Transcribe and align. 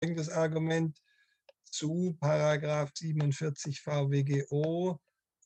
folgendes 0.00 0.30
Argument 0.30 0.98
zu 1.64 2.16
Paragraph 2.20 2.90
47 2.94 3.82
VWGO 3.82 4.98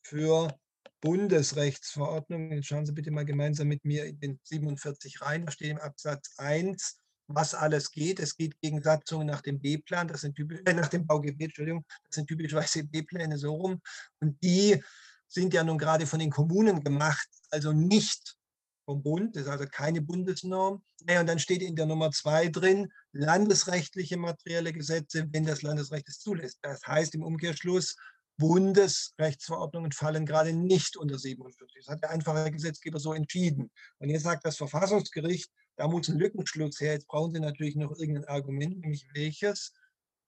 für 0.03 0.57
Bundesrechtsverordnung. 1.00 2.53
Jetzt 2.53 2.69
schauen 2.69 2.87
Sie 2.87 2.93
bitte 2.93 3.11
mal 3.11 3.25
gemeinsam 3.25 3.69
mit 3.69 3.85
mir 3.85 4.04
in 4.04 4.21
den 4.21 4.40
47 4.45 5.21
rein. 5.22 5.45
Da 5.45 5.53
steht 5.53 5.71
im 5.71 5.79
Absatz 5.79 6.35
1, 6.38 6.98
was 7.27 7.54
alles 7.54 7.90
geht. 7.90 8.21
Es 8.21 8.37
geht 8.37 8.61
gegen 8.61 8.80
Satzungen 8.80 9.27
nach 9.27 9.43
dem 9.43 9.61
B-Plan, 9.61 10.06
das 10.06 10.21
sind 10.21 10.37
typisch, 10.37 10.61
äh, 10.66 10.73
nach 10.73 10.89
dem 10.89 11.05
VGB, 11.05 11.45
Entschuldigung, 11.45 11.84
das 12.05 12.14
sind 12.14 12.29
typischerweise 12.29 12.84
B-Pläne 12.89 13.36
so 13.39 13.55
rum. 13.55 13.82
Und 14.21 14.41
die 14.43 14.82
sind 15.27 15.52
ja 15.52 15.64
nun 15.64 15.79
gerade 15.79 16.07
von 16.07 16.21
den 16.21 16.30
Kommunen 16.30 16.82
gemacht, 16.84 17.29
also 17.50 17.73
nicht 17.73 18.36
vom 18.85 19.03
Bund, 19.03 19.35
das 19.35 19.45
ist 19.45 19.48
also 19.48 19.64
keine 19.66 20.03
Bundesnorm. 20.03 20.82
Naja, 21.05 21.21
und 21.21 21.27
dann 21.27 21.39
steht 21.39 21.62
in 21.62 21.77
der 21.77 21.87
Nummer 21.87 22.11
zwei 22.11 22.48
drin, 22.48 22.93
landesrechtliche 23.12 24.17
materielle 24.17 24.73
Gesetze, 24.73 25.27
wenn 25.32 25.45
das 25.45 25.62
Landesrecht 25.62 26.09
es 26.09 26.18
zulässt. 26.18 26.58
Das 26.63 26.86
heißt 26.86 27.14
im 27.14 27.22
Umkehrschluss, 27.22 27.96
Bundesrechtsverordnungen 28.36 29.93
fallen 29.93 30.27
gerade 30.27 30.53
nicht 30.53 30.96
unter 30.96 31.18
47. 31.18 31.85
Das 31.85 31.89
hat 31.89 32.03
der 32.03 32.11
einfache 32.11 32.50
Gesetzgeber 32.50 32.98
so 32.98 33.12
entschieden. 33.12 33.70
Und 33.98 34.11
jetzt 34.11 34.25
sagt 34.25 34.44
das 34.44 34.56
Verfassungsgericht, 34.56 35.50
da 35.77 35.89
muss 35.89 36.08
ein 36.08 36.19
Lückenschluss 36.19 36.80
her. 36.80 36.92
Jetzt 36.94 37.06
brauchen 37.06 37.33
Sie 37.33 37.41
natürlich 37.41 37.77
noch 37.77 37.97
irgendein 37.97 38.27
Argument, 38.27 38.80
nämlich 38.80 39.06
welches. 39.14 39.72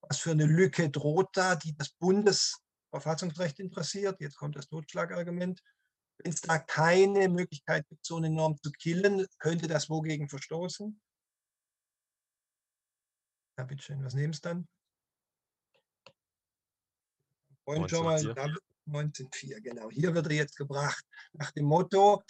Was 0.03 0.19
für 0.19 0.31
eine 0.33 0.47
Lücke 0.47 0.89
droht 0.89 1.29
da, 1.33 1.57
die 1.57 1.75
das 1.77 1.91
Bundesverfassungsrecht 1.91 3.59
interessiert? 3.59 4.21
Jetzt 4.21 4.37
kommt 4.37 4.57
das 4.57 4.69
Totschlagargument. 4.69 5.61
Wenn 6.19 6.33
es 6.33 6.41
da 6.41 6.59
keine 6.59 7.29
Möglichkeit 7.29 7.87
gibt, 7.89 8.05
so 8.05 8.17
eine 8.17 8.31
Norm 8.31 8.57
zu 8.63 8.71
killen, 8.73 9.27
könnte 9.39 9.67
das 9.67 9.91
wogegen 9.91 10.29
verstoßen? 10.29 11.01
Ja, 13.59 13.65
bitteschön, 13.65 14.05
was 14.05 14.15
nehmen 14.15 14.33
Sie 14.33 14.41
dann? 14.41 14.69
Und 17.65 17.91
schon 17.91 18.05
mal 18.05 18.19
19.4, 18.87 19.61
genau. 19.61 19.91
Hier 19.91 20.15
wird 20.15 20.27
er 20.27 20.33
jetzt 20.35 20.57
gebracht 20.57 21.05
nach 21.33 21.51
dem 21.51 21.65
Motto, 21.65 22.23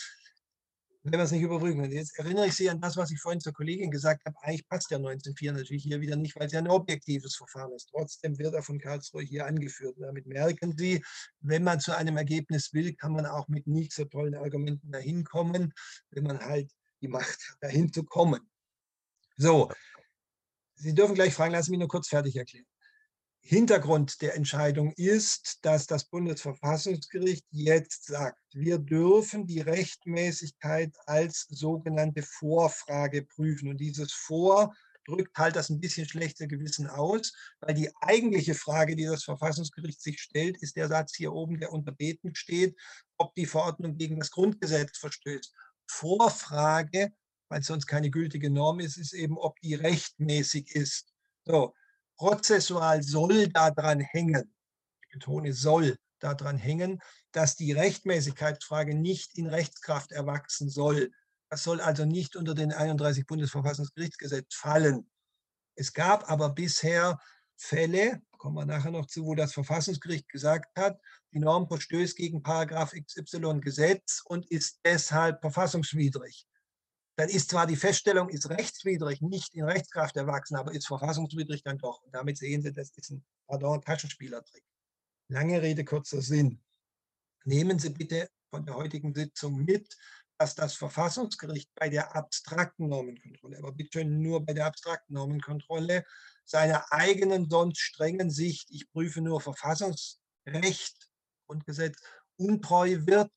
wenn 1.07 1.21
wir 1.21 1.25
es 1.25 1.31
nicht 1.31 1.47
können. 1.47 1.93
Jetzt 1.93 2.19
erinnere 2.19 2.49
ich 2.49 2.55
Sie 2.55 2.69
an 2.69 2.81
das, 2.81 2.97
was 2.97 3.13
ich 3.13 3.21
vorhin 3.21 3.41
zur 3.41 3.53
Kollegin 3.53 3.93
gesagt 3.93 4.25
habe. 4.27 4.37
Eigentlich 4.43 4.67
passt 4.67 4.91
der 4.91 4.99
19.4 4.99 5.53
natürlich 5.53 5.85
hier 5.85 6.01
wieder 6.01 6.17
nicht, 6.17 6.35
weil 6.35 6.47
es 6.47 6.53
ja 6.53 6.59
ein 6.59 6.69
objektives 6.69 7.37
Verfahren 7.37 7.73
ist. 7.73 7.89
Trotzdem 7.91 8.37
wird 8.39 8.55
er 8.55 8.63
von 8.65 8.81
Karlsruhe 8.81 9.23
hier 9.23 9.47
angeführt. 9.47 9.95
Damit 10.01 10.27
merken 10.27 10.77
Sie, 10.77 11.05
wenn 11.41 11.63
man 11.63 11.79
zu 11.79 11.97
einem 11.97 12.17
Ergebnis 12.17 12.73
will, 12.73 12.93
kann 12.95 13.13
man 13.13 13.25
auch 13.25 13.47
mit 13.47 13.69
nicht 13.69 13.93
so 13.93 14.05
tollen 14.05 14.35
Argumenten 14.35 14.91
dahin 14.91 15.23
kommen, 15.23 15.73
wenn 16.11 16.25
man 16.25 16.41
halt 16.41 16.73
die 17.01 17.09
Macht 17.09 17.39
hat, 17.51 17.57
dahin 17.61 17.93
zu 17.93 18.03
kommen. 18.03 18.41
So, 19.37 19.71
Sie 20.75 20.93
dürfen 20.93 21.15
gleich 21.15 21.35
fragen, 21.35 21.53
lassen 21.53 21.67
Sie 21.67 21.71
mich 21.71 21.81
nur 21.81 21.89
kurz 21.89 22.09
fertig 22.09 22.35
erklären. 22.35 22.67
Hintergrund 23.49 24.23
der 24.23 24.35
Entscheidung 24.35 24.93
ist, 24.97 25.61
dass 25.63 25.87
das 25.87 26.07
Bundesverfassungsgericht 26.07 27.47
jetzt 27.53 28.07
sagt, 28.07 28.41
wir 28.53 28.79
dürfen 28.79 29.47
die 29.47 29.61
Rechtmäßigkeit 29.61 30.93
als 31.07 31.47
sogenannte 31.49 32.23
Vorfrage 32.23 33.23
prüfen. 33.23 33.69
Und 33.69 33.77
dieses 33.77 34.13
Vor 34.13 34.75
drückt 35.07 35.39
halt 35.39 35.55
das 35.55 35.71
ein 35.71 35.79
bisschen 35.79 36.09
schlechte 36.09 36.49
Gewissen 36.49 36.89
aus, 36.89 37.33
weil 37.61 37.75
die 37.75 37.89
eigentliche 38.01 38.57
Frage, 38.57 38.97
die 38.97 39.05
das 39.05 39.23
Verfassungsgericht 39.23 40.03
sich 40.03 40.21
stellt, 40.21 40.61
ist 40.61 40.75
der 40.75 40.89
Satz 40.89 41.15
hier 41.15 41.33
oben, 41.33 41.61
der 41.61 41.73
unter 41.73 41.93
Beten 41.93 42.35
steht, 42.35 42.77
ob 43.17 43.33
die 43.37 43.47
Verordnung 43.47 43.97
gegen 43.97 44.19
das 44.19 44.33
Grundgesetz 44.33 44.99
verstößt. 44.99 45.55
Vorfrage, 45.87 47.13
weil 47.49 47.61
es 47.61 47.69
sonst 47.69 47.87
keine 47.87 48.11
gültige 48.11 48.51
Norm 48.51 48.81
ist, 48.81 48.97
ist 48.97 49.13
eben, 49.13 49.39
ob 49.39 49.61
die 49.61 49.77
rechtmäßig 49.77 50.75
ist. 50.75 51.13
So, 51.45 51.75
prozessual 52.17 53.03
soll 53.03 53.49
daran 53.49 54.01
hängen, 54.01 54.55
ich 55.03 55.13
betone 55.13 55.53
soll 55.53 55.97
daran 56.21 56.59
hängen, 56.59 57.01
dass 57.33 57.57
die 57.57 57.73
Rechtmäßigkeitsfrage 57.73 58.95
nicht 58.95 59.37
in 59.37 59.47
Rechtskraft 59.47 60.13
erwachsen 60.13 60.69
soll. 60.69 61.13
Das 61.51 61.63
soll 61.63 61.81
also 61.81 62.05
nicht 62.05 62.37
unter 62.37 62.55
den 62.55 62.73
31 62.73 63.27
Bundesverfassungsgerichtsgesetz 63.27 64.55
fallen. 64.55 65.09
Es 65.75 65.93
gab 65.93 66.31
aber 66.31 66.51
bisher 66.51 67.19
Fälle, 67.59 68.23
kommen 68.39 68.57
wir 68.57 68.67
nachher 68.67 68.91
noch 68.91 69.07
zu, 69.07 69.25
wo 69.25 69.35
das 69.35 69.53
Verfassungsgericht 69.53 70.29
gesagt 70.29 70.77
hat, 70.77 70.99
die 71.33 71.39
Norm 71.39 71.69
verstößt 71.69 72.17
gegen 72.17 72.43
Paragraph 72.43 72.93
XY 72.93 73.61
Gesetz 73.61 74.23
und 74.25 74.47
ist 74.51 74.81
deshalb 74.85 75.41
verfassungswidrig 75.41 76.47
dann 77.17 77.31
ist 77.31 77.51
zwar 77.51 77.67
die 77.67 77.77
Feststellung, 77.77 78.29
ist 78.29 78.49
rechtswidrig, 78.51 79.23
nicht 79.23 79.55
in 79.55 79.65
Rechtskraft 79.65 80.17
erwachsen, 80.17 80.57
aber 80.57 80.73
ist 80.73 80.87
verfassungswidrig 80.87 81.63
dann 81.63 81.79
doch. 81.79 82.03
Und 82.03 82.15
damit 82.15 82.37
sehen 82.37 82.63
Sie, 82.63 82.73
das 82.73 82.91
ist 82.91 83.11
ein, 83.11 83.25
pardon, 83.47 83.81
Taschenspielertrick. 83.81 84.63
Lange 85.29 85.63
Rede, 85.63 85.85
kurzer 85.85 86.21
Sinn. 86.21 86.63
Nehmen 87.45 87.79
Sie 87.79 87.91
bitte 87.91 88.29
von 88.51 88.67
der 88.67 88.75
heutigen 88.75 89.15
Sitzung 89.15 89.65
mit, 89.65 89.97
dass 90.39 90.55
das 90.55 90.75
Verfassungsgericht 90.75 91.71
bei 91.75 91.89
der 91.89 92.15
abstrakten 92.15 92.89
Normenkontrolle, 92.89 93.59
aber 93.59 93.73
bitte 93.73 94.05
nur 94.05 94.45
bei 94.45 94.53
der 94.53 94.67
abstrakten 94.67 95.15
Normenkontrolle, 95.15 96.05
seiner 96.45 96.93
eigenen 96.93 97.49
sonst 97.49 97.79
strengen 97.79 98.31
Sicht, 98.31 98.69
ich 98.71 98.91
prüfe 98.91 99.23
nur 99.23 99.41
Verfassungsrecht, 99.41 101.11
Grundgesetz, 101.47 101.99
untreu 102.37 103.07
wird 103.07 103.33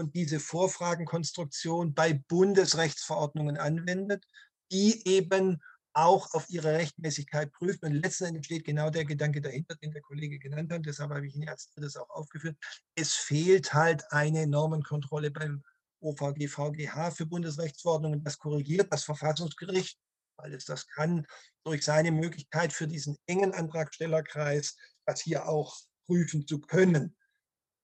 und 0.00 0.14
diese 0.16 0.40
Vorfragenkonstruktion 0.40 1.94
bei 1.94 2.14
Bundesrechtsverordnungen 2.14 3.58
anwendet, 3.58 4.24
die 4.72 5.06
eben 5.06 5.62
auch 5.92 6.32
auf 6.34 6.48
ihre 6.48 6.72
Rechtmäßigkeit 6.72 7.52
prüfen. 7.52 7.84
Und 7.86 7.94
letzten 7.94 8.26
Endes 8.26 8.46
steht 8.46 8.64
genau 8.64 8.90
der 8.90 9.04
Gedanke 9.04 9.40
dahinter, 9.40 9.74
den 9.76 9.92
der 9.92 10.02
Kollege 10.02 10.38
genannt 10.38 10.72
hat. 10.72 10.86
Deshalb 10.86 11.10
habe 11.10 11.26
ich 11.26 11.34
ihn 11.34 11.48
als 11.48 11.70
drittes 11.70 11.96
auch 11.96 12.08
aufgeführt. 12.10 12.56
Es 12.94 13.14
fehlt 13.14 13.74
halt 13.74 14.04
eine 14.10 14.46
Normenkontrolle 14.46 15.30
beim 15.30 15.62
OVG, 16.00 16.48
VGH 16.48 17.10
für 17.10 17.26
Bundesrechtsverordnungen. 17.26 18.24
Das 18.24 18.38
korrigiert 18.38 18.92
das 18.92 19.04
Verfassungsgericht, 19.04 19.98
weil 20.36 20.54
es 20.54 20.64
das 20.64 20.86
kann, 20.86 21.26
durch 21.64 21.84
seine 21.84 22.12
Möglichkeit 22.12 22.72
für 22.72 22.88
diesen 22.88 23.18
engen 23.26 23.52
Antragstellerkreis, 23.52 24.76
das 25.04 25.20
hier 25.20 25.46
auch 25.46 25.76
prüfen 26.06 26.46
zu 26.46 26.60
können. 26.60 27.16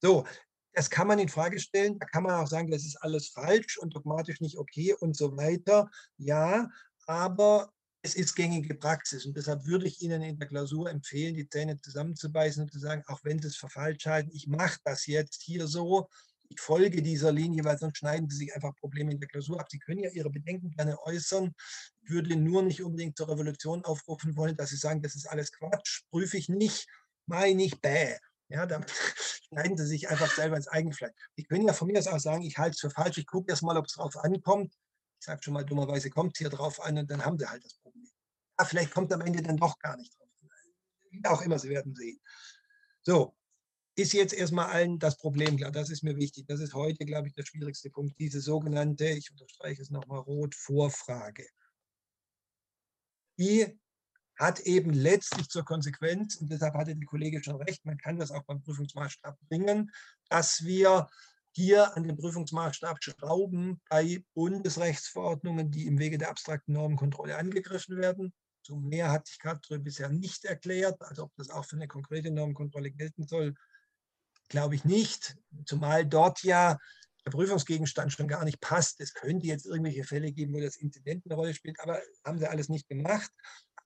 So, 0.00 0.26
das 0.76 0.90
kann 0.90 1.06
man 1.06 1.18
in 1.18 1.30
Frage 1.30 1.58
stellen. 1.58 1.98
Da 1.98 2.04
kann 2.04 2.22
man 2.22 2.34
auch 2.34 2.46
sagen, 2.46 2.70
das 2.70 2.84
ist 2.84 2.96
alles 2.96 3.28
falsch 3.28 3.78
und 3.78 3.96
dogmatisch 3.96 4.42
nicht 4.42 4.58
okay 4.58 4.94
und 5.00 5.16
so 5.16 5.34
weiter. 5.34 5.90
Ja, 6.18 6.68
aber 7.06 7.72
es 8.02 8.14
ist 8.14 8.36
gängige 8.36 8.74
Praxis 8.74 9.24
und 9.24 9.36
deshalb 9.38 9.64
würde 9.64 9.86
ich 9.86 10.02
Ihnen 10.02 10.20
in 10.22 10.38
der 10.38 10.46
Klausur 10.46 10.90
empfehlen, 10.90 11.34
die 11.34 11.48
Zähne 11.48 11.80
zusammenzubeißen 11.80 12.62
und 12.62 12.70
zu 12.70 12.78
sagen, 12.78 13.02
auch 13.06 13.20
wenn 13.24 13.40
Sie 13.40 13.48
es 13.48 13.56
für 13.56 13.70
falsch 13.70 14.04
halten, 14.04 14.30
ich 14.34 14.48
mache 14.48 14.78
das 14.84 15.06
jetzt 15.06 15.42
hier 15.42 15.66
so, 15.66 16.08
ich 16.50 16.60
folge 16.60 17.00
dieser 17.00 17.32
Linie, 17.32 17.64
weil 17.64 17.78
sonst 17.78 17.96
schneiden 17.96 18.28
Sie 18.28 18.36
sich 18.36 18.54
einfach 18.54 18.76
Probleme 18.76 19.12
in 19.12 19.18
der 19.18 19.30
Klausur 19.30 19.58
ab. 19.58 19.68
Sie 19.70 19.78
können 19.78 20.00
ja 20.00 20.10
Ihre 20.10 20.30
Bedenken 20.30 20.70
gerne 20.70 21.02
äußern. 21.04 21.54
Ich 22.02 22.10
würde 22.10 22.36
nur 22.36 22.62
nicht 22.62 22.82
unbedingt 22.82 23.16
zur 23.16 23.30
Revolution 23.30 23.82
aufrufen 23.84 24.36
wollen, 24.36 24.56
dass 24.56 24.70
Sie 24.70 24.76
sagen, 24.76 25.00
das 25.00 25.16
ist 25.16 25.26
alles 25.26 25.50
Quatsch, 25.52 26.02
prüfe 26.10 26.36
ich 26.36 26.50
nicht, 26.50 26.86
meine 27.24 27.64
ich, 27.64 27.80
bäh. 27.80 28.18
Ja, 28.48 28.66
dann 28.66 28.84
schneiden 29.48 29.76
sie 29.76 29.86
sich 29.86 30.08
einfach 30.08 30.32
selber 30.32 30.56
ins 30.56 30.68
Eigenfleisch. 30.68 31.12
Ich 31.34 31.48
können 31.48 31.66
ja 31.66 31.72
von 31.72 31.88
mir 31.88 31.98
aus 31.98 32.06
auch 32.06 32.18
sagen, 32.18 32.42
ich 32.42 32.58
halte 32.58 32.74
es 32.74 32.80
für 32.80 32.90
falsch, 32.90 33.18
ich 33.18 33.26
gucke 33.26 33.50
erst 33.50 33.62
mal, 33.62 33.76
ob 33.76 33.86
es 33.86 33.94
drauf 33.94 34.16
ankommt. 34.16 34.74
Ich 35.18 35.26
sage 35.26 35.42
schon 35.42 35.54
mal, 35.54 35.64
dummerweise 35.64 36.10
kommt 36.10 36.32
es 36.34 36.38
hier 36.38 36.50
drauf 36.50 36.80
an 36.80 36.98
und 36.98 37.10
dann 37.10 37.24
haben 37.24 37.38
sie 37.38 37.48
halt 37.48 37.64
das 37.64 37.74
Problem. 37.74 38.08
Ja, 38.58 38.64
vielleicht 38.64 38.92
kommt 38.92 39.12
am 39.12 39.20
Ende 39.20 39.42
dann 39.42 39.56
doch 39.56 39.78
gar 39.78 39.96
nicht 39.96 40.16
drauf. 40.18 40.28
Wie 41.10 41.24
auch 41.24 41.42
immer, 41.42 41.58
sie 41.58 41.70
werden 41.70 41.94
sehen. 41.94 42.20
So, 43.02 43.34
ist 43.96 44.12
jetzt 44.12 44.34
erstmal 44.34 44.66
allen 44.66 44.98
das 44.98 45.16
Problem 45.16 45.56
klar. 45.56 45.72
Das 45.72 45.88
ist 45.88 46.02
mir 46.02 46.16
wichtig. 46.16 46.46
Das 46.46 46.60
ist 46.60 46.74
heute, 46.74 47.06
glaube 47.06 47.28
ich, 47.28 47.34
der 47.34 47.44
schwierigste 47.44 47.90
Punkt. 47.90 48.18
Diese 48.18 48.40
sogenannte, 48.40 49.08
ich 49.08 49.30
unterstreiche 49.30 49.80
es 49.80 49.90
nochmal 49.90 50.20
rot, 50.20 50.54
Vorfrage. 50.54 51.46
Die 53.38 53.78
hat 54.36 54.60
eben 54.60 54.92
letztlich 54.92 55.48
zur 55.48 55.64
Konsequenz, 55.64 56.36
und 56.36 56.50
deshalb 56.50 56.74
hatte 56.74 56.94
die 56.94 57.06
Kollegin 57.06 57.42
schon 57.42 57.56
recht, 57.56 57.84
man 57.84 57.98
kann 57.98 58.18
das 58.18 58.30
auch 58.30 58.44
beim 58.44 58.62
Prüfungsmaßstab 58.62 59.38
bringen, 59.48 59.90
dass 60.28 60.64
wir 60.64 61.08
hier 61.52 61.96
an 61.96 62.04
den 62.04 62.18
Prüfungsmaßstab 62.18 63.02
schrauben 63.02 63.80
bei 63.88 64.22
Bundesrechtsverordnungen, 64.34 65.70
die 65.70 65.86
im 65.86 65.98
Wege 65.98 66.18
der 66.18 66.28
abstrakten 66.28 66.74
Normenkontrolle 66.74 67.38
angegriffen 67.38 67.96
werden. 67.96 68.34
So 68.62 68.76
mehr 68.76 69.10
hat 69.10 69.26
sich 69.26 69.38
Karlsruhe 69.38 69.78
bisher 69.78 70.10
nicht 70.10 70.44
erklärt, 70.44 71.00
also 71.00 71.24
ob 71.24 71.32
das 71.36 71.48
auch 71.48 71.64
für 71.64 71.76
eine 71.76 71.88
konkrete 71.88 72.30
Normenkontrolle 72.30 72.90
gelten 72.90 73.26
soll, 73.26 73.54
glaube 74.48 74.74
ich 74.74 74.84
nicht. 74.84 75.38
Zumal 75.64 76.04
dort 76.04 76.42
ja 76.42 76.78
der 77.24 77.30
Prüfungsgegenstand 77.30 78.12
schon 78.12 78.28
gar 78.28 78.44
nicht 78.44 78.60
passt. 78.60 79.00
Es 79.00 79.14
könnte 79.14 79.46
jetzt 79.46 79.66
irgendwelche 79.66 80.04
Fälle 80.04 80.32
geben, 80.32 80.52
wo 80.52 80.60
das 80.60 80.76
Inzident 80.76 81.24
eine 81.24 81.34
Rolle 81.34 81.54
spielt, 81.54 81.80
aber 81.80 82.00
haben 82.24 82.38
sie 82.38 82.48
alles 82.48 82.68
nicht 82.68 82.88
gemacht. 82.88 83.30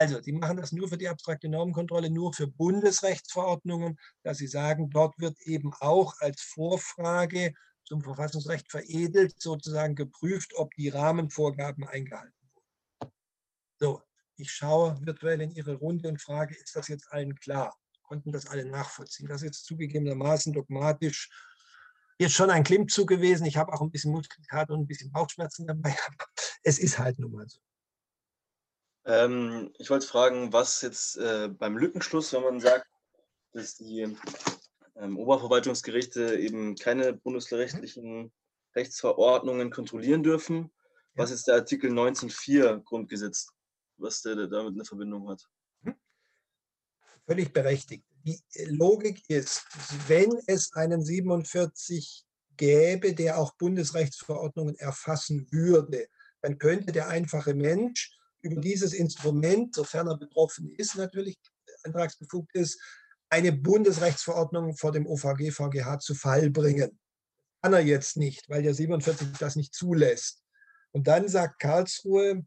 Also, 0.00 0.18
Sie 0.22 0.32
machen 0.32 0.56
das 0.56 0.72
nur 0.72 0.88
für 0.88 0.96
die 0.96 1.08
abstrakte 1.08 1.46
Normenkontrolle, 1.50 2.08
nur 2.08 2.32
für 2.32 2.46
Bundesrechtsverordnungen, 2.46 3.98
dass 4.22 4.38
Sie 4.38 4.46
sagen, 4.46 4.88
dort 4.88 5.18
wird 5.18 5.38
eben 5.42 5.74
auch 5.80 6.14
als 6.20 6.40
Vorfrage 6.40 7.52
zum 7.84 8.00
Verfassungsrecht 8.00 8.70
veredelt, 8.70 9.34
sozusagen 9.38 9.94
geprüft, 9.94 10.54
ob 10.56 10.72
die 10.76 10.88
Rahmenvorgaben 10.88 11.86
eingehalten 11.86 12.32
wurden. 12.54 13.12
So, 13.78 14.02
Ich 14.36 14.50
schaue 14.50 14.98
virtuell 15.04 15.42
in 15.42 15.50
Ihre 15.50 15.74
Runde 15.74 16.08
und 16.08 16.22
frage, 16.22 16.54
ist 16.54 16.74
das 16.74 16.88
jetzt 16.88 17.12
allen 17.12 17.34
klar? 17.34 17.78
Konnten 18.00 18.32
das 18.32 18.46
alle 18.46 18.64
nachvollziehen? 18.64 19.28
Das 19.28 19.42
ist 19.42 19.48
jetzt 19.48 19.66
zugegebenermaßen 19.66 20.54
dogmatisch 20.54 21.28
jetzt 22.18 22.34
schon 22.34 22.48
ein 22.48 22.64
Klimmzug 22.64 23.06
gewesen. 23.06 23.44
Ich 23.44 23.58
habe 23.58 23.70
auch 23.74 23.82
ein 23.82 23.90
bisschen 23.90 24.12
Muskelkater 24.12 24.72
und 24.72 24.80
ein 24.80 24.86
bisschen 24.86 25.12
Bauchschmerzen 25.12 25.66
dabei. 25.66 25.94
es 26.62 26.78
ist 26.78 26.98
halt 26.98 27.18
nun 27.18 27.32
mal 27.32 27.46
so. 27.46 27.60
Ähm, 29.04 29.72
ich 29.78 29.90
wollte 29.90 30.06
fragen, 30.06 30.52
was 30.52 30.82
jetzt 30.82 31.16
äh, 31.16 31.48
beim 31.48 31.76
Lückenschluss, 31.76 32.32
wenn 32.32 32.42
man 32.42 32.60
sagt, 32.60 32.86
dass 33.52 33.76
die 33.76 34.16
ähm, 34.96 35.18
Oberverwaltungsgerichte 35.18 36.36
eben 36.38 36.76
keine 36.76 37.14
bundesrechtlichen 37.14 38.32
Rechtsverordnungen 38.76 39.70
kontrollieren 39.70 40.22
dürfen, 40.22 40.70
ja. 41.14 41.22
was 41.22 41.30
ist 41.30 41.48
der 41.48 41.56
Artikel 41.56 41.90
19.4 41.90 42.82
Grundgesetz, 42.84 43.48
was 43.96 44.22
der, 44.22 44.36
der 44.36 44.46
damit 44.48 44.74
eine 44.74 44.84
Verbindung 44.84 45.28
hat? 45.28 45.48
Hm? 45.84 45.94
Völlig 47.26 47.52
berechtigt. 47.52 48.04
Die 48.22 48.38
Logik 48.66 49.22
ist, 49.28 49.64
wenn 50.08 50.30
es 50.46 50.72
einen 50.74 51.02
47 51.02 52.26
gäbe, 52.58 53.14
der 53.14 53.38
auch 53.38 53.54
Bundesrechtsverordnungen 53.54 54.76
erfassen 54.76 55.50
würde, 55.50 56.06
dann 56.42 56.58
könnte 56.58 56.92
der 56.92 57.08
einfache 57.08 57.54
Mensch 57.54 58.19
über 58.42 58.60
dieses 58.60 58.92
Instrument, 58.92 59.74
sofern 59.74 60.08
er 60.08 60.16
betroffen 60.16 60.70
ist, 60.76 60.96
natürlich 60.96 61.38
antragsbefugt 61.84 62.54
ist, 62.54 62.80
eine 63.28 63.52
Bundesrechtsverordnung 63.52 64.76
vor 64.76 64.92
dem 64.92 65.06
OVG, 65.06 65.52
VGH 65.52 66.00
zu 66.00 66.14
Fall 66.14 66.50
bringen. 66.50 66.98
Kann 67.62 67.72
er 67.72 67.80
jetzt 67.80 68.16
nicht, 68.16 68.48
weil 68.48 68.62
der 68.62 68.74
47 68.74 69.28
das 69.38 69.56
nicht 69.56 69.74
zulässt. 69.74 70.42
Und 70.92 71.06
dann 71.06 71.28
sagt 71.28 71.60
Karlsruhe, 71.60 72.44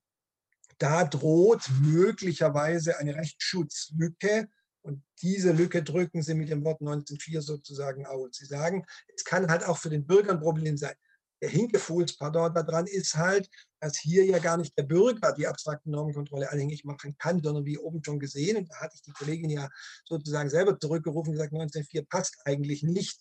da 0.78 1.06
droht 1.06 1.70
möglicherweise 1.82 2.98
eine 2.98 3.16
Rechtsschutzlücke. 3.16 4.50
Und 4.82 5.02
diese 5.22 5.54
Lücke 5.54 5.84
drücken 5.84 6.22
Sie 6.22 6.34
mit 6.34 6.50
dem 6.50 6.66
Wort 6.66 6.82
19.4 6.82 7.42
sozusagen 7.42 8.06
aus. 8.06 8.32
Sie 8.34 8.46
sagen, 8.46 8.86
es 9.16 9.24
kann 9.24 9.50
halt 9.50 9.64
auch 9.64 9.78
für 9.78 9.90
den 9.90 10.06
Bürger 10.06 10.32
ein 10.32 10.42
Problem 10.42 10.76
sein 10.76 10.96
der 11.44 11.50
Hinkefuhlspardon 11.50 12.54
daran 12.54 12.88
ist 12.88 13.16
halt, 13.16 13.50
dass 13.82 13.98
hier 13.98 14.24
ja 14.24 14.40
gar 14.40 14.56
nicht 14.56 14.78
der 14.78 14.84
Bürger 14.84 15.34
die 15.34 15.46
abstrakte 15.46 15.92
Normenkontrolle 15.92 16.50
anhängig 16.50 16.86
machen 16.86 17.18
kann, 17.18 17.44
sondern 17.44 17.66
wie 17.66 17.78
oben 17.78 18.02
schon 18.02 18.18
gesehen, 18.18 18.56
und 18.56 18.72
da 18.72 18.78
hatte 18.78 18.96
ich 18.96 19.02
die 19.02 19.12
Kollegin 19.12 19.50
ja 19.50 19.70
sozusagen 20.06 20.50
selber 20.50 20.80
zurückgerufen 20.80 21.32
und 21.32 21.34
gesagt, 21.34 21.52
1904 21.52 22.06
passt 22.06 22.38
eigentlich 22.46 22.84
nicht, 22.84 23.20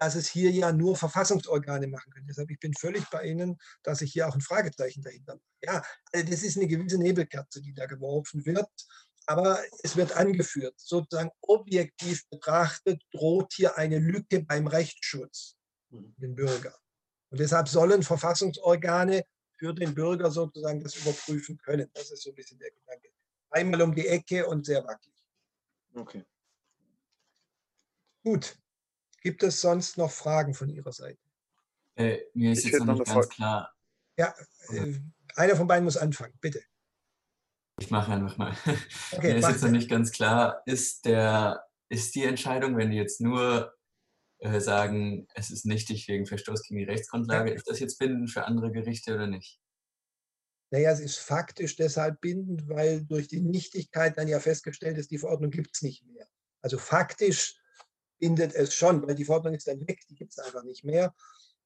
dass 0.00 0.16
es 0.16 0.26
hier 0.26 0.50
ja 0.50 0.72
nur 0.72 0.96
Verfassungsorgane 0.96 1.86
machen 1.86 2.10
können. 2.12 2.26
Deshalb 2.26 2.50
ich 2.50 2.58
bin 2.58 2.74
völlig 2.74 3.08
bei 3.10 3.22
Ihnen, 3.22 3.58
dass 3.84 4.02
ich 4.02 4.12
hier 4.12 4.26
auch 4.26 4.34
ein 4.34 4.40
Fragezeichen 4.40 5.02
dahinter 5.02 5.34
mache. 5.34 5.44
Ja, 5.62 5.84
also 6.12 6.28
das 6.28 6.42
ist 6.42 6.56
eine 6.56 6.66
gewisse 6.66 6.98
Nebelkerze, 6.98 7.62
die 7.62 7.72
da 7.72 7.86
geworfen 7.86 8.44
wird. 8.44 8.68
Aber 9.26 9.60
es 9.84 9.96
wird 9.96 10.16
angeführt, 10.16 10.74
sozusagen 10.78 11.30
objektiv 11.42 12.28
betrachtet, 12.28 13.02
droht 13.12 13.52
hier 13.54 13.78
eine 13.78 14.00
Lücke 14.00 14.42
beim 14.42 14.66
Rechtsschutz 14.66 15.56
den 15.90 16.34
Bürger. 16.34 16.76
Und 17.30 17.40
deshalb 17.40 17.68
sollen 17.68 18.02
Verfassungsorgane 18.02 19.24
für 19.58 19.72
den 19.72 19.94
Bürger 19.94 20.30
sozusagen 20.30 20.80
das 20.80 20.96
überprüfen 20.96 21.58
können. 21.58 21.90
Das 21.94 22.10
ist 22.10 22.22
so 22.22 22.30
ein 22.30 22.34
bisschen 22.34 22.58
der 22.58 22.70
Gedanke. 22.70 23.10
Einmal 23.50 23.82
um 23.82 23.94
die 23.94 24.06
Ecke 24.06 24.46
und 24.46 24.66
sehr 24.66 24.84
wackelig. 24.84 25.24
Okay. 25.94 26.24
Gut. 28.22 28.58
Gibt 29.22 29.42
es 29.42 29.60
sonst 29.60 29.96
noch 29.98 30.10
Fragen 30.10 30.54
von 30.54 30.68
Ihrer 30.68 30.92
Seite? 30.92 31.18
Äh, 31.96 32.18
mir 32.34 32.52
ist 32.52 32.64
ich 32.64 32.72
jetzt 32.72 32.84
noch 32.84 32.94
nicht 32.94 33.06
ganz 33.06 33.28
klar. 33.28 33.74
Ja, 34.18 34.34
äh, 34.68 34.94
einer 35.34 35.56
von 35.56 35.66
beiden 35.66 35.84
muss 35.84 35.96
anfangen, 35.96 36.34
bitte. 36.40 36.62
Ich 37.78 37.90
mache 37.90 38.12
einfach 38.12 38.36
mal. 38.36 38.56
Okay, 39.12 39.32
mir 39.34 39.38
ist 39.38 39.48
jetzt 39.48 39.62
noch 39.62 39.70
nicht 39.70 39.90
ganz 39.90 40.12
klar, 40.12 40.62
ist, 40.66 41.04
der, 41.04 41.66
ist 41.88 42.14
die 42.14 42.24
Entscheidung, 42.24 42.76
wenn 42.76 42.90
die 42.90 42.96
jetzt 42.96 43.20
nur 43.20 43.75
äh, 44.38 44.60
sagen, 44.60 45.26
es 45.34 45.50
ist 45.50 45.66
nichtig 45.66 46.08
wegen 46.08 46.26
Verstoß 46.26 46.62
gegen 46.62 46.78
die 46.78 46.84
Rechtsgrundlage. 46.84 47.52
Ist 47.52 47.68
das 47.68 47.80
jetzt 47.80 47.98
bindend 47.98 48.30
für 48.30 48.44
andere 48.44 48.70
Gerichte 48.70 49.14
oder 49.14 49.26
nicht? 49.26 49.60
Naja, 50.70 50.90
es 50.90 51.00
ist 51.00 51.18
faktisch 51.18 51.76
deshalb 51.76 52.20
bindend, 52.20 52.68
weil 52.68 53.04
durch 53.04 53.28
die 53.28 53.40
Nichtigkeit 53.40 54.18
dann 54.18 54.28
ja 54.28 54.40
festgestellt 54.40 54.98
ist, 54.98 55.10
die 55.10 55.18
Verordnung 55.18 55.50
gibt 55.50 55.70
es 55.74 55.82
nicht 55.82 56.04
mehr. 56.04 56.26
Also 56.60 56.76
faktisch 56.76 57.56
bindet 58.18 58.54
es 58.54 58.74
schon, 58.74 59.06
weil 59.06 59.14
die 59.14 59.24
Verordnung 59.24 59.54
ist 59.54 59.68
dann 59.68 59.86
weg, 59.86 60.00
die 60.10 60.14
gibt 60.14 60.32
es 60.32 60.38
einfach 60.38 60.64
nicht 60.64 60.84
mehr. 60.84 61.14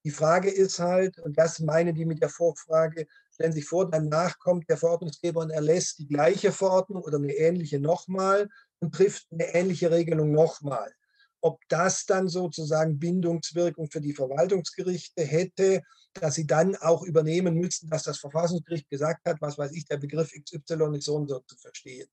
Die 0.05 0.11
Frage 0.11 0.51
ist 0.51 0.79
halt, 0.79 1.19
und 1.19 1.39
das 1.39 1.61
meinen 1.61 1.95
die 1.95 2.07
mit 2.07 2.23
der 2.23 2.29
Vorfrage, 2.29 3.07
stellen 3.33 3.53
sich 3.53 3.67
vor, 3.67 3.91
danach 3.91 4.39
kommt 4.39 4.69
der 4.69 4.77
Verordnungsgeber 4.77 5.41
und 5.41 5.51
erlässt 5.51 5.99
die 5.99 6.09
gleiche 6.09 6.53
Verordnung 6.53 7.03
oder 7.03 7.19
eine 7.19 7.33
ähnliche 7.33 7.81
nochmal 7.81 8.49
und 8.81 8.95
trifft 8.95 9.27
eine 9.31 9.55
ähnliche 9.55 9.91
Regelung 9.91 10.33
nochmal. 10.33 10.95
Ob 11.41 11.61
das 11.69 12.07
dann 12.07 12.29
sozusagen 12.29 12.99
Bindungswirkung 12.99 13.91
für 13.91 14.01
die 14.01 14.13
Verwaltungsgerichte 14.13 15.25
hätte, 15.25 15.83
dass 16.15 16.35
sie 16.35 16.47
dann 16.47 16.77
auch 16.77 17.03
übernehmen 17.03 17.55
müssten, 17.55 17.89
dass 17.89 18.03
das 18.03 18.19
Verfassungsgericht 18.19 18.89
gesagt 18.89 19.27
hat, 19.27 19.41
was 19.41 19.57
weiß 19.57 19.73
ich, 19.73 19.85
der 19.87 19.99
Begriff 19.99 20.33
XY 20.33 20.97
ist 20.97 21.05
so 21.05 21.17
und 21.17 21.29
so 21.29 21.41
zu 21.41 21.57
verstehen. 21.57 22.09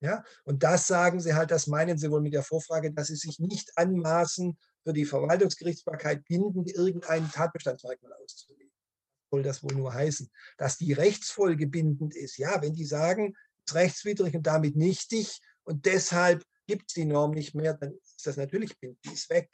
Ja, 0.00 0.22
und 0.44 0.62
das 0.62 0.86
sagen 0.86 1.20
sie 1.20 1.34
halt, 1.34 1.50
das 1.50 1.66
meinen 1.66 1.96
sie 1.96 2.10
wohl 2.10 2.20
mit 2.20 2.34
der 2.34 2.42
Vorfrage, 2.42 2.92
dass 2.92 3.06
sie 3.06 3.16
sich 3.16 3.38
nicht 3.38 3.76
anmaßen, 3.76 4.56
für 4.86 4.92
die 4.92 5.04
Verwaltungsgerichtsbarkeit 5.04 6.24
bindend 6.28 6.70
irgendeinen 6.70 7.30
Tatbestandsmerkmal 7.32 8.12
auszulegen. 8.22 8.72
Soll 9.32 9.42
das 9.42 9.64
wohl 9.64 9.74
nur 9.74 9.92
heißen? 9.92 10.30
Dass 10.58 10.78
die 10.78 10.92
Rechtsfolge 10.92 11.66
bindend 11.66 12.14
ist. 12.14 12.38
Ja, 12.38 12.62
wenn 12.62 12.74
die 12.74 12.84
sagen, 12.84 13.34
es 13.64 13.72
ist 13.72 13.74
rechtswidrig 13.74 14.36
und 14.36 14.46
damit 14.46 14.76
nichtig 14.76 15.40
und 15.64 15.86
deshalb 15.86 16.44
gibt 16.66 16.90
es 16.90 16.94
die 16.94 17.04
Norm 17.04 17.32
nicht 17.32 17.54
mehr, 17.54 17.74
dann 17.74 17.92
ist 17.94 18.26
das 18.26 18.36
natürlich 18.36 18.78
Bild, 18.78 18.98
die 19.04 19.12
ist 19.12 19.30
weg. 19.30 19.50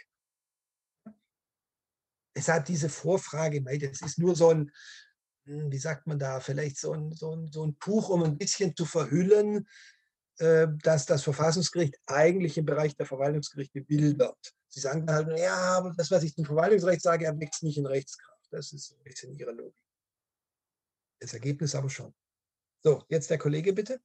Deshalb 2.34 2.64
diese 2.64 2.88
Vorfrage, 2.88 3.62
das 3.62 4.00
ist 4.00 4.18
nur 4.18 4.34
so 4.34 4.50
ein, 4.50 4.70
hm, 5.44 5.70
wie 5.70 5.78
sagt 5.78 6.06
man 6.06 6.18
da, 6.18 6.40
vielleicht 6.40 6.78
so 6.78 6.92
ein, 6.92 7.12
so 7.12 7.36
ein, 7.36 7.52
so 7.52 7.66
ein 7.66 7.78
Tuch, 7.78 8.08
um 8.08 8.22
ein 8.22 8.38
bisschen 8.38 8.74
zu 8.74 8.86
verhüllen, 8.86 9.68
äh, 10.38 10.66
dass 10.82 11.04
das 11.06 11.22
Verfassungsgericht 11.22 11.98
eigentlich 12.06 12.56
im 12.56 12.64
Bereich 12.64 12.96
der 12.96 13.06
Verwaltungsgerichte 13.06 13.86
wildert. 13.88 14.54
Sie 14.68 14.80
sagen 14.80 15.06
dann 15.06 15.26
halt, 15.26 15.38
ja, 15.38 15.76
aber 15.76 15.92
das, 15.94 16.10
was 16.10 16.22
ich 16.22 16.34
zum 16.34 16.46
Verwaltungsrecht 16.46 17.02
sage, 17.02 17.26
es 17.26 17.62
nicht 17.62 17.76
in 17.76 17.86
Rechtskraft. 17.86 18.48
Das 18.50 18.72
ist 18.72 18.92
ein 18.92 19.02
bisschen 19.02 19.34
Ihre 19.34 19.52
Logik. 19.52 19.76
Das 21.20 21.34
Ergebnis 21.34 21.74
aber 21.74 21.90
schon. 21.90 22.14
So, 22.82 23.04
jetzt 23.08 23.30
der 23.30 23.38
Kollege 23.38 23.72
bitte. 23.72 24.00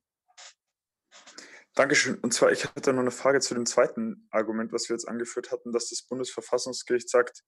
Dankeschön. 1.77 2.15
Und 2.15 2.33
zwar, 2.33 2.51
ich 2.51 2.65
hatte 2.65 2.91
noch 2.91 3.01
eine 3.01 3.11
Frage 3.11 3.39
zu 3.39 3.53
dem 3.53 3.67
zweiten 3.67 4.27
Argument, 4.31 4.73
was 4.73 4.89
wir 4.89 4.95
jetzt 4.95 5.07
angeführt 5.07 5.51
hatten, 5.51 5.71
dass 5.71 5.89
das 5.89 6.01
Bundesverfassungsgericht 6.01 7.07
sagt, 7.07 7.43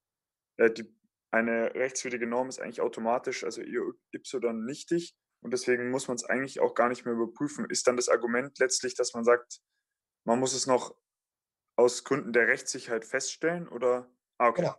äh, 0.57 0.69
die, 0.69 0.87
eine 1.31 1.73
rechtswidrige 1.73 2.27
Norm 2.27 2.47
ist 2.47 2.61
eigentlich 2.61 2.79
automatisch, 2.79 3.43
also 3.43 3.61
Y 3.63 4.65
nichtig 4.65 5.15
und 5.41 5.51
deswegen 5.51 5.89
muss 5.89 6.07
man 6.07 6.15
es 6.15 6.25
eigentlich 6.25 6.59
auch 6.59 6.75
gar 6.75 6.89
nicht 6.89 7.05
mehr 7.05 7.15
überprüfen. 7.15 7.65
Ist 7.71 7.87
dann 7.87 7.95
das 7.95 8.07
Argument 8.07 8.59
letztlich, 8.59 8.93
dass 8.93 9.15
man 9.15 9.23
sagt, 9.23 9.61
man 10.25 10.39
muss 10.39 10.53
es 10.53 10.67
noch 10.67 10.95
aus 11.75 12.03
Gründen 12.03 12.31
der 12.31 12.47
Rechtssicherheit 12.47 13.05
feststellen 13.05 13.67
oder? 13.67 14.11
Ah, 14.37 14.49
okay. 14.49 14.61
Genau. 14.61 14.75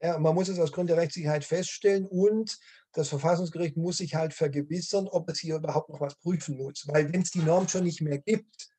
Ja, 0.00 0.18
man 0.18 0.34
muss 0.34 0.48
es 0.48 0.58
aus 0.58 0.72
Gründen 0.72 0.94
der 0.94 0.96
Rechtssicherheit 0.96 1.44
feststellen 1.44 2.06
und 2.06 2.58
das 2.94 3.10
Verfassungsgericht 3.10 3.76
muss 3.76 3.98
sich 3.98 4.14
halt 4.14 4.32
vergewissern, 4.32 5.08
ob 5.08 5.28
es 5.28 5.40
hier 5.40 5.56
überhaupt 5.56 5.90
noch 5.90 6.00
was 6.00 6.16
prüfen 6.16 6.56
muss. 6.56 6.88
Weil 6.88 7.12
wenn 7.12 7.20
es 7.20 7.32
die 7.32 7.42
Norm 7.42 7.68
schon 7.68 7.84
nicht 7.84 8.00
mehr 8.00 8.18
gibt, 8.18 8.73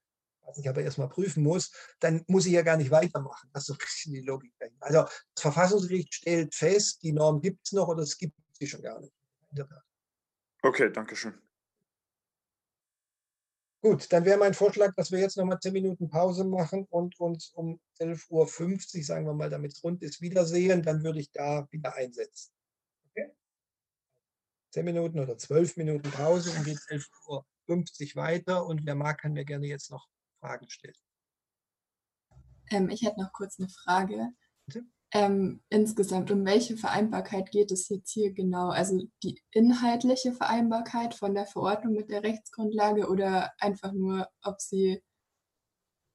was 0.45 0.57
ich 0.57 0.69
aber 0.69 0.81
erstmal 0.81 1.09
prüfen 1.09 1.43
muss, 1.43 1.71
dann 1.99 2.23
muss 2.27 2.45
ich 2.45 2.53
ja 2.53 2.61
gar 2.61 2.77
nicht 2.77 2.91
weitermachen. 2.91 3.49
Das 3.53 3.63
ist 3.63 3.67
so 3.67 3.73
ein 3.73 3.79
bisschen 3.79 4.13
die 4.13 4.21
Logik. 4.21 4.53
Also 4.79 5.03
das 5.03 5.41
Verfassungsgericht 5.41 6.13
stellt 6.13 6.53
fest, 6.53 7.01
die 7.03 7.11
Norm 7.11 7.41
gibt 7.41 7.65
es 7.65 7.71
noch 7.71 7.87
oder 7.87 8.03
es 8.03 8.17
gibt 8.17 8.35
sie 8.53 8.67
schon 8.67 8.81
gar 8.81 8.99
nicht. 8.99 9.13
Okay, 10.61 10.91
danke 10.91 11.15
schön. 11.15 11.33
Gut, 13.85 14.11
dann 14.11 14.25
wäre 14.25 14.39
mein 14.39 14.55
Vorschlag, 14.55 14.95
dass 14.95 15.11
wir 15.11 15.19
jetzt 15.19 15.37
nochmal 15.37 15.59
zehn 15.59 15.73
Minuten 15.73 16.09
Pause 16.09 16.43
machen 16.43 16.87
und 16.89 17.19
uns 17.19 17.51
um 17.51 17.79
11.50 17.99 18.97
Uhr, 18.97 19.03
sagen 19.03 19.27
wir 19.27 19.33
mal, 19.35 19.51
damit 19.51 19.73
es 19.73 19.83
rund 19.83 20.01
ist, 20.01 20.21
wiedersehen. 20.21 20.81
Dann 20.81 21.03
würde 21.03 21.19
ich 21.19 21.31
da 21.31 21.67
wieder 21.69 21.93
einsetzen. 21.93 22.51
Okay? 23.11 23.31
Zehn 24.71 24.85
Minuten 24.85 25.19
oder 25.19 25.37
zwölf 25.37 25.77
Minuten 25.77 26.09
Pause 26.09 26.49
und 26.57 26.63
geht 26.63 26.79
11.50 26.79 28.15
Uhr 28.15 28.23
weiter. 28.23 28.65
Und 28.65 28.83
wer 28.87 28.95
mag, 28.95 29.19
kann 29.19 29.33
mir 29.33 29.45
gerne 29.45 29.67
jetzt 29.67 29.91
noch 29.91 30.07
Fragen 30.45 30.69
stellt. 30.69 30.97
Ähm, 32.69 32.89
ich 32.89 33.01
hätte 33.01 33.19
noch 33.19 33.33
kurz 33.33 33.59
eine 33.59 33.69
Frage. 33.69 34.29
Ähm, 35.11 35.63
insgesamt, 35.69 36.29
um 36.31 36.45
welche 36.45 36.77
Vereinbarkeit 36.77 37.51
geht 37.51 37.71
es 37.71 37.89
jetzt 37.89 38.11
hier 38.11 38.33
genau? 38.33 38.69
Also 38.69 39.07
die 39.23 39.41
inhaltliche 39.51 40.33
Vereinbarkeit 40.33 41.13
von 41.13 41.33
der 41.33 41.45
Verordnung 41.45 41.93
mit 41.93 42.09
der 42.09 42.23
Rechtsgrundlage 42.23 43.07
oder 43.07 43.53
einfach 43.59 43.93
nur, 43.93 44.27
ob 44.43 44.59
Sie 44.59 45.01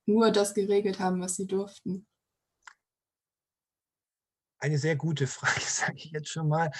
nur 0.07 0.31
das 0.31 0.55
geregelt 0.55 0.99
haben, 0.99 1.21
was 1.21 1.37
Sie 1.37 1.47
durften? 1.47 2.07
Eine 4.59 4.77
sehr 4.77 4.97
gute 4.97 5.27
Frage, 5.27 5.61
sage 5.67 5.97
ich 5.97 6.11
jetzt 6.11 6.29
schon 6.29 6.49
mal. 6.49 6.71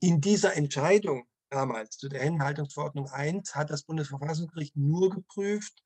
In 0.00 0.20
dieser 0.20 0.56
Entscheidung 0.56 1.28
damals 1.50 1.96
zu 1.96 2.08
der 2.08 2.22
Händlerhaltungsverordnung 2.22 3.08
1 3.08 3.54
hat 3.54 3.70
das 3.70 3.84
Bundesverfassungsgericht 3.84 4.76
nur 4.76 5.10
geprüft, 5.10 5.82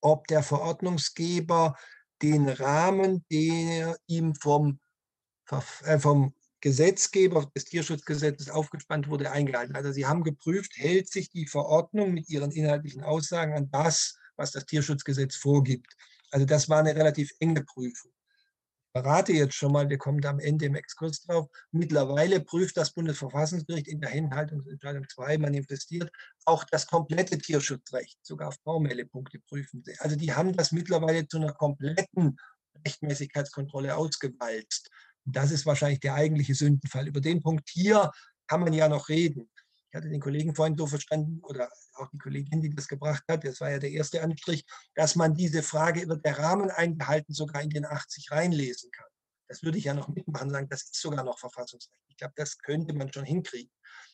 ob 0.00 0.26
der 0.26 0.42
Verordnungsgeber 0.42 1.76
den 2.22 2.48
Rahmen, 2.48 3.24
der 3.30 3.96
ihm 4.06 4.34
vom, 4.34 4.80
äh, 5.84 5.98
vom 5.98 6.34
Gesetzgeber 6.60 7.50
des 7.54 7.66
Tierschutzgesetzes 7.66 8.50
aufgespannt 8.50 9.08
wurde, 9.08 9.30
eingehalten. 9.30 9.76
Also 9.76 9.92
sie 9.92 10.06
haben 10.06 10.24
geprüft, 10.24 10.72
hält 10.76 11.10
sich 11.10 11.30
die 11.30 11.46
Verordnung 11.46 12.12
mit 12.12 12.28
ihren 12.28 12.50
inhaltlichen 12.50 13.04
Aussagen 13.04 13.52
an 13.54 13.70
das, 13.70 14.18
was 14.36 14.52
das 14.52 14.66
Tierschutzgesetz 14.66 15.36
vorgibt. 15.36 15.94
Also 16.30 16.46
das 16.46 16.68
war 16.68 16.80
eine 16.80 16.96
relativ 16.96 17.30
enge 17.38 17.62
Prüfung 17.62 18.10
verrate 18.96 19.34
jetzt 19.34 19.54
schon 19.54 19.72
mal, 19.72 19.90
wir 19.90 19.98
kommen 19.98 20.24
am 20.24 20.38
Ende 20.38 20.64
im 20.64 20.74
Exkurs 20.74 21.20
drauf. 21.20 21.48
Mittlerweile 21.70 22.40
prüft 22.40 22.78
das 22.78 22.94
Bundesverfassungsgericht 22.94 23.88
in 23.88 24.00
der 24.00 24.08
Hinhaltungsentscheidung 24.08 25.06
2 25.06 25.36
manifestiert 25.36 26.10
auch 26.46 26.64
das 26.64 26.86
komplette 26.86 27.36
Tierschutzrecht, 27.36 28.18
sogar 28.22 28.52
formelle 28.64 29.04
Punkte 29.04 29.38
prüfen 29.38 29.82
sie. 29.84 29.98
Also 29.98 30.16
die 30.16 30.32
haben 30.32 30.56
das 30.56 30.72
mittlerweile 30.72 31.28
zu 31.28 31.36
einer 31.36 31.52
kompletten 31.52 32.38
Rechtmäßigkeitskontrolle 32.86 33.94
ausgewalzt. 33.94 34.88
Das 35.26 35.50
ist 35.50 35.66
wahrscheinlich 35.66 36.00
der 36.00 36.14
eigentliche 36.14 36.54
Sündenfall. 36.54 37.06
Über 37.06 37.20
den 37.20 37.42
Punkt 37.42 37.68
hier 37.68 38.10
kann 38.46 38.60
man 38.60 38.72
ja 38.72 38.88
noch 38.88 39.10
reden. 39.10 39.50
Ich 39.90 39.96
hatte 39.96 40.08
den 40.08 40.20
Kollegen 40.20 40.54
vorhin 40.54 40.76
so 40.76 40.86
verstanden, 40.86 41.40
oder 41.44 41.70
auch 41.94 42.08
die 42.10 42.18
Kollegin, 42.18 42.60
die 42.60 42.74
das 42.74 42.88
gebracht 42.88 43.22
hat, 43.28 43.44
das 43.44 43.60
war 43.60 43.70
ja 43.70 43.78
der 43.78 43.90
erste 43.90 44.22
Anstrich, 44.22 44.64
dass 44.94 45.16
man 45.16 45.34
diese 45.34 45.62
Frage, 45.62 46.08
wird 46.08 46.24
der 46.24 46.38
Rahmen 46.38 46.70
eingehalten, 46.70 47.32
sogar 47.32 47.62
in 47.62 47.70
den 47.70 47.86
80 47.86 48.30
reinlesen 48.30 48.90
kann. 48.90 49.06
Das 49.48 49.62
würde 49.62 49.78
ich 49.78 49.84
ja 49.84 49.94
noch 49.94 50.08
mitmachen, 50.08 50.50
sagen, 50.50 50.68
das 50.68 50.82
ist 50.82 51.00
sogar 51.00 51.24
noch 51.24 51.38
Verfassungsrecht. 51.38 52.02
Ich 52.08 52.16
glaube, 52.16 52.34
das 52.36 52.58
könnte 52.58 52.94
man 52.94 53.12
schon 53.12 53.24
hinkriegen. 53.24 53.70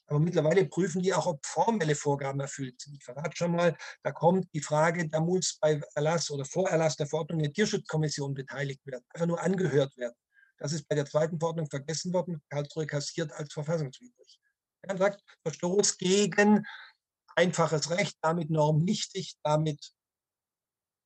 Aber 0.07 0.19
mittlerweile 0.19 0.67
prüfen 0.67 1.01
die 1.01 1.15
auch, 1.15 1.27
ob 1.27 1.45
formelle 1.47 1.95
Vorgaben 1.95 2.41
erfüllt 2.41 2.81
sind. 2.81 2.97
Ich 2.97 3.05
verrate 3.05 3.35
schon 3.35 3.53
mal, 3.53 3.77
da 4.03 4.13
kommt 4.13 4.53
die 4.53 4.61
Frage, 4.61 5.09
da 5.09 5.21
muss 5.21 5.59
bei 5.59 5.81
Erlass 5.95 6.31
oder 6.31 6.45
Vorerlass 6.45 6.97
der 6.97 7.07
Verordnung 7.07 7.39
eine 7.39 7.53
Tierschutzkommission 7.53 8.35
beteiligt 8.35 8.85
werden, 8.85 9.05
einfach 9.15 9.27
nur 9.27 9.41
angehört 9.41 9.97
werden. 9.97 10.15
Das 10.59 10.73
ist 10.73 10.87
bei 10.87 10.97
der 10.97 11.07
zweiten 11.07 11.39
Verordnung 11.39 11.69
vergessen 11.71 12.13
worden, 12.13 12.43
Karlsruhe 12.51 12.87
kassiert 12.87 13.33
als 13.33 13.53
verfassungswidrig. 13.53 14.42
Er 14.83 14.97
sagt, 14.97 15.23
Verstoß 15.43 15.99
gegen 15.99 16.67
einfaches 17.37 17.91
Recht, 17.91 18.17
damit 18.21 18.51
normnichtig, 18.51 19.37
damit 19.43 19.93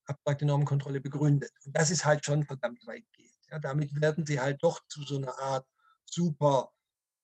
abstrakte 0.06 0.46
Normenkontrolle 0.46 1.00
begründet. 1.00 1.52
Und 1.64 1.76
das 1.76 1.90
ist 1.90 2.04
halt 2.04 2.24
schon 2.24 2.44
verdammt 2.44 2.86
weitgehend. 2.86 3.36
Ja, 3.50 3.58
damit 3.58 4.00
werden 4.00 4.24
sie 4.26 4.40
halt 4.40 4.62
doch 4.62 4.80
zu 4.88 5.02
so 5.02 5.16
einer 5.16 5.38
Art 5.38 5.66
super 6.04 6.72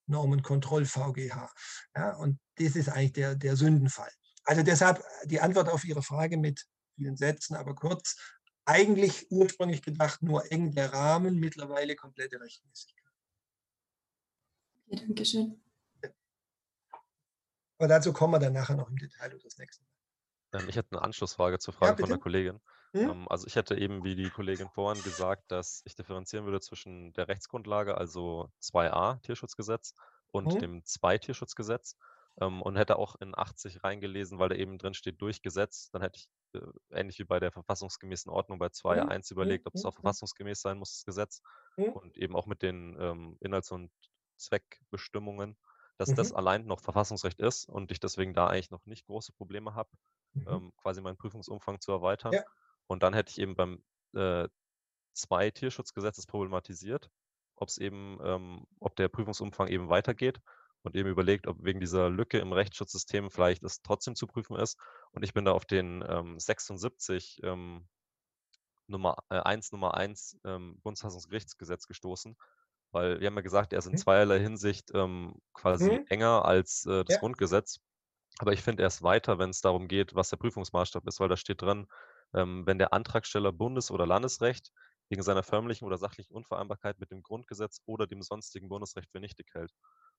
Normenkontroll-VGH. 0.07 1.53
Ja, 1.97 2.17
und 2.17 2.39
das 2.57 2.77
ist 2.77 2.89
eigentlich 2.89 3.13
der, 3.13 3.35
der 3.35 3.57
Sündenfall. 3.57 4.11
Also 4.45 4.63
deshalb 4.63 5.03
die 5.25 5.41
Antwort 5.41 5.69
auf 5.69 5.85
Ihre 5.85 6.03
Frage 6.03 6.37
mit 6.37 6.65
vielen 6.97 7.17
Sätzen, 7.17 7.55
aber 7.55 7.75
kurz. 7.75 8.17
Eigentlich 8.65 9.27
ursprünglich 9.31 9.83
gedacht 9.83 10.23
nur 10.23 10.51
eng 10.53 10.73
der 10.73 10.93
Rahmen, 10.93 11.41
mittlerweile 11.41 11.97
komplette 11.97 12.41
Rechtmäßigkeit. 12.41 13.13
Ja, 14.87 15.01
Dankeschön. 15.01 15.61
Aber 17.83 17.89
dazu 17.89 18.12
kommen 18.12 18.35
wir 18.35 18.39
dann 18.39 18.53
nachher 18.53 18.77
noch 18.77 18.89
im 18.89 18.97
Detail 18.97 19.35
oder 19.35 19.43
das 19.43 19.59
nächste 19.59 19.83
Mal. 19.83 20.61
Ähm, 20.61 20.69
ich 20.69 20.77
hätte 20.77 20.93
eine 20.93 21.03
Anschlussfrage 21.03 21.59
zur 21.59 21.75
Frage 21.75 21.95
ja, 21.95 21.97
von 21.97 22.09
der 22.11 22.19
Kollegin. 22.19 22.61
Hm? 22.93 23.11
Ähm, 23.11 23.29
also 23.29 23.49
ich 23.49 23.57
hätte 23.57 23.77
eben, 23.77 24.05
wie 24.05 24.15
die 24.15 24.31
Kollegin 24.31 24.69
vorhin 24.69 25.03
gesagt, 25.03 25.51
dass 25.51 25.83
ich 25.85 25.97
differenzieren 25.97 26.45
würde 26.45 26.61
zwischen 26.61 27.12
der 27.15 27.27
Rechtsgrundlage, 27.27 27.99
also 27.99 28.53
2a 28.62 29.21
Tierschutzgesetz 29.23 29.95
und 30.31 30.53
hm? 30.53 30.59
dem 30.61 30.85
2 30.85 31.19
Tierschutzgesetz 31.19 31.97
ähm, 32.41 32.62
und 32.62 32.77
hätte 32.77 32.99
auch 32.99 33.17
in 33.17 33.37
80 33.37 33.83
reingelesen, 33.83 34.39
weil 34.39 34.51
da 34.51 34.55
eben 34.55 34.79
drin 34.79 34.95
steht 34.95 35.21
durch 35.21 35.43
Gesetz. 35.43 35.91
Dann 35.91 36.03
hätte 36.03 36.21
ich 36.21 36.61
äh, 36.61 36.65
ähnlich 36.93 37.19
wie 37.19 37.25
bei 37.25 37.41
der 37.41 37.51
verfassungsgemäßen 37.51 38.31
Ordnung 38.31 38.61
bei 38.61 38.69
2.1 38.69 39.31
hm? 39.31 39.35
überlegt, 39.35 39.67
ob 39.67 39.75
es 39.75 39.85
auch 39.85 39.95
verfassungsgemäß 39.95 40.61
sein 40.61 40.79
muss, 40.79 40.99
das 40.99 41.05
Gesetz. 41.05 41.43
Und 41.75 42.17
eben 42.17 42.37
auch 42.37 42.47
mit 42.47 42.62
den 42.62 42.95
Inhalts- 43.41 43.73
und 43.73 43.91
Zweckbestimmungen 44.37 45.57
dass 46.03 46.11
mhm. 46.11 46.17
das 46.17 46.33
allein 46.33 46.67
noch 46.67 46.81
Verfassungsrecht 46.81 47.39
ist 47.39 47.69
und 47.69 47.93
ich 47.93 48.01
deswegen 48.01 48.35
da 48.35 48.49
eigentlich 48.49 48.73
noch 48.73 48.85
nicht 48.87 49.07
große 49.07 49.33
Probleme 49.33 49.77
habe, 49.77 49.89
mhm. 50.33 50.49
ähm, 50.49 50.73
quasi 50.77 51.01
meinen 51.01 51.17
Prüfungsumfang 51.17 51.81
zu 51.81 51.93
erweitern. 51.93 52.33
Ja. 52.33 52.43
Und 52.89 53.05
dann 53.05 53.15
hätte 53.15 53.31
ich 53.31 53.39
eben 53.39 53.55
beim 53.55 53.85
äh, 54.15 54.49
zwei 55.13 55.53
Tierschutzgesetzes 55.53 56.27
problematisiert, 56.27 57.09
ob 57.55 57.69
es 57.69 57.79
eben, 57.79 58.19
ähm, 58.25 58.67
ob 58.81 58.97
der 58.97 59.09
Prüfungsumfang 59.09 59.69
eben 59.69 59.91
weitergeht 59.91 60.41
und 60.83 60.97
eben 60.97 61.09
überlegt, 61.09 61.47
ob 61.47 61.63
wegen 61.63 61.79
dieser 61.79 62.11
Lücke 62.11 62.41
im 62.41 62.53
Rechtsschutzsystem 62.53 63.31
vielleicht 63.31 63.63
es 63.63 63.81
trotzdem 63.83 64.17
zu 64.17 64.27
prüfen 64.27 64.57
ist. 64.57 64.77
Und 65.13 65.23
ich 65.23 65.33
bin 65.33 65.45
da 65.45 65.53
auf 65.53 65.67
den 65.67 66.05
ähm, 66.09 66.41
76 66.41 67.43
ähm, 67.45 67.87
Nummer 68.89 69.19
äh, 69.31 69.39
1 69.39 69.71
Nummer 69.71 69.95
1 69.95 70.41
ähm, 70.45 70.81
Bundesverfassungsgerichtsgesetz 70.83 71.87
gestoßen, 71.87 72.37
weil 72.93 73.21
wir 73.21 73.27
haben 73.27 73.37
ja 73.37 73.43
gesagt, 73.43 73.73
er 73.73 73.79
ist 73.79 73.87
in 73.87 73.93
mhm. 73.93 73.99
zweierlei 73.99 74.39
Hinsicht 74.39 74.91
ähm, 74.95 75.35
quasi 75.53 75.91
mhm. 75.91 76.07
enger 76.09 76.45
als 76.45 76.85
äh, 76.87 77.05
das 77.05 77.15
ja. 77.15 77.21
Grundgesetz. 77.21 77.81
Aber 78.39 78.53
ich 78.53 78.63
finde, 78.63 78.83
er 78.83 78.89
ist 78.89 79.03
weiter, 79.03 79.39
wenn 79.39 79.51
es 79.51 79.61
darum 79.61 79.89
geht, 79.89 80.15
was 80.15 80.31
der 80.31 80.37
Prüfungsmaßstab 80.37 81.07
ist, 81.07 81.21
weil 81.21 81.29
da 81.29 81.37
steht 81.37 81.63
drin, 81.63 81.87
ähm, 82.35 82.67
wenn 82.67 82.79
der 82.79 82.93
Antragsteller 82.93 83.53
Bundes- 83.53 83.91
oder 83.91 84.07
Landesrecht 84.07 84.73
wegen 85.09 85.23
seiner 85.23 85.43
förmlichen 85.43 85.85
oder 85.85 85.99
sachlichen 85.99 86.35
Unvereinbarkeit 86.35 86.99
mit 86.99 87.11
dem 87.11 87.23
Grundgesetz 87.23 87.83
oder 87.85 88.07
dem 88.07 88.23
sonstigen 88.23 88.69
Bundesrecht 88.69 89.11
für 89.11 89.21
nichtig 89.21 89.49
hält. 89.53 89.71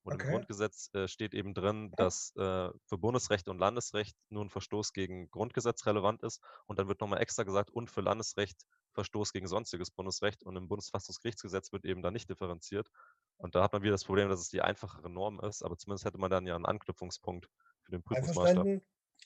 Und 0.04 0.14
okay. 0.14 0.26
im 0.26 0.32
Grundgesetz 0.32 0.90
äh, 0.94 1.08
steht 1.08 1.34
eben 1.34 1.54
drin, 1.54 1.92
dass 1.98 2.32
äh, 2.36 2.70
für 2.86 2.98
Bundesrecht 2.98 3.48
und 3.48 3.58
Landesrecht 3.58 4.16
nur 4.30 4.46
ein 4.46 4.50
Verstoß 4.50 4.94
gegen 4.94 5.30
Grundgesetz 5.32 5.86
relevant 5.86 6.22
ist. 6.22 6.44
Und 6.68 6.78
dann 6.78 6.88
wird 6.88 7.02
nochmal 7.02 7.22
extra 7.22 7.44
gesagt, 7.44 7.72
und 7.72 7.90
für 7.90 8.02
Landesrecht 8.02 8.66
Verstoß 8.94 9.34
gegen 9.34 9.48
sonstiges 9.48 9.92
Bundesrecht. 9.92 10.44
Und 10.44 10.56
im 10.56 10.68
Bundesverfassungsgerichtsgesetz 10.68 11.72
wird 11.72 11.86
eben 11.86 12.02
da 12.02 12.12
nicht 12.12 12.30
differenziert. 12.30 12.90
Und 13.38 13.56
da 13.56 13.64
hat 13.64 13.74
man 13.74 13.82
wieder 13.82 13.94
das 13.94 14.06
Problem, 14.06 14.30
dass 14.30 14.40
es 14.40 14.50
die 14.50 14.62
einfachere 14.62 15.10
Norm 15.10 15.40
ist. 15.42 15.64
Aber 15.64 15.78
zumindest 15.78 16.06
hätte 16.06 16.18
man 16.18 16.32
dann 16.32 16.46
ja 16.46 16.56
einen 16.56 16.66
Anknüpfungspunkt 16.66 17.50
für 17.84 17.92
den 17.92 18.04
Prüfungsmaßstab. 18.04 18.66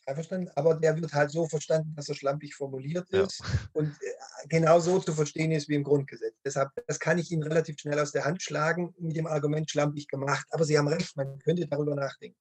Einverstanden? 0.06 0.50
Aber 0.56 0.76
der 0.76 0.96
wird 0.96 1.14
halt 1.14 1.32
so 1.32 1.48
verstanden, 1.48 1.94
dass 1.96 2.08
er 2.10 2.16
schlampig 2.16 2.56
formuliert 2.56 3.10
ist 3.10 3.40
ja. 3.40 3.46
und 3.74 3.90
äh, 3.90 4.48
genau 4.48 4.80
so 4.80 5.00
zu 5.00 5.14
verstehen 5.14 5.52
ist 5.52 5.68
wie 5.68 5.76
im 5.76 5.84
Grundgesetz. 5.84 6.36
Deshalb, 6.46 6.70
das 6.88 7.00
kann 7.00 7.18
ich 7.18 7.32
Ihnen 7.32 7.44
relativ 7.44 7.80
schnell 7.80 8.00
aus 8.00 8.12
der 8.12 8.24
Hand 8.24 8.42
schlagen, 8.42 8.94
mit 8.98 9.18
dem 9.18 9.28
Argument 9.28 9.70
schlampig 9.70 10.08
gemacht. 10.08 10.48
Aber 10.52 10.64
Sie 10.64 10.78
haben 10.78 10.88
recht, 10.88 11.16
man 11.18 11.40
könnte 11.40 11.68
darüber 11.68 11.96
nachdenken. 11.96 12.40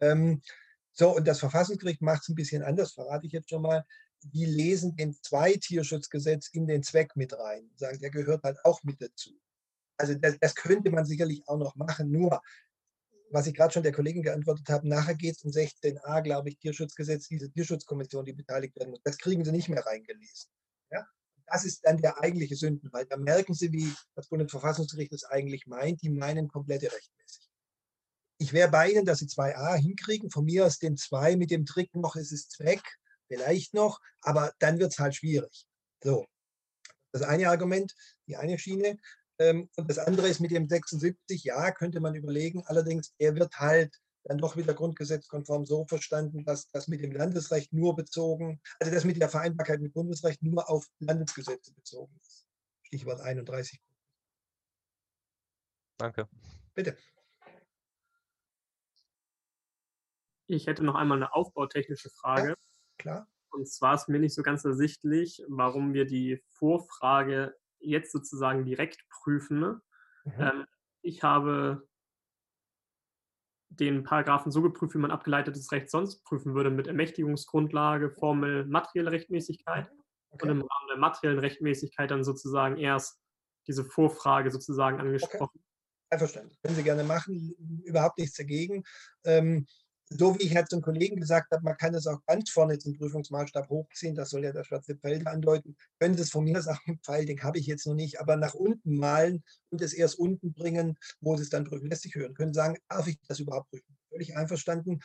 Ähm, 0.00 0.42
so, 0.92 1.14
und 1.14 1.28
das 1.28 1.38
Verfassungsgericht 1.38 2.02
macht 2.02 2.22
es 2.22 2.28
ein 2.28 2.34
bisschen 2.34 2.62
anders, 2.62 2.92
verrate 2.92 3.26
ich 3.26 3.32
jetzt 3.32 3.50
schon 3.50 3.62
mal. 3.62 3.84
Die 4.22 4.46
lesen 4.46 4.96
den 4.96 5.14
Zwei-Tierschutzgesetz 5.14 6.48
in 6.52 6.66
den 6.66 6.82
Zweck 6.82 7.16
mit 7.16 7.32
rein, 7.32 7.70
sagen, 7.76 7.98
der 8.00 8.10
gehört 8.10 8.42
halt 8.42 8.58
auch 8.64 8.82
mit 8.82 9.00
dazu. 9.00 9.38
Also 9.96 10.14
das, 10.14 10.38
das 10.40 10.54
könnte 10.54 10.90
man 10.90 11.04
sicherlich 11.04 11.42
auch 11.46 11.58
noch 11.58 11.74
machen, 11.76 12.10
nur 12.10 12.40
was 13.30 13.46
ich 13.46 13.54
gerade 13.54 13.72
schon 13.72 13.82
der 13.82 13.92
Kollegin 13.92 14.22
geantwortet 14.22 14.68
habe, 14.68 14.88
nachher 14.88 15.14
geht 15.14 15.36
es 15.36 15.42
um 15.42 15.50
16a, 15.50 16.22
glaube 16.22 16.48
ich, 16.48 16.58
Tierschutzgesetz, 16.58 17.28
diese 17.28 17.50
Tierschutzkommission, 17.50 18.24
die 18.24 18.32
beteiligt 18.32 18.76
werden 18.76 18.90
muss. 18.90 19.02
Das 19.02 19.18
kriegen 19.18 19.44
sie 19.44 19.52
nicht 19.52 19.68
mehr 19.68 19.84
reingelesen. 19.84 20.50
Ja? 20.90 21.06
Das 21.46 21.64
ist 21.64 21.84
dann 21.84 21.98
der 21.98 22.20
eigentliche 22.22 22.56
Sündenfall. 22.56 23.06
Da 23.06 23.16
merken 23.16 23.54
Sie, 23.54 23.72
wie 23.72 23.92
das 24.14 24.28
Bundesverfassungsgericht 24.28 25.12
es 25.12 25.24
eigentlich 25.24 25.66
meint. 25.66 26.02
Die 26.02 26.10
meinen 26.10 26.48
komplette 26.48 26.86
rechtmäßig. 26.86 27.50
Ich 28.38 28.52
wäre 28.52 28.70
bei 28.70 28.90
Ihnen, 28.90 29.04
dass 29.04 29.18
Sie 29.18 29.26
2a 29.26 29.74
hinkriegen. 29.76 30.30
Von 30.30 30.44
mir 30.44 30.66
aus 30.66 30.78
den 30.78 30.96
2 30.96 31.36
mit 31.36 31.50
dem 31.50 31.66
Trick 31.66 31.94
noch, 31.94 32.16
ist 32.16 32.32
es 32.32 32.48
Zweck, 32.48 32.82
vielleicht 33.28 33.74
noch, 33.74 34.00
aber 34.22 34.52
dann 34.58 34.78
wird 34.78 34.92
es 34.92 34.98
halt 34.98 35.14
schwierig. 35.14 35.66
So, 36.02 36.26
das 37.12 37.22
eine 37.22 37.48
Argument, 37.48 37.94
die 38.26 38.36
eine 38.36 38.58
Schiene. 38.58 38.98
Ähm, 39.38 39.70
und 39.76 39.88
das 39.88 39.98
andere 39.98 40.28
ist 40.28 40.40
mit 40.40 40.50
dem 40.50 40.68
76, 40.68 41.44
ja, 41.44 41.70
könnte 41.70 42.00
man 42.00 42.14
überlegen. 42.14 42.64
Allerdings, 42.66 43.14
er 43.18 43.36
wird 43.36 43.58
halt 43.58 43.96
dann 44.24 44.38
doch 44.38 44.56
wieder 44.56 44.74
grundgesetzkonform 44.74 45.64
so 45.64 45.86
verstanden, 45.86 46.44
dass 46.44 46.68
das 46.70 46.88
mit 46.88 47.02
dem 47.02 47.12
Landesrecht 47.12 47.72
nur 47.72 47.96
bezogen, 47.96 48.60
also 48.78 48.92
das 48.92 49.04
mit 49.04 49.20
der 49.20 49.28
Vereinbarkeit 49.28 49.80
mit 49.80 49.94
Bundesrecht 49.94 50.42
nur 50.42 50.68
auf 50.68 50.86
Landesgesetze 50.98 51.72
bezogen 51.72 52.14
ist. 52.20 52.46
Stichwort 52.82 53.20
31. 53.20 53.80
Danke. 55.98 56.28
Bitte. 56.74 56.96
Ich 60.46 60.66
hätte 60.66 60.84
noch 60.84 60.94
einmal 60.94 61.18
eine 61.18 61.34
aufbautechnische 61.34 62.10
Frage. 62.10 62.50
Ja, 62.50 62.54
klar. 62.98 63.28
Und 63.50 63.68
zwar 63.68 63.94
ist 63.94 64.08
mir 64.08 64.18
nicht 64.18 64.34
so 64.34 64.42
ganz 64.42 64.64
ersichtlich, 64.64 65.42
warum 65.48 65.94
wir 65.94 66.04
die 66.04 66.42
Vorfrage 66.50 67.56
jetzt 67.80 68.12
sozusagen 68.12 68.64
direkt 68.64 69.08
prüfen. 69.08 69.80
Mhm. 70.24 70.32
Ähm, 70.38 70.66
ich 71.02 71.22
habe 71.22 71.88
den 73.70 74.02
Paragraphen 74.02 74.50
so 74.50 74.62
geprüft, 74.62 74.94
wie 74.94 74.98
man 74.98 75.10
abgeleitetes 75.10 75.70
Recht 75.72 75.90
sonst 75.90 76.24
prüfen 76.24 76.54
würde, 76.54 76.70
mit 76.70 76.86
Ermächtigungsgrundlage, 76.86 78.10
Formel, 78.10 78.66
materielle 78.66 79.12
Rechtmäßigkeit 79.12 79.90
mhm. 79.90 80.00
okay. 80.30 80.44
und 80.44 80.50
im 80.50 80.62
Rahmen 80.62 80.88
der 80.88 80.98
materiellen 80.98 81.38
Rechtmäßigkeit 81.38 82.10
dann 82.10 82.24
sozusagen 82.24 82.76
erst 82.76 83.20
diese 83.66 83.84
Vorfrage 83.84 84.50
sozusagen 84.50 84.98
angesprochen. 84.98 85.60
Einverstanden. 86.10 86.56
Können 86.62 86.74
Sie 86.74 86.82
gerne 86.82 87.04
machen. 87.04 87.54
Überhaupt 87.84 88.18
nichts 88.18 88.36
dagegen. 88.36 88.82
Ähm, 89.24 89.66
so 90.10 90.38
wie 90.38 90.44
ich 90.44 90.56
halt 90.56 90.70
zum 90.70 90.80
Kollegen 90.80 91.20
gesagt 91.20 91.50
habe, 91.52 91.62
man 91.62 91.76
kann 91.76 91.94
es 91.94 92.06
auch 92.06 92.20
ganz 92.26 92.50
vorne 92.50 92.78
zum 92.78 92.94
Prüfungsmaßstab 92.94 93.68
hochziehen, 93.68 94.14
das 94.14 94.30
soll 94.30 94.44
ja 94.44 94.52
der 94.52 94.64
schwarze 94.64 94.96
Pfeil 94.96 95.26
andeuten. 95.26 95.76
Können 95.98 96.16
Sie 96.16 96.22
es 96.22 96.30
von 96.30 96.44
mir 96.44 96.62
sagen, 96.62 96.98
Pfeil, 97.02 97.26
den 97.26 97.42
habe 97.42 97.58
ich 97.58 97.66
jetzt 97.66 97.86
noch 97.86 97.94
nicht, 97.94 98.20
aber 98.20 98.36
nach 98.36 98.54
unten 98.54 98.96
malen 98.96 99.44
und 99.70 99.82
es 99.82 99.92
erst 99.92 100.18
unten 100.18 100.52
bringen, 100.52 100.96
wo 101.20 101.36
Sie 101.36 101.42
es 101.42 101.50
dann 101.50 101.64
prüfen 101.64 101.88
lässt 101.88 102.02
sich 102.02 102.14
hören. 102.14 102.34
Können 102.34 102.54
sagen, 102.54 102.78
darf 102.88 103.06
ich 103.06 103.18
das 103.28 103.40
überhaupt 103.40 103.70
prüfen? 103.70 103.98
Völlig 104.10 104.36
einverstanden. 104.36 105.00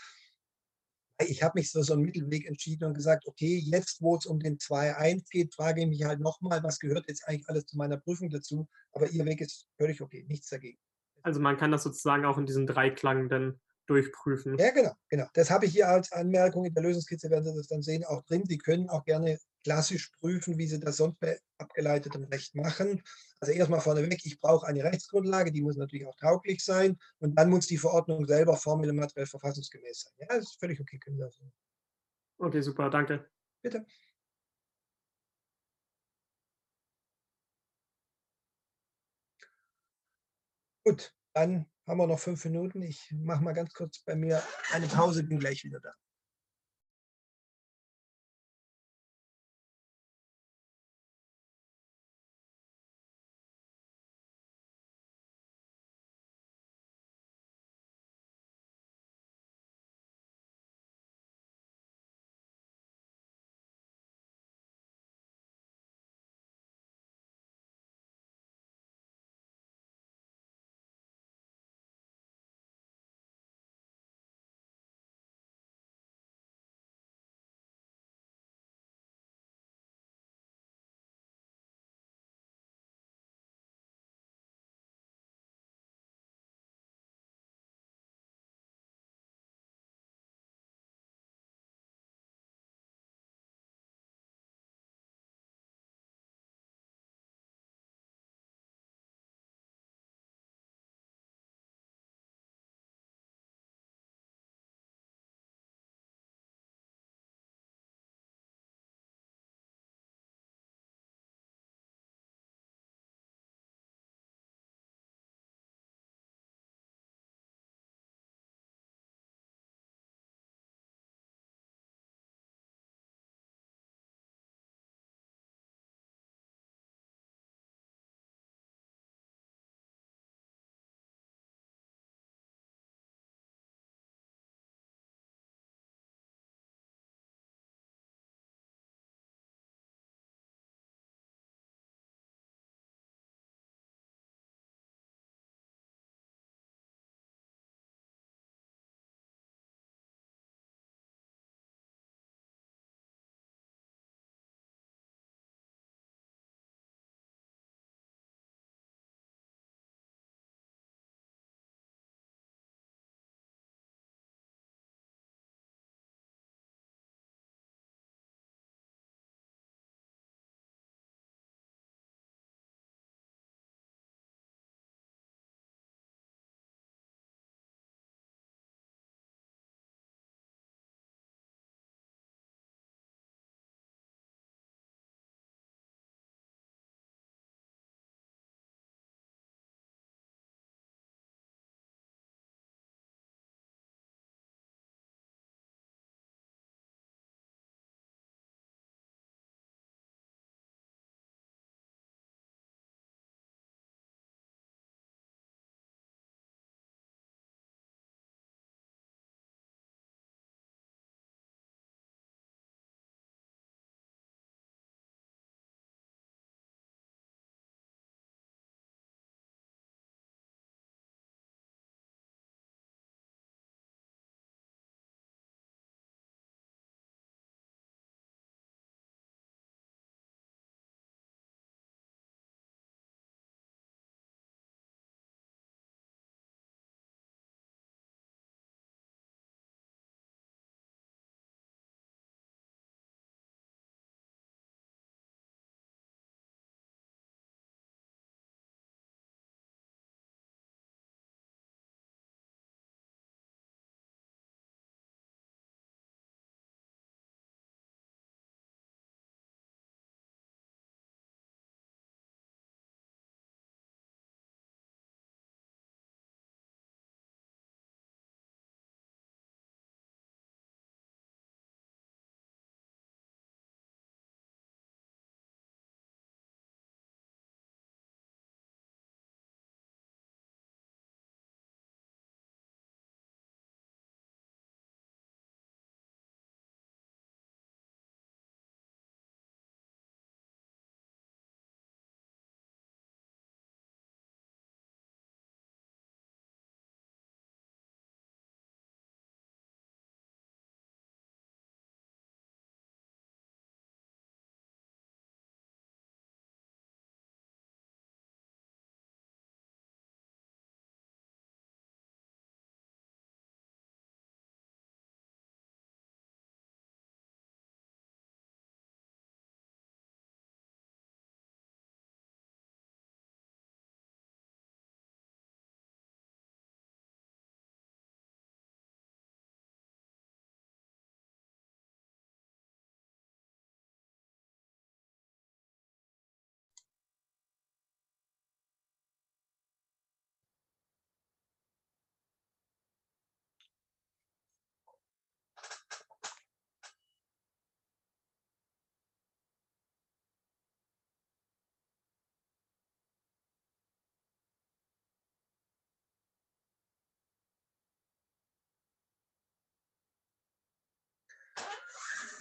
Ich 1.19 1.43
habe 1.43 1.59
mich 1.59 1.69
für 1.69 1.83
so 1.83 1.93
einen 1.93 2.03
Mittelweg 2.03 2.47
entschieden 2.47 2.85
und 2.85 2.95
gesagt, 2.95 3.27
okay, 3.27 3.61
jetzt, 3.63 4.01
wo 4.01 4.15
es 4.15 4.25
um 4.25 4.39
den 4.39 4.57
2.1 4.57 5.29
geht, 5.29 5.53
frage 5.53 5.81
ich 5.81 5.87
mich 5.87 6.03
halt 6.03 6.19
nochmal, 6.19 6.63
was 6.63 6.79
gehört 6.79 7.07
jetzt 7.07 7.27
eigentlich 7.27 7.47
alles 7.47 7.65
zu 7.65 7.77
meiner 7.77 7.97
Prüfung 7.97 8.29
dazu? 8.29 8.67
Aber 8.91 9.09
Ihr 9.09 9.23
Weg 9.25 9.41
ist 9.41 9.67
völlig 9.77 10.01
okay, 10.01 10.25
nichts 10.27 10.49
dagegen. 10.49 10.79
Also 11.21 11.39
man 11.39 11.57
kann 11.57 11.71
das 11.71 11.83
sozusagen 11.83 12.25
auch 12.25 12.37
in 12.37 12.45
diesem 12.45 12.65
Dreiklang 12.65 13.29
dann 13.29 13.59
durchprüfen. 13.87 14.57
Ja, 14.57 14.71
genau, 14.71 14.93
genau. 15.09 15.27
Das 15.33 15.49
habe 15.49 15.65
ich 15.65 15.71
hier 15.71 15.87
als 15.87 16.11
Anmerkung 16.11 16.65
in 16.65 16.73
der 16.73 16.83
Lösungskizze, 16.83 17.29
werden 17.29 17.45
Sie 17.45 17.55
das 17.55 17.67
dann 17.67 17.81
sehen, 17.81 18.03
auch 18.05 18.23
drin. 18.23 18.43
Sie 18.47 18.57
können 18.57 18.89
auch 18.89 19.03
gerne 19.03 19.37
klassisch 19.63 20.11
prüfen, 20.19 20.57
wie 20.57 20.67
Sie 20.67 20.79
das 20.79 20.97
sonst 20.97 21.19
bei 21.19 21.39
abgeleitetem 21.57 22.23
Recht 22.25 22.55
machen. 22.55 23.01
Also 23.39 23.53
erstmal 23.53 23.81
vorneweg, 23.81 24.25
ich 24.25 24.39
brauche 24.39 24.67
eine 24.67 24.83
Rechtsgrundlage, 24.83 25.51
die 25.51 25.61
muss 25.61 25.75
natürlich 25.75 26.07
auch 26.07 26.15
tauglich 26.15 26.63
sein 26.63 26.97
und 27.19 27.37
dann 27.37 27.49
muss 27.49 27.67
die 27.67 27.77
Verordnung 27.77 28.25
selber 28.25 28.55
formell 28.55 28.89
und 28.89 28.97
materiell 28.97 29.27
verfassungsgemäß 29.27 30.01
sein. 30.01 30.13
Ja, 30.17 30.27
das 30.37 30.45
ist 30.45 30.59
völlig 30.59 30.79
okay, 30.79 30.97
können 30.99 31.17
Sie 31.17 31.29
so. 31.29 31.51
Okay, 32.37 32.61
super, 32.61 32.89
danke. 32.89 33.29
Bitte. 33.61 33.85
Gut, 40.85 41.13
dann 41.33 41.65
haben 41.87 41.97
wir 41.97 42.07
noch 42.07 42.19
fünf 42.19 42.43
Minuten. 42.45 42.81
Ich 42.81 43.11
mache 43.11 43.43
mal 43.43 43.53
ganz 43.53 43.73
kurz 43.73 43.99
bei 43.99 44.15
mir 44.15 44.41
eine 44.71 44.87
Pause, 44.87 45.23
bin 45.23 45.39
gleich 45.39 45.63
wieder 45.63 45.79
da. 45.79 45.93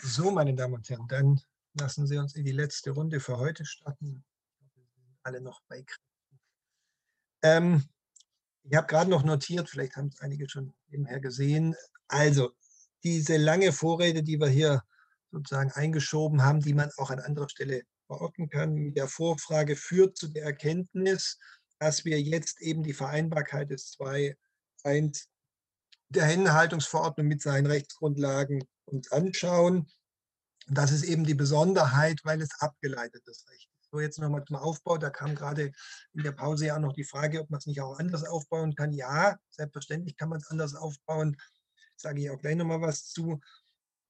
So, 0.05 0.33
meine 0.33 0.53
Damen 0.53 0.75
und 0.75 0.91
Herren, 0.91 1.07
dann 1.07 1.41
lassen 1.75 2.09
Sie 2.09 2.19
uns 2.19 2.35
in 2.35 2.45
die 2.45 2.51
letzte 2.51 2.91
Runde 2.91 3.21
für 3.21 3.38
heute 3.38 3.65
starten. 3.65 4.25
Alle 5.23 5.41
noch 5.41 5.62
bei 5.69 5.85
ähm, 7.43 7.85
Ich 8.65 8.75
habe 8.75 8.88
gerade 8.88 9.09
noch 9.09 9.23
notiert, 9.23 9.71
vielleicht 9.71 9.95
haben 9.95 10.09
es 10.09 10.21
einige 10.21 10.49
schon 10.49 10.75
nebenher 10.88 11.21
gesehen. 11.21 11.77
Also, 12.09 12.51
diese 13.05 13.37
lange 13.37 13.73
Vorrede, 13.73 14.25
die 14.25 14.41
wir 14.41 14.49
hier 14.49 14.83
sozusagen 15.31 15.71
eingeschoben 15.71 16.43
haben, 16.43 16.59
die 16.59 16.75
man 16.75 16.91
auch 16.97 17.11
an 17.11 17.21
anderer 17.21 17.49
Stelle 17.49 17.85
verorten 18.09 18.49
kann, 18.49 18.75
mit 18.75 18.97
der 18.97 19.07
Vorfrage 19.07 19.77
führt 19.77 20.17
zu 20.17 20.27
der 20.27 20.43
Erkenntnis, 20.43 21.38
dass 21.79 22.05
wir 22.05 22.21
jetzt 22.21 22.61
eben 22.61 22.83
die 22.83 22.93
Vereinbarkeit 22.93 23.71
des 23.71 23.97
2.1 23.97 25.29
der 26.14 26.27
Händenhaltungsverordnung 26.27 27.27
mit 27.27 27.42
seinen 27.42 27.66
Rechtsgrundlagen 27.66 28.64
uns 28.85 29.11
anschauen. 29.11 29.90
Das 30.68 30.92
ist 30.92 31.03
eben 31.03 31.25
die 31.25 31.35
Besonderheit, 31.35 32.20
weil 32.25 32.40
es 32.40 32.51
abgeleitetes 32.61 33.46
Recht 33.48 33.70
ist. 33.81 33.90
So, 33.90 34.01
jetzt 34.01 34.18
nochmal 34.18 34.44
zum 34.44 34.57
Aufbau. 34.57 34.98
Da 34.98 35.11
kam 35.11 35.35
gerade 35.35 35.72
in 36.12 36.22
der 36.22 36.33
Pause 36.33 36.66
ja 36.66 36.79
noch 36.79 36.92
die 36.92 37.05
Frage, 37.05 37.40
ob 37.40 37.51
man 37.51 37.59
es 37.59 37.66
nicht 37.66 37.81
auch 37.81 37.98
anders 37.98 38.25
aufbauen 38.25 38.75
kann. 38.75 38.92
Ja, 38.92 39.37
selbstverständlich 39.51 40.16
kann 40.16 40.29
man 40.29 40.40
es 40.40 40.48
anders 40.48 40.75
aufbauen. 40.75 41.37
Sage 41.96 42.22
ich 42.22 42.31
auch 42.31 42.38
gleich 42.38 42.57
nochmal 42.57 42.81
was 42.81 43.07
zu. 43.07 43.40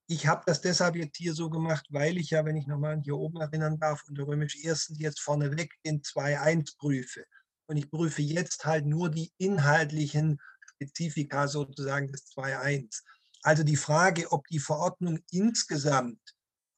Ich 0.08 0.26
habe 0.26 0.42
das 0.46 0.60
deshalb 0.60 0.96
jetzt 0.96 1.16
hier 1.16 1.34
so 1.34 1.48
gemacht, 1.48 1.86
weil 1.90 2.18
ich 2.18 2.30
ja, 2.30 2.44
wenn 2.44 2.56
ich 2.56 2.66
nochmal 2.66 3.00
hier 3.02 3.16
oben 3.16 3.40
erinnern 3.40 3.78
darf, 3.78 4.02
unter 4.08 4.26
römisch 4.26 4.62
ersten 4.62 4.94
jetzt 4.96 5.20
vorneweg 5.20 5.72
den 5.84 6.02
2.1 6.02 6.76
prüfe. 6.76 7.24
Und 7.66 7.76
ich 7.76 7.90
prüfe 7.90 8.22
jetzt 8.22 8.64
halt 8.66 8.84
nur 8.84 9.10
die 9.10 9.32
inhaltlichen 9.38 10.38
Spezifika 10.82 11.46
sozusagen 11.48 12.10
des 12.10 12.26
2.1. 12.36 13.02
Also 13.42 13.62
die 13.62 13.76
Frage, 13.76 14.30
ob 14.30 14.46
die 14.48 14.58
Verordnung 14.58 15.20
insgesamt 15.30 16.20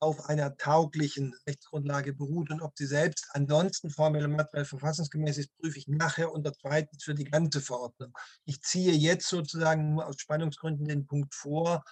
auf 0.00 0.28
einer 0.28 0.56
tauglichen 0.56 1.34
Rechtsgrundlage 1.46 2.12
beruht 2.12 2.50
und 2.50 2.60
ob 2.60 2.76
sie 2.76 2.86
selbst 2.86 3.26
ansonsten 3.30 3.90
formell 3.90 4.24
und 4.24 4.36
materiell 4.36 4.66
verfassungsgemäß 4.66 5.38
ist, 5.38 5.56
prüfe 5.56 5.78
ich 5.78 5.88
nachher 5.88 6.32
unter 6.32 6.52
zweitens 6.52 7.04
für 7.04 7.14
die 7.14 7.24
ganze 7.24 7.62
Verordnung. 7.62 8.12
Ich 8.44 8.60
ziehe 8.60 8.92
jetzt 8.92 9.28
sozusagen 9.28 9.94
nur 9.94 10.06
aus 10.06 10.20
Spannungsgründen 10.20 10.86
den 10.86 11.06
Punkt 11.06 11.34
vor, 11.34 11.84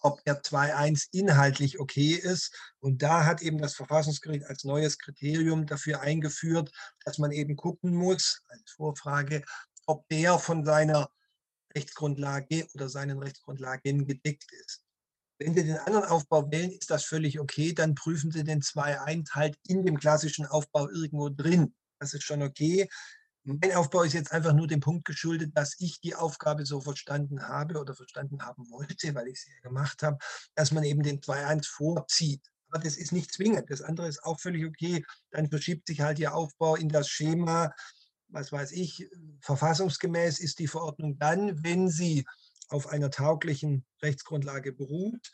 ob 0.00 0.22
der 0.24 0.42
2.1 0.42 1.08
inhaltlich 1.12 1.78
okay 1.78 2.12
ist. 2.12 2.54
Und 2.80 3.02
da 3.02 3.26
hat 3.26 3.42
eben 3.42 3.58
das 3.58 3.74
Verfassungsgericht 3.74 4.46
als 4.46 4.64
neues 4.64 4.98
Kriterium 4.98 5.66
dafür 5.66 6.00
eingeführt, 6.00 6.70
dass 7.04 7.18
man 7.18 7.32
eben 7.32 7.56
gucken 7.56 7.94
muss, 7.94 8.42
als 8.48 8.70
Vorfrage, 8.70 9.42
ob 9.86 10.08
der 10.08 10.38
von 10.38 10.64
seiner 10.64 11.10
Rechtsgrundlage 11.76 12.66
oder 12.74 12.88
seinen 12.88 13.18
Rechtsgrundlagen 13.18 14.06
gedeckt 14.06 14.50
ist. 14.52 14.82
Wenn 15.38 15.54
Sie 15.54 15.64
den 15.64 15.76
anderen 15.76 16.04
Aufbau 16.04 16.50
wählen, 16.50 16.70
ist 16.70 16.90
das 16.90 17.04
völlig 17.04 17.38
okay. 17.38 17.74
Dann 17.74 17.94
prüfen 17.94 18.30
Sie 18.30 18.42
den 18.42 18.62
2.1 18.62 19.32
halt 19.32 19.58
in 19.68 19.84
dem 19.84 19.98
klassischen 19.98 20.46
Aufbau 20.46 20.88
irgendwo 20.88 21.28
drin. 21.28 21.74
Das 21.98 22.14
ist 22.14 22.24
schon 22.24 22.42
okay. 22.42 22.88
Mein 23.44 23.74
Aufbau 23.74 24.02
ist 24.02 24.14
jetzt 24.14 24.32
einfach 24.32 24.54
nur 24.54 24.66
dem 24.66 24.80
Punkt 24.80 25.04
geschuldet, 25.04 25.56
dass 25.56 25.76
ich 25.78 26.00
die 26.00 26.16
Aufgabe 26.16 26.66
so 26.66 26.80
verstanden 26.80 27.46
habe 27.46 27.78
oder 27.78 27.94
verstanden 27.94 28.42
haben 28.42 28.68
wollte, 28.70 29.14
weil 29.14 29.28
ich 29.28 29.40
sie 29.40 29.52
ja 29.52 29.60
gemacht 29.60 30.02
habe, 30.02 30.18
dass 30.54 30.72
man 30.72 30.82
eben 30.82 31.02
den 31.02 31.20
2.1 31.20 31.68
vorzieht. 31.68 32.42
Aber 32.70 32.82
das 32.82 32.96
ist 32.96 33.12
nicht 33.12 33.32
zwingend. 33.32 33.70
Das 33.70 33.82
andere 33.82 34.08
ist 34.08 34.24
auch 34.24 34.40
völlig 34.40 34.66
okay. 34.66 35.04
Dann 35.30 35.48
verschiebt 35.48 35.86
sich 35.86 36.00
halt 36.00 36.18
Ihr 36.18 36.34
Aufbau 36.34 36.74
in 36.76 36.88
das 36.88 37.08
Schema, 37.08 37.72
was 38.28 38.52
weiß 38.52 38.72
ich, 38.72 39.08
verfassungsgemäß 39.40 40.40
ist 40.40 40.58
die 40.58 40.66
Verordnung 40.66 41.18
dann, 41.18 41.62
wenn 41.62 41.88
sie 41.88 42.24
auf 42.68 42.88
einer 42.88 43.10
tauglichen 43.10 43.84
Rechtsgrundlage 44.02 44.72
beruht. 44.72 45.30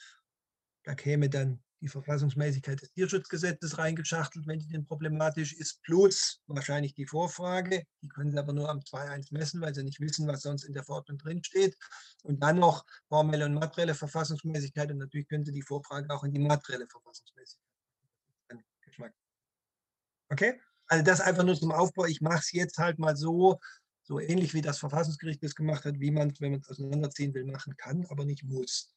Da 0.85 0.95
käme 0.95 1.31
dann 1.31 1.63
die 1.81 1.89
Verfassungsmäßigkeit 1.89 2.81
des 2.81 2.93
Tierschutzgesetzes 2.93 3.77
reingeschachtelt, 3.77 4.47
wenn 4.47 4.61
die 4.61 4.69
denn 4.69 4.87
problematisch 4.87 5.53
ist, 5.53 5.83
plus 5.83 6.41
wahrscheinlich 6.47 6.95
die 6.95 7.07
Vorfrage. 7.07 7.85
Die 8.03 8.09
können 8.09 8.31
Sie 8.31 8.39
aber 8.39 8.53
nur 8.53 8.71
am 8.71 8.79
2.1 8.79 9.33
messen, 9.33 9.61
weil 9.61 9.75
Sie 9.75 9.83
nicht 9.83 9.99
wissen, 9.99 10.29
was 10.29 10.43
sonst 10.43 10.63
in 10.65 10.75
der 10.75 10.85
Verordnung 10.85 11.19
drinsteht. 11.19 11.77
Und 12.23 12.41
dann 12.41 12.61
noch 12.61 12.85
formelle 13.09 13.47
und 13.47 13.55
materielle 13.55 13.97
Verfassungsmäßigkeit. 13.97 14.93
Und 14.93 14.99
natürlich 14.99 15.27
können 15.27 15.45
Sie 15.45 15.53
die 15.53 15.63
Vorfrage 15.63 16.09
auch 16.15 16.23
in 16.23 16.33
die 16.33 16.39
materielle 16.39 16.87
Verfassungsmäßigkeit. 16.87 17.67
Okay? 20.29 20.61
Also 20.93 21.05
das 21.05 21.23
einfach 21.23 21.43
nur 21.43 21.59
zum 21.59 21.73
Aufbau. 21.73 22.05
Ich 22.05 22.21
mache 22.21 22.41
es 22.41 22.53
jetzt 22.53 22.77
halt 22.77 22.99
mal 22.99 23.17
so, 23.17 23.59
so 24.03 24.21
ähnlich 24.21 24.53
wie 24.53 24.61
das 24.61 24.79
Verfassungsgericht 24.79 25.43
es 25.43 25.55
gemacht 25.55 25.87
hat, 25.87 25.99
wie 26.01 26.11
man 26.11 26.29
es, 26.29 26.41
wenn 26.43 26.51
man 26.51 26.61
es 26.61 26.69
auseinanderziehen 26.69 27.33
will, 27.33 27.47
machen 27.47 27.75
kann, 27.79 28.05
aber 28.11 28.27
nicht 28.27 28.45
muss. 28.45 28.95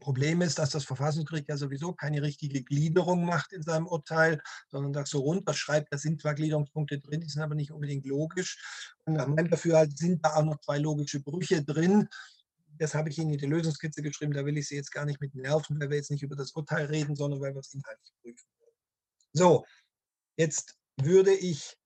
Problem 0.00 0.42
ist, 0.42 0.58
dass 0.58 0.68
das 0.68 0.84
Verfassungsgericht 0.84 1.48
ja 1.48 1.56
sowieso 1.56 1.94
keine 1.94 2.20
richtige 2.20 2.62
Gliederung 2.62 3.24
macht 3.24 3.54
in 3.54 3.62
seinem 3.62 3.86
Urteil, 3.86 4.38
sondern 4.68 4.92
das 4.92 5.08
so 5.08 5.20
runterschreibt. 5.20 5.90
Da 5.90 5.96
sind 5.96 6.20
zwar 6.20 6.34
Gliederungspunkte 6.34 6.98
drin, 6.98 7.22
die 7.22 7.28
sind 7.30 7.40
aber 7.40 7.54
nicht 7.54 7.72
unbedingt 7.72 8.04
logisch. 8.04 8.92
Und 9.06 9.14
nach 9.14 9.26
meinem 9.26 9.48
Dafürhalten 9.48 9.96
sind 9.96 10.22
da 10.26 10.34
auch 10.34 10.44
noch 10.44 10.60
zwei 10.60 10.76
logische 10.76 11.20
Brüche 11.20 11.64
drin. 11.64 12.06
Das 12.76 12.94
habe 12.94 13.08
ich 13.08 13.16
Ihnen 13.16 13.30
in 13.30 13.38
die 13.38 13.46
Lösungskizze 13.46 14.02
geschrieben, 14.02 14.34
da 14.34 14.44
will 14.44 14.58
ich 14.58 14.68
Sie 14.68 14.76
jetzt 14.76 14.92
gar 14.92 15.06
nicht 15.06 15.22
mit 15.22 15.34
nerven, 15.34 15.80
weil 15.80 15.88
wir 15.88 15.96
jetzt 15.96 16.10
nicht 16.10 16.22
über 16.22 16.36
das 16.36 16.52
Urteil 16.52 16.84
reden, 16.84 17.16
sondern 17.16 17.40
weil 17.40 17.54
wir 17.54 17.60
es 17.60 17.72
inhaltlich 17.72 18.12
prüfen. 18.20 18.46
So, 19.32 19.64
jetzt 20.36 20.76
würde 20.96 21.32
ich 21.32 21.76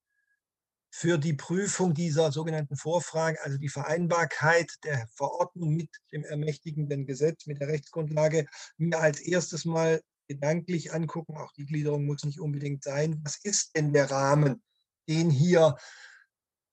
für 0.90 1.18
die 1.18 1.34
Prüfung 1.34 1.94
dieser 1.94 2.32
sogenannten 2.32 2.76
Vorfrage, 2.76 3.38
also 3.42 3.58
die 3.58 3.68
Vereinbarkeit 3.68 4.72
der 4.84 5.06
Verordnung 5.14 5.76
mit 5.76 5.90
dem 6.12 6.24
ermächtigenden 6.24 7.06
Gesetz, 7.06 7.46
mit 7.46 7.60
der 7.60 7.68
Rechtsgrundlage, 7.68 8.46
mir 8.78 8.98
als 8.98 9.20
erstes 9.20 9.64
mal 9.64 10.02
gedanklich 10.28 10.92
angucken. 10.92 11.36
Auch 11.36 11.52
die 11.52 11.66
Gliederung 11.66 12.04
muss 12.04 12.24
nicht 12.24 12.40
unbedingt 12.40 12.82
sein. 12.82 13.20
Was 13.24 13.38
ist 13.42 13.76
denn 13.76 13.92
der 13.92 14.10
Rahmen, 14.10 14.62
den 15.08 15.30
hier 15.30 15.76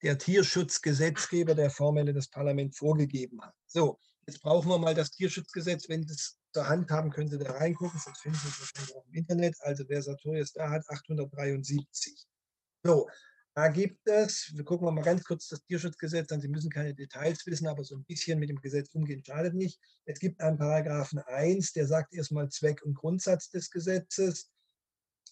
der 0.02 0.18
Tierschutzgesetzgeber, 0.18 1.54
der 1.54 1.70
formelle 1.70 2.12
das 2.12 2.28
Parlament 2.28 2.76
vorgegeben 2.76 3.42
hat? 3.42 3.54
So, 3.66 3.98
jetzt 4.26 4.40
brauchen 4.40 4.68
wir 4.68 4.78
mal 4.78 4.94
das 4.94 5.10
Tierschutzgesetz. 5.10 5.88
Wenn 5.88 6.04
es 6.04 6.38
zur 6.56 6.68
Hand 6.68 6.90
haben, 6.90 7.10
können 7.10 7.28
Sie 7.28 7.38
da 7.38 7.50
reingucken. 7.50 8.00
Sonst 8.00 8.22
finden 8.22 8.38
Sie 8.38 8.46
wahrscheinlich 8.46 8.96
auch 8.96 9.04
im 9.06 9.12
Internet. 9.12 9.56
Also 9.60 9.84
wer 9.88 10.00
Sartorius 10.00 10.54
da 10.54 10.70
hat, 10.70 10.88
873. 10.88 12.26
So, 12.82 13.10
da 13.54 13.68
gibt 13.68 14.08
es, 14.08 14.52
wir 14.54 14.64
gucken 14.64 14.94
mal 14.94 15.02
ganz 15.02 15.22
kurz 15.22 15.48
das 15.48 15.62
Tierschutzgesetz 15.66 16.32
an, 16.32 16.40
Sie 16.40 16.48
müssen 16.48 16.70
keine 16.70 16.94
Details 16.94 17.44
wissen, 17.44 17.66
aber 17.66 17.84
so 17.84 17.94
ein 17.94 18.04
bisschen 18.04 18.38
mit 18.38 18.48
dem 18.48 18.58
Gesetz 18.62 18.88
umgehen 18.94 19.22
schadet 19.22 19.52
nicht. 19.52 19.78
Es 20.06 20.18
gibt 20.18 20.40
einen 20.40 20.56
Paragraphen 20.56 21.18
1, 21.18 21.74
der 21.74 21.86
sagt 21.86 22.14
erstmal 22.14 22.48
Zweck 22.48 22.82
und 22.82 22.94
Grundsatz 22.94 23.50
des 23.50 23.70
Gesetzes. 23.70 24.50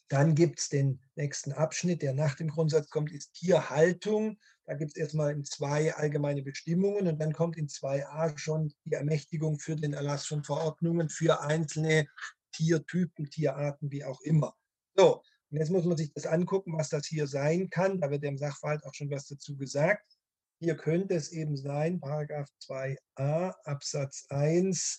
Dann 0.08 0.34
gibt 0.34 0.60
es 0.60 0.68
den 0.68 1.00
nächsten 1.16 1.52
Abschnitt, 1.52 2.02
der 2.02 2.12
nach 2.12 2.34
dem 2.34 2.48
Grundsatz 2.48 2.90
kommt, 2.90 3.10
ist 3.10 3.32
Tierhaltung. 3.34 4.38
Da 4.66 4.74
gibt 4.74 4.92
es 4.92 4.96
erstmal 4.96 5.40
zwei 5.42 5.94
allgemeine 5.94 6.42
Bestimmungen 6.42 7.06
und 7.06 7.18
dann 7.18 7.32
kommt 7.32 7.56
in 7.56 7.68
2a 7.68 8.36
schon 8.38 8.72
die 8.84 8.94
Ermächtigung 8.94 9.58
für 9.58 9.76
den 9.76 9.92
Erlass 9.92 10.26
von 10.26 10.44
Verordnungen 10.44 11.08
für 11.08 11.40
einzelne 11.40 12.06
Tiertypen, 12.52 13.28
Tierarten, 13.30 13.90
wie 13.90 14.04
auch 14.04 14.20
immer. 14.22 14.54
So, 14.94 15.22
und 15.50 15.58
jetzt 15.58 15.70
muss 15.70 15.84
man 15.84 15.96
sich 15.96 16.12
das 16.12 16.26
angucken, 16.26 16.76
was 16.76 16.88
das 16.88 17.06
hier 17.06 17.26
sein 17.26 17.70
kann. 17.70 18.00
Da 18.00 18.10
wird 18.10 18.22
dem 18.22 18.38
Sachverhalt 18.38 18.84
auch 18.84 18.94
schon 18.94 19.10
was 19.10 19.26
dazu 19.26 19.56
gesagt. 19.56 20.18
Hier 20.60 20.76
könnte 20.76 21.14
es 21.14 21.32
eben 21.32 21.56
sein, 21.56 22.00
Paragraph 22.00 22.48
2a 22.62 23.54
Absatz 23.64 24.26
1, 24.30 24.98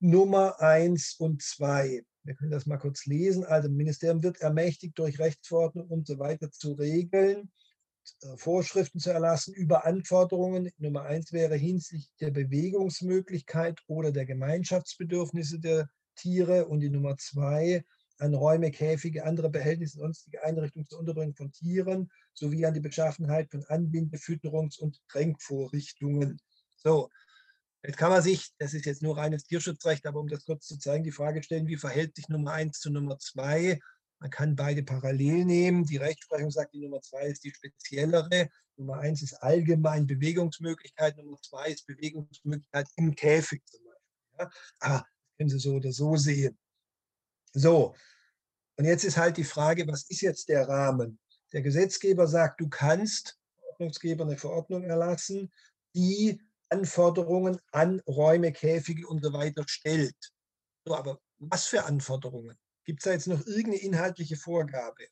Nummer 0.00 0.60
1 0.60 1.14
und 1.18 1.42
2. 1.42 2.04
Wir 2.22 2.34
können 2.34 2.50
das 2.50 2.66
mal 2.66 2.78
kurz 2.78 3.06
lesen. 3.06 3.44
Also, 3.44 3.68
das 3.68 3.76
Ministerium 3.76 4.22
wird 4.22 4.40
ermächtigt, 4.40 4.98
durch 4.98 5.18
Rechtsverordnung 5.18 5.88
und 5.88 6.06
so 6.06 6.18
weiter 6.18 6.50
zu 6.50 6.72
regeln, 6.72 7.50
äh, 8.22 8.36
Vorschriften 8.36 8.98
zu 8.98 9.10
erlassen 9.10 9.54
über 9.54 9.86
Anforderungen. 9.86 10.70
Nummer 10.78 11.02
1 11.02 11.32
wäre 11.32 11.56
hinsichtlich 11.56 12.10
der 12.20 12.30
Bewegungsmöglichkeit 12.30 13.80
oder 13.86 14.12
der 14.12 14.26
Gemeinschaftsbedürfnisse 14.26 15.60
der 15.60 15.88
Tiere. 16.16 16.66
Und 16.66 16.80
die 16.80 16.90
Nummer 16.90 17.16
2 17.16 17.84
an 18.18 18.34
Räume, 18.34 18.70
Käfige, 18.70 19.24
andere 19.24 19.48
Behältnisse, 19.48 19.98
sonstige 19.98 20.44
Einrichtungen 20.44 20.86
zur 20.86 20.98
Unterbringung 20.98 21.34
von 21.34 21.52
Tieren 21.52 22.10
sowie 22.34 22.66
an 22.66 22.74
die 22.74 22.80
Beschaffenheit 22.80 23.50
von 23.50 23.64
Anbinde-, 23.64 24.18
Fütterungs- 24.18 24.78
und 24.78 25.00
Tränkvorrichtungen. 25.08 26.38
So, 26.76 27.08
jetzt 27.82 27.96
kann 27.96 28.10
man 28.10 28.22
sich, 28.22 28.50
das 28.58 28.74
ist 28.74 28.86
jetzt 28.86 29.02
nur 29.02 29.16
reines 29.16 29.44
Tierschutzrecht, 29.44 30.06
aber 30.06 30.20
um 30.20 30.28
das 30.28 30.44
kurz 30.44 30.66
zu 30.66 30.78
zeigen, 30.78 31.04
die 31.04 31.12
Frage 31.12 31.42
stellen, 31.42 31.66
wie 31.66 31.76
verhält 31.76 32.16
sich 32.16 32.28
Nummer 32.28 32.52
1 32.52 32.80
zu 32.80 32.90
Nummer 32.90 33.18
2? 33.18 33.78
Man 34.18 34.30
kann 34.30 34.56
beide 34.56 34.82
parallel 34.82 35.44
nehmen. 35.44 35.84
Die 35.84 35.96
Rechtsprechung 35.96 36.50
sagt, 36.50 36.74
die 36.74 36.80
Nummer 36.80 37.00
2 37.00 37.26
ist 37.26 37.44
die 37.44 37.52
speziellere. 37.52 38.50
Nummer 38.76 38.98
1 38.98 39.22
ist 39.22 39.34
allgemein 39.34 40.06
Bewegungsmöglichkeit, 40.06 41.16
Nummer 41.16 41.38
2 41.40 41.68
ist 41.68 41.86
Bewegungsmöglichkeit 41.86 42.86
im 42.96 43.14
Käfig 43.14 43.62
zum 43.66 43.84
Beispiel. 43.84 44.38
Ja? 44.38 44.50
Aber 44.80 44.94
das 44.98 45.36
können 45.38 45.50
Sie 45.50 45.58
so 45.58 45.74
oder 45.74 45.92
so 45.92 46.16
sehen. 46.16 46.58
So, 47.52 47.94
und 48.80 48.86
jetzt 48.86 49.04
ist 49.04 49.18
halt 49.18 49.36
die 49.36 49.44
Frage, 49.44 49.86
was 49.86 50.08
ist 50.08 50.22
jetzt 50.22 50.48
der 50.48 50.66
Rahmen? 50.66 51.18
Der 51.52 51.60
Gesetzgeber 51.60 52.26
sagt, 52.26 52.62
du 52.62 52.68
kannst 52.70 53.38
Ordnungsgeber 53.72 54.24
eine 54.24 54.38
Verordnung 54.38 54.84
erlassen, 54.84 55.52
die 55.94 56.40
Anforderungen 56.70 57.58
an 57.72 58.00
Räume, 58.06 58.52
Käfige 58.52 59.06
und 59.06 59.22
so 59.22 59.32
weiter 59.32 59.64
stellt. 59.66 60.16
So, 60.84 60.94
aber 60.94 61.20
Was 61.38 61.66
für 61.66 61.84
Anforderungen? 61.84 62.58
Gibt 62.84 63.00
es 63.00 63.04
da 63.04 63.12
jetzt 63.12 63.26
noch 63.26 63.46
irgendeine 63.46 63.82
inhaltliche 63.82 64.36
Vorgabe? 64.36 65.06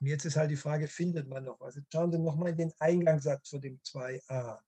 Und 0.00 0.08
jetzt 0.08 0.24
ist 0.24 0.36
halt 0.36 0.50
die 0.50 0.56
Frage, 0.56 0.88
findet 0.88 1.28
man 1.28 1.44
noch 1.44 1.60
was? 1.60 1.76
Jetzt 1.76 1.92
schauen 1.92 2.12
Sie 2.12 2.18
nochmal 2.18 2.50
in 2.50 2.56
den 2.56 2.72
Eingangssatz 2.78 3.48
von 3.48 3.60
dem 3.60 3.80
2a. 3.82 4.60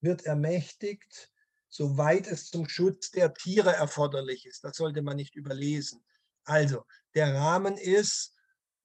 Wird 0.00 0.24
ermächtigt, 0.24 1.32
soweit 1.68 2.26
es 2.26 2.50
zum 2.50 2.68
Schutz 2.68 3.10
der 3.10 3.34
Tiere 3.34 3.72
erforderlich 3.72 4.46
ist. 4.46 4.62
Das 4.62 4.76
sollte 4.76 5.02
man 5.02 5.16
nicht 5.16 5.34
überlesen. 5.34 6.04
Also, 6.44 6.84
der 7.14 7.34
Rahmen 7.34 7.76
ist, 7.76 8.34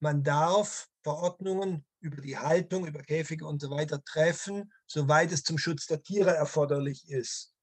man 0.00 0.24
darf 0.24 0.88
Verordnungen 1.02 1.84
über 2.00 2.20
die 2.20 2.38
Haltung, 2.38 2.86
über 2.86 3.02
Käfige 3.02 3.46
und 3.46 3.60
so 3.60 3.70
weiter 3.70 4.02
treffen, 4.04 4.72
soweit 4.86 5.32
es 5.32 5.42
zum 5.42 5.58
Schutz 5.58 5.86
der 5.86 6.02
Tiere 6.02 6.34
erforderlich 6.34 7.08
ist. 7.08 7.54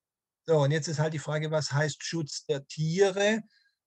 So, 0.45 0.59
und 0.59 0.71
jetzt 0.71 0.87
ist 0.87 0.99
halt 0.99 1.13
die 1.13 1.19
Frage, 1.19 1.51
was 1.51 1.71
heißt 1.71 2.03
Schutz 2.03 2.45
der 2.45 2.65
Tiere? 2.67 3.41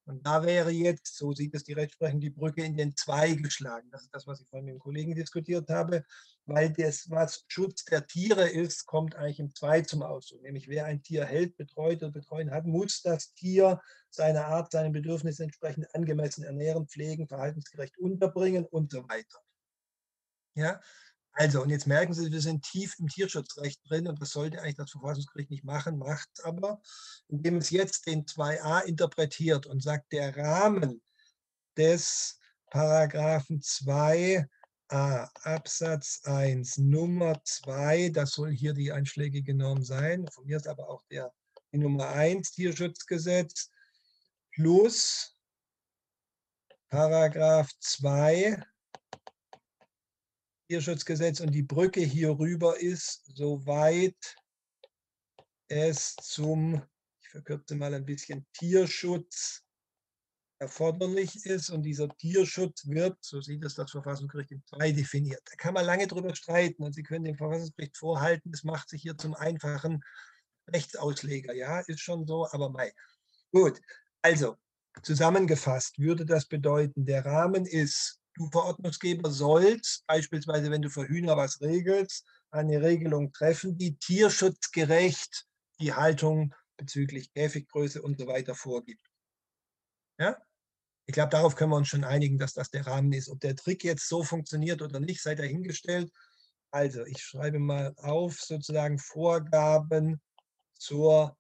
Und 0.04 0.26
da 0.26 0.44
wäre 0.44 0.70
jetzt, 0.70 1.16
so 1.16 1.32
sieht 1.32 1.54
es 1.54 1.64
die 1.64 1.74
Rechtsprechung, 1.74 2.20
die 2.20 2.30
Brücke 2.30 2.64
in 2.64 2.76
den 2.76 2.96
Zwei 2.96 3.34
geschlagen. 3.34 3.88
Das 3.90 4.02
ist 4.02 4.14
das, 4.14 4.26
was 4.26 4.40
ich 4.40 4.48
vorhin 4.48 4.66
mit 4.66 4.74
dem 4.74 4.80
Kollegen 4.80 5.14
diskutiert 5.14 5.68
habe, 5.70 6.04
weil 6.46 6.72
das, 6.72 7.08
was 7.08 7.44
Schutz 7.48 7.84
der 7.84 8.06
Tiere 8.06 8.48
ist, 8.48 8.86
kommt 8.86 9.14
eigentlich 9.14 9.38
im 9.38 9.54
Zwei 9.54 9.82
zum 9.82 10.02
Ausdruck. 10.02 10.42
Nämlich, 10.42 10.68
wer 10.68 10.86
ein 10.86 11.02
Tier 11.02 11.24
hält, 11.24 11.56
betreut 11.56 12.02
oder 12.02 12.10
betreuen 12.10 12.50
hat, 12.50 12.66
muss 12.66 13.02
das 13.02 13.32
Tier 13.34 13.80
seiner 14.10 14.46
Art, 14.46 14.72
seinen 14.72 14.92
Bedürfnissen 14.92 15.44
entsprechend 15.44 15.94
angemessen 15.94 16.42
ernähren, 16.42 16.88
pflegen, 16.88 17.28
verhaltensgerecht 17.28 17.96
unterbringen 17.98 18.66
und 18.66 18.90
so 18.90 19.08
weiter. 19.08 19.38
Ja, 20.54 20.80
also, 21.34 21.62
und 21.62 21.70
jetzt 21.70 21.86
merken 21.86 22.12
Sie, 22.12 22.30
wir 22.30 22.40
sind 22.40 22.62
tief 22.62 22.98
im 22.98 23.08
Tierschutzrecht 23.08 23.80
drin 23.88 24.06
und 24.06 24.20
das 24.20 24.30
sollte 24.30 24.60
eigentlich 24.60 24.76
das 24.76 24.90
Verfassungsgericht 24.90 25.50
nicht 25.50 25.64
machen, 25.64 25.98
macht 25.98 26.28
es 26.34 26.44
aber, 26.44 26.80
indem 27.28 27.56
es 27.56 27.70
jetzt 27.70 28.06
den 28.06 28.26
2a 28.26 28.84
interpretiert 28.84 29.66
und 29.66 29.82
sagt, 29.82 30.12
der 30.12 30.36
Rahmen 30.36 31.02
des 31.76 32.38
Paragraphen 32.70 33.60
2a 33.60 34.46
Absatz 34.88 36.20
1 36.24 36.76
Nummer 36.78 37.40
2, 37.44 38.10
das 38.10 38.32
soll 38.32 38.50
hier 38.50 38.74
die 38.74 38.92
einschlägige 38.92 39.54
Norm 39.54 39.82
sein, 39.82 40.28
von 40.28 40.44
mir 40.44 40.58
ist 40.58 40.68
aber 40.68 40.88
auch 40.88 41.02
der 41.10 41.32
die 41.72 41.78
Nummer 41.78 42.08
1 42.10 42.52
Tierschutzgesetz 42.52 43.70
plus 44.52 45.34
Paragraph 46.90 47.70
2 47.80 48.62
Tierschutzgesetz 50.72 51.40
und 51.40 51.50
die 51.50 51.62
Brücke 51.62 52.00
hier 52.00 52.30
rüber 52.30 52.80
ist, 52.80 53.26
soweit 53.37 54.37
es 55.68 56.16
zum, 56.16 56.82
ich 57.20 57.28
verkürze 57.28 57.74
mal 57.74 57.92
ein 57.92 58.06
bisschen, 58.06 58.46
Tierschutz 58.54 59.62
erforderlich 60.58 61.44
ist. 61.44 61.68
Und 61.68 61.82
dieser 61.82 62.08
Tierschutz 62.16 62.88
wird, 62.88 63.18
so 63.20 63.42
sieht 63.42 63.62
es 63.66 63.74
das 63.74 63.90
Verfassungsgericht 63.90 64.52
in 64.52 64.64
zwei 64.64 64.92
definiert. 64.92 65.42
Da 65.44 65.56
kann 65.56 65.74
man 65.74 65.85
lange 65.85 66.06
drüber 66.06 66.35
streiten 66.35 66.82
und 66.82 66.94
Sie 66.94 67.02
können 67.02 67.26
dem 67.26 67.37
Verfassungsgericht 67.37 67.98
vorhalten, 67.98 68.50
es 68.54 68.64
macht 68.64 68.88
sich 68.88 69.02
hier 69.02 69.18
zum 69.18 69.35
einfachen 69.35 70.02
Rechtsausleger. 70.68 71.52
Ja, 71.52 71.80
ist 71.80 72.00
schon 72.00 72.26
so, 72.26 72.48
aber 72.50 72.70
mei. 72.70 72.94
Gut, 73.52 73.78
also 74.22 74.56
zusammengefasst 75.02 75.98
würde 75.98 76.24
das 76.24 76.46
bedeuten, 76.46 77.04
der 77.04 77.26
Rahmen 77.26 77.66
ist 77.66 78.21
du 78.34 78.50
Verordnungsgeber 78.50 79.30
sollst, 79.30 80.06
beispielsweise 80.06 80.70
wenn 80.70 80.82
du 80.82 80.90
für 80.90 81.06
Hühner 81.06 81.36
was 81.36 81.60
regelst, 81.60 82.26
eine 82.50 82.82
Regelung 82.82 83.32
treffen, 83.32 83.78
die 83.78 83.96
tierschutzgerecht 83.96 85.46
die 85.80 85.94
Haltung 85.94 86.54
bezüglich 86.76 87.32
Käfiggröße 87.32 88.02
und 88.02 88.18
so 88.18 88.26
weiter 88.26 88.54
vorgibt. 88.54 89.06
Ja? 90.18 90.36
Ich 91.06 91.14
glaube, 91.14 91.30
darauf 91.30 91.56
können 91.56 91.70
wir 91.70 91.76
uns 91.76 91.88
schon 91.88 92.04
einigen, 92.04 92.38
dass 92.38 92.54
das 92.54 92.70
der 92.70 92.86
Rahmen 92.86 93.12
ist. 93.12 93.28
Ob 93.28 93.40
der 93.40 93.56
Trick 93.56 93.84
jetzt 93.84 94.08
so 94.08 94.22
funktioniert 94.22 94.82
oder 94.82 95.00
nicht, 95.00 95.20
sei 95.20 95.34
dahingestellt. 95.34 96.12
Also, 96.70 97.04
ich 97.04 97.22
schreibe 97.22 97.58
mal 97.58 97.92
auf, 97.96 98.40
sozusagen 98.40 98.98
Vorgaben 98.98 100.22
zur 100.74 101.36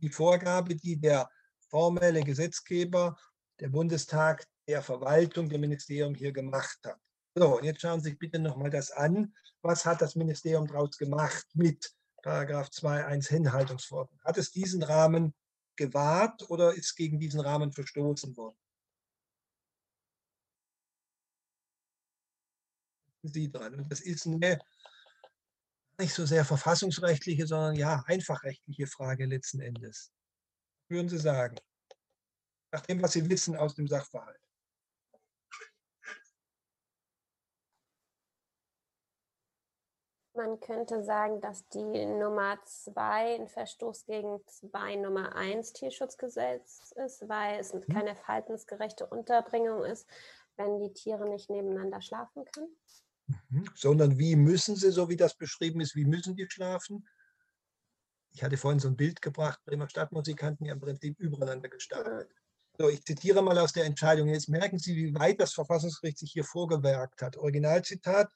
die 0.00 0.08
Vorgabe, 0.08 0.74
die 0.74 0.96
der 0.96 1.30
formelle 1.68 2.22
Gesetzgeber, 2.22 3.16
der 3.60 3.68
Bundestag, 3.68 4.46
der 4.68 4.82
Verwaltung, 4.82 5.48
der 5.48 5.58
Ministerium 5.58 6.14
hier 6.14 6.32
gemacht 6.32 6.78
hat. 6.84 6.98
So, 7.34 7.58
und 7.58 7.64
jetzt 7.64 7.80
schauen 7.80 8.00
Sie 8.00 8.10
sich 8.10 8.18
bitte 8.18 8.38
nochmal 8.38 8.70
das 8.70 8.90
an. 8.90 9.34
Was 9.62 9.84
hat 9.84 10.00
das 10.00 10.14
Ministerium 10.14 10.66
daraus 10.66 10.96
gemacht 10.96 11.46
mit 11.54 11.92
Paragraph 12.22 12.68
2.1 12.68 13.28
Hinhaltungsverordnung? 13.28 14.20
Hat 14.22 14.38
es 14.38 14.52
diesen 14.52 14.82
Rahmen 14.82 15.34
gewahrt 15.76 16.48
oder 16.48 16.74
ist 16.74 16.94
gegen 16.94 17.18
diesen 17.18 17.40
Rahmen 17.40 17.72
verstoßen 17.72 18.36
worden? 18.36 18.56
Sie 23.22 23.50
dran. 23.50 23.74
Und 23.74 23.90
das 23.90 24.00
ist 24.00 24.26
eine 24.26 24.60
nicht 25.98 26.14
so 26.14 26.26
sehr 26.26 26.44
verfassungsrechtliche, 26.44 27.46
sondern 27.46 27.76
ja, 27.76 28.02
einfach 28.06 28.42
rechtliche 28.42 28.86
Frage 28.86 29.26
letzten 29.26 29.60
Endes. 29.60 30.12
Würden 30.88 31.08
Sie 31.08 31.18
sagen, 31.18 31.56
nach 32.72 32.82
dem, 32.82 33.02
was 33.02 33.12
Sie 33.12 33.28
wissen 33.28 33.56
aus 33.56 33.74
dem 33.74 33.86
Sachverhalt? 33.86 34.40
Man 40.36 40.58
könnte 40.58 41.04
sagen, 41.04 41.40
dass 41.40 41.68
die 41.68 42.06
Nummer 42.06 42.58
2 42.64 43.36
ein 43.36 43.46
Verstoß 43.46 44.04
gegen 44.06 44.44
2 44.44 44.96
Nummer 44.96 45.36
1 45.36 45.74
Tierschutzgesetz 45.74 46.92
ist, 46.96 47.28
weil 47.28 47.60
es 47.60 47.72
mhm. 47.72 47.86
keine 47.86 48.16
verhaltensgerechte 48.16 49.06
Unterbringung 49.06 49.84
ist, 49.84 50.08
wenn 50.56 50.80
die 50.80 50.92
Tiere 50.92 51.28
nicht 51.28 51.50
nebeneinander 51.50 52.02
schlafen 52.02 52.44
können. 52.46 52.76
Mhm. 53.28 53.64
Sondern 53.74 54.18
wie 54.18 54.36
müssen 54.36 54.76
sie, 54.76 54.90
so 54.90 55.08
wie 55.08 55.16
das 55.16 55.36
beschrieben 55.36 55.80
ist, 55.80 55.94
wie 55.96 56.04
müssen 56.04 56.36
die 56.36 56.46
schlafen? 56.48 57.06
Ich 58.32 58.42
hatte 58.42 58.56
vorhin 58.56 58.80
so 58.80 58.88
ein 58.88 58.96
Bild 58.96 59.22
gebracht, 59.22 59.60
Bremer 59.64 59.88
Stadtmusikanten, 59.88 60.64
die 60.64 60.70
im 60.70 60.80
Prinzip 60.80 61.18
übereinander 61.20 61.68
gestartet. 61.68 62.30
So, 62.76 62.88
ich 62.88 63.04
zitiere 63.04 63.42
mal 63.42 63.56
aus 63.58 63.72
der 63.72 63.84
Entscheidung. 63.84 64.28
Jetzt 64.28 64.48
merken 64.48 64.78
Sie, 64.78 64.96
wie 64.96 65.14
weit 65.14 65.40
das 65.40 65.52
Verfassungsgericht 65.54 66.18
sich 66.18 66.32
hier 66.32 66.42
vorgewerkt 66.44 67.22
hat. 67.22 67.36
Originalzitat: 67.36 68.32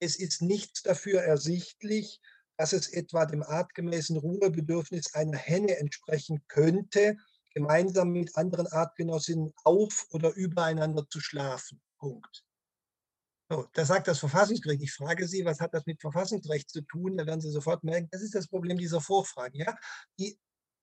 Es 0.00 0.16
ist 0.16 0.40
nichts 0.40 0.82
dafür 0.82 1.20
ersichtlich, 1.20 2.20
dass 2.56 2.72
es 2.72 2.88
etwa 2.88 3.26
dem 3.26 3.42
artgemäßen 3.42 4.16
Ruhebedürfnis 4.16 5.12
einer 5.14 5.36
Henne 5.36 5.76
entsprechen 5.76 6.42
könnte, 6.48 7.16
gemeinsam 7.52 8.10
mit 8.10 8.34
anderen 8.36 8.66
Artgenossinnen 8.68 9.52
auf 9.64 10.06
oder 10.10 10.32
übereinander 10.34 11.06
zu 11.10 11.20
schlafen. 11.20 11.82
Punkt. 11.98 12.43
So, 13.50 13.66
das 13.74 13.88
sagt 13.88 14.08
das 14.08 14.20
Verfassungsgericht. 14.20 14.82
Ich 14.82 14.92
frage 14.92 15.28
Sie, 15.28 15.44
was 15.44 15.60
hat 15.60 15.74
das 15.74 15.84
mit 15.84 16.00
Verfassungsrecht 16.00 16.70
zu 16.70 16.80
tun? 16.80 17.18
Da 17.18 17.26
werden 17.26 17.42
Sie 17.42 17.50
sofort 17.50 17.84
merken, 17.84 18.08
das 18.10 18.22
ist 18.22 18.34
das 18.34 18.48
Problem 18.48 18.78
dieser 18.78 19.02
Vorfrage. 19.02 19.58
Ja? 19.58 19.76
Die 20.18 20.38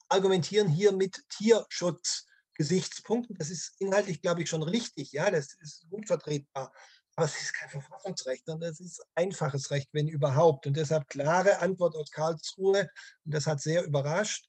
argumentieren 0.10 0.68
hier 0.68 0.92
mit 0.92 1.24
Tierschutzgesichtspunkten. 1.30 3.36
Das 3.38 3.50
ist 3.50 3.74
inhaltlich, 3.80 4.22
glaube 4.22 4.44
ich, 4.44 4.50
schon 4.50 4.62
richtig. 4.62 5.12
Ja, 5.12 5.32
das 5.32 5.56
ist 5.60 5.90
gut 5.90 6.06
vertretbar. 6.06 6.72
Aber 7.16 7.26
es 7.26 7.42
ist 7.42 7.54
kein 7.54 7.70
Verfassungsrecht, 7.70 8.46
sondern 8.46 8.72
es 8.72 8.80
ist 8.80 9.04
einfaches 9.16 9.72
Recht, 9.72 9.90
wenn 9.92 10.08
überhaupt. 10.08 10.68
Und 10.68 10.78
deshalb 10.78 11.08
klare 11.08 11.58
Antwort 11.60 11.96
aus 11.96 12.12
Karlsruhe. 12.12 12.88
Und 13.26 13.34
das 13.34 13.48
hat 13.48 13.60
sehr 13.60 13.84
überrascht. 13.84 14.48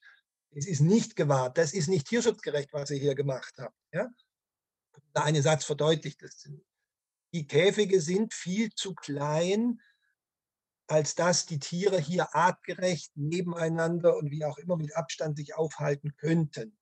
Es 0.51 0.67
ist 0.67 0.81
nicht 0.81 1.15
gewahrt. 1.15 1.57
Das 1.57 1.73
ist 1.73 1.87
nicht 1.87 2.07
tierschutzgerecht, 2.07 2.71
was 2.73 2.91
ihr 2.91 2.99
hier 2.99 3.15
gemacht 3.15 3.55
habt. 3.57 3.75
Ja? 3.91 4.07
Der 5.15 5.23
eine 5.23 5.41
Satz 5.41 5.65
verdeutlicht 5.65 6.21
das 6.21 6.47
die 7.33 7.47
Käfige 7.47 7.99
sind 7.99 8.33
viel 8.33 8.71
zu 8.73 8.93
klein, 8.93 9.81
als 10.87 11.15
dass 11.15 11.45
die 11.45 11.59
Tiere 11.59 11.99
hier 11.99 12.35
artgerecht 12.35 13.11
nebeneinander 13.15 14.15
und 14.17 14.31
wie 14.31 14.45
auch 14.45 14.57
immer 14.57 14.77
mit 14.77 14.95
Abstand 14.95 15.37
sich 15.37 15.55
aufhalten 15.55 16.15
könnten. 16.17 16.77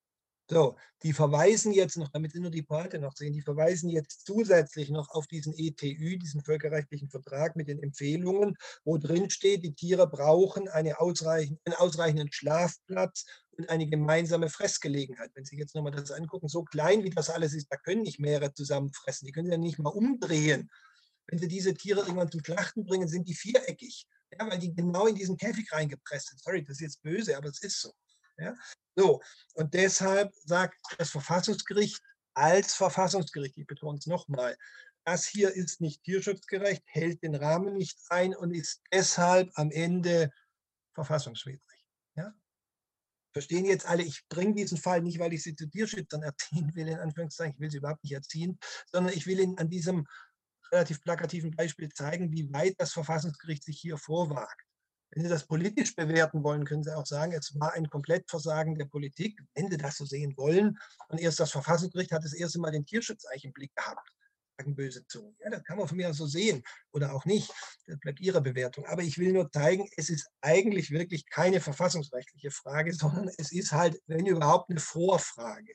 So, 0.52 0.76
die 1.04 1.14
verweisen 1.14 1.72
jetzt 1.72 1.96
noch, 1.96 2.10
damit 2.10 2.34
Sie 2.34 2.42
nur 2.42 2.52
die 2.52 2.62
Parte 2.62 3.00
noch 3.00 3.16
sehen, 3.16 3.32
die 3.32 3.42
verweisen 3.42 3.90
jetzt 3.90 4.26
zusätzlich 4.26 4.90
noch 4.90 5.08
auf 5.12 5.26
diesen 5.26 5.54
ETÜ, 5.58 6.18
diesen 6.18 6.44
völkerrechtlichen 6.44 7.10
Vertrag 7.10 7.56
mit 7.56 7.70
den 7.70 7.82
Empfehlungen, 7.82 8.58
wo 8.84 8.98
drin 8.98 9.30
steht, 9.30 9.64
die 9.64 9.74
Tiere 9.74 10.10
brauchen 10.10 10.68
eine 10.68 11.00
ausreichend, 11.00 11.58
einen 11.64 11.76
ausreichenden 11.76 12.34
Schlafplatz 12.34 13.24
und 13.52 13.70
eine 13.70 13.88
gemeinsame 13.88 14.50
Fressgelegenheit. 14.50 15.32
Wenn 15.36 15.46
Sie 15.46 15.56
jetzt 15.56 15.74
nochmal 15.74 15.94
das 15.94 16.12
angucken, 16.12 16.50
so 16.50 16.64
klein 16.64 17.06
wie 17.06 17.12
das 17.12 17.30
alles 17.30 17.54
ist, 17.54 17.68
da 17.72 17.78
können 17.78 18.02
nicht 18.02 18.20
mehrere 18.20 18.54
zusammen 18.54 18.92
fressen. 18.92 19.28
Die 19.28 19.32
können 19.32 19.46
Sie 19.46 19.54
ja 19.54 19.58
nicht 19.58 19.80
mal 19.80 19.92
umdrehen. 19.92 20.70
Wenn 21.28 21.40
Sie 21.40 21.48
diese 21.48 21.74
Tiere 21.76 22.02
irgendwann 22.02 22.30
zum 22.30 22.44
Schlachten 22.44 22.84
bringen, 22.84 23.08
sind 23.08 23.30
die 23.30 23.36
viereckig, 23.36 24.06
ja, 24.38 24.52
weil 24.52 24.60
die 24.60 24.76
genau 24.76 25.08
in 25.08 25.16
diesen 25.16 25.38
Käfig 25.38 25.72
reingepresst 25.72 26.28
sind. 26.28 26.42
Sorry, 26.42 26.62
das 26.62 26.76
ist 26.76 26.82
jetzt 26.82 27.02
böse, 27.04 27.38
aber 27.38 27.48
es 27.48 27.64
ist 27.64 27.80
so. 27.80 27.94
Ja? 28.38 28.56
So, 28.96 29.22
und 29.56 29.74
deshalb 29.74 30.34
sagt 30.46 30.78
das 30.98 31.10
Verfassungsgericht 31.10 32.02
als 32.34 32.74
Verfassungsgericht, 32.74 33.58
ich 33.58 33.68
betone 33.68 33.98
es 33.98 34.08
nochmal, 34.08 34.58
das 35.06 35.26
hier 35.26 35.52
ist 35.52 35.82
nicht 35.82 36.04
tierschutzgerecht, 36.04 36.84
hält 36.86 37.24
den 37.24 37.36
Rahmen 37.36 37.76
nicht 37.76 38.00
ein 38.10 38.36
und 38.36 38.54
ist 38.54 38.82
deshalb 38.92 39.50
am 39.56 39.72
Ende 39.72 40.32
verfassungswidrig. 40.94 41.86
Ja? 42.16 42.34
Verstehen 43.34 43.66
jetzt 43.66 43.86
alle, 43.86 44.04
ich 44.04 44.28
bringe 44.30 44.54
diesen 44.54 44.78
Fall 44.78 45.02
nicht, 45.02 45.20
weil 45.20 45.34
ich 45.34 45.44
sie 45.44 45.56
zu 45.56 45.68
Tierschützern 45.68 46.24
erziehen 46.24 46.76
will, 46.76 46.88
in 46.88 47.00
Anführungszeichen, 47.00 47.56
ich 47.56 47.60
will 47.60 47.72
sie 47.72 47.78
überhaupt 47.78 48.04
nicht 48.04 48.14
erziehen, 48.14 48.60
sondern 48.92 49.14
ich 49.14 49.26
will 49.26 49.40
Ihnen 49.40 49.58
an 49.58 49.70
diesem 49.70 50.08
relativ 50.72 51.02
plakativen 51.02 51.52
Beispiel 51.52 51.90
zeigen, 51.90 52.32
wie 52.32 52.52
weit 52.54 52.76
das 52.78 52.94
Verfassungsgericht 52.94 53.64
sich 53.64 53.80
hier 53.80 53.98
vorwagt. 53.98 54.71
Wenn 55.12 55.24
Sie 55.24 55.30
das 55.30 55.46
politisch 55.46 55.94
bewerten 55.94 56.42
wollen, 56.44 56.64
können 56.64 56.84
Sie 56.84 56.96
auch 56.96 57.06
sagen, 57.06 57.34
es 57.34 57.60
war 57.60 57.74
ein 57.74 57.90
Komplettversagen 57.90 58.76
der 58.76 58.86
Politik, 58.86 59.42
wenn 59.56 59.70
Sie 59.70 59.78
das 59.78 59.98
so 59.98 60.06
sehen 60.06 60.36
wollen. 60.38 60.80
Und 61.10 61.20
erst 61.20 61.40
das 61.40 61.52
Verfassungsgericht 61.52 62.12
hat 62.12 62.24
das 62.24 62.34
erste 62.34 62.60
Mal 62.60 62.72
den 62.72 62.86
Tierschutz 62.86 63.26
im 63.42 63.52
Blick 63.52 63.76
gehabt. 63.76 64.10
Sagen 64.58 64.76
böse 64.76 65.06
Zungen. 65.08 65.36
Ja, 65.44 65.50
das 65.50 65.64
kann 65.66 65.78
man 65.78 65.88
von 65.88 65.98
mir 65.98 66.14
so 66.14 66.28
sehen 66.28 66.64
oder 66.94 67.14
auch 67.14 67.26
nicht. 67.26 67.52
Das 67.88 68.00
bleibt 68.00 68.22
Ihre 68.22 68.42
Bewertung. 68.42 68.86
Aber 68.86 69.02
ich 69.02 69.18
will 69.18 69.34
nur 69.34 69.52
zeigen, 69.52 69.90
es 69.98 70.10
ist 70.10 70.30
eigentlich 70.40 70.92
wirklich 70.92 71.26
keine 71.26 71.60
verfassungsrechtliche 71.60 72.52
Frage, 72.52 72.94
sondern 72.94 73.30
es 73.38 73.52
ist 73.52 73.74
halt, 73.74 74.02
wenn 74.08 74.26
überhaupt, 74.26 74.70
eine 74.70 74.80
Vorfrage. 74.80 75.74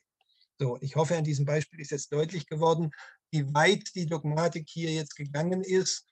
So, 0.57 0.79
ich 0.81 0.95
hoffe, 0.95 1.15
an 1.15 1.23
diesem 1.23 1.45
Beispiel 1.45 1.79
ist 1.79 1.91
jetzt 1.91 2.11
deutlich 2.11 2.47
geworden, 2.47 2.89
wie 3.29 3.53
weit 3.53 3.93
die 3.93 4.07
Dogmatik 4.07 4.67
hier 4.67 4.91
jetzt 4.91 5.15
gegangen 5.15 5.61
ist 5.61 6.07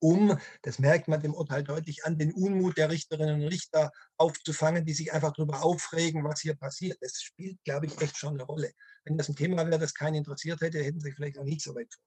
um, 0.00 0.38
das 0.62 0.78
merkt 0.78 1.08
man 1.08 1.20
dem 1.20 1.34
Urteil 1.34 1.64
deutlich 1.64 2.04
an, 2.04 2.18
den 2.18 2.32
Unmut 2.32 2.76
der 2.78 2.90
Richterinnen 2.90 3.42
und 3.42 3.48
Richter 3.48 3.90
aufzufangen, 4.16 4.84
die 4.84 4.94
sich 4.94 5.12
einfach 5.12 5.32
darüber 5.32 5.62
aufregen, 5.62 6.24
was 6.24 6.40
hier 6.40 6.54
passiert. 6.54 6.98
Das 7.00 7.20
spielt, 7.20 7.62
glaube 7.64 7.86
ich, 7.86 8.00
echt 8.00 8.16
schon 8.16 8.34
eine 8.34 8.44
Rolle. 8.44 8.72
Wenn 9.04 9.18
das 9.18 9.28
ein 9.28 9.36
Thema 9.36 9.66
wäre, 9.66 9.78
das 9.78 9.94
keinen 9.94 10.16
interessiert 10.16 10.60
hätte, 10.60 10.82
hätten 10.82 11.00
sie 11.00 11.12
vielleicht 11.12 11.38
auch 11.38 11.44
nicht 11.44 11.62
so 11.62 11.74
weit 11.74 11.92
vor. 11.92 12.04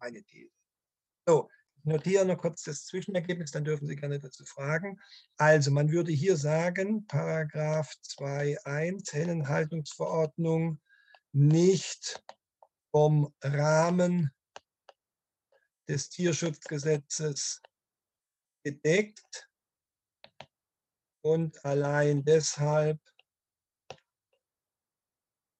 Meine 0.00 0.22
These. 0.22 0.50
So, 1.26 1.50
ich 1.76 1.84
notiere 1.84 2.24
noch 2.24 2.38
kurz 2.38 2.62
das 2.62 2.84
Zwischenergebnis, 2.86 3.50
dann 3.50 3.64
dürfen 3.64 3.86
Sie 3.86 3.96
gerne 3.96 4.18
dazu 4.18 4.44
fragen. 4.44 5.00
Also, 5.36 5.70
man 5.70 5.90
würde 5.90 6.12
hier 6.12 6.36
sagen, 6.36 7.06
Paragraph 7.06 7.92
2.1 8.04 9.12
Hennenhaltungsverordnung 9.12 10.80
nicht 11.32 12.22
vom 12.90 13.32
Rahmen 13.42 14.30
des 15.88 16.10
Tierschutzgesetzes 16.10 17.62
gedeckt 18.62 19.48
und 21.22 21.64
allein 21.64 22.24
deshalb 22.24 23.00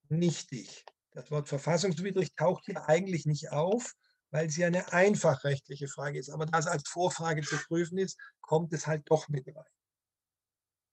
nichtig. 0.08 0.84
Das 1.12 1.30
Wort 1.30 1.48
verfassungswidrig 1.48 2.34
taucht 2.34 2.66
hier 2.66 2.88
eigentlich 2.88 3.26
nicht 3.26 3.50
auf, 3.50 3.94
weil 4.30 4.46
es 4.46 4.56
ja 4.56 4.66
eine 4.66 4.92
einfachrechtliche 4.92 5.88
Frage 5.88 6.18
ist. 6.18 6.30
Aber 6.30 6.46
da 6.46 6.58
es 6.58 6.66
als 6.66 6.88
Vorfrage 6.88 7.42
zu 7.42 7.56
prüfen 7.56 7.98
ist, 7.98 8.18
kommt 8.40 8.72
es 8.72 8.86
halt 8.86 9.10
doch 9.10 9.28
mit 9.28 9.46
rein. 9.48 9.64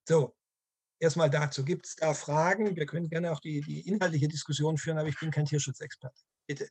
So, 0.08 0.36
erstmal 1.00 1.30
dazu. 1.30 1.64
Gibt 1.66 1.86
es 1.86 1.96
da 1.96 2.14
Fragen? 2.14 2.76
Wir 2.76 2.86
können 2.86 3.10
gerne 3.10 3.32
auch 3.32 3.40
die, 3.40 3.62
die 3.62 3.88
inhaltliche 3.88 4.28
Diskussion 4.28 4.78
führen, 4.78 4.98
aber 4.98 5.10
ich 5.10 5.20
bin 5.20 5.32
kein 5.32 5.46
Tierschutzexperte. 5.46 6.22
Bitte. 6.48 6.70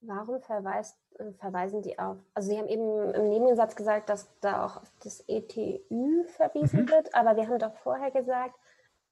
Warum 0.00 0.40
verweist, 0.40 0.96
äh, 1.18 1.32
verweisen 1.32 1.82
die 1.82 1.98
auf? 1.98 2.18
Also 2.34 2.50
Sie 2.50 2.58
haben 2.58 2.68
eben 2.68 3.14
im 3.14 3.28
Nebensatz 3.30 3.74
gesagt, 3.74 4.08
dass 4.08 4.28
da 4.40 4.64
auch 4.64 4.76
auf 4.76 4.92
das 5.02 5.24
ETÜ 5.26 5.80
verwiesen 6.26 6.82
mhm. 6.82 6.90
wird, 6.90 7.14
aber 7.14 7.36
wir 7.36 7.48
haben 7.48 7.58
doch 7.58 7.74
vorher 7.78 8.10
gesagt, 8.10 8.54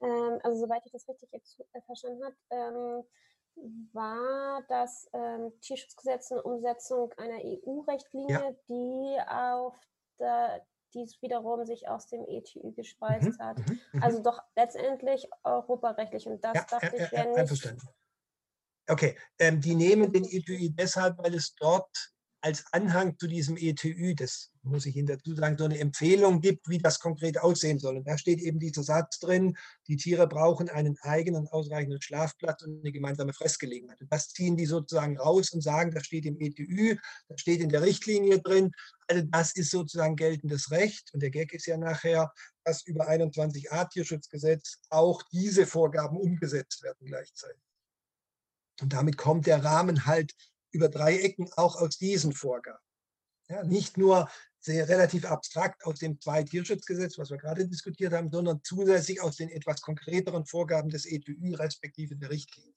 ähm, 0.00 0.38
also 0.42 0.58
soweit 0.58 0.82
ich 0.84 0.92
das 0.92 1.08
richtig 1.08 1.32
äh, 1.72 1.80
verstanden 1.82 2.24
habe, 2.24 2.36
ähm, 2.50 3.04
war 3.92 4.62
das 4.68 5.08
ähm, 5.12 5.52
Tierschutzgesetz 5.60 6.30
eine 6.30 6.42
Umsetzung 6.42 7.12
einer 7.16 7.38
EU-Richtlinie, 7.42 8.34
ja. 8.34 8.52
die 8.68 9.16
auf 9.28 9.74
der, 10.18 10.64
die 10.94 11.08
wiederum 11.20 11.64
sich 11.64 11.88
aus 11.88 12.06
dem 12.06 12.26
ETÜ 12.28 12.72
gespeist 12.72 13.38
mhm. 13.38 13.44
hat. 13.44 13.58
Mhm. 13.58 13.80
mhm. 13.92 14.02
Also 14.02 14.22
doch 14.22 14.40
letztendlich 14.54 15.28
europarechtlich. 15.42 16.26
Und 16.28 16.44
das 16.44 16.54
ja, 16.54 16.66
dachte 16.70 16.96
ja, 16.96 17.04
ich 17.04 17.12
wäre 17.12 17.28
nicht 17.28 17.76
Okay, 18.88 19.16
ähm, 19.38 19.60
die 19.60 19.74
nehmen 19.74 20.12
den 20.12 20.24
ETÜ 20.24 20.70
deshalb, 20.70 21.18
weil 21.18 21.34
es 21.34 21.54
dort 21.56 22.14
als 22.46 22.64
Anhang 22.70 23.18
zu 23.18 23.26
diesem 23.26 23.56
ETÜ, 23.56 24.14
das 24.14 24.52
muss 24.62 24.86
ich 24.86 24.94
Ihnen 24.94 25.08
dazu 25.08 25.34
sagen, 25.34 25.58
so 25.58 25.64
eine 25.64 25.80
Empfehlung 25.80 26.40
gibt, 26.40 26.68
wie 26.68 26.78
das 26.78 27.00
konkret 27.00 27.38
aussehen 27.38 27.80
soll. 27.80 27.96
Und 27.96 28.06
da 28.06 28.16
steht 28.16 28.40
eben 28.40 28.60
dieser 28.60 28.84
Satz 28.84 29.18
drin, 29.18 29.56
die 29.88 29.96
Tiere 29.96 30.28
brauchen 30.28 30.68
einen 30.68 30.96
eigenen 31.02 31.48
ausreichenden 31.48 32.00
Schlafplatz 32.00 32.62
und 32.62 32.80
eine 32.80 32.92
gemeinsame 32.92 33.32
Fressgelegenheit. 33.32 34.00
Und 34.00 34.12
das 34.12 34.28
ziehen 34.28 34.56
die 34.56 34.66
sozusagen 34.66 35.18
raus 35.18 35.50
und 35.50 35.62
sagen, 35.62 35.90
das 35.92 36.06
steht 36.06 36.24
im 36.24 36.38
ETÜ, 36.38 36.96
das 37.28 37.40
steht 37.40 37.60
in 37.60 37.68
der 37.68 37.82
Richtlinie 37.82 38.40
drin. 38.40 38.70
Also 39.08 39.24
das 39.28 39.56
ist 39.56 39.70
sozusagen 39.72 40.14
geltendes 40.14 40.70
Recht. 40.70 41.10
Und 41.14 41.24
der 41.24 41.30
Gag 41.30 41.52
ist 41.52 41.66
ja 41.66 41.76
nachher, 41.76 42.32
dass 42.62 42.86
über 42.86 43.08
21a 43.08 43.88
Tierschutzgesetz 43.88 44.78
auch 44.90 45.20
diese 45.32 45.66
Vorgaben 45.66 46.16
umgesetzt 46.16 46.84
werden 46.84 47.06
gleichzeitig. 47.06 47.60
Und 48.80 48.92
damit 48.92 49.16
kommt 49.16 49.46
der 49.46 49.64
Rahmen 49.64 50.06
halt 50.06 50.34
über 50.70 50.88
drei 50.88 51.18
Ecken 51.18 51.50
auch 51.56 51.76
aus 51.76 51.98
diesen 51.98 52.32
Vorgaben. 52.32 52.78
Ja, 53.48 53.62
nicht 53.62 53.96
nur 53.96 54.28
sehr 54.58 54.88
relativ 54.88 55.24
abstrakt 55.24 55.84
aus 55.86 56.00
dem 56.00 56.20
Zwei-Tierschutzgesetz, 56.20 57.16
was 57.18 57.30
wir 57.30 57.38
gerade 57.38 57.66
diskutiert 57.66 58.12
haben, 58.12 58.30
sondern 58.30 58.60
zusätzlich 58.64 59.22
aus 59.22 59.36
den 59.36 59.48
etwas 59.48 59.80
konkreteren 59.80 60.44
Vorgaben 60.44 60.90
des 60.90 61.06
ETÜ 61.06 61.36
respektive 61.54 62.16
der 62.16 62.30
Richtlinie. 62.30 62.74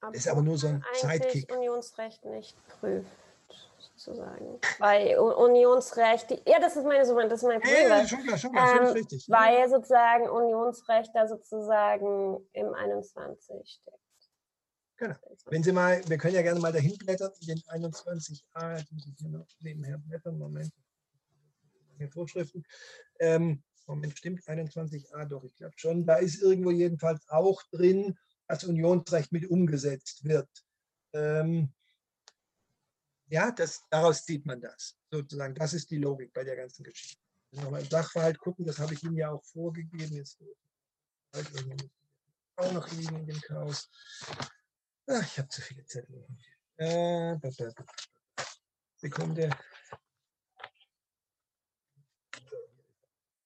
Aber 0.00 0.12
das 0.12 0.24
ist 0.24 0.28
aber 0.28 0.42
nur 0.42 0.56
so 0.56 0.68
ein 0.68 0.84
Sidekick. 0.94 1.52
Unionsrecht 1.54 2.24
nicht 2.24 2.56
prüft, 2.68 3.10
sozusagen. 3.94 4.58
Weil 4.78 5.18
Unionsrecht, 5.18 6.30
ja, 6.46 6.58
das 6.60 6.76
ist 6.76 6.84
meine, 6.84 7.00
das 7.00 7.42
ist 7.42 7.42
mein 7.42 7.60
Problem. 7.60 7.88
Ja, 7.88 8.08
schon 8.08 8.22
klar, 8.22 8.38
schon 8.38 8.52
klar, 8.52 8.80
ähm, 8.80 8.86
richtig. 8.88 9.26
Weil 9.28 9.68
sozusagen 9.68 10.28
Unionsrecht 10.28 11.10
da 11.14 11.26
sozusagen 11.26 12.38
im 12.52 12.72
21 12.72 13.68
steckt. 13.68 14.05
Genau. 14.96 15.16
Wenn 15.46 15.62
Sie 15.62 15.72
mal, 15.72 16.02
wir 16.08 16.16
können 16.16 16.34
ja 16.34 16.42
gerne 16.42 16.60
mal 16.60 16.72
dahin 16.72 16.96
blättern, 16.96 17.30
in 17.40 17.48
den 17.48 17.58
21a, 17.58 18.78
jetzt 18.78 18.92
muss 18.92 19.06
ich 19.06 19.14
hier 19.18 19.28
noch 19.28 19.46
nebenher 19.60 19.98
blättern, 19.98 20.38
Moment, 20.38 20.72
hier 21.98 22.10
Vorschriften. 22.10 22.64
Ähm, 23.18 23.62
Moment, 23.86 24.18
stimmt 24.18 24.42
21a 24.42 25.26
doch, 25.26 25.44
ich 25.44 25.54
glaube 25.54 25.74
schon. 25.76 26.06
Da 26.06 26.16
ist 26.16 26.42
irgendwo 26.42 26.70
jedenfalls 26.70 27.28
auch 27.28 27.62
drin, 27.70 28.18
dass 28.48 28.64
Unionsrecht 28.64 29.32
mit 29.32 29.46
umgesetzt 29.46 30.24
wird. 30.24 30.48
Ähm, 31.12 31.72
ja, 33.28 33.50
das, 33.50 33.82
daraus 33.90 34.24
zieht 34.24 34.46
man 34.46 34.60
das 34.60 34.96
sozusagen. 35.10 35.54
Das 35.54 35.74
ist 35.74 35.90
die 35.90 35.98
Logik 35.98 36.32
bei 36.32 36.44
der 36.44 36.56
ganzen 36.56 36.84
Geschichte. 36.84 37.20
Nochmal 37.52 37.82
im 37.82 37.88
Sachverhalt 37.88 38.38
gucken, 38.38 38.66
das 38.66 38.78
habe 38.78 38.94
ich 38.94 39.02
Ihnen 39.02 39.16
ja 39.16 39.30
auch 39.30 39.44
vorgegeben. 39.44 40.14
Jetzt 40.14 40.38
auch 42.56 42.72
noch 42.72 42.90
liegen 42.92 43.16
in 43.16 43.26
dem 43.26 43.40
Chaos. 43.40 43.90
Ach, 45.08 45.22
ich 45.22 45.38
habe 45.38 45.48
zu 45.48 45.62
viele 45.62 45.84
Zettel. 45.84 46.26
Äh, 46.76 47.36
Sekunde. 48.96 49.50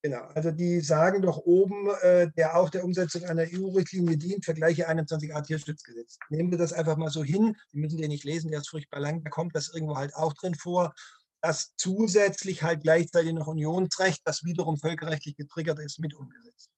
Genau, 0.03 0.23
also 0.29 0.51
die 0.51 0.81
sagen 0.81 1.21
doch 1.21 1.37
oben, 1.45 1.91
äh, 2.01 2.31
der 2.33 2.57
auch 2.57 2.71
der 2.71 2.85
Umsetzung 2.85 3.25
einer 3.25 3.43
EU-Richtlinie 3.43 4.17
dient, 4.17 4.47
vergleiche 4.47 4.89
21a 4.89 5.43
Tierschutzgesetz. 5.43 6.19
Nehmen 6.31 6.51
wir 6.51 6.57
das 6.57 6.73
einfach 6.73 6.97
mal 6.97 7.11
so 7.11 7.23
hin. 7.23 7.55
Sie 7.71 7.79
müssen 7.79 7.99
den 7.99 8.09
nicht 8.09 8.25
lesen, 8.25 8.51
der 8.51 8.61
ist 8.61 8.71
furchtbar 8.71 9.01
lang. 9.01 9.23
Da 9.23 9.29
kommt 9.29 9.55
das 9.55 9.69
irgendwo 9.69 9.97
halt 9.97 10.15
auch 10.15 10.33
drin 10.33 10.55
vor, 10.55 10.95
dass 11.43 11.75
zusätzlich 11.77 12.63
halt 12.63 12.83
gleichzeitig 12.83 13.35
noch 13.35 13.47
Unionsrecht, 13.47 14.23
das 14.25 14.43
wiederum 14.45 14.79
völkerrechtlich 14.79 15.37
getriggert 15.37 15.79
ist, 15.81 15.99
mit 15.99 16.15
umgesetzt. 16.15 16.71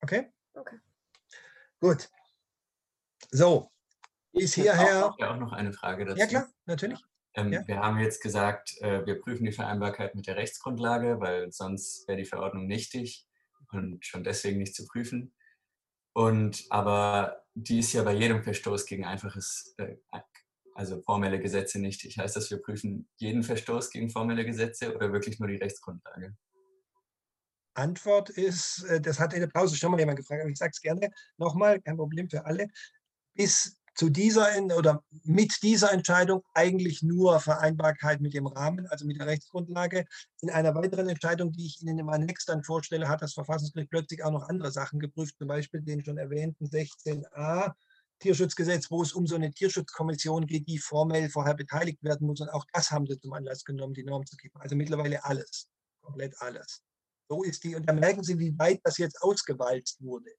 Okay? 0.00 0.32
Okay. 0.54 0.78
Gut. 1.80 2.08
So, 3.30 3.70
ist 4.32 4.54
hierher. 4.54 5.14
Ich 5.18 5.24
habe 5.24 5.30
auch 5.30 5.36
noch 5.36 5.52
eine 5.52 5.72
Frage 5.72 6.04
dazu. 6.04 6.18
Ja, 6.18 6.26
klar, 6.26 6.48
natürlich. 6.66 7.00
Ähm, 7.34 7.52
ja. 7.52 7.66
Wir 7.66 7.78
haben 7.78 7.98
jetzt 7.98 8.22
gesagt, 8.22 8.74
äh, 8.80 9.04
wir 9.06 9.20
prüfen 9.20 9.44
die 9.44 9.52
Vereinbarkeit 9.52 10.14
mit 10.14 10.26
der 10.26 10.36
Rechtsgrundlage, 10.36 11.20
weil 11.20 11.50
sonst 11.50 12.06
wäre 12.08 12.18
die 12.18 12.26
Verordnung 12.26 12.66
nichtig 12.66 13.26
und 13.70 14.04
schon 14.04 14.24
deswegen 14.24 14.58
nicht 14.58 14.74
zu 14.74 14.86
prüfen. 14.86 15.34
Und 16.14 16.66
aber 16.68 17.42
die 17.54 17.78
ist 17.78 17.92
ja 17.92 18.02
bei 18.02 18.12
jedem 18.12 18.42
Verstoß 18.42 18.84
gegen 18.86 19.04
einfaches, 19.04 19.74
äh, 19.78 19.96
also 20.74 21.00
formelle 21.02 21.40
Gesetze 21.40 21.78
nichtig. 21.78 22.18
Heißt 22.18 22.36
das, 22.36 22.50
wir 22.50 22.60
prüfen 22.60 23.08
jeden 23.16 23.42
Verstoß 23.42 23.90
gegen 23.90 24.10
formelle 24.10 24.44
Gesetze 24.44 24.94
oder 24.94 25.12
wirklich 25.12 25.38
nur 25.38 25.48
die 25.48 25.56
Rechtsgrundlage? 25.56 26.36
Antwort 27.74 28.28
ist, 28.28 28.84
äh, 28.84 29.00
das 29.00 29.18
hat 29.18 29.32
in 29.32 29.40
der 29.40 29.46
Pause 29.46 29.76
schon 29.76 29.90
mal 29.90 30.00
jemand 30.00 30.18
gefragt, 30.18 30.42
aber 30.42 30.50
ich 30.50 30.58
sage 30.58 30.72
es 30.74 30.80
gerne 30.82 31.10
nochmal, 31.38 31.80
kein 31.80 31.96
Problem 31.96 32.28
für 32.28 32.44
alle 32.44 32.68
bis 33.34 33.76
zu 33.94 34.08
dieser 34.08 34.48
oder 34.74 35.04
mit 35.24 35.62
dieser 35.62 35.92
Entscheidung 35.92 36.42
eigentlich 36.54 37.02
nur 37.02 37.40
Vereinbarkeit 37.40 38.20
mit 38.20 38.34
dem 38.34 38.46
Rahmen, 38.46 38.86
also 38.86 39.06
mit 39.06 39.18
der 39.18 39.26
Rechtsgrundlage. 39.26 40.06
In 40.40 40.50
einer 40.50 40.74
weiteren 40.74 41.08
Entscheidung, 41.08 41.52
die 41.52 41.66
ich 41.66 41.82
Ihnen 41.82 41.98
in 41.98 42.06
meinem 42.06 42.24
Next 42.24 42.48
dann 42.48 42.64
vorstelle, 42.64 43.08
hat 43.08 43.22
das 43.22 43.34
Verfassungsgericht 43.34 43.90
plötzlich 43.90 44.24
auch 44.24 44.32
noch 44.32 44.48
andere 44.48 44.72
Sachen 44.72 44.98
geprüft, 44.98 45.36
zum 45.38 45.48
Beispiel 45.48 45.82
den 45.82 46.04
schon 46.04 46.16
erwähnten 46.16 46.66
16a 46.66 47.72
Tierschutzgesetz, 48.20 48.90
wo 48.90 49.02
es 49.02 49.12
um 49.12 49.26
so 49.26 49.34
eine 49.34 49.50
Tierschutzkommission 49.50 50.46
geht, 50.46 50.68
die 50.68 50.78
formell 50.78 51.28
vorher 51.28 51.54
beteiligt 51.54 52.02
werden 52.02 52.26
muss. 52.26 52.40
Und 52.40 52.48
auch 52.50 52.64
das 52.72 52.90
haben 52.90 53.06
sie 53.06 53.18
zum 53.18 53.32
Anlass 53.32 53.64
genommen, 53.64 53.94
die 53.94 54.04
Norm 54.04 54.24
zu 54.24 54.36
kippen. 54.36 54.60
Also 54.60 54.76
mittlerweile 54.76 55.24
alles, 55.24 55.68
komplett 56.00 56.40
alles. 56.40 56.82
So 57.28 57.42
ist 57.42 57.64
die. 57.64 57.74
Und 57.74 57.88
da 57.88 57.92
merken 57.92 58.22
Sie, 58.22 58.38
wie 58.38 58.56
weit 58.58 58.80
das 58.84 58.98
jetzt 58.98 59.20
ausgewalzt 59.22 60.02
wurde. 60.02 60.30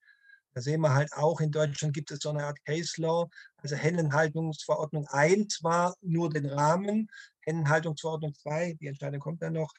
Da 0.54 0.62
sehen 0.62 0.82
wir 0.82 0.94
halt 0.94 1.12
auch, 1.14 1.40
in 1.40 1.52
Deutschland 1.52 1.94
gibt 1.94 2.12
es 2.12 2.20
so 2.20 2.30
eine 2.30 2.46
Art 2.46 2.64
Case 2.66 3.02
Law. 3.02 3.30
Also 3.58 3.76
Hennenhaltungsverordnung 3.76 5.08
1 5.08 5.64
war 5.64 5.96
nur 6.02 6.30
den 6.30 6.46
Rahmen, 6.46 7.10
Hennenhaltungsverordnung 7.42 8.34
2, 8.36 8.78
die 8.80 8.88
Entscheidung 8.88 9.20
kommt 9.20 9.42
dann 9.42 9.54
noch, 9.54 9.74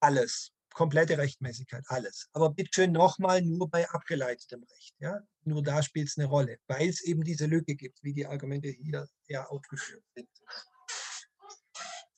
alles 0.00 0.52
komplette 0.72 1.18
Rechtmäßigkeit, 1.18 1.84
alles. 1.88 2.28
Aber 2.32 2.50
bitte 2.50 2.70
schön 2.72 2.92
nochmal 2.92 3.42
nur 3.42 3.68
bei 3.68 3.88
abgeleitetem 3.88 4.62
Recht. 4.62 4.94
Ja? 4.98 5.20
Nur 5.44 5.62
da 5.62 5.82
spielt 5.82 6.08
es 6.08 6.18
eine 6.18 6.26
Rolle, 6.26 6.58
weil 6.68 6.88
es 6.88 7.02
eben 7.02 7.22
diese 7.22 7.46
Lücke 7.46 7.74
gibt, 7.74 8.02
wie 8.02 8.14
die 8.14 8.26
Argumente 8.26 8.68
hier 8.68 9.06
ja 9.28 9.46
aufgeführt 9.46 10.04
sind. 10.14 10.28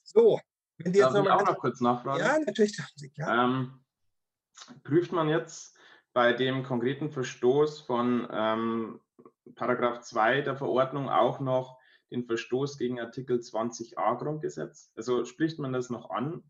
So, 0.03 0.39
wenn 0.77 0.93
die 0.93 0.99
jetzt 0.99 1.13
Darf 1.13 1.13
noch 1.13 1.25
ich 1.25 1.31
auch 1.31 1.45
noch 1.45 1.57
kurz 1.57 1.81
nachfragen? 1.81 2.19
Ja, 2.19 2.39
natürlich. 2.39 2.77
Ähm, 3.17 3.83
prüft 4.83 5.11
man 5.11 5.29
jetzt 5.29 5.72
bei 6.13 6.33
dem 6.33 6.63
konkreten 6.63 7.11
Verstoß 7.11 7.81
von 7.81 8.27
ähm, 8.31 9.01
Paragraph 9.55 10.01
2 10.01 10.41
der 10.41 10.55
Verordnung 10.55 11.09
auch 11.09 11.39
noch 11.39 11.77
den 12.11 12.25
Verstoß 12.25 12.77
gegen 12.77 12.99
Artikel 12.99 13.39
20a 13.39 14.17
Grundgesetz? 14.17 14.91
Also 14.95 15.25
spricht 15.25 15.59
man 15.59 15.73
das 15.73 15.89
noch 15.89 16.09
an 16.09 16.43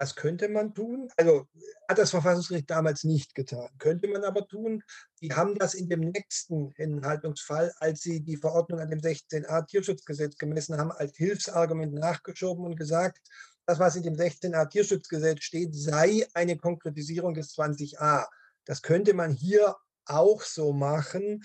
das 0.00 0.14
könnte 0.16 0.48
man 0.48 0.72
tun. 0.72 1.10
Also 1.18 1.46
hat 1.86 1.98
das 1.98 2.10
Verfassungsgericht 2.10 2.70
damals 2.70 3.04
nicht 3.04 3.34
getan. 3.34 3.68
Könnte 3.78 4.08
man 4.08 4.24
aber 4.24 4.48
tun. 4.48 4.82
Die 5.20 5.34
haben 5.34 5.58
das 5.58 5.74
in 5.74 5.90
dem 5.90 6.00
nächsten 6.00 6.70
Hinhaltungsfall, 6.70 7.70
als 7.80 8.00
sie 8.00 8.22
die 8.22 8.38
Verordnung 8.38 8.80
an 8.80 8.88
dem 8.88 9.00
16a 9.00 9.66
Tierschutzgesetz 9.66 10.38
gemessen 10.38 10.78
haben, 10.78 10.90
als 10.90 11.18
Hilfsargument 11.18 11.92
nachgeschoben 11.92 12.64
und 12.64 12.76
gesagt, 12.76 13.20
das, 13.66 13.78
was 13.78 13.94
in 13.94 14.02
dem 14.02 14.14
16a 14.14 14.70
Tierschutzgesetz 14.70 15.42
steht, 15.42 15.74
sei 15.74 16.26
eine 16.32 16.56
Konkretisierung 16.56 17.34
des 17.34 17.54
20a. 17.54 18.24
Das 18.70 18.82
könnte 18.82 19.14
man 19.14 19.32
hier 19.32 19.74
auch 20.04 20.42
so 20.42 20.72
machen. 20.72 21.42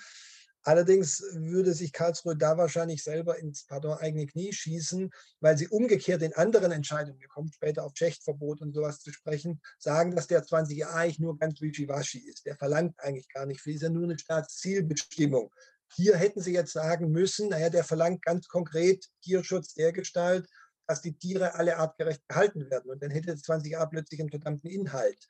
Allerdings 0.61 1.23
würde 1.33 1.73
sich 1.73 1.91
Karlsruhe 1.91 2.37
da 2.37 2.55
wahrscheinlich 2.55 3.03
selber 3.03 3.39
ins 3.39 3.65
pardon, 3.65 3.97
eigene 3.97 4.27
Knie 4.27 4.53
schießen, 4.53 5.09
weil 5.39 5.57
sie 5.57 5.67
umgekehrt 5.67 6.21
in 6.21 6.35
anderen 6.35 6.71
Entscheidungen, 6.71 7.19
wir 7.19 7.27
kommen 7.27 7.51
später 7.51 7.83
auf 7.83 7.93
Schächtverbot 7.95 8.61
und 8.61 8.73
sowas 8.73 8.99
zu 8.99 9.11
sprechen, 9.11 9.59
sagen, 9.79 10.15
dass 10.15 10.27
der 10.27 10.45
20a 10.45 10.85
eigentlich 10.93 11.17
nur 11.17 11.35
ganz 11.35 11.59
wischiwaschi 11.61 12.19
ist. 12.19 12.45
Der 12.45 12.57
verlangt 12.57 12.93
eigentlich 12.99 13.27
gar 13.29 13.47
nicht 13.47 13.59
viel, 13.59 13.73
ist 13.73 13.81
ja 13.81 13.89
nur 13.89 14.03
eine 14.03 14.19
Staatszielbestimmung. 14.19 15.51
Hier 15.95 16.17
hätten 16.17 16.41
sie 16.41 16.53
jetzt 16.53 16.73
sagen 16.73 17.09
müssen, 17.09 17.49
naja, 17.49 17.71
der 17.71 17.85
verlangt 17.85 18.21
ganz 18.21 18.47
konkret 18.47 19.03
Tierschutz 19.23 19.73
der 19.73 19.93
Gestalt, 19.93 20.47
dass 20.85 21.01
die 21.01 21.17
Tiere 21.17 21.55
alle 21.55 21.77
artgerecht 21.77 22.21
gehalten 22.27 22.69
werden. 22.69 22.91
Und 22.91 23.01
dann 23.01 23.09
hätte 23.09 23.31
das 23.31 23.41
20a 23.45 23.83
plötzlich 23.87 24.19
einen 24.19 24.29
verdammten 24.29 24.69
Inhalt. 24.69 25.27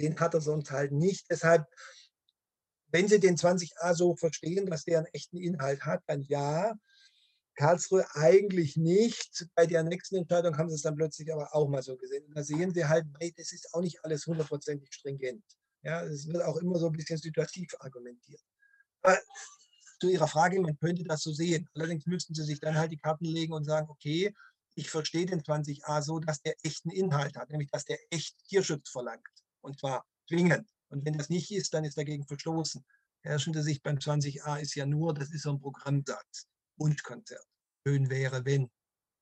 Den 0.00 0.18
hat 0.18 0.34
er 0.34 0.40
sonst 0.40 0.70
halt 0.70 0.92
nicht. 0.92 1.26
Deshalb 1.30 1.66
wenn 2.92 3.08
Sie 3.08 3.20
den 3.20 3.36
20a 3.36 3.94
so 3.94 4.16
verstehen, 4.16 4.66
dass 4.66 4.84
der 4.84 4.98
einen 4.98 5.06
echten 5.08 5.36
Inhalt 5.36 5.82
hat, 5.82 6.02
dann 6.06 6.22
ja. 6.22 6.74
Karlsruhe 7.56 8.06
eigentlich 8.14 8.76
nicht. 8.76 9.46
Bei 9.54 9.66
der 9.66 9.82
nächsten 9.82 10.16
Entscheidung 10.16 10.56
haben 10.56 10.70
sie 10.70 10.76
es 10.76 10.82
dann 10.82 10.96
plötzlich 10.96 11.32
aber 11.32 11.54
auch 11.54 11.68
mal 11.68 11.82
so 11.82 11.96
gesehen. 11.96 12.24
Und 12.24 12.34
da 12.34 12.42
sehen 12.42 12.72
Sie 12.72 12.86
halt, 12.86 13.04
das 13.36 13.52
ist 13.52 13.74
auch 13.74 13.82
nicht 13.82 14.02
alles 14.02 14.26
hundertprozentig 14.26 14.88
stringent. 14.92 15.44
Ja, 15.82 16.02
es 16.02 16.26
wird 16.26 16.42
auch 16.42 16.56
immer 16.56 16.78
so 16.78 16.86
ein 16.86 16.92
bisschen 16.92 17.18
situativ 17.18 17.74
argumentiert. 17.80 18.40
Aber 19.02 19.18
zu 20.00 20.08
Ihrer 20.08 20.28
Frage, 20.28 20.60
man 20.60 20.78
könnte 20.78 21.04
das 21.04 21.22
so 21.22 21.32
sehen. 21.32 21.68
Allerdings 21.74 22.06
müssten 22.06 22.34
Sie 22.34 22.44
sich 22.44 22.60
dann 22.60 22.76
halt 22.76 22.92
die 22.92 22.98
Karten 22.98 23.26
legen 23.26 23.52
und 23.52 23.64
sagen, 23.64 23.90
okay, 23.90 24.34
ich 24.74 24.88
verstehe 24.88 25.26
den 25.26 25.42
20a 25.42 26.00
so, 26.00 26.18
dass 26.18 26.40
der 26.40 26.54
echten 26.62 26.90
Inhalt 26.90 27.36
hat, 27.36 27.50
nämlich 27.50 27.70
dass 27.70 27.84
der 27.84 27.98
echt 28.10 28.36
Tierschutz 28.48 28.88
verlangt. 28.88 29.39
Und 29.60 29.78
zwar 29.78 30.06
zwingend. 30.28 30.68
Und 30.88 31.04
wenn 31.04 31.16
das 31.16 31.28
nicht 31.28 31.50
ist, 31.52 31.72
dann 31.74 31.84
ist 31.84 31.96
dagegen 31.96 32.26
verstoßen. 32.26 32.84
Herrschende 33.22 33.62
Sicht 33.62 33.82
beim 33.82 33.96
20a 33.96 34.60
ist 34.60 34.74
ja 34.74 34.86
nur, 34.86 35.14
das 35.14 35.30
ist 35.30 35.42
so 35.42 35.50
ein 35.50 35.60
Programmsatz, 35.60 36.48
Wunschkonzert. 36.76 37.46
Schön 37.86 38.10
wäre, 38.10 38.44
wenn. 38.44 38.70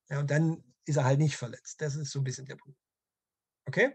Ja, 0.08 0.20
und 0.20 0.30
dann 0.30 0.62
ist 0.84 0.96
er 0.96 1.04
halt 1.04 1.18
nicht 1.18 1.36
verletzt. 1.36 1.80
Das 1.80 1.96
ist 1.96 2.10
so 2.10 2.20
ein 2.20 2.24
bisschen 2.24 2.46
der 2.46 2.56
Punkt. 2.56 2.78
Okay? 3.66 3.94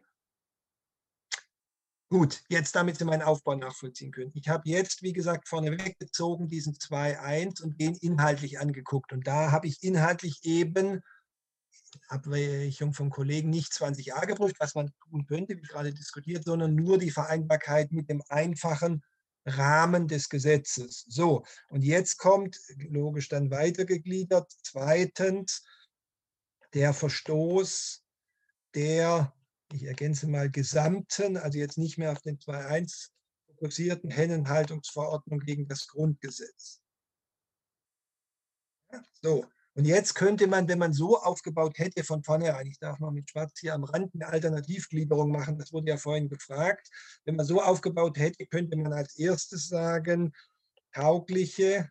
Gut, 2.09 2.43
jetzt 2.47 2.75
damit 2.75 2.97
Sie 2.97 3.05
meinen 3.05 3.23
Aufbau 3.23 3.55
nachvollziehen 3.55 4.11
können. 4.11 4.31
Ich 4.35 4.47
habe 4.47 4.69
jetzt, 4.69 5.01
wie 5.01 5.13
gesagt, 5.13 5.47
vorneweg 5.47 5.97
gezogen 5.97 6.47
diesen 6.47 6.75
2.1 6.75 7.63
und 7.63 7.81
den 7.81 7.95
inhaltlich 7.95 8.59
angeguckt. 8.59 9.13
Und 9.13 9.25
da 9.25 9.51
habe 9.51 9.65
ich 9.65 9.81
inhaltlich 9.81 10.43
eben 10.43 11.01
Abweichung 12.07 12.93
vom 12.93 13.09
Kollegen 13.09 13.49
nicht 13.49 13.71
20a 13.71 14.25
geprüft, 14.25 14.55
was 14.59 14.75
man 14.75 14.91
tun 15.09 15.25
könnte, 15.25 15.57
wie 15.57 15.61
gerade 15.61 15.93
diskutiert, 15.93 16.45
sondern 16.45 16.75
nur 16.75 16.97
die 16.97 17.11
Vereinbarkeit 17.11 17.91
mit 17.91 18.09
dem 18.09 18.21
einfachen 18.29 19.03
Rahmen 19.45 20.07
des 20.07 20.29
Gesetzes. 20.29 21.05
So, 21.07 21.43
und 21.69 21.83
jetzt 21.83 22.17
kommt 22.17 22.59
logisch 22.89 23.29
dann 23.29 23.51
weitergegliedert. 23.51 24.51
Zweitens, 24.63 25.63
der 26.73 26.93
Verstoß 26.93 28.03
der, 28.73 29.33
ich 29.71 29.83
ergänze 29.83 30.27
mal, 30.27 30.49
gesamten, 30.49 31.37
also 31.37 31.57
jetzt 31.57 31.77
nicht 31.77 31.97
mehr 31.97 32.11
auf 32.11 32.21
den 32.21 32.39
2.1 32.39 33.09
fokussierten 33.47 34.09
Hennenhaltungsverordnung 34.09 35.39
gegen 35.39 35.67
das 35.67 35.87
Grundgesetz. 35.87 36.81
so, 39.21 39.45
und 39.76 39.86
jetzt 39.86 40.13
könnte 40.13 40.47
man, 40.47 40.67
wenn 40.67 40.78
man 40.78 40.93
so 40.93 41.17
aufgebaut 41.17 41.80
hätte 41.80 42.03
von 42.03 42.24
vornherein, 42.24 42.67
ich 42.67 42.78
darf 42.78 42.99
mal 42.99 43.11
mit 43.11 43.30
Schwarz 43.30 43.59
hier 43.59 43.74
am 43.74 43.84
Rand 43.84 44.13
eine 44.13 44.28
Alternativgliederung 44.28 45.32
machen, 45.32 45.57
das 45.57 45.74
wurde 45.74 45.89
ja 45.89 45.97
vorhin 45.97 46.30
gefragt, 46.30 46.89
wenn 47.26 47.36
man 47.36 47.45
so 47.45 47.61
aufgebaut 47.61 48.17
hätte, 48.17 48.45
könnte 48.45 48.78
man 48.78 48.93
als 48.93 49.17
erstes 49.17 49.67
sagen, 49.67 50.34
taugliche 50.91 51.89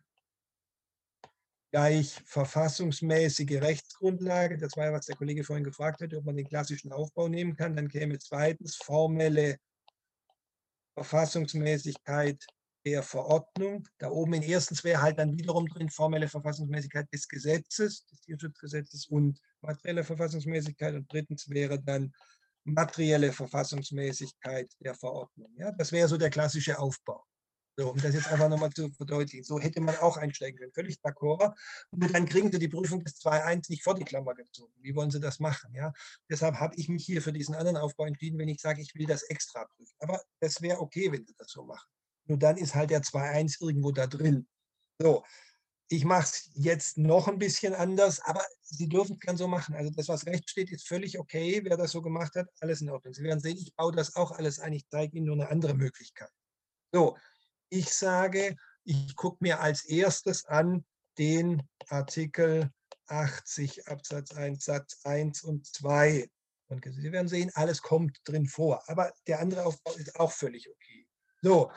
gleich 1.71 2.21
verfassungsmäßige 2.25 3.59
Rechtsgrundlage, 3.59 4.57
das 4.57 4.77
war 4.77 4.85
ja, 4.85 4.93
was 4.93 5.07
der 5.07 5.15
Kollege 5.15 5.43
vorhin 5.43 5.65
gefragt 5.65 6.01
hat, 6.01 6.13
ob 6.13 6.23
man 6.23 6.37
den 6.37 6.47
klassischen 6.47 6.91
Aufbau 6.91 7.27
nehmen 7.27 7.55
kann, 7.55 7.75
dann 7.75 7.89
käme 7.89 8.19
zweitens 8.19 8.75
formelle 8.75 9.57
Verfassungsmäßigkeit 10.93 12.45
der 12.85 13.03
Verordnung. 13.03 13.87
Da 13.97 14.09
oben 14.09 14.33
in 14.33 14.43
erstens 14.43 14.83
wäre 14.83 15.01
halt 15.01 15.19
dann 15.19 15.37
wiederum 15.37 15.67
drin 15.67 15.89
formelle 15.89 16.27
Verfassungsmäßigkeit 16.27 17.11
des 17.11 17.27
Gesetzes, 17.27 18.05
des 18.05 18.21
Tierschutzgesetzes 18.21 19.07
und 19.07 19.39
materielle 19.61 20.03
Verfassungsmäßigkeit. 20.03 20.95
Und 20.95 21.11
drittens 21.11 21.49
wäre 21.49 21.81
dann 21.81 22.13
materielle 22.65 23.31
Verfassungsmäßigkeit 23.31 24.71
der 24.79 24.95
Verordnung. 24.95 25.53
Ja, 25.57 25.71
das 25.71 25.91
wäre 25.91 26.07
so 26.07 26.17
der 26.17 26.29
klassische 26.29 26.79
Aufbau. 26.79 27.23
So, 27.75 27.89
um 27.89 27.99
das 27.99 28.13
jetzt 28.13 28.27
einfach 28.27 28.49
nochmal 28.49 28.69
zu 28.69 28.91
verdeutlichen. 28.91 29.43
So 29.43 29.59
hätte 29.59 29.81
man 29.81 29.95
auch 29.97 30.17
einsteigen 30.17 30.59
können. 30.59 30.73
Völlig 30.73 30.97
d'accord. 30.99 31.55
Und 31.89 32.13
dann 32.13 32.27
kriegen 32.27 32.51
Sie 32.51 32.59
die 32.59 32.67
Prüfung 32.67 33.03
des 33.03 33.15
2.1 33.19 33.65
nicht 33.69 33.83
vor 33.83 33.95
die 33.95 34.03
Klammer 34.03 34.35
gezogen. 34.35 34.73
Wie 34.79 34.95
wollen 34.95 35.09
Sie 35.09 35.19
das 35.19 35.39
machen? 35.39 35.73
Ja? 35.73 35.91
Deshalb 36.29 36.55
habe 36.55 36.75
ich 36.75 36.87
mich 36.87 37.03
hier 37.03 37.21
für 37.21 37.33
diesen 37.33 37.55
anderen 37.55 37.77
Aufbau 37.77 38.05
entschieden, 38.05 38.37
wenn 38.37 38.49
ich 38.49 38.61
sage, 38.61 38.81
ich 38.81 38.93
will 38.93 39.07
das 39.07 39.23
extra 39.23 39.65
prüfen. 39.65 39.95
Aber 39.99 40.21
das 40.39 40.61
wäre 40.61 40.79
okay, 40.79 41.11
wenn 41.11 41.25
Sie 41.25 41.33
das 41.35 41.49
so 41.49 41.63
machen. 41.63 41.89
Nur 42.25 42.37
dann 42.37 42.57
ist 42.57 42.75
halt 42.75 42.89
der 42.89 43.01
2.1 43.01 43.61
irgendwo 43.61 43.91
da 43.91 44.07
drin. 44.07 44.47
So, 44.99 45.23
ich 45.89 46.05
mache 46.05 46.23
es 46.23 46.49
jetzt 46.53 46.97
noch 46.97 47.27
ein 47.27 47.37
bisschen 47.37 47.73
anders, 47.73 48.19
aber 48.21 48.43
Sie 48.61 48.89
dürfen 48.89 49.13
es 49.13 49.19
gerne 49.19 49.37
so 49.37 49.47
machen. 49.47 49.75
Also 49.75 49.91
das, 49.91 50.07
was 50.07 50.25
rechts 50.25 50.51
steht, 50.51 50.71
ist 50.71 50.87
völlig 50.87 51.19
okay. 51.19 51.61
Wer 51.63 51.77
das 51.77 51.91
so 51.91 52.01
gemacht 52.01 52.35
hat, 52.35 52.47
alles 52.61 52.81
in 52.81 52.89
Ordnung. 52.89 53.13
Sie 53.13 53.23
werden 53.23 53.39
sehen, 53.39 53.57
ich 53.57 53.75
baue 53.75 53.91
das 53.91 54.15
auch 54.15 54.31
alles 54.31 54.59
ein. 54.59 54.73
Ich 54.73 54.87
zeige 54.87 55.17
Ihnen 55.17 55.27
nur 55.27 55.35
eine 55.35 55.49
andere 55.49 55.75
Möglichkeit. 55.75 56.31
So, 56.91 57.17
ich 57.69 57.93
sage, 57.93 58.55
ich 58.83 59.15
gucke 59.15 59.37
mir 59.41 59.59
als 59.59 59.85
erstes 59.85 60.45
an 60.45 60.85
den 61.17 61.61
Artikel 61.89 62.71
80 63.07 63.87
Absatz 63.87 64.33
1 64.33 64.63
Satz 64.63 64.99
1 65.03 65.43
und 65.43 65.65
2. 65.67 66.27
Und 66.67 66.83
Sie 66.83 67.11
werden 67.11 67.27
sehen, 67.27 67.51
alles 67.53 67.81
kommt 67.81 68.19
drin 68.25 68.47
vor. 68.47 68.81
Aber 68.87 69.13
der 69.27 69.39
andere 69.39 69.65
Aufbau 69.65 69.93
ist 69.93 70.19
auch 70.19 70.31
völlig 70.31 70.69
okay. 70.69 71.07
So, 71.41 71.71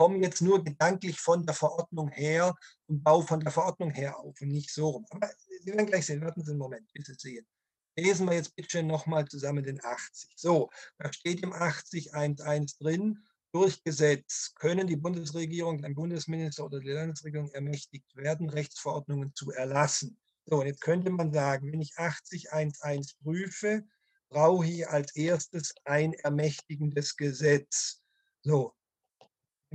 komme 0.00 0.16
jetzt 0.16 0.40
nur 0.40 0.64
gedanklich 0.64 1.20
von 1.20 1.44
der 1.44 1.54
Verordnung 1.54 2.08
her 2.08 2.54
und 2.86 3.04
baue 3.04 3.22
von 3.22 3.40
der 3.40 3.52
Verordnung 3.52 3.90
her 3.90 4.18
auf 4.18 4.40
und 4.40 4.48
nicht 4.48 4.72
so 4.72 4.88
rum. 4.88 5.06
Aber 5.10 5.28
Sie 5.62 5.72
werden 5.72 5.84
gleich 5.84 6.06
sehen, 6.06 6.22
warten 6.22 6.42
Sie 6.42 6.52
einen 6.52 6.58
Moment, 6.58 6.90
bis 6.94 7.04
Sie 7.04 7.14
sehen. 7.18 7.46
Lesen 7.98 8.26
wir 8.26 8.34
jetzt 8.34 8.56
bitte 8.56 8.82
nochmal 8.82 9.28
zusammen 9.28 9.62
den 9.62 9.78
80. 9.84 10.30
So, 10.36 10.70
da 10.96 11.12
steht 11.12 11.42
im 11.42 11.52
80 11.52 12.14
1.1 12.14 12.78
drin, 12.78 13.18
durch 13.52 13.84
Gesetz 13.84 14.54
können 14.54 14.86
die 14.86 14.96
Bundesregierung, 14.96 15.84
ein 15.84 15.94
Bundesminister 15.94 16.64
oder 16.64 16.80
die 16.80 16.92
Landesregierung 16.92 17.50
ermächtigt 17.50 18.16
werden, 18.16 18.48
Rechtsverordnungen 18.48 19.34
zu 19.34 19.50
erlassen. 19.50 20.18
So, 20.46 20.64
jetzt 20.64 20.80
könnte 20.80 21.10
man 21.10 21.30
sagen, 21.30 21.70
wenn 21.70 21.82
ich 21.82 21.98
80 21.98 22.54
1.1 22.54 23.16
prüfe, 23.22 23.84
brauche 24.30 24.66
ich 24.66 24.88
als 24.88 25.14
erstes 25.14 25.74
ein 25.84 26.14
ermächtigendes 26.14 27.18
Gesetz. 27.18 28.00
So, 28.42 28.72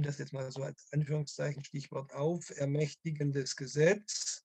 das 0.03 0.17
jetzt 0.17 0.33
mal 0.33 0.51
so 0.51 0.63
als 0.63 0.87
Anführungszeichen 0.91 1.63
Stichwort 1.63 2.13
auf, 2.13 2.49
ermächtigendes 2.57 3.55
Gesetz. 3.55 4.43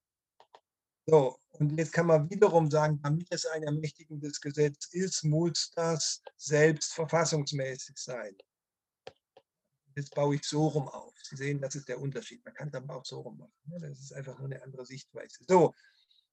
So, 1.07 1.40
und 1.53 1.76
jetzt 1.76 1.92
kann 1.92 2.07
man 2.07 2.30
wiederum 2.30 2.70
sagen, 2.70 3.01
damit 3.03 3.26
es 3.30 3.46
ein 3.46 3.64
ermächtigendes 3.64 4.40
Gesetz 4.40 4.86
ist, 4.92 5.24
muss 5.24 5.72
das 5.74 6.22
selbst 6.36 6.92
verfassungsmäßig 6.92 7.96
sein. 7.98 8.36
Jetzt 9.96 10.14
baue 10.14 10.36
ich 10.36 10.44
so 10.44 10.68
rum 10.68 10.88
auf. 10.88 11.12
Sie 11.22 11.36
sehen, 11.36 11.61
das 11.61 11.74
ist 11.74 11.88
der 11.88 12.01
Unterschied. 12.01 12.44
Man 12.44 12.55
kann 12.55 12.68
es 12.68 12.74
aber 12.74 12.94
auch 12.94 13.05
so 13.05 13.20
rum 13.22 13.38
machen. 13.38 13.53
Ne? 13.64 13.80
Das 13.80 13.98
ist 13.98 14.12
einfach 14.12 14.38
nur 14.38 14.46
eine 14.46 14.62
andere 14.62 14.86
Sichtweise. 14.86 15.44
So, 15.48 15.74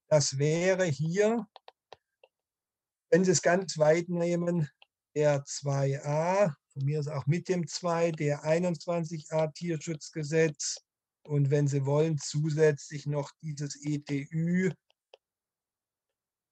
das 0.09 0.38
wäre 0.38 0.86
hier, 0.86 1.47
wenn 3.09 3.26
Sie 3.26 3.32
es 3.32 3.41
ganz 3.41 3.78
weit 3.80 4.09
nehmen, 4.09 4.70
der 5.15 5.43
2a, 5.43 6.53
von 6.78 6.86
mir 6.86 6.99
ist 6.99 7.07
auch 7.07 7.25
mit 7.25 7.49
dem 7.49 7.67
2, 7.67 8.11
der 8.11 8.43
21a 8.43 9.51
Tierschutzgesetz 9.53 10.78
und 11.23 11.49
wenn 11.49 11.67
Sie 11.67 11.86
wollen, 11.86 12.19
zusätzlich 12.19 13.07
noch 13.07 13.32
dieses 13.41 13.84
ETÜ 13.84 14.71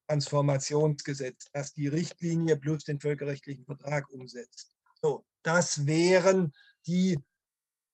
Transformationsgesetz, 0.07 1.47
das 1.53 1.73
die 1.73 1.87
Richtlinie 1.87 2.57
plus 2.57 2.83
den 2.83 2.99
völkerrechtlichen 2.99 3.65
Vertrag 3.65 4.09
umsetzt. 4.09 4.75
So, 5.01 5.25
das 5.43 5.85
wären 5.85 6.53
die 6.87 7.19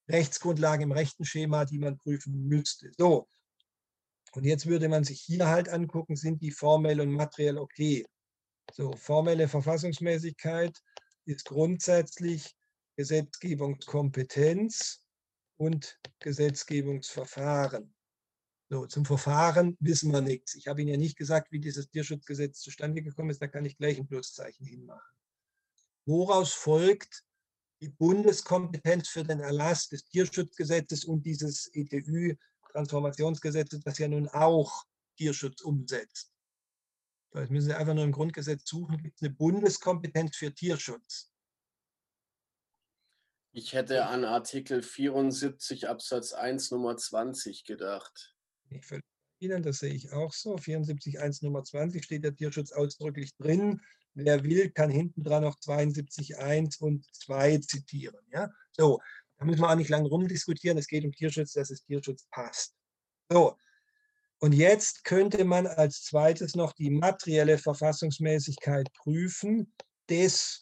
Rechtsgrundlagen 0.10 0.84
im 0.84 0.92
rechten 0.92 1.26
Schema, 1.26 1.66
die 1.66 1.80
man 1.80 1.98
prüfen 1.98 2.48
müsste. 2.48 2.92
So, 2.98 3.28
und 4.34 4.46
jetzt 4.46 4.66
würde 4.66 4.88
man 4.88 5.04
sich 5.04 5.22
hier 5.22 5.48
halt 5.48 5.68
angucken, 5.68 6.16
sind 6.16 6.42
die 6.42 6.52
formell 6.52 7.02
und 7.02 7.12
materiell 7.12 7.58
okay. 7.58 8.06
So, 8.74 8.94
formelle 8.94 9.50
Verfassungsmäßigkeit 9.50 10.82
ist 11.26 11.46
grundsätzlich 11.46 12.56
Gesetzgebungskompetenz 12.98 15.06
und 15.58 16.00
Gesetzgebungsverfahren. 16.20 17.94
So, 18.70 18.86
zum 18.86 19.06
Verfahren 19.06 19.76
wissen 19.82 20.12
wir 20.12 20.22
nichts. 20.22 20.56
Ich 20.56 20.68
habe 20.68 20.82
Ihnen 20.82 20.92
ja 20.92 20.98
nicht 20.98 21.18
gesagt, 21.18 21.52
wie 21.52 21.60
dieses 21.60 21.90
Tierschutzgesetz 21.90 22.62
zustande 22.62 23.02
gekommen 23.02 23.30
ist. 23.30 23.42
Da 23.42 23.48
kann 23.48 23.66
ich 23.66 23.78
gleich 23.78 23.98
ein 23.98 24.08
Pluszeichen 24.08 24.66
hinmachen. 24.66 25.18
Woraus 26.06 26.54
folgt 26.54 27.26
die 27.82 27.90
Bundeskompetenz 27.90 29.10
für 29.10 29.24
den 29.24 29.42
Erlass 29.42 29.90
des 29.90 30.06
Tierschutzgesetzes 30.06 31.06
und 31.06 31.26
dieses 31.26 31.70
ETÜ-Transformationsgesetzes, 31.74 33.82
das 33.82 33.98
ja 33.98 34.08
nun 34.08 34.30
auch 34.30 34.86
Tierschutz 35.18 35.62
umsetzt? 35.62 36.32
Jetzt 37.34 37.50
müssen 37.50 37.70
Sie 37.70 37.76
einfach 37.76 37.94
nur 37.94 38.04
im 38.04 38.12
Grundgesetz 38.12 38.70
suchen, 38.70 39.02
gibt 39.02 39.18
es 39.18 39.24
eine 39.24 39.34
Bundeskompetenz 39.34 40.36
für 40.36 40.54
Tierschutz? 40.54 41.32
Ich 43.54 43.74
hätte 43.74 44.06
an 44.06 44.24
Artikel 44.24 44.82
74 44.82 45.88
Absatz 45.88 46.34
1 46.34 46.72
Nummer 46.72 46.96
20 46.98 47.66
gedacht. 47.66 48.36
Ich 48.70 48.86
völlig 48.86 49.04
Ihnen, 49.42 49.64
das 49.64 49.80
sehe 49.80 49.94
ich 49.94 50.12
auch 50.14 50.34
so. 50.34 50.58
74 50.58 51.20
1 51.20 51.42
Nummer 51.42 51.64
20 51.64 52.04
steht 52.04 52.24
der 52.24 52.36
Tierschutz 52.36 52.72
ausdrücklich 52.72 53.36
drin. 53.36 53.82
Wer 54.14 54.44
will, 54.44 54.70
kann 54.70 54.90
hinten 54.90 55.24
dran 55.24 55.44
noch 55.44 55.58
72 55.60 56.38
1 56.38 56.78
und 56.78 57.06
2 57.16 57.58
zitieren. 57.58 58.20
Ja? 58.32 58.52
So, 58.72 59.00
da 59.38 59.46
müssen 59.46 59.62
wir 59.62 59.70
auch 59.70 59.76
nicht 59.76 59.90
lange 59.90 60.10
rumdiskutieren. 60.10 60.78
Es 60.78 60.88
geht 60.88 61.04
um 61.04 61.12
Tierschutz, 61.12 61.54
dass 61.54 61.72
es 61.72 61.84
Tierschutz 61.84 62.28
passt. 62.30 62.76
So, 63.30 63.58
und 64.44 64.54
jetzt 64.54 65.04
könnte 65.04 65.46
man 65.46 65.68
als 65.68 66.04
zweites 66.04 66.56
noch 66.56 66.74
die 66.74 66.90
materielle 66.90 67.60
Verfassungsmäßigkeit 67.60 68.92
prüfen 68.94 69.72
des 70.10 70.60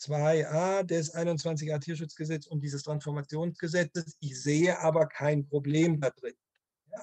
2a 0.00 0.82
des 0.84 1.14
21a 1.14 1.78
Tierschutzgesetz 1.78 2.46
und 2.46 2.62
dieses 2.62 2.82
Transformationsgesetzes. 2.82 4.16
Ich 4.20 4.42
sehe 4.42 4.78
aber 4.78 5.06
kein 5.06 5.46
Problem 5.46 6.00
da 6.00 6.08
drin. 6.08 6.32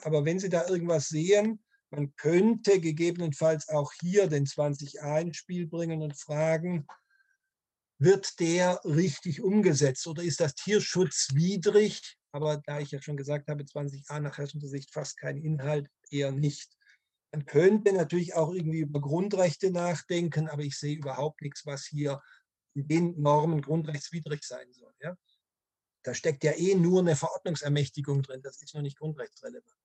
Aber 0.02 0.26
wenn 0.26 0.40
Sie 0.40 0.50
da 0.50 0.68
irgendwas 0.68 1.08
sehen, 1.08 1.64
man 1.92 2.16
könnte 2.16 2.82
gegebenenfalls 2.82 3.70
auch 3.70 3.94
hier 4.02 4.26
den 4.28 4.48
20a 4.48 5.22
ins 5.22 5.38
Spiel 5.38 5.68
bringen 5.68 6.02
und 6.02 6.20
fragen, 6.20 6.88
wird 8.00 8.40
der 8.40 8.82
richtig 8.84 9.42
umgesetzt 9.42 10.08
oder 10.08 10.24
ist 10.24 10.40
das 10.40 10.56
tierschutzwidrig? 10.56 12.18
Aber 12.38 12.58
da 12.58 12.80
ich 12.80 12.92
ja 12.92 13.02
schon 13.02 13.18
gesagt 13.18 13.50
habe, 13.50 13.64
20a 13.64 14.20
nach 14.20 14.38
herrschender 14.38 14.68
Sicht 14.68 14.94
fast 14.94 15.18
kein 15.18 15.38
Inhalt, 15.38 15.90
eher 16.12 16.32
nicht. 16.32 16.78
Man 17.32 17.48
könnte 17.48 17.92
natürlich 17.94 18.36
auch 18.36 18.54
irgendwie 18.54 18.82
über 18.82 19.02
Grundrechte 19.02 19.72
nachdenken, 19.72 20.48
aber 20.48 20.62
ich 20.62 20.78
sehe 20.78 20.98
überhaupt 20.98 21.42
nichts, 21.42 21.66
was 21.66 21.88
hier 21.88 22.22
in 22.76 22.88
den 22.88 23.20
Normen 23.20 23.64
grundrechtswidrig 23.64 24.44
sein 24.44 24.72
soll. 24.72 24.94
Ja? 25.02 25.18
Da 26.04 26.14
steckt 26.14 26.44
ja 26.44 26.52
eh 26.52 26.76
nur 26.76 27.00
eine 27.00 27.16
Verordnungsermächtigung 27.16 28.22
drin, 28.22 28.44
das 28.44 28.62
ist 28.62 28.76
noch 28.76 28.84
nicht 28.84 29.00
grundrechtsrelevant. 29.00 29.76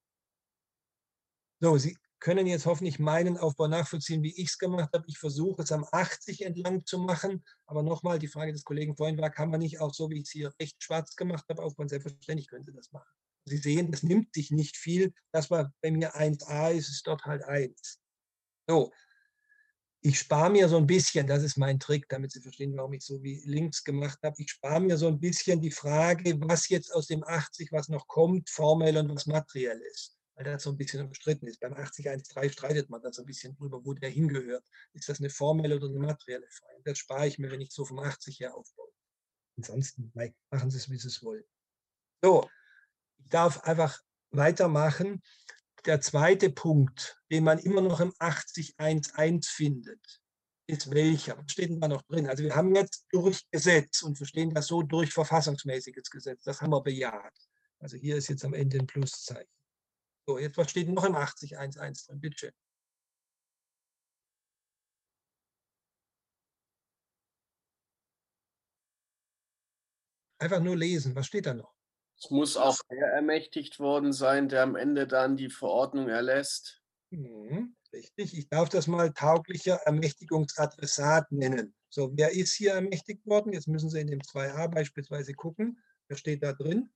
So, 1.58 1.78
Sie 1.78 1.96
können 2.22 2.46
jetzt 2.46 2.66
hoffentlich 2.66 3.00
meinen 3.00 3.36
Aufbau 3.36 3.66
nachvollziehen, 3.66 4.22
wie 4.22 4.34
ich 4.40 4.50
es 4.50 4.58
gemacht 4.58 4.90
habe. 4.94 5.04
Ich 5.08 5.18
versuche 5.18 5.62
es 5.62 5.72
am 5.72 5.84
80 5.90 6.42
entlang 6.42 6.86
zu 6.86 6.98
machen, 6.98 7.44
aber 7.66 7.82
nochmal, 7.82 8.20
die 8.20 8.28
Frage 8.28 8.52
des 8.52 8.62
Kollegen 8.62 8.96
vorhin 8.96 9.18
war, 9.18 9.28
kann 9.28 9.50
man 9.50 9.58
nicht 9.58 9.80
auch 9.80 9.92
so, 9.92 10.08
wie 10.08 10.18
ich 10.18 10.26
es 10.26 10.30
hier 10.30 10.52
recht 10.60 10.80
schwarz 10.80 11.16
gemacht 11.16 11.44
habe, 11.48 11.60
aufbauen? 11.60 11.88
Selbstverständlich 11.88 12.48
können 12.48 12.64
Sie 12.64 12.72
das 12.72 12.92
machen. 12.92 13.10
Sie 13.44 13.56
sehen, 13.56 13.90
das 13.90 14.04
nimmt 14.04 14.32
sich 14.34 14.52
nicht 14.52 14.76
viel. 14.76 15.12
Das, 15.32 15.50
was 15.50 15.66
bei 15.80 15.90
mir 15.90 16.14
1a 16.14 16.70
ist, 16.70 16.90
ist 16.90 17.08
dort 17.08 17.24
halt 17.24 17.42
1. 17.42 17.98
So, 18.68 18.92
ich 20.00 20.16
spare 20.20 20.50
mir 20.50 20.68
so 20.68 20.76
ein 20.76 20.86
bisschen, 20.86 21.26
das 21.26 21.42
ist 21.42 21.56
mein 21.56 21.80
Trick, 21.80 22.08
damit 22.08 22.30
Sie 22.30 22.40
verstehen, 22.40 22.76
warum 22.76 22.92
ich 22.92 23.04
so 23.04 23.20
wie 23.24 23.42
links 23.46 23.82
gemacht 23.82 24.20
habe, 24.22 24.36
ich 24.38 24.48
spare 24.48 24.80
mir 24.80 24.96
so 24.96 25.08
ein 25.08 25.18
bisschen 25.18 25.60
die 25.60 25.72
Frage, 25.72 26.40
was 26.40 26.68
jetzt 26.68 26.94
aus 26.94 27.08
dem 27.08 27.24
80, 27.24 27.72
was 27.72 27.88
noch 27.88 28.06
kommt, 28.06 28.48
formell 28.48 28.96
und 28.96 29.12
was 29.12 29.26
materiell 29.26 29.80
ist. 29.92 30.16
Weil 30.34 30.44
das 30.44 30.62
so 30.62 30.70
ein 30.70 30.76
bisschen 30.76 31.06
umstritten 31.06 31.46
ist. 31.46 31.60
Beim 31.60 31.74
80.1.3 31.74 32.50
streitet 32.52 32.90
man 32.90 33.02
da 33.02 33.12
so 33.12 33.22
ein 33.22 33.26
bisschen 33.26 33.54
drüber, 33.54 33.84
wo 33.84 33.92
der 33.92 34.10
hingehört. 34.10 34.64
Ist 34.92 35.08
das 35.08 35.20
eine 35.20 35.30
formelle 35.30 35.76
oder 35.76 35.88
eine 35.88 35.98
materielle 35.98 36.48
Frage? 36.48 36.80
Das 36.84 36.98
spare 36.98 37.26
ich 37.26 37.38
mir, 37.38 37.50
wenn 37.50 37.60
ich 37.60 37.72
so 37.72 37.84
vom 37.84 37.98
80 37.98 38.40
her 38.40 38.54
aufbaue. 38.54 38.88
Ansonsten 39.56 40.10
machen 40.50 40.70
Sie 40.70 40.78
es, 40.78 40.90
wie 40.90 40.98
Sie 40.98 41.08
es 41.08 41.22
wollen. 41.22 41.44
So, 42.22 42.48
ich 43.18 43.28
darf 43.28 43.60
einfach 43.64 44.00
weitermachen 44.30 45.22
der 45.84 46.00
zweite 46.00 46.50
Punkt, 46.50 47.20
den 47.30 47.44
man 47.44 47.58
immer 47.58 47.80
noch 47.80 48.00
im 48.00 48.12
80.1.1 48.12 49.48
findet, 49.48 50.22
ist 50.66 50.90
welcher? 50.90 51.36
Was 51.36 51.50
steht 51.52 51.70
denn 51.70 51.80
da 51.80 51.88
noch 51.88 52.02
drin? 52.02 52.28
Also 52.28 52.44
wir 52.44 52.54
haben 52.54 52.74
jetzt 52.74 53.06
durch 53.10 53.44
Gesetz 53.50 54.02
und 54.02 54.16
verstehen 54.16 54.54
das 54.54 54.68
so 54.68 54.82
durch 54.82 55.12
verfassungsmäßiges 55.12 56.08
Gesetz. 56.08 56.44
Das 56.44 56.60
haben 56.60 56.70
wir 56.70 56.82
bejaht. 56.82 57.36
Also 57.80 57.96
hier 57.96 58.16
ist 58.16 58.28
jetzt 58.28 58.44
am 58.44 58.54
Ende 58.54 58.78
ein 58.78 58.86
Pluszeichen. 58.86 59.50
So, 60.26 60.38
jetzt 60.38 60.56
was 60.56 60.70
steht 60.70 60.88
noch 60.88 61.04
im 61.04 61.16
80.1.1 61.16 62.06
drin? 62.06 62.20
Bitte. 62.20 62.52
Einfach 70.38 70.60
nur 70.60 70.76
lesen. 70.76 71.14
Was 71.14 71.26
steht 71.26 71.46
da 71.46 71.54
noch? 71.54 71.74
Es 72.18 72.30
muss 72.30 72.56
auch 72.56 72.78
der 72.90 73.08
ermächtigt 73.08 73.80
worden 73.80 74.12
sein, 74.12 74.48
der 74.48 74.62
am 74.62 74.76
Ende 74.76 75.08
dann 75.08 75.36
die 75.36 75.50
Verordnung 75.50 76.08
erlässt. 76.08 76.82
Mhm, 77.10 77.76
richtig, 77.92 78.36
ich 78.36 78.48
darf 78.48 78.68
das 78.68 78.86
mal 78.86 79.12
tauglicher 79.12 79.76
Ermächtigungsadressat 79.84 81.32
nennen. 81.32 81.74
So, 81.88 82.12
wer 82.16 82.30
ist 82.30 82.54
hier 82.54 82.74
ermächtigt 82.74 83.26
worden? 83.26 83.52
Jetzt 83.52 83.68
müssen 83.68 83.90
Sie 83.90 84.00
in 84.00 84.06
dem 84.06 84.22
2a 84.22 84.68
beispielsweise 84.68 85.34
gucken. 85.34 85.82
Wer 86.08 86.16
steht 86.16 86.42
da 86.42 86.52
drin? 86.52 86.90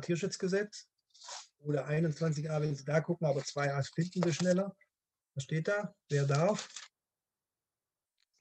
Tierschutzgesetz 0.00 0.88
oder 1.60 1.88
21a, 1.88 2.60
wenn 2.60 2.74
Sie 2.74 2.84
da 2.84 3.00
gucken, 3.00 3.26
aber 3.26 3.40
2a 3.40 3.82
finden 3.94 4.22
Sie 4.22 4.34
schneller. 4.34 4.74
Was 5.34 5.44
steht 5.44 5.68
da? 5.68 5.94
Wer 6.08 6.26
darf? 6.26 6.68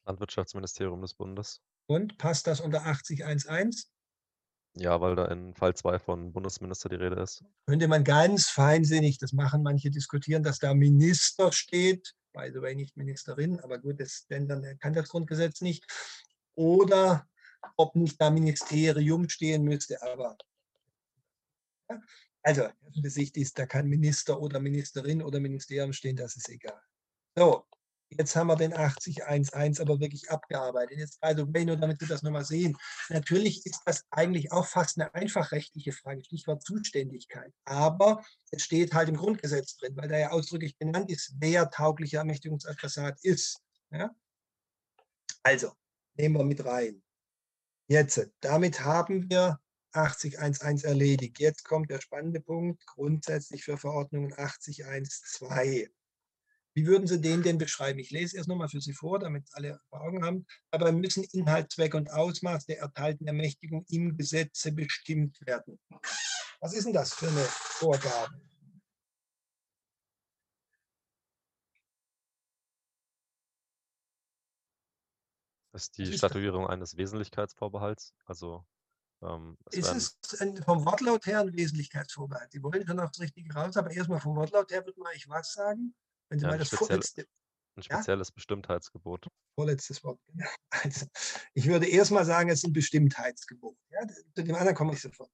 Landwirtschaftsministerium 0.05 1.01
des 1.01 1.13
Bundes. 1.13 1.61
Und 1.87 2.17
passt 2.17 2.47
das 2.47 2.59
unter 2.59 2.85
8011? 2.85 3.83
Ja, 4.75 5.01
weil 5.01 5.15
da 5.15 5.25
in 5.25 5.53
Fall 5.55 5.75
2 5.75 5.99
von 5.99 6.33
Bundesminister 6.33 6.89
die 6.89 6.95
Rede 6.95 7.21
ist. 7.21 7.43
Könnte 7.65 7.87
man 7.87 8.03
ganz 8.03 8.47
feinsinnig, 8.47 9.17
das 9.17 9.33
machen 9.33 9.63
manche 9.63 9.89
diskutieren, 9.89 10.43
dass 10.43 10.59
da 10.59 10.73
Minister 10.73 11.51
steht, 11.51 12.13
by 12.33 12.51
the 12.53 12.61
way 12.61 12.75
nicht 12.75 12.95
Ministerin, 12.95 13.59
aber 13.61 13.79
gut, 13.79 13.99
das, 13.99 14.27
denn 14.27 14.47
dann 14.47 14.77
kann 14.79 14.93
das 14.93 15.09
Grundgesetz 15.09 15.61
nicht. 15.61 15.83
Oder 16.55 17.27
ob 17.75 17.95
nicht 17.95 18.21
da 18.21 18.29
Ministerium 18.29 19.27
stehen 19.29 19.63
müsste, 19.63 20.01
aber 20.01 20.37
ja, 21.89 21.99
also 22.47 22.69
Sicht 23.03 23.35
ist, 23.35 23.59
da 23.59 23.65
kann 23.65 23.87
Minister 23.87 24.39
oder 24.39 24.61
Ministerin 24.61 25.21
oder 25.21 25.41
Ministerium 25.41 25.91
stehen, 25.91 26.15
das 26.15 26.37
ist 26.37 26.47
egal. 26.47 26.81
So, 27.35 27.65
Jetzt 28.09 28.37
haben 28.37 28.47
wir 28.47 28.55
den 28.55 28.73
8011 28.73 29.81
aber 29.81 29.99
wirklich 29.99 30.31
abgearbeitet. 30.31 30.97
Jetzt, 30.97 31.21
way, 31.21 31.65
nur 31.65 31.75
damit 31.75 31.99
wir 31.99 32.07
das 32.07 32.23
nochmal 32.23 32.45
sehen. 32.45 32.77
Natürlich 33.09 33.65
ist 33.65 33.81
das 33.85 34.05
eigentlich 34.11 34.53
auch 34.53 34.65
fast 34.65 34.97
eine 34.97 35.13
einfachrechtliche 35.13 35.91
Frage, 35.91 36.23
Stichwort 36.23 36.63
Zuständigkeit. 36.63 37.51
Aber 37.65 38.23
es 38.51 38.63
steht 38.63 38.93
halt 38.93 39.09
im 39.09 39.17
Grundgesetz 39.17 39.75
drin, 39.75 39.97
weil 39.97 40.07
da 40.07 40.17
ja 40.17 40.29
ausdrücklich 40.29 40.77
genannt 40.77 41.11
ist, 41.11 41.33
wer 41.39 41.69
tauglicher 41.69 42.19
Ermächtigungsadressat 42.19 43.19
ist. 43.23 43.61
Ja? 43.91 44.15
Also, 45.43 45.73
nehmen 46.15 46.37
wir 46.37 46.45
mit 46.45 46.63
rein. 46.63 47.03
Jetzt, 47.89 48.31
damit 48.39 48.85
haben 48.85 49.29
wir 49.29 49.59
80.1.1 49.93 50.85
erledigt. 50.85 51.39
Jetzt 51.39 51.63
kommt 51.63 51.89
der 51.89 52.01
spannende 52.01 52.39
Punkt, 52.39 52.85
grundsätzlich 52.85 53.63
für 53.63 53.77
Verordnungen 53.77 54.33
80.1.2. 54.33 55.89
Wie 56.73 56.85
würden 56.85 57.07
Sie 57.07 57.19
den 57.19 57.41
denn 57.41 57.57
beschreiben? 57.57 57.97
Ich 57.97 58.11
lese 58.11 58.37
erst 58.37 58.47
nochmal 58.47 58.69
für 58.69 58.81
Sie 58.81 58.93
vor, 58.93 59.17
damit 59.17 59.49
alle 59.53 59.79
vor 59.89 60.01
Augen 60.01 60.23
haben. 60.23 60.45
Dabei 60.69 60.91
müssen 60.91 61.23
Inhalt, 61.31 61.71
Zweck 61.71 61.95
und 61.95 62.11
Ausmaß 62.11 62.67
der 62.67 62.79
erteilten 62.79 63.25
Ermächtigung 63.25 63.83
im 63.89 64.15
Gesetze 64.15 64.71
bestimmt 64.71 65.39
werden. 65.47 65.79
Was 66.59 66.73
ist 66.73 66.85
denn 66.85 66.93
das 66.93 67.15
für 67.15 67.29
eine 67.29 67.43
Vorgabe? 67.43 68.39
Das 75.71 75.83
ist 75.83 75.97
die 75.97 76.13
Statuierung 76.13 76.67
eines 76.67 76.97
Wesentlichkeitsvorbehalts. 76.97 78.13
Also 78.25 78.65
ähm, 79.23 79.57
ist 79.71 79.93
es 79.93 80.17
vom 80.63 80.85
Wortlaut 80.85 81.25
her 81.25 81.41
ein 81.41 81.53
Wesentlichkeitsvorbehalt? 81.53 82.51
Sie 82.51 82.61
wollen 82.61 82.85
schon 82.85 82.99
aufs 82.99 83.19
Richtige 83.19 83.53
raus, 83.53 83.75
aber 83.77 83.91
erstmal 83.91 84.19
vom 84.19 84.35
Wortlaut 84.35 84.71
her 84.71 84.85
würde 84.85 84.99
man 84.99 85.13
ich 85.15 85.27
was 85.27 85.53
sagen? 85.53 85.95
Wenn 86.29 86.39
Sie 86.39 86.45
ja, 86.45 86.51
mal 86.51 86.57
das 86.57 86.67
speziell, 86.67 86.87
vorletzte. 86.87 87.27
Ein 87.75 87.83
spezielles 87.83 88.29
ja? 88.29 88.33
Bestimmtheitsgebot. 88.35 89.27
Vorletztes 89.55 90.03
Wort. 90.03 90.19
Genau. 90.27 90.47
Also, 90.69 91.05
ich 91.53 91.67
würde 91.67 91.87
erstmal 91.87 92.25
sagen, 92.25 92.49
es 92.49 92.59
ist 92.59 92.65
ein 92.65 92.73
Bestimmtheitsgebot. 92.73 93.77
Ja, 93.89 94.07
zu 94.07 94.43
dem 94.43 94.55
anderen 94.55 94.75
komme 94.75 94.93
ich 94.93 95.01
sofort. 95.01 95.31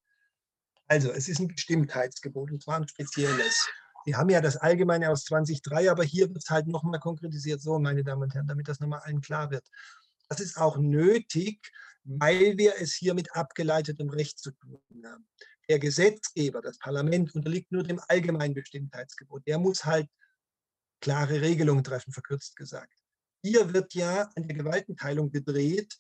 Also, 0.88 1.12
es 1.12 1.28
ist 1.28 1.40
ein 1.40 1.48
Bestimmtheitsgebot 1.48 2.52
und 2.52 2.62
zwar 2.62 2.78
ein 2.78 2.88
spezielles. 2.88 3.68
Sie 4.06 4.16
haben 4.16 4.30
ja 4.30 4.42
das 4.42 4.58
Allgemeine 4.58 5.10
aus 5.10 5.24
2003, 5.26 5.90
aber 5.90 6.04
hier 6.04 6.28
wird 6.28 6.44
es 6.44 6.50
halt 6.50 6.68
nochmal 6.68 7.00
konkretisiert. 7.00 7.62
So, 7.62 7.80
meine 7.80 8.04
Damen 8.04 8.24
und 8.24 8.34
Herren, 8.34 8.48
damit 8.48 8.68
das 8.68 8.80
nochmal 8.80 9.00
allen 9.00 9.22
klar 9.22 9.50
wird. 9.50 9.66
Das 10.34 10.40
ist 10.40 10.58
auch 10.58 10.78
nötig, 10.78 11.72
weil 12.06 12.58
wir 12.58 12.74
es 12.80 12.96
hier 12.96 13.14
mit 13.14 13.36
abgeleitetem 13.36 14.10
Recht 14.10 14.40
zu 14.40 14.50
tun 14.50 14.82
haben. 15.06 15.28
Der 15.70 15.78
Gesetzgeber, 15.78 16.60
das 16.60 16.80
Parlament, 16.80 17.36
unterliegt 17.36 17.72
nur 17.72 17.84
dem 17.84 18.02
Allgemeinbestimmtheitsgebot. 18.08 19.46
Der 19.46 19.60
muss 19.60 19.86
halt 19.86 20.08
klare 21.02 21.40
Regelungen 21.42 21.84
treffen, 21.84 22.12
verkürzt 22.12 22.56
gesagt. 22.56 22.98
Hier 23.44 23.74
wird 23.74 23.94
ja 23.94 24.28
an 24.36 24.48
der 24.48 24.58
Gewaltenteilung 24.58 25.32
gedreht, 25.32 25.96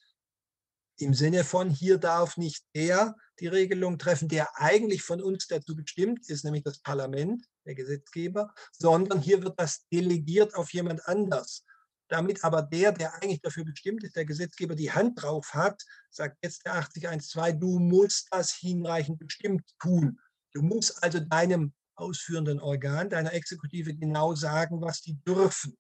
im 0.97 1.13
Sinne 1.13 1.43
von, 1.43 1.69
hier 1.69 1.99
darf 1.99 2.37
nicht 2.37 2.65
der 2.73 3.15
die 3.39 3.47
Regelung 3.47 3.99
treffen, 3.99 4.29
der 4.29 4.49
eigentlich 4.59 5.03
von 5.03 5.21
uns 5.21 5.45
dazu 5.45 5.75
bestimmt 5.75 6.27
ist, 6.27 6.43
nämlich 6.43 6.63
das 6.63 6.79
Parlament, 6.79 7.45
der 7.65 7.75
Gesetzgeber, 7.75 8.51
sondern 8.71 9.21
hier 9.21 9.43
wird 9.43 9.59
das 9.59 9.87
delegiert 9.89 10.55
auf 10.55 10.73
jemand 10.73 11.07
anders. 11.07 11.65
Damit 12.13 12.43
aber 12.43 12.61
der, 12.61 12.91
der 12.91 13.15
eigentlich 13.15 13.41
dafür 13.41 13.65
bestimmt 13.65 14.03
ist, 14.03 14.15
der 14.15 14.25
Gesetzgeber 14.25 14.75
die 14.75 14.91
Hand 14.91 15.19
drauf 15.19 15.51
hat, 15.55 15.81
sagt 16.11 16.37
jetzt 16.43 16.63
der 16.63 16.75
8012, 16.75 17.57
du 17.59 17.79
musst 17.79 18.27
das 18.29 18.53
hinreichend 18.53 19.17
bestimmt 19.17 19.63
tun. 19.79 20.19
Du 20.53 20.61
musst 20.61 21.03
also 21.03 21.19
deinem 21.19 21.73
ausführenden 21.95 22.59
Organ, 22.59 23.09
deiner 23.09 23.33
Exekutive 23.33 23.95
genau 23.95 24.35
sagen, 24.35 24.79
was 24.79 25.01
die 25.01 25.17
dürfen. 25.23 25.75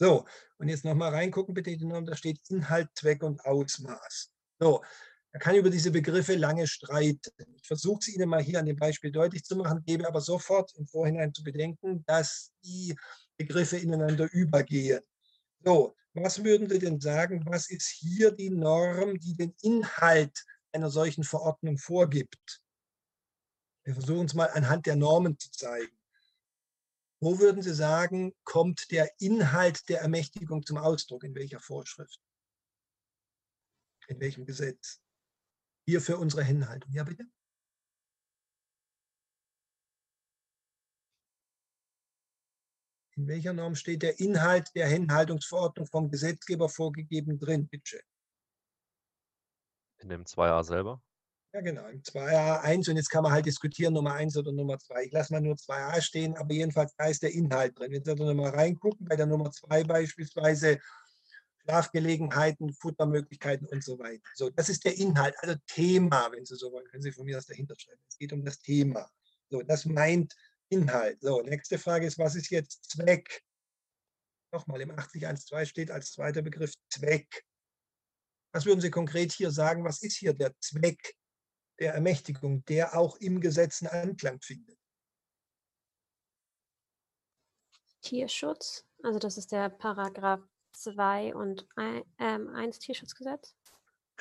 So, 0.00 0.26
und 0.58 0.66
jetzt 0.66 0.84
nochmal 0.84 1.10
reingucken, 1.10 1.54
bitte, 1.54 1.76
da 1.78 2.16
steht 2.16 2.40
Inhalt, 2.48 2.88
Zweck 2.96 3.22
und 3.22 3.40
Ausmaß. 3.44 4.32
So, 4.58 4.82
man 5.32 5.40
kann 5.40 5.54
über 5.54 5.70
diese 5.70 5.92
Begriffe 5.92 6.34
lange 6.34 6.66
streiten. 6.66 7.30
Ich 7.54 7.66
versuche 7.68 8.00
es 8.00 8.08
Ihnen 8.08 8.28
mal 8.28 8.42
hier 8.42 8.58
an 8.58 8.66
dem 8.66 8.76
Beispiel 8.76 9.12
deutlich 9.12 9.44
zu 9.44 9.54
machen, 9.54 9.84
gebe 9.86 10.08
aber 10.08 10.20
sofort 10.20 10.74
im 10.74 10.88
Vorhinein 10.88 11.32
zu 11.32 11.44
bedenken, 11.44 12.02
dass 12.06 12.50
die 12.64 12.96
Begriffe 13.36 13.76
ineinander 13.76 14.28
übergehen. 14.32 15.00
So, 15.62 15.94
was 16.14 16.42
würden 16.42 16.68
Sie 16.68 16.78
denn 16.78 17.00
sagen, 17.00 17.44
was 17.46 17.70
ist 17.70 17.88
hier 17.88 18.32
die 18.32 18.50
Norm, 18.50 19.18
die 19.18 19.34
den 19.34 19.54
Inhalt 19.62 20.44
einer 20.72 20.90
solchen 20.90 21.24
Verordnung 21.24 21.78
vorgibt? 21.78 22.62
Wir 23.84 23.94
versuchen 23.94 24.26
es 24.26 24.34
mal 24.34 24.50
anhand 24.50 24.86
der 24.86 24.96
Normen 24.96 25.38
zu 25.38 25.50
zeigen. 25.50 25.96
Wo 27.20 27.38
würden 27.38 27.62
Sie 27.62 27.74
sagen, 27.74 28.34
kommt 28.44 28.90
der 28.90 29.10
Inhalt 29.20 29.88
der 29.88 30.00
Ermächtigung 30.00 30.64
zum 30.64 30.78
Ausdruck? 30.78 31.24
In 31.24 31.34
welcher 31.34 31.60
Vorschrift? 31.60 32.18
In 34.08 34.18
welchem 34.20 34.46
Gesetz? 34.46 35.00
Hier 35.86 36.00
für 36.00 36.16
unsere 36.16 36.42
Hinhaltung. 36.42 36.90
Ja, 36.92 37.04
bitte? 37.04 37.26
In 43.20 43.28
welcher 43.28 43.52
Norm 43.52 43.74
steht 43.74 44.00
der 44.00 44.18
Inhalt 44.18 44.70
der 44.74 44.88
Hinhaltungsverordnung 44.88 45.86
vom 45.86 46.10
Gesetzgeber 46.10 46.70
vorgegeben 46.70 47.38
drin? 47.38 47.68
Bitte. 47.68 48.00
In 49.98 50.08
dem 50.08 50.24
2a 50.24 50.64
selber? 50.64 51.02
Ja, 51.52 51.60
genau, 51.60 51.86
im 51.88 52.02
2a 52.02 52.62
1 52.62 52.88
und 52.88 52.96
jetzt 52.96 53.10
kann 53.10 53.22
man 53.22 53.32
halt 53.32 53.44
diskutieren, 53.44 53.92
Nummer 53.92 54.14
1 54.14 54.38
oder 54.38 54.52
Nummer 54.52 54.78
2. 54.78 55.04
Ich 55.04 55.12
lasse 55.12 55.34
mal 55.34 55.42
nur 55.42 55.56
2a 55.56 56.00
stehen, 56.00 56.34
aber 56.38 56.54
jedenfalls 56.54 56.94
da 56.96 57.08
ist 57.08 57.22
der 57.22 57.34
Inhalt 57.34 57.78
drin. 57.78 57.92
Wenn 57.92 58.02
Sie 58.02 58.14
da 58.14 58.24
nochmal 58.24 58.52
reingucken, 58.52 59.06
bei 59.06 59.16
der 59.16 59.26
Nummer 59.26 59.50
2 59.50 59.84
beispielsweise 59.84 60.78
Schlafgelegenheiten, 61.58 62.72
Futtermöglichkeiten 62.72 63.66
und 63.66 63.84
so 63.84 63.98
weiter. 63.98 64.22
So, 64.32 64.48
das 64.48 64.70
ist 64.70 64.82
der 64.86 64.96
Inhalt, 64.96 65.34
also 65.40 65.56
Thema, 65.66 66.32
wenn 66.32 66.46
Sie 66.46 66.56
so 66.56 66.72
wollen, 66.72 66.86
können 66.86 67.02
Sie 67.02 67.12
von 67.12 67.26
mir 67.26 67.36
das 67.36 67.44
dahinter 67.44 67.74
schreiben. 67.78 68.00
Es 68.08 68.16
geht 68.16 68.32
um 68.32 68.42
das 68.46 68.60
Thema. 68.60 69.10
So, 69.50 69.60
das 69.60 69.84
meint 69.84 70.34
Inhalt. 70.70 71.20
So, 71.20 71.42
nächste 71.42 71.78
Frage 71.78 72.06
ist, 72.06 72.18
was 72.18 72.34
ist 72.34 72.50
jetzt 72.50 72.90
Zweck? 72.90 73.42
Nochmal, 74.52 74.80
im 74.80 74.92
80.1.2 74.92 75.66
steht 75.66 75.90
als 75.90 76.12
zweiter 76.12 76.42
Begriff 76.42 76.72
Zweck. 76.88 77.44
Was 78.52 78.66
würden 78.66 78.80
Sie 78.80 78.90
konkret 78.90 79.32
hier 79.32 79.50
sagen? 79.50 79.84
Was 79.84 80.02
ist 80.02 80.16
hier 80.16 80.32
der 80.32 80.58
Zweck 80.60 81.16
der 81.78 81.94
Ermächtigung, 81.94 82.64
der 82.64 82.96
auch 82.96 83.16
im 83.16 83.40
Gesetz 83.40 83.82
einen 83.82 84.10
Anklang 84.10 84.40
findet? 84.40 84.78
Tierschutz, 88.02 88.84
also 89.02 89.18
das 89.18 89.36
ist 89.36 89.52
der 89.52 89.68
Paragraph 89.68 90.40
2 90.72 91.34
und 91.34 91.68
1 91.76 92.06
ähm, 92.18 92.70
Tierschutzgesetz. 92.72 93.54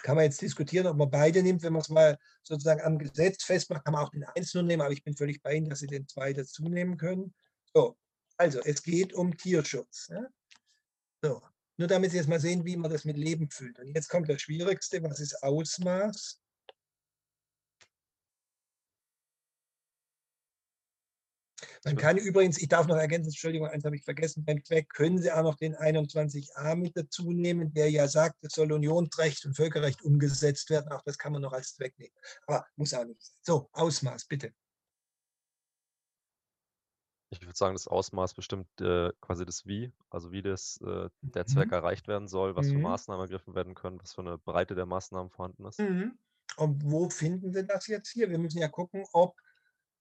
Kann 0.04 0.16
man 0.16 0.26
jetzt 0.26 0.42
diskutieren, 0.42 0.88
ob 0.88 0.98
man 0.98 1.10
beide 1.10 1.44
nimmt. 1.44 1.64
Wenn 1.64 1.74
man 1.74 1.82
es 1.82 1.90
mal 1.90 2.18
sozusagen 2.44 2.82
am 2.82 2.98
Gesetz 2.98 3.44
festmacht, 3.44 3.86
kann 3.86 3.94
man 3.94 4.04
auch 4.04 4.10
den 4.10 4.24
1 4.24 4.54
nur 4.54 4.64
nehmen, 4.64 4.82
aber 4.82 4.94
ich 4.94 5.04
bin 5.04 5.16
völlig 5.16 5.42
bei 5.42 5.56
Ihnen, 5.56 5.70
dass 5.70 5.80
Sie 5.80 5.88
den 5.88 6.08
2 6.08 6.34
dazu 6.34 6.64
nehmen 6.64 6.98
können. 6.98 7.34
So, 7.74 7.98
also 8.38 8.60
es 8.64 8.82
geht 8.82 9.14
um 9.14 9.36
Tierschutz. 9.36 10.08
Ja? 10.10 10.28
So, 11.22 11.42
nur 11.78 11.88
damit 11.88 12.12
Sie 12.12 12.18
jetzt 12.18 12.30
mal 12.30 12.40
sehen, 12.40 12.66
wie 12.66 12.78
man 12.78 12.92
das 12.92 13.06
mit 13.06 13.18
Leben 13.18 13.50
füllt. 13.50 13.80
Und 13.80 13.88
jetzt 13.94 14.10
kommt 14.10 14.30
das 14.30 14.42
Schwierigste, 14.42 15.02
was 15.04 15.20
ist 15.20 15.42
Ausmaß? 15.44 16.39
Man 21.86 21.96
kann 21.96 22.18
übrigens, 22.18 22.58
ich 22.58 22.68
darf 22.68 22.88
noch 22.88 22.98
ergänzen, 22.98 23.30
Entschuldigung, 23.30 23.68
eins 23.68 23.86
habe 23.86 23.96
ich 23.96 24.04
vergessen, 24.04 24.44
beim 24.44 24.64
Zweck 24.64 24.90
können 24.90 25.18
Sie 25.20 25.32
auch 25.32 25.44
noch 25.44 25.56
den 25.56 25.76
21a 25.76 26.76
mit 26.76 26.98
dazu 26.98 27.32
nehmen, 27.32 27.74
der 27.74 27.90
ja 27.90 28.08
sagt, 28.08 28.36
es 28.42 28.54
soll 28.54 28.72
Unionsrecht 28.72 29.46
und 29.46 29.56
Völkerrecht 29.56 30.02
umgesetzt 30.02 30.70
werden. 30.70 30.92
Auch 30.92 31.02
das 31.04 31.18
kann 31.18 31.32
man 31.32 31.42
noch 31.42 31.54
als 31.54 31.76
Zweck 31.76 31.98
nehmen. 31.98 32.14
Aber 32.48 32.66
muss 32.76 32.94
auch 32.94 33.06
nicht 33.06 33.22
sein. 33.22 33.36
So, 33.42 33.70
Ausmaß, 33.72 34.26
bitte. 34.26 34.54
Ich 37.32 37.42
würde 37.42 37.56
sagen, 37.56 37.76
das 37.76 37.88
Ausmaß 37.88 38.34
bestimmt 38.34 38.68
äh, 38.82 39.12
quasi 39.22 39.46
das 39.46 39.66
Wie, 39.68 39.94
also 40.10 40.32
wie 40.32 40.42
das, 40.42 40.82
äh, 40.82 41.10
der 41.22 41.46
Zweck 41.46 41.68
mhm. 41.68 41.74
erreicht 41.74 42.08
werden 42.08 42.28
soll, 42.28 42.56
was 42.56 42.68
mhm. 42.68 42.72
für 42.72 42.80
Maßnahmen 42.80 43.22
ergriffen 43.22 43.54
werden 43.54 43.76
können, 43.76 44.02
was 44.02 44.14
für 44.14 44.22
eine 44.22 44.40
Breite 44.40 44.74
der 44.74 44.88
Maßnahmen 44.88 45.30
vorhanden 45.30 45.66
ist. 45.66 45.80
Mhm. 45.80 46.18
Und 46.58 46.84
wo 46.84 47.10
finden 47.10 47.54
Sie 47.54 47.66
das 47.66 47.88
jetzt 47.88 48.10
hier? 48.10 48.30
Wir 48.30 48.40
müssen 48.40 48.58
ja 48.58 48.68
gucken, 48.68 49.06
ob 49.14 49.38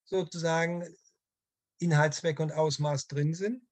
sozusagen 0.06 0.84
Inhaltszweck 1.78 2.40
und 2.40 2.52
Ausmaß 2.52 3.06
drin 3.08 3.34
sind? 3.34 3.62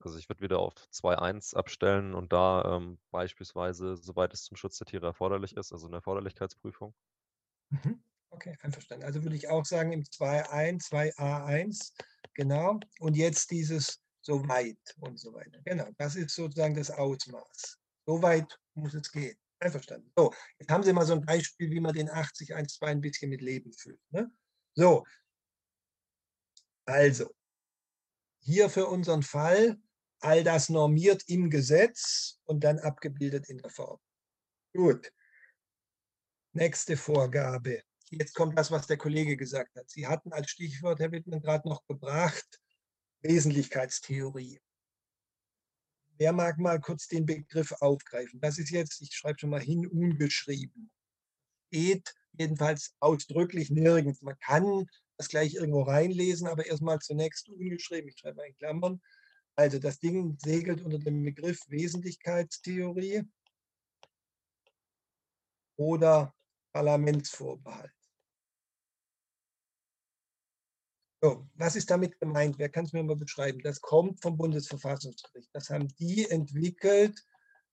Also 0.00 0.18
ich 0.18 0.28
würde 0.28 0.42
wieder 0.42 0.60
auf 0.60 0.74
2.1 0.90 1.54
abstellen 1.54 2.14
und 2.14 2.32
da 2.32 2.76
ähm, 2.76 2.98
beispielsweise, 3.10 3.96
soweit 3.96 4.32
es 4.32 4.44
zum 4.44 4.56
Schutz 4.56 4.78
der 4.78 4.86
Tiere 4.86 5.06
erforderlich 5.06 5.56
ist, 5.56 5.72
also 5.72 5.86
eine 5.86 5.96
Erforderlichkeitsprüfung. 5.96 6.94
Mhm. 7.70 8.02
Okay, 8.30 8.56
einverstanden. 8.60 9.04
Also 9.04 9.22
würde 9.22 9.36
ich 9.36 9.48
auch 9.48 9.64
sagen 9.64 9.92
im 9.92 10.04
2.1, 10.04 10.90
2a1, 10.90 11.92
genau. 12.34 12.78
Und 13.00 13.16
jetzt 13.16 13.50
dieses 13.50 14.00
so 14.20 14.46
weit 14.46 14.78
und 15.00 15.18
so 15.18 15.32
weiter. 15.32 15.60
Genau, 15.64 15.88
das 15.96 16.14
ist 16.14 16.34
sozusagen 16.34 16.74
das 16.74 16.90
Ausmaß. 16.90 17.78
So 18.06 18.22
weit 18.22 18.58
muss 18.74 18.94
es 18.94 19.10
gehen. 19.10 19.36
Einverstanden. 19.60 20.12
So, 20.16 20.32
jetzt 20.58 20.70
haben 20.70 20.84
Sie 20.84 20.92
mal 20.92 21.04
so 21.04 21.14
ein 21.14 21.24
Beispiel, 21.24 21.70
wie 21.70 21.80
man 21.80 21.92
den 21.92 22.08
80.1.2 22.08 22.86
ein 22.86 23.00
bisschen 23.00 23.30
mit 23.30 23.40
Leben 23.40 23.72
füllt. 23.72 24.00
Ne? 24.10 24.30
So, 24.74 25.04
also, 26.86 27.34
hier 28.48 28.70
für 28.70 28.86
unseren 28.86 29.22
Fall 29.22 29.78
all 30.20 30.42
das 30.42 30.70
normiert 30.70 31.22
im 31.26 31.50
Gesetz 31.50 32.40
und 32.44 32.64
dann 32.64 32.78
abgebildet 32.78 33.50
in 33.50 33.58
der 33.58 33.70
Form. 33.70 34.00
Gut. 34.74 35.12
Nächste 36.54 36.96
Vorgabe. 36.96 37.82
Jetzt 38.08 38.34
kommt 38.34 38.58
das, 38.58 38.70
was 38.70 38.86
der 38.86 38.96
Kollege 38.96 39.36
gesagt 39.36 39.76
hat. 39.76 39.90
Sie 39.90 40.06
hatten 40.06 40.32
als 40.32 40.50
Stichwort, 40.50 40.98
Herr 40.98 41.12
Wittmann, 41.12 41.42
gerade 41.42 41.68
noch 41.68 41.86
gebracht, 41.86 42.58
Wesentlichkeitstheorie. 43.20 44.58
Wer 46.16 46.32
mag 46.32 46.58
mal 46.58 46.80
kurz 46.80 47.06
den 47.06 47.26
Begriff 47.26 47.72
aufgreifen? 47.80 48.40
Das 48.40 48.56
ist 48.56 48.70
jetzt, 48.70 49.02
ich 49.02 49.14
schreibe 49.14 49.38
schon 49.38 49.50
mal 49.50 49.60
hin, 49.60 49.86
ungeschrieben. 49.86 50.90
steht 51.66 52.14
jedenfalls 52.32 52.94
ausdrücklich 52.98 53.68
nirgends. 53.70 54.22
Man 54.22 54.38
kann 54.38 54.86
das 55.18 55.28
gleich 55.28 55.54
irgendwo 55.54 55.82
reinlesen, 55.82 56.46
aber 56.46 56.64
erstmal 56.66 57.00
zunächst 57.00 57.48
ungeschrieben, 57.48 58.08
ich 58.08 58.18
schreibe 58.18 58.46
in 58.46 58.56
Klammern. 58.56 59.02
Also 59.56 59.78
das 59.78 59.98
Ding 59.98 60.38
segelt 60.38 60.82
unter 60.82 60.98
dem 60.98 61.24
Begriff 61.24 61.60
Wesentlichkeitstheorie 61.68 63.24
oder 65.76 66.32
Parlamentsvorbehalt. 66.72 67.92
So, 71.20 71.48
was 71.54 71.74
ist 71.74 71.90
damit 71.90 72.20
gemeint? 72.20 72.56
Wer 72.58 72.68
kann 72.68 72.84
es 72.84 72.92
mir 72.92 73.02
mal 73.02 73.16
beschreiben? 73.16 73.58
Das 73.64 73.80
kommt 73.80 74.22
vom 74.22 74.36
Bundesverfassungsgericht. 74.36 75.50
Das 75.52 75.68
haben 75.68 75.88
die 75.96 76.30
entwickelt 76.30 77.20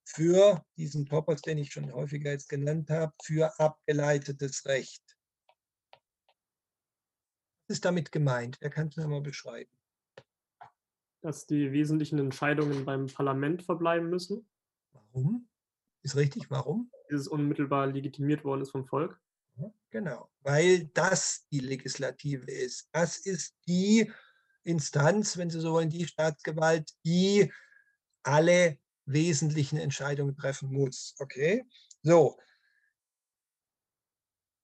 für 0.03 0.65
diesen 0.77 1.05
Topos, 1.05 1.43
den 1.43 1.59
ich 1.59 1.71
schon 1.71 1.93
häufiger 1.93 2.31
jetzt 2.31 2.49
genannt 2.49 2.89
habe, 2.89 3.13
für 3.23 3.59
abgeleitetes 3.59 4.65
Recht. 4.65 5.04
Was 7.67 7.77
ist 7.77 7.85
damit 7.85 8.11
gemeint? 8.11 8.57
Wer 8.61 8.69
kann 8.69 8.89
es 8.89 8.95
mir 8.95 9.07
mal 9.07 9.21
beschreiben? 9.21 9.71
Dass 11.21 11.47
die 11.47 11.71
wesentlichen 11.71 12.19
Entscheidungen 12.19 12.85
beim 12.85 13.07
Parlament 13.07 13.63
verbleiben 13.63 14.09
müssen. 14.09 14.47
Warum? 14.91 15.49
Ist 16.03 16.15
richtig, 16.15 16.51
warum? 16.51 16.91
Dieses 17.09 17.27
unmittelbar 17.27 17.87
legitimiert 17.87 18.43
worden 18.43 18.61
ist 18.61 18.71
vom 18.71 18.85
Volk. 18.85 19.19
Genau, 19.89 20.29
weil 20.41 20.87
das 20.87 21.47
die 21.49 21.61
Legislative 21.61 22.51
ist. 22.51 22.89
Das 22.91 23.17
ist 23.17 23.55
die 23.67 24.11
Instanz, 24.63 25.37
wenn 25.37 25.49
Sie 25.49 25.59
so 25.59 25.71
wollen, 25.71 25.89
die 25.89 26.05
Staatsgewalt, 26.05 26.91
die 27.05 27.51
alle 28.21 28.77
wesentlichen 29.05 29.77
Entscheidungen 29.77 30.35
treffen 30.35 30.71
muss. 30.71 31.15
Okay? 31.19 31.65
So. 32.03 32.37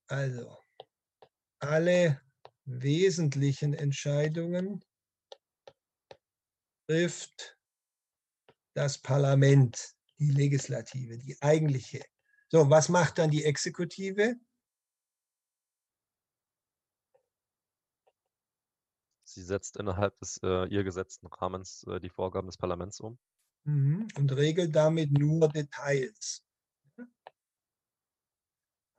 Also, 0.08 0.58
alle 1.60 2.22
wesentlichen 2.66 3.74
Entscheidungen 3.74 4.84
trifft 6.88 7.57
das 8.74 8.97
Parlament, 8.97 9.93
die 10.20 10.32
Legislative, 10.32 11.18
die 11.18 11.38
eigentliche. 11.41 12.03
So, 12.49 12.70
was 12.70 12.89
macht 12.89 13.18
dann 13.18 13.32
die 13.32 13.43
Exekutive? 13.45 14.36
Sie 19.24 19.43
setzt 19.43 19.78
innerhalb 19.78 20.18
des 20.20 20.39
äh, 20.43 20.68
ihr 20.68 20.84
gesetzten 20.84 21.28
Rahmens 21.28 21.86
äh, 21.88 22.01
die 22.01 22.09
Vorgaben 22.09 22.47
des 22.47 22.57
Parlaments 22.57 22.99
um. 22.99 23.18
Mhm. 23.64 24.07
Und 24.18 24.32
regelt 24.34 24.76
damit 24.76 25.12
nur 25.12 25.47
Details. 25.47 26.43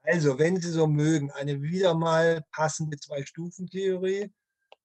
Also, 0.03 0.39
wenn 0.39 0.61
Sie 0.61 0.71
so 0.71 0.87
mögen, 0.87 1.31
eine 1.31 1.63
wieder 1.63 1.95
mal 1.95 2.45
passende 2.51 2.99
Zwei-Stufen-Theorie, 2.99 4.33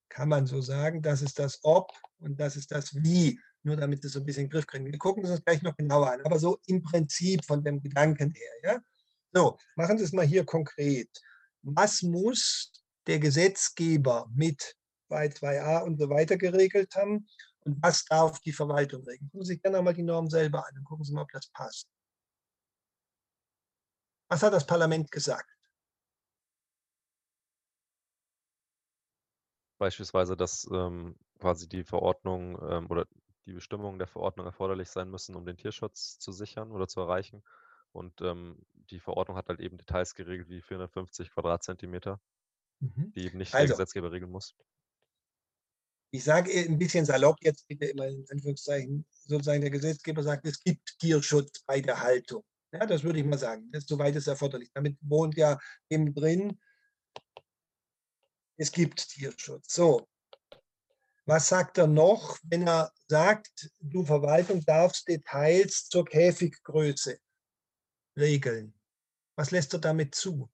kann 0.10 0.30
man 0.30 0.46
so 0.46 0.62
sagen, 0.62 1.02
das 1.02 1.22
ist 1.22 1.40
das 1.40 1.60
Ob 1.64 1.92
und 2.20 2.40
das 2.40 2.56
ist 2.56 2.72
das 2.72 2.94
Wie, 2.96 3.40
nur 3.64 3.76
damit 3.76 4.04
Sie 4.04 4.10
so 4.10 4.20
ein 4.20 4.26
bisschen 4.26 4.44
in 4.44 4.50
den 4.50 4.54
Griff 4.54 4.68
kriegen. 4.68 4.86
Wir 4.86 4.98
gucken 4.98 5.24
uns 5.24 5.32
das 5.32 5.44
gleich 5.44 5.62
noch 5.62 5.76
genauer 5.76 6.12
an, 6.12 6.22
aber 6.22 6.40
so 6.40 6.60
im 6.68 6.82
Prinzip 6.82 7.44
von 7.46 7.64
dem 7.64 7.82
Gedanken 7.82 8.32
her. 8.32 8.52
Ja? 8.64 8.80
So, 9.34 9.58
machen 9.76 9.98
Sie 9.98 10.04
es 10.04 10.14
mal 10.14 10.26
hier 10.26 10.46
konkret. 10.46 11.10
Was 11.64 12.02
muss 12.04 12.72
der 13.08 13.20
Gesetzgeber 13.20 14.30
mit 14.34 14.76
bei 15.08 15.28
2a 15.28 15.84
und 15.84 16.00
so 16.00 16.10
weiter 16.10 16.38
geregelt 16.38 16.94
haben. 16.96 17.28
Und 17.62 17.82
was 17.82 18.06
darf 18.06 18.40
die 18.42 18.54
Verwaltung 18.54 19.04
regeln? 19.04 19.30
Gucken 19.32 19.46
Sie 19.46 19.54
sich 19.54 19.62
gerne 19.62 19.80
einmal 19.80 19.94
die 19.94 20.04
Norm 20.04 20.30
selber 20.30 20.66
an 20.68 20.78
und 20.78 20.84
gucken 20.86 21.04
Sie 21.04 21.14
mal, 21.14 21.24
ob 21.24 21.32
das 21.32 21.48
passt. 21.48 21.88
Was 24.30 24.44
hat 24.44 24.54
das 24.54 24.66
Parlament 24.66 25.12
gesagt? 25.12 25.50
Beispielsweise, 29.80 30.36
dass 30.36 30.68
ähm, 30.72 31.18
quasi 31.40 31.70
die 31.70 31.84
Verordnung 31.84 32.60
ähm, 32.70 32.88
oder 32.90 33.06
die 33.46 33.54
Bestimmungen 33.54 34.00
der 34.00 34.08
Verordnung 34.08 34.46
erforderlich 34.46 34.90
sein 34.90 35.10
müssen, 35.10 35.36
um 35.36 35.46
den 35.46 35.56
Tierschutz 35.56 36.18
zu 36.20 36.32
sichern 36.32 36.72
oder 36.72 36.88
zu 36.88 37.00
erreichen. 37.00 37.44
Und 37.92 38.22
ähm, 38.22 38.66
die 38.74 39.00
Verordnung 39.00 39.38
hat 39.38 39.50
halt 39.50 39.60
eben 39.60 39.78
Details 39.78 40.16
geregelt 40.16 40.50
wie 40.50 40.62
450 40.62 41.32
Quadratzentimeter, 41.32 42.20
mhm. 42.80 43.12
die 43.16 43.26
eben 43.26 43.38
nicht 43.38 43.54
also, 43.54 43.68
der 43.68 43.78
Gesetzgeber 43.78 44.12
regeln 44.12 44.32
muss 44.32 44.56
ich 46.12 46.24
sage 46.24 46.52
ein 46.52 46.78
bisschen 46.78 47.06
salopp 47.06 47.38
jetzt 47.42 47.68
bitte 47.68 47.86
immer 47.86 48.08
in 48.08 48.26
Anführungszeichen, 48.30 49.06
sozusagen 49.12 49.62
der 49.62 49.72
Gesetzgeber 49.72 50.24
sagt, 50.24 50.46
es 50.46 50.64
gibt 50.64 50.98
Tierschutz 51.00 51.64
bei 51.66 51.82
der 51.82 52.02
Haltung. 52.02 52.44
Ja, 52.80 52.86
das 52.86 53.04
würde 53.04 53.20
ich 53.20 53.26
mal 53.26 53.38
sagen. 53.40 53.72
Das, 53.72 53.86
soweit 53.86 54.16
ist 54.16 54.28
erforderlich. 54.28 54.70
Damit 54.74 54.98
wohnt 55.02 55.36
ja 55.36 55.58
eben 55.90 56.14
drin, 56.14 56.60
es 58.58 58.72
gibt 58.72 59.10
Tierschutz. 59.10 59.74
So, 59.74 60.08
was 61.26 61.48
sagt 61.48 61.78
er 61.78 61.88
noch, 61.88 62.38
wenn 62.44 62.68
er 62.68 62.92
sagt, 63.08 63.70
du 63.80 64.06
Verwaltung 64.06 64.64
darfst 64.64 65.08
Details 65.08 65.88
zur 65.90 66.06
Käfiggröße 66.06 67.18
regeln? 68.16 68.74
Was 69.36 69.52
lässt 69.52 69.74
er 69.74 69.80
damit 69.80 70.14
zu? 70.14 70.50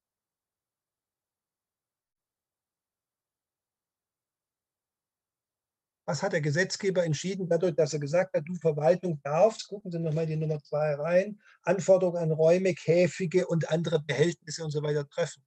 Was 6.06 6.22
hat 6.22 6.34
der 6.34 6.42
Gesetzgeber 6.42 7.04
entschieden, 7.06 7.48
dadurch, 7.48 7.76
dass 7.76 7.94
er 7.94 8.00
gesagt 8.00 8.36
hat, 8.36 8.44
du 8.46 8.56
Verwaltung 8.56 9.22
darfst, 9.24 9.68
gucken 9.68 9.90
Sie 9.90 10.00
nochmal 10.00 10.26
die 10.26 10.36
Nummer 10.36 10.62
zwei 10.62 10.96
rein, 10.96 11.40
Anforderungen 11.62 12.18
an 12.18 12.32
Räume, 12.32 12.74
Käfige 12.74 13.48
und 13.48 13.70
andere 13.70 14.02
Behältnisse 14.02 14.66
und 14.66 14.72
so 14.72 14.84
weiter 14.84 15.08
treffen. 15.08 15.44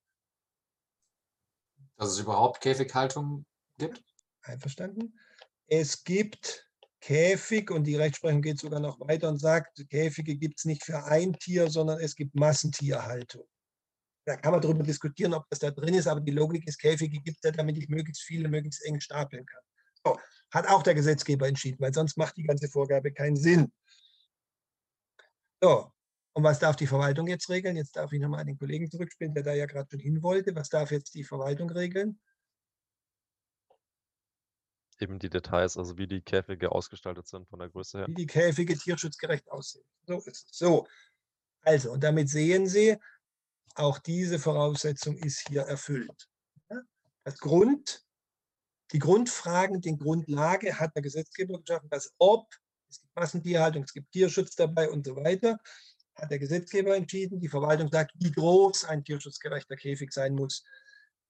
Dass 1.98 2.10
es 2.10 2.18
überhaupt 2.18 2.62
Käfighaltung 2.62 3.44
gibt? 3.78 4.02
Einverstanden. 4.42 5.18
Es 5.66 6.04
gibt 6.04 6.66
Käfig 7.00 7.70
und 7.70 7.84
die 7.84 7.96
Rechtsprechung 7.96 8.40
geht 8.40 8.58
sogar 8.58 8.80
noch 8.80 8.98
weiter 9.00 9.28
und 9.28 9.38
sagt, 9.38 9.84
Käfige 9.90 10.36
gibt 10.36 10.58
es 10.58 10.64
nicht 10.64 10.84
für 10.84 11.04
ein 11.04 11.34
Tier, 11.34 11.68
sondern 11.70 12.00
es 12.00 12.14
gibt 12.14 12.34
Massentierhaltung. 12.34 13.44
Da 14.26 14.36
kann 14.36 14.52
man 14.52 14.60
darüber 14.60 14.82
diskutieren, 14.82 15.34
ob 15.34 15.44
das 15.50 15.60
da 15.60 15.70
drin 15.70 15.94
ist, 15.94 16.08
aber 16.08 16.20
die 16.20 16.32
Logik 16.32 16.66
ist, 16.66 16.78
Käfige 16.78 17.20
gibt 17.20 17.36
es 17.36 17.42
ja, 17.44 17.52
damit 17.52 17.78
ich 17.78 17.88
möglichst 17.88 18.22
viele, 18.22 18.48
möglichst 18.48 18.84
eng 18.84 18.98
stapeln 19.00 19.46
kann. 19.46 19.62
So, 20.04 20.18
hat 20.52 20.68
auch 20.68 20.82
der 20.82 20.94
Gesetzgeber 20.94 21.48
entschieden, 21.48 21.80
weil 21.80 21.92
sonst 21.92 22.16
macht 22.16 22.36
die 22.36 22.44
ganze 22.44 22.68
Vorgabe 22.68 23.12
keinen 23.12 23.36
Sinn. 23.36 23.72
So, 25.60 25.90
und 26.32 26.42
was 26.42 26.58
darf 26.58 26.76
die 26.76 26.86
Verwaltung 26.86 27.26
jetzt 27.28 27.48
regeln? 27.48 27.76
Jetzt 27.76 27.96
darf 27.96 28.12
ich 28.12 28.20
nochmal 28.20 28.40
an 28.40 28.46
den 28.46 28.58
Kollegen 28.58 28.90
zurückspielen, 28.90 29.34
der 29.34 29.42
da 29.42 29.54
ja 29.54 29.66
gerade 29.66 29.88
schon 29.90 30.00
hin 30.00 30.22
wollte. 30.22 30.54
Was 30.54 30.68
darf 30.68 30.90
jetzt 30.90 31.14
die 31.14 31.24
Verwaltung 31.24 31.70
regeln? 31.70 32.20
Eben 34.98 35.18
die 35.18 35.28
Details, 35.28 35.76
also 35.76 35.98
wie 35.98 36.06
die 36.06 36.22
Käfige 36.22 36.72
ausgestaltet 36.72 37.26
sind 37.26 37.48
von 37.48 37.58
der 37.58 37.68
Größe 37.68 37.98
her. 37.98 38.06
Wie 38.08 38.14
die 38.14 38.26
Käfige 38.26 38.76
tierschutzgerecht 38.76 39.50
aussehen. 39.50 39.84
So 40.06 40.18
ist 40.18 40.50
es. 40.50 40.58
So, 40.58 40.86
also, 41.62 41.92
und 41.92 42.02
damit 42.04 42.30
sehen 42.30 42.66
Sie, 42.66 42.96
auch 43.74 43.98
diese 43.98 44.38
Voraussetzung 44.38 45.16
ist 45.16 45.46
hier 45.48 45.62
erfüllt. 45.62 46.28
Das 47.24 47.38
Grund, 47.38 48.05
die 48.92 48.98
Grundfragen, 48.98 49.80
die 49.80 49.96
Grundlage 49.96 50.78
hat 50.78 50.94
der 50.94 51.02
Gesetzgeber 51.02 51.58
geschaffen, 51.60 51.88
dass 51.90 52.12
ob, 52.18 52.46
es 52.88 53.00
gibt 53.00 53.16
Massentierhaltung, 53.16 53.82
es 53.82 53.92
gibt 53.92 54.12
Tierschutz 54.12 54.54
dabei 54.54 54.88
und 54.88 55.04
so 55.04 55.16
weiter, 55.16 55.58
hat 56.14 56.30
der 56.30 56.38
Gesetzgeber 56.38 56.96
entschieden. 56.96 57.40
Die 57.40 57.48
Verwaltung 57.48 57.90
sagt, 57.90 58.12
wie 58.14 58.32
groß 58.32 58.84
ein 58.84 59.04
tierschutzgerechter 59.04 59.76
Käfig 59.76 60.12
sein 60.12 60.34
muss. 60.34 60.64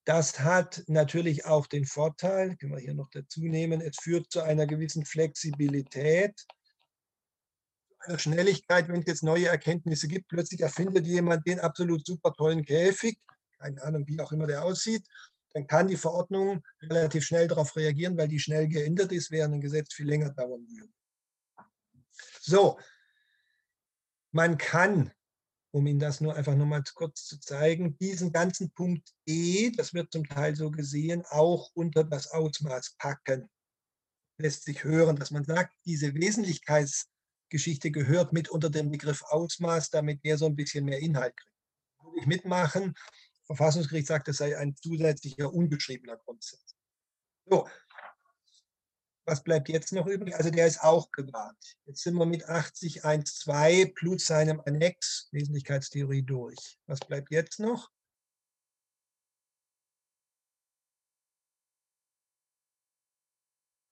Das 0.05 0.39
hat 0.39 0.85
natürlich 0.87 1.47
auch 1.47 1.67
den 1.67 1.85
Vorteil, 1.85 2.57
können 2.57 2.73
wir 2.73 2.81
hier 2.81 2.95
noch 2.95 3.11
dazu 3.11 3.41
nehmen, 3.41 3.81
es 3.81 3.97
führt 4.01 4.31
zu 4.31 4.41
einer 4.41 4.67
gewissen 4.67 5.05
Flexibilität, 5.05 6.47
einer 7.99 8.19
Schnelligkeit, 8.19 8.87
wenn 8.89 9.01
es 9.01 9.07
jetzt 9.07 9.25
neue 9.25 9.49
Erkenntnisse 9.49 10.07
gibt. 10.07 10.29
Plötzlich 10.29 10.61
erfindet 10.61 11.07
jemand 11.07 11.45
den 11.47 11.59
absolut 11.59 12.07
super 12.07 12.33
tollen 12.35 12.65
Käfig, 12.65 13.19
keine 13.59 13.83
Ahnung, 13.83 14.07
wie 14.07 14.21
auch 14.21 14.31
immer 14.31 14.47
der 14.47 14.65
aussieht, 14.65 15.05
dann 15.57 15.67
kann 15.67 15.89
die 15.89 15.97
Verordnung 15.97 16.63
relativ 16.83 17.25
schnell 17.25 17.49
darauf 17.49 17.75
reagieren, 17.77 18.15
weil 18.19 18.29
die 18.29 18.39
schnell 18.39 18.69
geändert 18.69 19.11
ist, 19.11 19.31
während 19.31 19.55
ein 19.55 19.61
Gesetz 19.63 19.95
viel 19.95 20.07
länger 20.07 20.29
dauern 20.29 20.69
würde. 20.69 20.93
So, 22.43 22.79
man 24.33 24.59
kann, 24.59 25.11
um 25.71 25.87
Ihnen 25.87 25.99
das 25.99 26.21
nur 26.21 26.35
einfach 26.35 26.55
nochmal 26.55 26.83
kurz 26.95 27.25
zu 27.25 27.41
zeigen, 27.41 27.97
diesen 27.97 28.33
ganzen 28.33 28.71
Punkt 28.73 29.09
E, 29.25 29.71
das 29.71 29.95
wird 29.95 30.13
zum 30.13 30.29
Teil 30.29 30.55
so 30.55 30.71
gesehen, 30.71 31.25
auch 31.31 31.71
unter 31.73 32.05
das 32.05 32.33
Ausmaß 32.33 32.97
packen. 32.99 33.49
Lässt 34.37 34.65
sich 34.65 34.85
hören, 34.85 35.17
dass 35.17 35.31
man 35.31 35.45
sagt, 35.45 35.73
diese 35.87 36.13
Wesentlichkeitsgeschichte 36.13 37.91
gehört 37.91 38.35
mit 38.35 38.51
unter 38.51 38.69
den 38.69 38.91
Begriff 38.91 39.23
Ausmaß, 39.23 39.89
damit 39.89 40.23
der 40.23 40.37
so 40.37 40.45
ein 40.45 40.55
bisschen 40.55 40.85
mehr 40.85 40.99
Inhalt 40.99 41.35
kriegt. 41.35 41.53
Würde 42.03 42.21
ich 42.21 42.27
mitmachen, 42.27 42.95
Verfassungsgericht 43.47 44.09
sagt, 44.09 44.29
das 44.29 44.39
sei 44.39 44.59
ein 44.59 44.77
zusätzlicher 44.77 45.53
ungeschriebener 45.53 46.17
Grundsatz. 46.17 46.77
So, 47.47 47.69
was 49.25 49.43
bleibt 49.43 49.69
jetzt 49.69 49.93
noch 49.93 50.07
übrig? 50.07 50.35
Also 50.35 50.51
der 50.51 50.67
ist 50.67 50.83
auch 50.83 51.11
gewarnt. 51.13 51.77
Jetzt 51.85 52.03
sind 52.03 52.15
wir 52.15 52.27
mit 52.27 52.45
80.1.2 52.49 53.95
plus 53.95 54.27
seinem 54.27 54.61
Annex 54.65 55.29
Wesentlichkeitstheorie 55.33 56.23
durch. 56.23 56.79
Was 56.87 57.01
bleibt 57.01 57.31
jetzt 57.31 57.59
noch? 57.59 57.91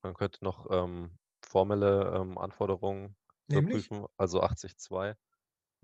Man 0.03 0.15
könnte 0.15 0.45
noch 0.45 0.71
ähm, 0.71 1.19
formelle 1.45 2.13
ähm, 2.15 2.39
Anforderungen 2.39 3.17
Nämlich? 3.47 3.87
überprüfen, 3.87 4.07
also 4.17 4.43
80.2 4.43 5.17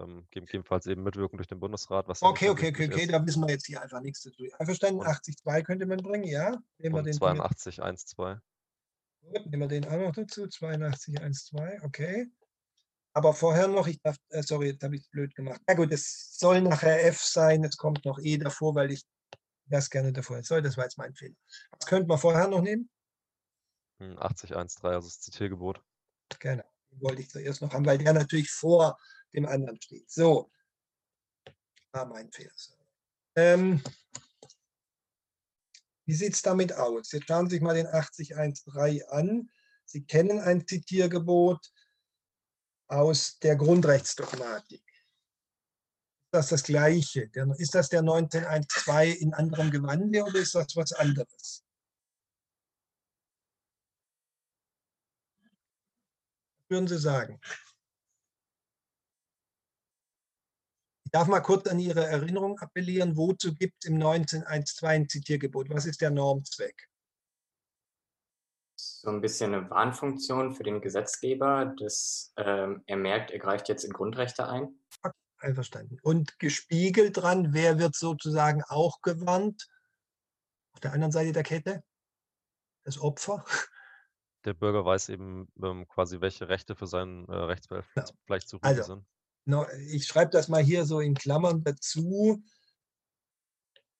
ähm, 0.00 0.26
gegebenenfalls 0.30 0.86
eben 0.86 1.02
mitwirken 1.02 1.36
durch 1.36 1.48
den 1.48 1.60
Bundesrat. 1.60 2.08
Was 2.08 2.22
okay, 2.22 2.48
okay, 2.48 2.68
okay, 2.68 2.88
okay, 2.92 3.06
da 3.06 3.24
wissen 3.24 3.42
wir 3.42 3.50
jetzt 3.50 3.66
hier 3.66 3.80
einfach 3.82 4.00
nichts 4.00 4.22
dazu. 4.22 4.44
Einverstanden, 4.58 5.02
80.2 5.02 5.62
könnte 5.62 5.86
man 5.86 5.98
bringen, 5.98 6.24
ja? 6.24 6.58
Nehmen 6.78 6.94
wir 6.94 7.02
den 7.02 7.14
82.1.2. 7.14 8.40
Gut, 9.22 9.46
nehmen 9.46 9.62
wir 9.62 9.68
den 9.68 9.84
auch 9.86 9.98
noch 9.98 10.14
dazu, 10.14 10.44
82.1.2, 10.44 11.84
okay. 11.84 12.30
Aber 13.12 13.34
vorher 13.34 13.68
noch, 13.68 13.86
ich 13.86 14.00
darf, 14.00 14.16
äh, 14.28 14.42
sorry, 14.42 14.68
jetzt 14.68 14.82
habe 14.84 14.94
ich 14.94 15.02
es 15.02 15.08
blöd 15.08 15.34
gemacht. 15.34 15.60
Ja 15.68 15.74
gut, 15.74 15.92
es 15.92 16.36
soll 16.38 16.60
nachher 16.62 17.04
F 17.06 17.20
sein, 17.20 17.64
es 17.64 17.76
kommt 17.76 18.04
noch 18.04 18.18
E 18.20 18.38
davor, 18.38 18.74
weil 18.74 18.92
ich 18.92 19.04
das 19.66 19.90
gerne 19.90 20.12
davor 20.12 20.42
soll. 20.42 20.62
Das 20.62 20.76
war 20.76 20.84
jetzt 20.84 20.98
mein 20.98 21.14
Fehler. 21.14 21.34
Was 21.72 21.86
könnte 21.86 22.06
man 22.08 22.18
vorher 22.18 22.48
noch 22.48 22.62
nehmen? 22.62 22.88
80.1.3, 24.00 24.78
hm, 24.80 24.86
also 24.86 25.08
das 25.08 25.20
Zitiergebot. 25.20 25.82
Genau, 26.38 26.64
den 26.90 27.00
wollte 27.02 27.22
ich 27.22 27.30
zuerst 27.30 27.60
noch 27.60 27.72
haben, 27.72 27.84
weil 27.84 27.98
der 27.98 28.12
natürlich 28.12 28.50
vor 28.50 28.96
dem 29.34 29.46
anderen 29.46 29.80
steht. 29.80 30.10
So, 30.10 30.50
war 31.92 32.06
mein 32.06 32.30
Fehler. 32.32 32.52
Ähm, 33.36 33.82
wie 36.06 36.14
sieht 36.14 36.34
es 36.34 36.42
damit 36.42 36.72
aus? 36.72 37.12
Jetzt 37.12 37.28
schauen 37.28 37.48
Sie 37.48 37.56
sich 37.56 37.62
mal 37.62 37.74
den 37.74 37.86
80.1.3 37.86 39.04
an. 39.06 39.50
Sie 39.84 40.04
kennen 40.04 40.40
ein 40.40 40.66
Zitiergebot 40.66 41.72
aus 42.88 43.38
der 43.38 43.56
Grundrechtsdogmatik. 43.56 44.82
Ist 44.82 46.32
das 46.32 46.48
das 46.48 46.62
Gleiche? 46.64 47.30
Ist 47.58 47.74
das 47.74 47.88
der 47.88 48.02
19.1.2 48.02 49.14
in 49.14 49.34
anderem 49.34 49.70
Gewande 49.70 50.22
oder 50.22 50.38
ist 50.40 50.54
das 50.54 50.74
was 50.76 50.92
anderes? 50.92 51.64
Würden 56.68 56.86
Sie 56.86 56.98
sagen? 56.98 57.40
Ich 61.10 61.18
darf 61.18 61.26
mal 61.26 61.40
kurz 61.40 61.66
an 61.66 61.80
Ihre 61.80 62.06
Erinnerung 62.06 62.56
appellieren. 62.60 63.16
Wozu 63.16 63.52
gibt 63.52 63.82
es 63.82 63.90
im 63.90 63.98
19.1.2 63.98 64.86
ein 64.86 65.08
Zitiergebot? 65.08 65.68
Was 65.68 65.84
ist 65.84 66.00
der 66.00 66.10
Normzweck? 66.10 66.88
So 68.76 69.10
ein 69.10 69.20
bisschen 69.20 69.52
eine 69.52 69.68
Warnfunktion 69.68 70.54
für 70.54 70.62
den 70.62 70.80
Gesetzgeber, 70.80 71.74
dass 71.80 72.32
ähm, 72.36 72.84
er 72.86 72.96
merkt, 72.96 73.32
er 73.32 73.40
greift 73.40 73.68
jetzt 73.68 73.82
in 73.82 73.92
Grundrechte 73.92 74.48
ein. 74.48 74.78
einverstanden. 75.38 75.98
Und 76.02 76.38
gespiegelt 76.38 77.16
dran, 77.16 77.54
wer 77.54 77.80
wird 77.80 77.96
sozusagen 77.96 78.62
auch 78.68 79.02
gewarnt? 79.02 79.66
Auf 80.74 80.78
der 80.78 80.92
anderen 80.92 81.10
Seite 81.10 81.32
der 81.32 81.42
Kette? 81.42 81.82
Das 82.84 83.00
Opfer? 83.00 83.44
Der 84.44 84.54
Bürger 84.54 84.84
weiß 84.84 85.08
eben 85.08 85.52
ähm, 85.60 85.88
quasi, 85.88 86.20
welche 86.20 86.48
Rechte 86.48 86.76
für 86.76 86.86
seinen 86.86 87.28
äh, 87.28 87.34
Rechtsbehelf 87.34 87.90
ja. 87.96 88.04
vielleicht 88.26 88.48
zu 88.48 88.60
also, 88.62 88.84
sind 88.84 89.04
ich 89.88 90.06
schreibe 90.06 90.30
das 90.30 90.48
mal 90.48 90.62
hier 90.62 90.84
so 90.84 91.00
in 91.00 91.14
Klammern 91.14 91.62
dazu. 91.64 92.42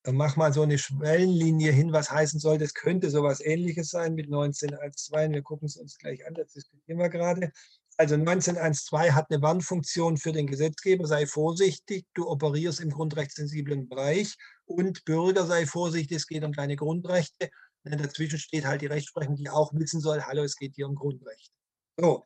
Mach 0.07 0.37
mal 0.37 0.53
so 0.53 0.63
eine 0.63 0.79
Schwellenlinie 0.79 1.73
hin, 1.73 1.93
was 1.93 2.11
heißen 2.11 2.41
soll. 2.41 2.57
Das 2.57 2.73
könnte 2.73 3.11
sowas 3.11 3.41
ähnliches 3.41 3.91
sein 3.91 4.15
mit 4.15 4.29
19.1.2. 4.29 5.33
Wir 5.33 5.43
gucken 5.43 5.67
es 5.67 5.77
uns 5.77 5.99
gleich 5.99 6.27
an, 6.27 6.35
das 6.35 6.53
diskutieren 6.53 6.99
wir 6.99 7.11
gerade. 7.11 7.53
Also 7.99 8.15
19.1.2 8.15 9.11
hat 9.11 9.31
eine 9.31 9.43
Warnfunktion 9.43 10.17
für 10.17 10.33
den 10.33 10.47
Gesetzgeber, 10.47 11.07
sei 11.07 11.27
vorsichtig, 11.27 12.07
du 12.15 12.31
operierst 12.31 12.81
im 12.81 12.89
grundrechtssensiblen 12.89 13.91
Bereich 13.91 14.37
und 14.65 15.05
Bürger, 15.05 15.45
sei 15.45 15.67
vorsichtig, 15.67 16.17
es 16.17 16.27
geht 16.27 16.43
um 16.45 16.55
deine 16.55 16.77
Grundrechte. 16.77 17.51
Dazwischen 17.85 18.39
steht 18.39 18.65
halt 18.65 18.81
die 18.81 18.87
Rechtsprechung, 18.87 19.37
die 19.37 19.51
auch 19.51 19.75
wissen 19.75 20.01
soll, 20.01 20.23
hallo, 20.23 20.43
es 20.43 20.57
geht 20.57 20.77
hier 20.77 20.89
um 20.89 20.95
Grundrechte. 20.95 21.53
So, 21.99 22.25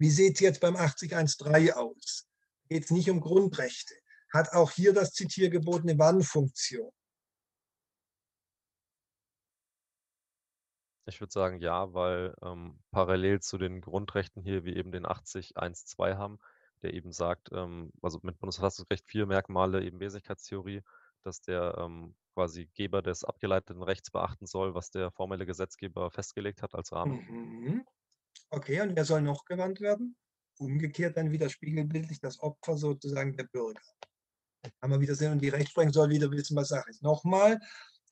wie 0.00 0.10
sieht 0.10 0.34
es 0.36 0.40
jetzt 0.40 0.60
beim 0.60 0.76
8013 0.76 1.74
aus? 1.74 2.26
Geht 2.68 2.84
es 2.84 2.90
nicht 2.90 3.10
um 3.10 3.20
Grundrechte? 3.20 3.94
Hat 4.32 4.52
auch 4.52 4.70
hier 4.70 4.94
das 4.94 5.12
Zitiergebot 5.12 5.82
eine 5.82 5.98
Wann-Funktion? 5.98 6.90
Ich 11.04 11.20
würde 11.20 11.32
sagen 11.32 11.58
ja, 11.58 11.92
weil 11.92 12.34
ähm, 12.40 12.78
parallel 12.92 13.40
zu 13.40 13.58
den 13.58 13.82
Grundrechten 13.82 14.42
hier 14.42 14.64
wir 14.64 14.76
eben 14.76 14.90
den 14.90 15.04
80.1.2 15.04 16.16
haben, 16.16 16.38
der 16.82 16.94
eben 16.94 17.12
sagt, 17.12 17.50
ähm, 17.52 17.92
also 18.00 18.20
mit 18.22 18.38
Bundesverfassungsrecht 18.38 19.04
vier 19.06 19.26
Merkmale, 19.26 19.84
eben 19.84 20.00
Wesentlichkeitstheorie, 20.00 20.82
dass 21.24 21.42
der 21.42 21.76
ähm, 21.76 22.14
quasi 22.32 22.70
Geber 22.74 23.02
des 23.02 23.24
abgeleiteten 23.24 23.82
Rechts 23.82 24.10
beachten 24.10 24.46
soll, 24.46 24.74
was 24.74 24.90
der 24.90 25.10
formelle 25.10 25.44
Gesetzgeber 25.44 26.10
festgelegt 26.10 26.62
hat 26.62 26.74
als 26.74 26.92
Rahmen. 26.92 27.26
Mhm. 27.28 27.86
Okay, 28.50 28.80
und 28.80 28.96
wer 28.96 29.04
soll 29.04 29.22
noch 29.22 29.44
gewandt 29.44 29.80
werden? 29.80 30.16
Umgekehrt 30.58 31.16
dann 31.16 31.30
wieder 31.30 31.48
spiegelbildlich 31.48 32.20
das 32.20 32.40
Opfer 32.40 32.76
sozusagen 32.76 33.36
der 33.36 33.44
Bürger. 33.44 33.80
Kann 34.80 34.90
man 34.90 35.00
wieder 35.00 35.14
sehen 35.14 35.32
und 35.32 35.40
die 35.40 35.48
Rechtsprechung 35.48 35.92
soll 35.92 36.10
wieder 36.10 36.30
wissen, 36.30 36.56
was 36.56 36.68
Sache 36.68 36.90
ist. 36.90 37.02
Nochmal, 37.02 37.60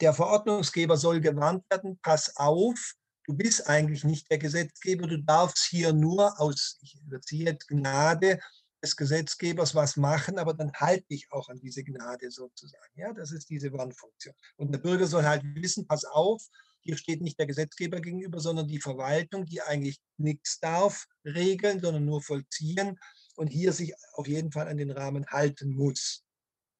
der 0.01 0.15
Verordnungsgeber 0.15 0.97
soll 0.97 1.21
gewarnt 1.21 1.65
werden, 1.71 1.99
pass 2.03 2.37
auf, 2.37 2.95
du 3.25 3.35
bist 3.35 3.69
eigentlich 3.69 4.05
nicht 4.05 4.31
der 4.31 4.39
Gesetzgeber, 4.39 5.09
du 5.09 5.21
darfst 5.23 5.67
hier 5.67 5.93
nur 5.93 6.41
aus, 6.41 6.79
ich 6.83 6.97
überziehe 7.05 7.47
jetzt 7.47 7.67
Gnade 7.67 8.39
des 8.83 8.97
Gesetzgebers 8.97 9.75
was 9.75 9.97
machen, 9.97 10.39
aber 10.39 10.55
dann 10.55 10.73
halte 10.73 11.07
ich 11.09 11.27
auch 11.33 11.49
an 11.49 11.59
diese 11.59 11.83
Gnade 11.83 12.31
sozusagen. 12.31 12.93
Ja, 12.95 13.13
das 13.13 13.33
ist 13.33 13.51
diese 13.51 13.73
Warnfunktion. 13.73 14.35
Und 14.57 14.73
der 14.73 14.79
Bürger 14.79 15.07
soll 15.07 15.25
halt 15.25 15.43
wissen, 15.57 15.87
pass 15.87 16.05
auf, 16.05 16.47
hier 16.89 16.97
steht 16.97 17.21
nicht 17.21 17.39
der 17.39 17.47
Gesetzgeber 17.47 18.01
gegenüber, 18.01 18.41
sondern 18.41 18.67
die 18.67 18.81
Verwaltung, 18.81 19.45
die 19.45 19.61
eigentlich 19.61 20.01
nichts 20.17 20.59
darf 20.59 21.05
regeln, 21.23 21.81
sondern 21.81 22.07
nur 22.07 22.23
vollziehen 22.23 22.99
und 23.37 23.49
hier 23.49 23.75
sich 23.75 23.93
auf 24.15 24.27
jeden 24.27 24.53
Fall 24.53 24.69
an 24.69 24.79
den 24.79 24.91
Rahmen 24.91 25.27
halten 25.27 25.75
muss. 25.75 26.25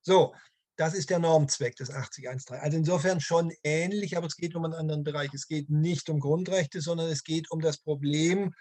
So, 0.01 0.35
das 0.77 0.95
ist 0.95 1.11
der 1.11 1.19
Normzweck 1.19 1.77
des 1.77 1.91
8013. 1.91 2.57
Also 2.57 2.79
insofern 2.79 3.21
schon 3.21 3.53
ähnlich, 3.63 4.17
aber 4.17 4.29
es 4.29 4.37
geht 4.37 4.55
um 4.55 4.65
einen 4.65 4.73
anderen 4.73 5.05
Bereich. 5.05 5.29
Es 5.35 5.47
geht 5.47 5.69
nicht 5.69 6.09
um 6.09 6.21
Grundrechte, 6.21 6.81
sondern 6.81 7.11
es 7.11 7.23
geht 7.23 7.51
um 7.51 7.61
das 7.61 7.77
Problem 7.77 8.55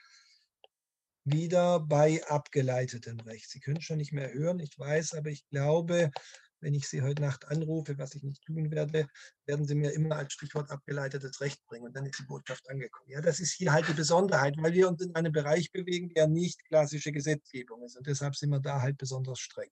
wieder 1.24 1.80
bei 1.80 2.22
abgeleitetem 2.28 3.22
Recht. 3.22 3.50
Sie 3.50 3.62
können 3.62 3.80
schon 3.80 4.00
nicht 4.00 4.12
mehr 4.12 4.34
hören, 4.34 4.60
ich 4.60 4.78
weiß, 4.78 5.14
aber 5.14 5.30
ich 5.30 5.48
glaube, 5.48 6.12
wenn 6.60 6.74
ich 6.74 6.88
Sie 6.88 7.02
heute 7.02 7.22
Nacht 7.22 7.46
anrufe, 7.46 7.98
was 7.98 8.16
ich 8.16 8.24
nicht 8.24 8.44
tun 8.44 8.72
werde, 8.72 9.08
werden 9.46 9.66
Sie 9.66 9.76
mir 9.76 9.92
immer 9.94 10.16
als 10.16 10.34
Stichwort 10.34 10.70
abgeleitetes 10.72 11.42
Recht 11.42 11.66
bringen 11.68 11.86
und 11.86 11.96
dann 11.96 12.06
ist 12.06 12.20
die 12.20 12.24
Botschaft 12.24 12.70
angekommen. 12.70 13.10
Ja, 13.10 13.22
das 13.22 13.40
ist 13.40 13.54
hier 13.54 13.72
halt 13.72 13.88
die 13.88 13.94
Besonderheit, 13.94 14.56
weil 14.58 14.74
wir 14.74 14.88
uns 14.88 15.02
in 15.02 15.16
einem 15.16 15.32
Bereich 15.32 15.72
bewegen, 15.72 16.10
der 16.10 16.28
nicht 16.28 16.64
klassische 16.66 17.12
Gesetzgebung 17.12 17.84
ist 17.84 17.98
und 17.98 18.08
deshalb 18.08 18.36
sind 18.36 18.50
wir 18.50 18.60
da 18.60 18.82
halt 18.82 18.98
besonders 18.98 19.40
streng. 19.40 19.70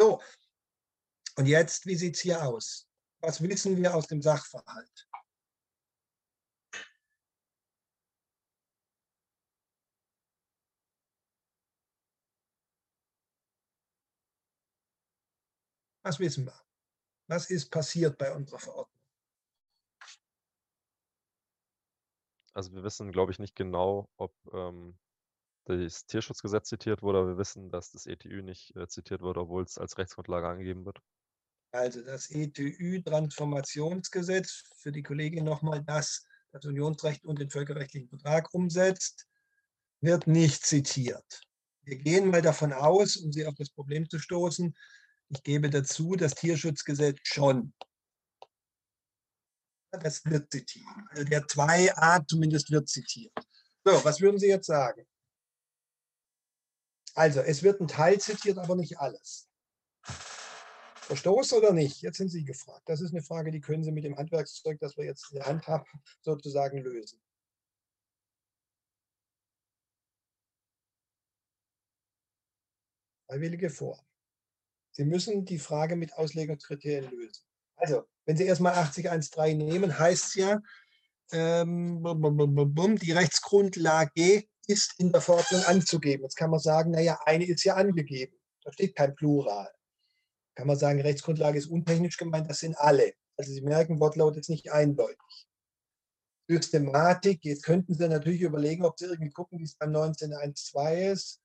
So, 0.00 0.20
und 1.36 1.46
jetzt, 1.46 1.86
wie 1.86 1.94
sieht 1.94 2.16
es 2.16 2.20
hier 2.20 2.44
aus? 2.44 2.88
Was 3.20 3.40
wissen 3.40 3.76
wir 3.76 3.94
aus 3.94 4.06
dem 4.06 4.22
Sachverhalt? 4.22 5.08
Was 16.08 16.18
wissen 16.18 16.46
wir? 16.46 16.58
Was 17.26 17.50
ist 17.50 17.68
passiert 17.68 18.16
bei 18.16 18.34
unserer 18.34 18.58
Verordnung? 18.58 18.98
Also 22.54 22.72
wir 22.72 22.82
wissen, 22.82 23.12
glaube 23.12 23.30
ich, 23.30 23.38
nicht 23.38 23.54
genau, 23.54 24.08
ob 24.16 24.34
ähm, 24.54 24.96
das 25.66 26.06
Tierschutzgesetz 26.06 26.70
zitiert 26.70 27.02
wurde, 27.02 27.18
aber 27.18 27.28
wir 27.28 27.36
wissen, 27.36 27.70
dass 27.70 27.90
das 27.90 28.06
ETÜ 28.06 28.40
nicht 28.40 28.74
äh, 28.74 28.88
zitiert 28.88 29.20
wurde, 29.20 29.40
obwohl 29.40 29.64
es 29.64 29.76
als 29.76 29.98
Rechtsgrundlage 29.98 30.48
angegeben 30.48 30.86
wird. 30.86 30.98
Also 31.72 32.00
das 32.00 32.30
ETÜ-Transformationsgesetz, 32.30 34.62
für 34.78 34.92
die 34.92 35.02
Kollegin 35.02 35.44
nochmal, 35.44 35.84
das 35.84 36.24
das 36.52 36.64
Unionsrecht 36.64 37.26
und 37.26 37.38
den 37.38 37.50
völkerrechtlichen 37.50 38.08
Vertrag 38.08 38.54
umsetzt, 38.54 39.28
wird 40.00 40.26
nicht 40.26 40.64
zitiert. 40.64 41.42
Wir 41.82 41.98
gehen 41.98 42.30
mal 42.30 42.40
davon 42.40 42.72
aus, 42.72 43.16
um 43.16 43.30
Sie 43.30 43.44
auf 43.44 43.56
das 43.56 43.68
Problem 43.68 44.08
zu 44.08 44.18
stoßen, 44.18 44.74
ich 45.30 45.42
gebe 45.42 45.70
dazu, 45.70 46.14
das 46.16 46.34
Tierschutzgesetz 46.34 47.18
schon. 47.22 47.74
Das 49.90 50.24
wird 50.24 50.50
zitiert. 50.50 50.86
Also 51.10 51.24
der 51.24 51.46
2a 51.46 52.26
zumindest 52.26 52.70
wird 52.70 52.88
zitiert. 52.88 53.32
So, 53.84 54.04
was 54.04 54.20
würden 54.20 54.38
Sie 54.38 54.48
jetzt 54.48 54.66
sagen? 54.66 55.06
Also, 57.14 57.40
es 57.40 57.62
wird 57.62 57.80
ein 57.80 57.88
Teil 57.88 58.20
zitiert, 58.20 58.58
aber 58.58 58.76
nicht 58.76 58.98
alles. 58.98 59.48
Verstoß 61.08 61.54
oder 61.54 61.72
nicht? 61.72 62.02
Jetzt 62.02 62.18
sind 62.18 62.28
Sie 62.28 62.44
gefragt. 62.44 62.82
Das 62.86 63.00
ist 63.00 63.12
eine 63.12 63.22
Frage, 63.22 63.50
die 63.50 63.60
können 63.60 63.82
Sie 63.82 63.90
mit 63.90 64.04
dem 64.04 64.16
Handwerkszeug, 64.16 64.78
das 64.78 64.96
wir 64.96 65.04
jetzt 65.04 65.30
in 65.32 65.38
der 65.38 65.46
Hand 65.46 65.66
haben, 65.66 65.86
sozusagen 66.20 66.78
lösen. 66.78 67.20
Freiwillige 73.26 73.70
vor. 73.70 74.07
Sie 74.98 75.04
müssen 75.04 75.44
die 75.44 75.60
Frage 75.60 75.94
mit 75.94 76.12
Auslegungskriterien 76.14 77.08
lösen. 77.08 77.44
Also, 77.76 78.02
wenn 78.26 78.36
Sie 78.36 78.46
erstmal 78.46 78.74
8013 78.74 79.56
nehmen, 79.56 79.96
heißt 79.96 80.24
es 80.30 80.34
ja, 80.34 80.60
ähm, 81.30 82.02
die 82.02 83.12
Rechtsgrundlage 83.12 84.44
ist 84.66 84.94
in 84.98 85.12
der 85.12 85.20
Verordnung 85.20 85.62
anzugeben. 85.62 86.24
Jetzt 86.24 86.34
kann 86.34 86.50
man 86.50 86.58
sagen, 86.58 86.90
naja, 86.90 87.16
eine 87.26 87.46
ist 87.46 87.62
ja 87.62 87.76
angegeben. 87.76 88.36
Da 88.64 88.72
steht 88.72 88.96
kein 88.96 89.14
Plural. 89.14 89.70
Kann 90.56 90.66
man 90.66 90.76
sagen, 90.76 91.00
Rechtsgrundlage 91.00 91.58
ist 91.58 91.68
untechnisch 91.68 92.16
gemeint, 92.16 92.50
das 92.50 92.58
sind 92.58 92.76
alle. 92.76 93.12
Also 93.36 93.52
Sie 93.52 93.60
merken, 93.60 94.00
Wortlaut 94.00 94.36
ist 94.36 94.50
nicht 94.50 94.72
eindeutig. 94.72 95.46
Systematik, 96.48 97.44
jetzt 97.44 97.62
könnten 97.62 97.94
Sie 97.94 98.08
natürlich 98.08 98.40
überlegen, 98.40 98.84
ob 98.84 98.98
Sie 98.98 99.04
irgendwie 99.04 99.30
gucken, 99.30 99.60
wie 99.60 99.64
es 99.64 99.76
beim 99.76 99.92
19.1.2 99.92 101.12
ist. 101.12 101.40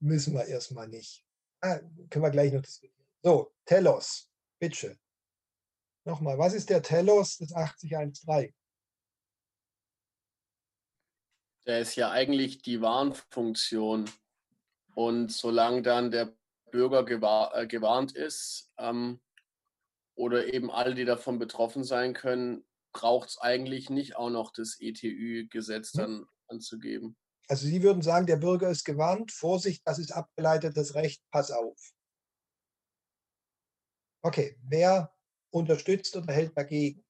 Müssen 0.00 0.32
wir 0.32 0.46
erstmal 0.46 0.88
nicht. 0.88 1.23
Ah, 1.64 1.80
können 2.10 2.22
wir 2.22 2.30
gleich 2.30 2.52
noch 2.52 2.60
diskutieren. 2.60 3.06
So, 3.22 3.54
Telos, 3.64 4.30
bitte. 4.60 4.98
Nochmal, 6.04 6.36
was 6.36 6.52
ist 6.52 6.68
der 6.68 6.82
Telos 6.82 7.38
des 7.38 7.54
8013? 7.54 8.54
Der 11.66 11.80
ist 11.80 11.96
ja 11.96 12.10
eigentlich 12.10 12.60
die 12.60 12.82
Warnfunktion. 12.82 14.10
Und 14.94 15.32
solange 15.32 15.80
dann 15.80 16.10
der 16.10 16.36
Bürger 16.70 17.02
gewahr, 17.02 17.56
äh, 17.56 17.66
gewarnt 17.66 18.12
ist 18.12 18.70
ähm, 18.76 19.22
oder 20.16 20.52
eben 20.52 20.70
alle, 20.70 20.94
die 20.94 21.06
davon 21.06 21.38
betroffen 21.38 21.82
sein 21.82 22.12
können, 22.12 22.66
braucht 22.92 23.30
es 23.30 23.38
eigentlich 23.38 23.88
nicht 23.88 24.16
auch 24.16 24.28
noch 24.28 24.52
das 24.52 24.78
ETÜ-Gesetz 24.78 25.94
hm. 25.94 25.98
dann 25.98 26.26
anzugeben. 26.46 27.16
Also 27.48 27.66
Sie 27.66 27.82
würden 27.82 28.02
sagen, 28.02 28.26
der 28.26 28.36
Bürger 28.36 28.70
ist 28.70 28.84
gewarnt, 28.84 29.32
Vorsicht, 29.32 29.82
das 29.86 29.98
ist 29.98 30.12
abgeleitetes 30.12 30.94
Recht, 30.94 31.22
pass 31.30 31.50
auf. 31.50 31.78
Okay, 34.22 34.56
wer 34.62 35.12
unterstützt 35.50 36.16
oder 36.16 36.32
hält 36.32 36.56
dagegen? 36.56 37.04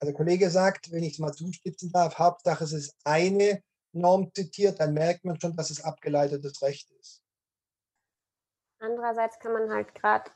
Also 0.00 0.12
der 0.12 0.16
Kollege 0.16 0.50
sagt, 0.50 0.90
wenn 0.90 1.04
ich 1.04 1.14
es 1.14 1.18
mal 1.18 1.32
zuspitzen 1.32 1.92
darf, 1.92 2.18
Hauptsache 2.18 2.64
es 2.64 2.72
ist 2.72 2.96
eine 3.04 3.62
Norm 3.92 4.32
zitiert, 4.34 4.80
dann 4.80 4.94
merkt 4.94 5.24
man 5.24 5.40
schon, 5.40 5.54
dass 5.54 5.70
es 5.70 5.84
abgeleitetes 5.84 6.62
Recht 6.62 6.90
ist. 6.92 7.22
Andererseits 8.80 9.38
kann 9.38 9.52
man 9.52 9.70
halt 9.70 9.94
gerade, 9.94 10.30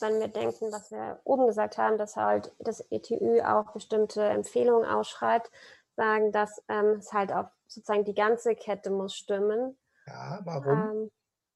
wenn 0.00 0.20
wir 0.20 0.28
denken, 0.28 0.72
was 0.72 0.90
wir 0.90 1.20
oben 1.24 1.46
gesagt 1.46 1.78
haben, 1.78 1.96
dass 1.96 2.16
halt 2.16 2.54
das 2.58 2.80
ETÜ 2.90 3.42
auch 3.42 3.72
bestimmte 3.72 4.22
Empfehlungen 4.22 4.88
ausschreibt, 4.88 5.50
sagen, 5.96 6.32
dass 6.32 6.62
ähm, 6.68 6.98
es 6.98 7.12
halt 7.12 7.32
auf 7.32 7.46
sozusagen 7.70 8.04
die 8.04 8.14
ganze 8.14 8.54
Kette 8.54 8.90
muss 8.90 9.14
stimmen. 9.14 9.78
Ja, 10.06 10.40
warum? 10.44 10.78
Ähm, 10.78 11.10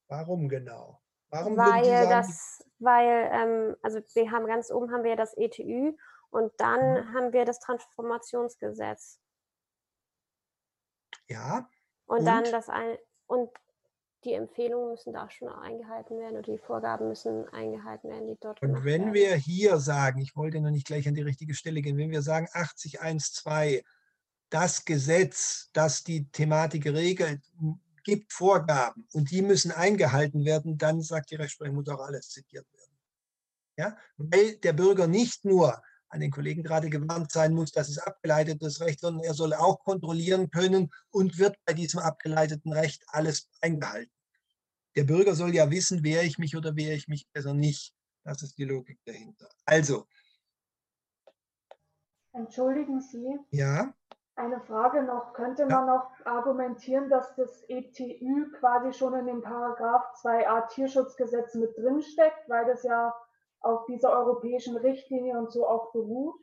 warum 0.08 0.48
genau? 0.48 1.00
Warum 1.30 1.56
weil 1.56 1.84
sagen, 1.84 2.10
das, 2.10 2.64
weil, 2.78 3.28
ähm, 3.32 3.76
also 3.82 4.00
wir 4.14 4.30
haben 4.30 4.46
ganz 4.46 4.70
oben 4.70 4.92
haben 4.92 5.02
wir 5.02 5.16
das 5.16 5.36
ETÜ 5.36 5.92
und 6.30 6.52
dann 6.58 6.80
mhm. 6.80 7.14
haben 7.14 7.32
wir 7.32 7.44
das 7.44 7.58
Transformationsgesetz. 7.58 9.18
Ja. 11.28 11.68
Und, 12.06 12.20
und, 12.20 12.24
dann 12.26 12.44
das 12.44 12.68
ein 12.68 12.96
und 13.26 13.50
die 14.24 14.32
Empfehlungen 14.32 14.90
müssen 14.90 15.12
da 15.12 15.28
schon 15.30 15.48
eingehalten 15.48 16.18
werden 16.18 16.38
oder 16.38 16.52
die 16.52 16.58
Vorgaben 16.58 17.08
müssen 17.08 17.48
eingehalten 17.48 18.08
werden, 18.08 18.26
die 18.26 18.38
dort 18.40 18.62
Und 18.62 18.84
wenn 18.84 19.02
werden. 19.02 19.14
wir 19.14 19.34
hier 19.34 19.78
sagen, 19.78 20.20
ich 20.20 20.36
wollte 20.36 20.60
noch 20.60 20.70
nicht 20.70 20.86
gleich 20.86 21.06
an 21.08 21.14
die 21.14 21.22
richtige 21.22 21.54
Stelle 21.54 21.82
gehen, 21.82 21.98
wenn 21.98 22.10
wir 22.10 22.22
sagen 22.22 22.46
80.1.2, 22.52 23.84
das 24.50 24.84
Gesetz, 24.84 25.70
das 25.72 26.04
die 26.04 26.28
Thematik 26.30 26.86
regelt, 26.86 27.42
gibt 28.04 28.32
Vorgaben 28.32 29.08
und 29.12 29.30
die 29.30 29.42
müssen 29.42 29.72
eingehalten 29.72 30.44
werden, 30.44 30.78
dann 30.78 31.02
sagt 31.02 31.30
die 31.30 31.36
Rechtsprechung, 31.36 31.76
muss 31.76 31.88
auch 31.88 32.00
alles 32.00 32.28
zitiert 32.28 32.66
werden. 32.72 32.98
Ja? 33.76 33.96
Weil 34.16 34.56
der 34.56 34.74
Bürger 34.74 35.06
nicht 35.06 35.44
nur 35.44 35.82
an 36.08 36.20
den 36.20 36.30
Kollegen 36.30 36.62
gerade 36.62 36.88
gewarnt 36.90 37.32
sein 37.32 37.52
muss, 37.52 37.72
dass 37.72 37.88
es 37.88 37.98
abgeleitetes 37.98 38.80
Recht, 38.80 39.00
sondern 39.00 39.24
er 39.24 39.34
soll 39.34 39.52
auch 39.52 39.80
kontrollieren 39.80 40.50
können 40.50 40.90
und 41.10 41.38
wird 41.38 41.56
bei 41.64 41.72
diesem 41.72 41.98
abgeleiteten 41.98 42.72
Recht 42.72 43.02
alles 43.08 43.48
eingehalten. 43.60 44.12
Der 44.94 45.04
Bürger 45.04 45.34
soll 45.34 45.52
ja 45.54 45.68
wissen, 45.70 46.04
wehre 46.04 46.22
ich 46.22 46.38
mich 46.38 46.56
oder 46.56 46.76
wehre 46.76 46.94
ich 46.94 47.08
mich 47.08 47.26
besser 47.32 47.52
nicht. 47.52 47.92
Das 48.22 48.42
ist 48.42 48.56
die 48.56 48.64
Logik 48.64 49.00
dahinter. 49.04 49.48
Also. 49.64 50.06
Entschuldigen 52.32 53.00
Sie. 53.00 53.38
Ja. 53.50 53.92
Eine 54.36 54.60
Frage 54.62 55.04
noch, 55.04 55.32
könnte 55.32 55.64
man 55.66 55.86
noch 55.86 56.10
argumentieren, 56.24 57.08
dass 57.08 57.36
das 57.36 57.62
ETÜ 57.68 58.50
quasi 58.58 58.92
schon 58.92 59.14
in 59.14 59.26
dem 59.26 59.42
Paragraph 59.42 60.02
2a 60.22 60.68
Tierschutzgesetz 60.70 61.54
mit 61.54 61.78
drinsteckt, 61.78 62.48
weil 62.48 62.66
das 62.66 62.82
ja 62.82 63.14
auf 63.60 63.86
dieser 63.86 64.10
europäischen 64.10 64.76
Richtlinie 64.76 65.38
und 65.38 65.52
so 65.52 65.68
auch 65.68 65.92
beruht? 65.92 66.34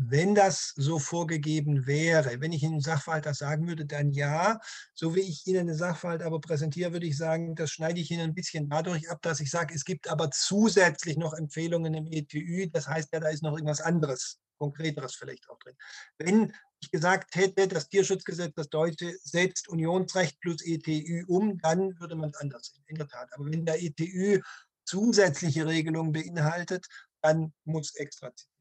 Wenn 0.00 0.34
das 0.34 0.72
so 0.76 0.98
vorgegeben 0.98 1.86
wäre, 1.86 2.40
wenn 2.40 2.52
ich 2.52 2.64
Ihnen 2.64 2.80
Sachverhalt 2.80 3.26
das 3.26 3.38
sagen 3.38 3.68
würde, 3.68 3.86
dann 3.86 4.10
ja. 4.10 4.58
So 4.94 5.14
wie 5.14 5.20
ich 5.20 5.46
Ihnen 5.46 5.68
den 5.68 5.76
Sachverhalt 5.76 6.22
aber 6.22 6.40
präsentiere, 6.40 6.92
würde 6.92 7.06
ich 7.06 7.16
sagen, 7.16 7.54
das 7.54 7.70
schneide 7.70 8.00
ich 8.00 8.10
Ihnen 8.10 8.22
ein 8.22 8.34
bisschen 8.34 8.68
dadurch 8.68 9.08
ab, 9.10 9.22
dass 9.22 9.38
ich 9.38 9.50
sage, 9.50 9.74
es 9.74 9.84
gibt 9.84 10.10
aber 10.10 10.30
zusätzlich 10.32 11.18
noch 11.18 11.34
Empfehlungen 11.34 11.94
im 11.94 12.06
ETÜ. 12.06 12.68
Das 12.72 12.88
heißt 12.88 13.12
ja, 13.12 13.20
da 13.20 13.28
ist 13.28 13.44
noch 13.44 13.52
irgendwas 13.52 13.80
anderes 13.80 14.40
Konkreteres 14.58 15.14
vielleicht 15.14 15.48
auch 15.48 15.58
drin. 15.58 15.76
Wenn 16.18 16.52
ich 16.80 16.90
gesagt 16.90 17.34
hätte, 17.34 17.68
das 17.68 17.88
Tierschutzgesetz, 17.88 18.52
das 18.54 18.68
Deutsche, 18.68 19.16
setzt 19.22 19.68
Unionsrecht 19.68 20.40
plus 20.40 20.64
ETÜ 20.64 21.24
um, 21.26 21.58
dann 21.58 21.98
würde 21.98 22.16
man 22.16 22.30
es 22.30 22.36
anders 22.36 22.66
sehen, 22.66 22.84
in 22.86 22.96
der 22.96 23.08
Tat. 23.08 23.28
Aber 23.32 23.46
wenn 23.46 23.64
der 23.64 23.82
ETÜ 23.82 24.40
zusätzliche 24.84 25.66
Regelungen 25.66 26.12
beinhaltet, 26.12 26.86
dann 27.20 27.52
muss 27.64 27.94
extra 27.96 28.34
zitiert 28.34 28.58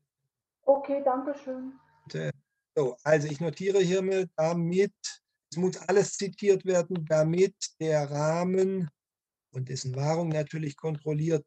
Okay, 0.63 1.01
danke 1.03 1.33
schön. 1.43 1.79
So, 2.75 2.97
also 3.03 3.27
ich 3.27 3.39
notiere 3.39 3.79
hiermit, 3.79 4.29
damit, 4.35 4.93
es 5.49 5.57
muss 5.57 5.77
alles 5.77 6.17
zitiert 6.17 6.65
werden, 6.65 7.05
damit 7.05 7.55
der 7.79 8.11
Rahmen 8.11 8.89
und 9.51 9.69
dessen 9.69 9.95
Wahrung 9.95 10.29
natürlich 10.29 10.75
kontrolliert 10.75 11.45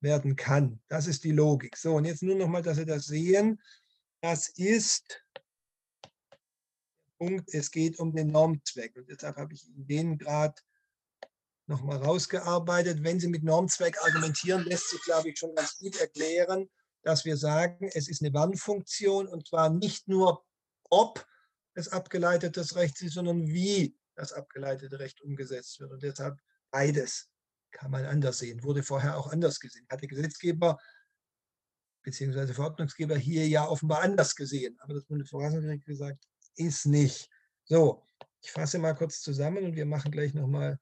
werden 0.00 0.36
kann. 0.36 0.80
Das 0.88 1.06
ist 1.06 1.24
die 1.24 1.32
Logik. 1.32 1.76
So, 1.76 1.96
und 1.96 2.04
jetzt 2.04 2.22
nur 2.22 2.36
noch 2.36 2.48
mal, 2.48 2.62
dass 2.62 2.76
Sie 2.76 2.86
das 2.86 3.06
sehen. 3.06 3.60
Das 4.20 4.48
ist 4.48 5.24
Punkt, 7.18 7.52
es 7.52 7.70
geht 7.70 7.98
um 7.98 8.14
den 8.14 8.28
Normzweck. 8.28 8.96
Und 8.96 9.08
deshalb 9.08 9.36
habe 9.36 9.52
ich 9.54 9.66
Ihnen 9.66 9.86
den 9.86 10.18
gerade 10.18 10.54
noch 11.66 11.82
mal 11.82 11.96
rausgearbeitet. 11.96 13.02
Wenn 13.02 13.20
Sie 13.20 13.28
mit 13.28 13.42
Normzweck 13.42 13.98
argumentieren, 14.04 14.64
lässt 14.64 14.90
sich, 14.90 15.02
glaube 15.02 15.30
ich, 15.30 15.38
schon 15.38 15.54
ganz 15.54 15.78
gut 15.78 16.00
erklären, 16.00 16.70
dass 17.02 17.24
wir 17.24 17.36
sagen, 17.36 17.90
es 17.94 18.08
ist 18.08 18.22
eine 18.22 18.32
Warnfunktion 18.32 19.28
und 19.28 19.46
zwar 19.46 19.70
nicht 19.70 20.08
nur, 20.08 20.44
ob 20.90 21.26
es 21.74 21.88
abgeleitetes 21.88 22.76
Recht 22.76 23.00
ist, 23.02 23.14
sondern 23.14 23.46
wie 23.46 23.96
das 24.14 24.32
abgeleitete 24.32 24.98
Recht 24.98 25.20
umgesetzt 25.20 25.78
wird. 25.80 25.92
Und 25.92 26.02
deshalb 26.02 26.38
beides 26.70 27.28
kann 27.78 27.90
man 27.90 28.04
anders 28.04 28.38
sehen. 28.38 28.62
Wurde 28.64 28.82
vorher 28.82 29.16
auch 29.16 29.28
anders 29.32 29.60
gesehen. 29.60 29.86
Hat 29.88 30.00
der 30.00 30.08
Gesetzgeber 30.08 30.78
bzw. 32.02 32.52
Verordnungsgeber 32.52 33.16
hier 33.16 33.46
ja 33.46 33.66
offenbar 33.66 34.02
anders 34.02 34.34
gesehen. 34.34 34.76
Aber 34.80 34.94
das 34.94 35.04
Bundesverfassungsgericht 35.04 35.86
gesagt, 35.86 36.24
ist 36.56 36.86
nicht. 36.86 37.30
So, 37.64 38.06
ich 38.40 38.50
fasse 38.50 38.78
mal 38.78 38.94
kurz 38.94 39.20
zusammen 39.20 39.64
und 39.64 39.76
wir 39.76 39.86
machen 39.86 40.10
gleich 40.10 40.34
nochmal 40.34 40.78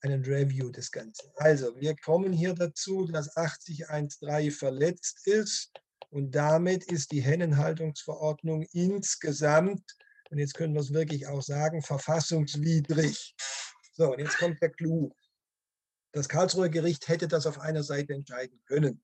einen 0.00 0.24
Review 0.24 0.70
des 0.70 0.90
Ganzen. 0.90 1.30
Also, 1.36 1.74
wir 1.76 1.96
kommen 1.96 2.32
hier 2.32 2.54
dazu, 2.54 3.06
dass 3.06 3.36
8013 3.36 4.52
verletzt 4.52 5.26
ist 5.26 5.72
und 6.10 6.30
damit 6.34 6.84
ist 6.84 7.10
die 7.12 7.20
Hennenhaltungsverordnung 7.20 8.62
insgesamt, 8.72 9.82
und 10.30 10.38
jetzt 10.38 10.54
können 10.54 10.74
wir 10.74 10.80
es 10.80 10.92
wirklich 10.92 11.26
auch 11.26 11.42
sagen, 11.42 11.82
verfassungswidrig. 11.82 13.34
So, 13.94 14.12
und 14.12 14.20
jetzt 14.20 14.38
kommt 14.38 14.62
der 14.62 14.70
Clou. 14.70 15.10
Das 16.18 16.28
Karlsruher 16.28 16.68
Gericht 16.68 17.06
hätte 17.06 17.28
das 17.28 17.46
auf 17.46 17.60
einer 17.60 17.84
Seite 17.84 18.12
entscheiden 18.12 18.60
können. 18.66 19.00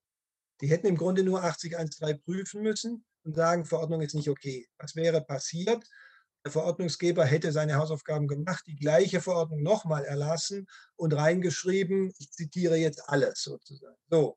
Die 0.61 0.67
hätten 0.67 0.89
im 0.89 0.97
Grunde 0.97 1.23
nur 1.23 1.45
8013 1.45 2.21
prüfen 2.25 2.61
müssen 2.61 3.05
und 3.23 3.37
sagen, 3.37 3.65
Verordnung 3.65 4.01
ist 4.01 4.17
nicht 4.17 4.29
okay. 4.29 4.67
Was 4.79 4.97
wäre 4.97 5.21
passiert? 5.21 5.89
Der 6.45 6.51
Verordnungsgeber 6.51 7.25
hätte 7.25 7.53
seine 7.53 7.77
Hausaufgaben 7.77 8.27
gemacht, 8.27 8.65
die 8.67 8.75
gleiche 8.75 9.21
Verordnung 9.21 9.63
nochmal 9.63 10.05
erlassen 10.05 10.67
und 10.97 11.15
reingeschrieben, 11.15 12.13
ich 12.19 12.33
zitiere 12.33 12.75
jetzt 12.79 13.09
alles 13.09 13.43
sozusagen. 13.43 13.97
So. 14.11 14.37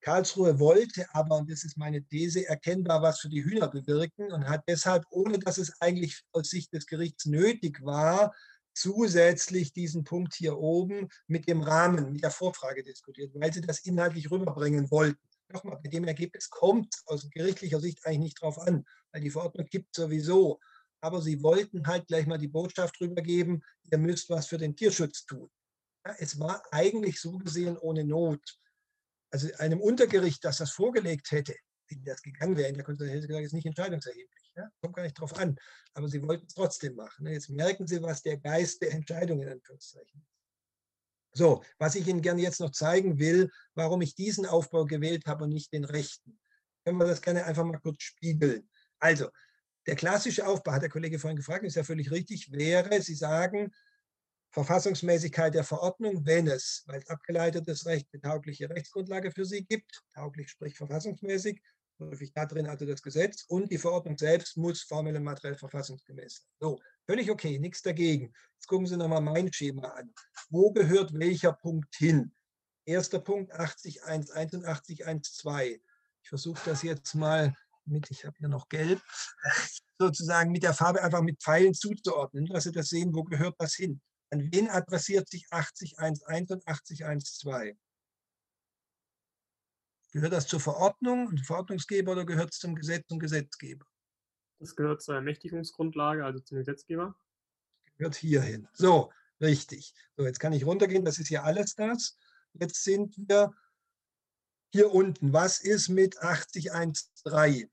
Karlsruhe 0.00 0.58
wollte 0.58 1.06
aber, 1.14 1.36
und 1.36 1.48
das 1.48 1.62
ist 1.62 1.76
meine 1.76 2.02
These, 2.02 2.44
erkennbar 2.44 3.02
was 3.02 3.20
für 3.20 3.28
die 3.28 3.44
Hühner 3.44 3.68
bewirken 3.68 4.32
und 4.32 4.48
hat 4.48 4.64
deshalb, 4.66 5.04
ohne 5.10 5.38
dass 5.38 5.58
es 5.58 5.80
eigentlich 5.80 6.24
aus 6.32 6.50
Sicht 6.50 6.72
des 6.72 6.86
Gerichts 6.86 7.26
nötig 7.26 7.84
war, 7.84 8.34
zusätzlich 8.78 9.72
diesen 9.72 10.04
Punkt 10.04 10.34
hier 10.34 10.58
oben 10.58 11.08
mit 11.26 11.48
dem 11.48 11.62
Rahmen, 11.62 12.12
mit 12.12 12.22
der 12.22 12.30
Vorfrage 12.30 12.84
diskutiert, 12.84 13.32
weil 13.34 13.52
sie 13.52 13.60
das 13.60 13.80
inhaltlich 13.80 14.30
rüberbringen 14.30 14.90
wollten. 14.90 15.20
Nochmal, 15.50 15.80
bei 15.82 15.88
dem 15.88 16.04
Ergebnis 16.04 16.50
kommt 16.50 16.94
aus 17.06 17.28
gerichtlicher 17.30 17.80
Sicht 17.80 18.04
eigentlich 18.04 18.18
nicht 18.18 18.42
drauf 18.42 18.58
an, 18.58 18.84
weil 19.12 19.22
die 19.22 19.30
Verordnung 19.30 19.66
gibt 19.66 19.94
sowieso. 19.94 20.60
Aber 21.00 21.22
sie 21.22 21.42
wollten 21.42 21.86
halt 21.86 22.06
gleich 22.06 22.26
mal 22.26 22.38
die 22.38 22.48
Botschaft 22.48 23.00
rübergeben, 23.00 23.62
ihr 23.90 23.98
müsst 23.98 24.28
was 24.30 24.46
für 24.46 24.58
den 24.58 24.76
Tierschutz 24.76 25.24
tun. 25.24 25.48
Ja, 26.06 26.14
es 26.18 26.38
war 26.38 26.62
eigentlich 26.70 27.20
so 27.20 27.38
gesehen 27.38 27.78
ohne 27.78 28.04
Not. 28.04 28.58
Also 29.30 29.48
einem 29.58 29.80
Untergericht, 29.80 30.44
das 30.44 30.58
das 30.58 30.70
vorgelegt 30.70 31.30
hätte, 31.30 31.54
wie 31.88 32.00
das 32.04 32.22
gegangen 32.22 32.56
wäre 32.56 32.68
in 32.68 32.74
der 32.74 32.84
Konstitution, 32.84 33.26
gesagt, 33.26 33.44
ist 33.44 33.52
nicht 33.52 33.66
entscheidungserheblich. 33.66 34.47
Ja? 34.58 34.70
Kommt 34.80 34.96
gar 34.96 35.04
nicht 35.04 35.18
drauf 35.18 35.36
an. 35.38 35.56
Aber 35.94 36.08
sie 36.08 36.22
wollten 36.22 36.46
es 36.46 36.54
trotzdem 36.54 36.96
machen. 36.96 37.24
Ne? 37.24 37.32
Jetzt 37.32 37.48
merken 37.48 37.86
Sie, 37.86 38.02
was 38.02 38.22
der 38.22 38.36
Geist 38.38 38.82
der 38.82 38.92
Entscheidung 38.92 39.40
in 39.40 39.48
Anführungszeichen 39.48 40.20
ist. 40.20 40.38
So, 41.32 41.62
was 41.78 41.94
ich 41.94 42.08
Ihnen 42.08 42.22
gerne 42.22 42.42
jetzt 42.42 42.58
noch 42.58 42.70
zeigen 42.70 43.18
will, 43.18 43.50
warum 43.74 44.02
ich 44.02 44.14
diesen 44.14 44.46
Aufbau 44.46 44.84
gewählt 44.84 45.26
habe 45.26 45.44
und 45.44 45.50
nicht 45.50 45.72
den 45.72 45.84
rechten. 45.84 46.38
Können 46.84 46.98
wir 46.98 47.06
das 47.06 47.22
gerne 47.22 47.44
einfach 47.44 47.64
mal 47.64 47.78
kurz 47.78 48.02
spiegeln. 48.02 48.68
Also, 48.98 49.28
der 49.86 49.94
klassische 49.94 50.46
Aufbau, 50.46 50.72
hat 50.72 50.82
der 50.82 50.90
Kollege 50.90 51.18
vorhin 51.18 51.36
gefragt, 51.36 51.64
ist 51.64 51.76
ja 51.76 51.84
völlig 51.84 52.10
richtig, 52.10 52.50
wäre, 52.50 53.00
Sie 53.00 53.14
sagen, 53.14 53.72
Verfassungsmäßigkeit 54.50 55.54
der 55.54 55.64
Verordnung, 55.64 56.24
wenn 56.26 56.48
es, 56.48 56.82
weil 56.86 57.00
es 57.00 57.08
abgeleitetes 57.08 57.86
Recht 57.86 58.08
eine 58.12 58.22
taugliche 58.22 58.68
Rechtsgrundlage 58.70 59.30
für 59.30 59.44
sie 59.44 59.64
gibt, 59.64 60.02
tauglich 60.14 60.48
sprich 60.48 60.76
verfassungsmäßig, 60.76 61.60
häufig 61.98 62.32
da 62.32 62.46
drin 62.46 62.66
also 62.66 62.86
das 62.86 63.02
Gesetz 63.02 63.44
und 63.48 63.70
die 63.70 63.78
Verordnung 63.78 64.16
selbst 64.16 64.56
muss 64.56 64.82
formell 64.82 65.16
und 65.16 65.24
materiell 65.24 65.56
verfassungsgemäß 65.56 66.36
sein. 66.36 66.46
So, 66.60 66.80
völlig 67.06 67.30
okay, 67.30 67.58
nichts 67.58 67.82
dagegen. 67.82 68.32
Jetzt 68.54 68.66
gucken 68.66 68.86
Sie 68.86 68.96
nochmal 68.96 69.20
mein 69.20 69.52
Schema 69.52 69.88
an. 69.88 70.12
Wo 70.50 70.72
gehört 70.72 71.12
welcher 71.12 71.52
Punkt 71.52 71.94
hin? 71.96 72.32
Erster 72.84 73.20
Punkt 73.20 73.52
80.1.1 73.54 74.54
und 74.56 74.66
80.1.2. 74.66 75.80
Ich 76.22 76.28
versuche 76.28 76.60
das 76.64 76.82
jetzt 76.82 77.14
mal 77.14 77.54
mit, 77.84 78.10
ich 78.10 78.24
habe 78.24 78.36
hier 78.38 78.48
noch 78.48 78.68
gelb, 78.68 79.00
sozusagen 79.98 80.52
mit 80.52 80.62
der 80.62 80.74
Farbe 80.74 81.02
einfach 81.02 81.22
mit 81.22 81.42
Pfeilen 81.42 81.74
zuzuordnen, 81.74 82.46
dass 82.46 82.64
Sie 82.64 82.72
das 82.72 82.88
sehen, 82.88 83.14
wo 83.14 83.24
gehört 83.24 83.56
das 83.58 83.74
hin. 83.74 84.00
An 84.30 84.52
wen 84.52 84.68
adressiert 84.68 85.28
sich 85.28 85.46
80.1.1 85.50 86.52
und 86.52 86.64
80.1.2? 86.66 87.76
Gehört 90.12 90.32
das 90.32 90.46
zur 90.46 90.60
Verordnung 90.60 91.26
und 91.26 91.44
Verordnungsgeber 91.44 92.12
oder 92.12 92.24
gehört 92.24 92.52
es 92.52 92.58
zum 92.58 92.74
Gesetz 92.74 93.10
und 93.10 93.18
Gesetzgeber? 93.18 93.86
Das 94.58 94.74
gehört 94.74 95.02
zur 95.02 95.14
Ermächtigungsgrundlage, 95.14 96.24
also 96.24 96.40
zum 96.40 96.58
Gesetzgeber. 96.58 97.14
Gehört 97.96 98.16
hierhin. 98.16 98.68
So, 98.72 99.12
richtig. 99.40 99.94
So, 100.16 100.24
jetzt 100.24 100.40
kann 100.40 100.52
ich 100.52 100.64
runtergehen, 100.64 101.04
das 101.04 101.18
ist 101.18 101.28
hier 101.28 101.44
alles 101.44 101.74
das. 101.74 102.16
Jetzt 102.54 102.82
sind 102.82 103.16
wir 103.28 103.54
hier 104.72 104.92
unten. 104.92 105.32
Was 105.32 105.60
ist 105.60 105.88
mit 105.88 106.18
80.1.3? 106.18 107.70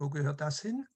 Wo 0.00 0.10
gehört 0.10 0.40
das 0.40 0.60
hin? 0.60 0.86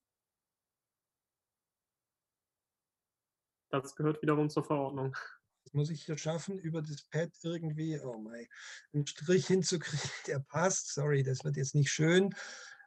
Das 3.71 3.97
gehört 3.97 4.21
wiederum 4.23 4.51
zur 4.51 4.65
Verordnung. 4.65 5.17
Das 5.65 5.73
muss 5.75 5.91
ich 5.91 6.05
hier 6.05 6.19
schaffen, 6.19 6.59
über 6.59 6.83
das 6.83 7.03
Pad 7.05 7.31
irgendwie, 7.43 7.99
oh 8.01 8.19
mein, 8.19 8.47
einen 8.93 9.07
Strich 9.07 9.47
hinzukriegen, 9.47 10.11
der 10.27 10.41
passt. 10.41 10.93
Sorry, 10.95 11.23
das 11.23 11.45
wird 11.45 11.57
jetzt 11.57 11.75
nicht 11.75 11.91
schön. 11.91 12.35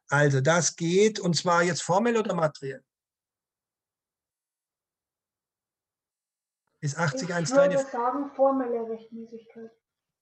Also 0.07 0.41
das 0.41 0.75
geht, 0.75 1.19
und 1.19 1.35
zwar 1.35 1.63
jetzt 1.63 1.81
formell 1.81 2.17
oder 2.17 2.35
materiell? 2.35 2.83
Ist 6.81 6.97
80 6.97 7.29
ich 7.29 7.29
würde 7.29 7.79
sagen, 7.79 8.29
formelle 8.35 8.87
Rechtmäßigkeit. 8.87 9.71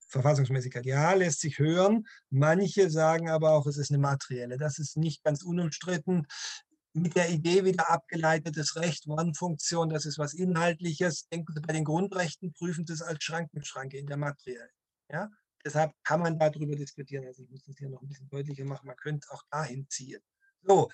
Verfassungsmäßigkeit. 0.07 0.85
Ja, 0.85 1.13
lässt 1.13 1.41
sich 1.41 1.59
hören. 1.59 2.07
Manche 2.29 2.89
sagen 2.89 3.29
aber 3.29 3.51
auch, 3.51 3.65
es 3.65 3.77
ist 3.77 3.91
eine 3.91 3.97
materielle. 3.97 4.57
Das 4.57 4.79
ist 4.79 4.95
nicht 4.95 5.23
ganz 5.23 5.43
unumstritten. 5.43 6.25
Mit 6.93 7.15
der 7.15 7.29
Idee 7.29 7.65
wieder 7.65 7.89
abgeleitetes 7.89 8.75
Recht, 8.75 9.07
One-Funktion, 9.07 9.89
das 9.89 10.05
ist 10.05 10.19
was 10.19 10.33
Inhaltliches. 10.33 11.27
Denken 11.27 11.53
Sie 11.53 11.61
bei 11.61 11.73
den 11.73 11.85
Grundrechten, 11.85 12.53
prüfen 12.53 12.85
Sie 12.85 12.93
es 12.93 13.01
als 13.01 13.23
Schrankenschranke 13.23 13.97
in 13.97 14.05
der 14.05 14.17
Materielle. 14.17 14.69
Ja? 15.09 15.29
Deshalb 15.65 15.91
kann 16.03 16.21
man 16.21 16.37
darüber 16.37 16.75
diskutieren. 16.75 17.25
Also 17.25 17.43
ich 17.43 17.49
muss 17.49 17.63
das 17.63 17.77
hier 17.77 17.89
noch 17.89 18.01
ein 18.01 18.07
bisschen 18.07 18.29
deutlicher 18.29 18.65
machen. 18.65 18.85
Man 18.85 18.95
könnte 18.95 19.27
auch 19.31 19.43
dahin 19.49 19.87
ziehen. 19.89 20.21
So, 20.61 20.89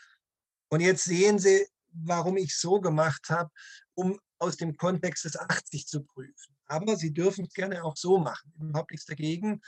und 0.69 0.81
jetzt 0.81 1.03
sehen 1.03 1.39
Sie, 1.39 1.67
warum 1.91 2.37
ich 2.37 2.55
so 2.55 2.79
gemacht 2.79 3.29
habe, 3.29 3.49
um 3.95 4.19
aus 4.37 4.55
dem 4.57 4.77
Kontext 4.77 5.25
des 5.25 5.37
80 5.37 5.87
zu 5.87 6.03
prüfen. 6.03 6.55
Aber 6.65 6.95
Sie 6.95 7.11
dürfen 7.11 7.45
es 7.45 7.53
gerne 7.53 7.83
auch 7.83 7.97
so 7.97 8.19
machen. 8.19 8.53
Überhaupt 8.59 8.91
nichts 8.91 9.05
dagegen. 9.05 9.61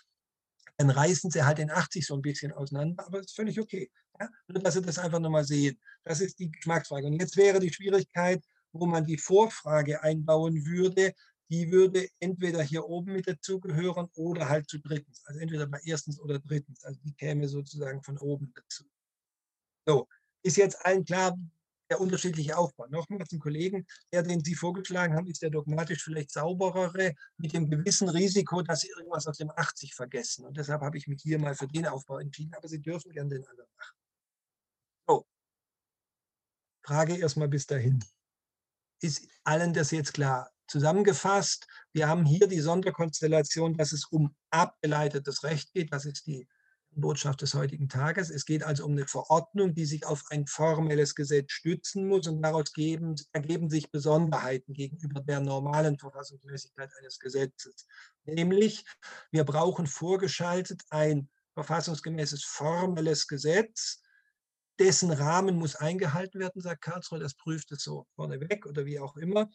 Dann 0.82 0.90
reißen 0.90 1.30
Sie 1.30 1.44
halt 1.44 1.60
den 1.60 1.70
80 1.70 2.08
so 2.08 2.16
ein 2.16 2.24
bisschen 2.24 2.52
auseinander, 2.54 3.06
aber 3.06 3.20
ist 3.20 3.36
völlig 3.36 3.60
okay. 3.60 3.92
Ja? 4.20 4.28
Nur, 4.48 4.64
dass 4.64 4.74
Sie 4.74 4.82
das 4.82 4.98
einfach 4.98 5.20
nochmal 5.20 5.44
sehen. 5.44 5.80
Das 6.04 6.22
ist 6.22 6.40
die 6.40 6.50
Geschmacksfrage. 6.50 7.06
Und 7.06 7.20
jetzt 7.20 7.38
wäre 7.38 7.60
die 7.60 7.72
Schwierigkeit, 7.72 8.44
wo 8.72 8.88
man 8.88 9.06
die 9.06 9.20
Vorfrage 9.20 10.02
einbauen 10.02 10.66
würde, 10.66 11.14
die 11.52 11.72
würde 11.72 12.08
entweder 12.20 12.64
hier 12.64 12.84
oben 12.84 13.14
mit 13.14 13.28
dazugehören 13.28 14.10
oder 14.16 14.50
halt 14.50 14.68
zu 14.68 14.80
drittens. 14.80 15.22
Also 15.26 15.40
entweder 15.40 15.68
bei 15.68 15.80
erstens 15.84 16.20
oder 16.20 16.40
drittens. 16.40 16.84
Also 16.84 17.00
die 17.04 17.14
käme 17.14 17.48
sozusagen 17.48 18.02
von 18.02 18.18
oben 18.18 18.52
dazu. 18.56 18.86
So, 19.86 20.08
ist 20.42 20.58
jetzt 20.58 20.84
allen 20.84 21.06
klar, 21.06 21.38
der 21.92 22.00
unterschiedliche 22.00 22.58
Aufbau. 22.58 22.88
Nochmal 22.88 23.28
zum 23.28 23.40
Kollegen, 23.40 23.86
der, 24.14 24.24
den 24.24 24.42
Sie 24.42 24.56
vorgeschlagen 24.56 25.14
haben, 25.14 25.28
ist 25.28 25.42
der 25.42 25.50
dogmatisch 25.50 26.04
vielleicht 26.04 26.32
sauberere, 26.32 27.14
mit 27.38 27.54
dem 27.54 27.70
gewissen 27.70 28.08
Risiko, 28.08 28.62
dass 28.62 28.80
Sie 28.80 28.90
irgendwas 28.98 29.28
aus 29.28 29.38
dem 29.38 29.52
80 29.54 29.94
vergessen. 29.94 30.46
Und 30.46 30.56
deshalb 30.56 30.82
habe 30.82 30.98
ich 30.98 31.08
mich 31.08 31.22
hier 31.22 31.38
mal 31.38 31.54
für 31.54 31.68
den 31.68 31.86
Aufbau 31.86 32.20
entschieden, 32.20 32.54
aber 32.56 32.70
Sie 32.70 32.82
dürfen 32.82 33.12
gerne 33.12 33.30
den 33.30 33.46
anderen 33.46 33.70
machen. 33.78 33.98
So. 35.06 35.28
Frage 36.82 37.18
erstmal 37.18 37.50
bis 37.50 37.68
dahin. 37.68 38.02
Ist 39.02 39.28
allen 39.44 39.74
das 39.74 39.92
jetzt 39.92 40.14
klar? 40.14 40.50
Zusammengefasst, 40.68 41.68
wir 41.92 42.08
haben 42.08 42.26
hier 42.26 42.48
die 42.48 42.62
Sonderkonstellation, 42.62 43.76
dass 43.76 43.92
es 43.92 44.06
um 44.06 44.34
abgeleitetes 44.50 45.44
Recht 45.44 45.74
geht. 45.74 45.92
Das 45.92 46.06
ist 46.06 46.26
die 46.26 46.48
Botschaft 46.96 47.42
des 47.42 47.54
heutigen 47.54 47.88
Tages. 47.88 48.30
Es 48.30 48.46
geht 48.46 48.64
also 48.64 48.86
um 48.86 48.92
eine 48.92 49.08
Verordnung, 49.08 49.74
die 49.74 49.86
sich 49.86 50.06
auf 50.06 50.24
ein 50.30 50.46
formelles 50.46 51.16
Gesetz 51.16 51.52
stützen 51.52 52.08
muss 52.08 52.28
und 52.28 52.42
daraus 52.42 52.74
geben, 52.74 53.16
ergeben 53.32 53.70
sich 53.70 53.92
Besonderheiten 53.92 54.74
gegenüber 54.74 55.22
der 55.22 55.40
normalen 55.40 55.98
Verfassungsmäßigkeit 55.98 56.92
eines 57.00 57.20
Gesetzes. 57.20 57.88
Nämlich, 58.26 58.86
wir 59.32 59.44
brauchen 59.46 59.88
vorgeschaltet 59.88 60.82
ein 60.90 61.30
verfassungsgemäßes 61.54 62.44
formelles 62.44 63.28
Gesetz, 63.28 64.02
dessen 64.80 65.12
Rahmen 65.12 65.58
muss 65.58 65.76
eingehalten 65.76 66.40
werden, 66.40 66.62
sagt 66.62 66.82
Karlsruhe, 66.82 67.20
das 67.20 67.36
prüft 67.36 67.72
es 67.72 67.84
so 67.84 68.08
vorneweg 68.16 68.66
oder 68.66 68.86
wie 68.86 69.00
auch 69.00 69.16
immer. 69.16 69.50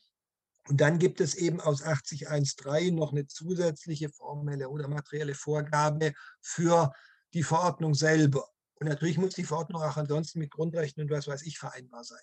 Und 0.69 0.81
dann 0.81 0.99
gibt 0.99 1.21
es 1.21 1.35
eben 1.35 1.61
aus 1.61 1.83
80.1.3 1.83 2.93
noch 2.93 3.13
eine 3.13 3.27
zusätzliche 3.27 4.09
formelle 4.09 4.69
oder 4.69 4.89
materielle 4.89 5.35
Vorgabe 5.35 6.13
für 6.41 6.93
die 7.35 7.43
Verordnung 7.43 7.94
selber. 7.94 8.48
Und 8.78 8.89
natürlich 8.89 9.19
muss 9.19 9.35
die 9.35 9.44
Verordnung 9.44 9.82
auch 9.82 9.97
ansonsten 9.97 10.39
mit 10.39 10.51
Grundrechten 10.51 11.03
und 11.03 11.11
was 11.11 11.27
weiß 11.27 11.43
ich 11.43 11.59
vereinbar 11.59 12.05
sein. 12.05 12.23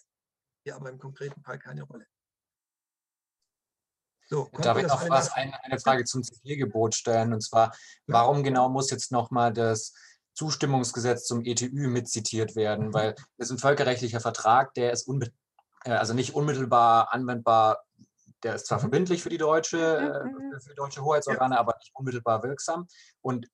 Hier 0.63 0.75
aber 0.75 0.89
im 0.89 0.99
konkreten 0.99 1.41
Fall 1.41 1.59
keine 1.59 1.83
Rolle. 1.83 2.05
So, 4.27 4.49
Darf 4.53 4.77
ich 4.77 4.87
noch 4.87 5.09
was, 5.09 5.31
eine, 5.33 5.63
eine, 5.63 5.79
Frage 5.79 6.05
zum 6.05 6.23
Zitiergebot 6.23 6.95
stellen? 6.95 7.33
Und 7.33 7.41
zwar, 7.41 7.75
warum 8.07 8.43
genau 8.43 8.69
muss 8.69 8.89
jetzt 8.89 9.11
nochmal 9.11 9.51
das 9.51 9.93
Zustimmungsgesetz 10.33 11.25
zum 11.25 11.43
ETÜ 11.43 11.69
mitzitiert 11.87 12.55
werden? 12.55 12.87
Mhm. 12.87 12.93
Weil 12.93 13.15
das 13.37 13.49
ist 13.49 13.51
ein 13.51 13.57
völkerrechtlicher 13.59 14.21
Vertrag, 14.21 14.73
der 14.75 14.91
ist 14.91 15.07
äh, 15.09 15.91
also 15.91 16.13
nicht 16.13 16.33
unmittelbar 16.33 17.13
anwendbar. 17.13 17.83
Der 18.43 18.55
ist 18.55 18.67
zwar 18.67 18.77
mhm. 18.77 18.83
verbindlich 18.83 19.23
für 19.23 19.29
die 19.29 19.37
deutsche, 19.37 19.77
äh, 19.77 20.59
für 20.59 20.69
die 20.69 20.75
deutsche 20.75 21.03
Hoheitsorgane, 21.03 21.59
aber 21.59 21.75
nicht 21.79 21.93
unmittelbar 21.93 22.43
wirksam. 22.43 22.87
Und 23.21 23.47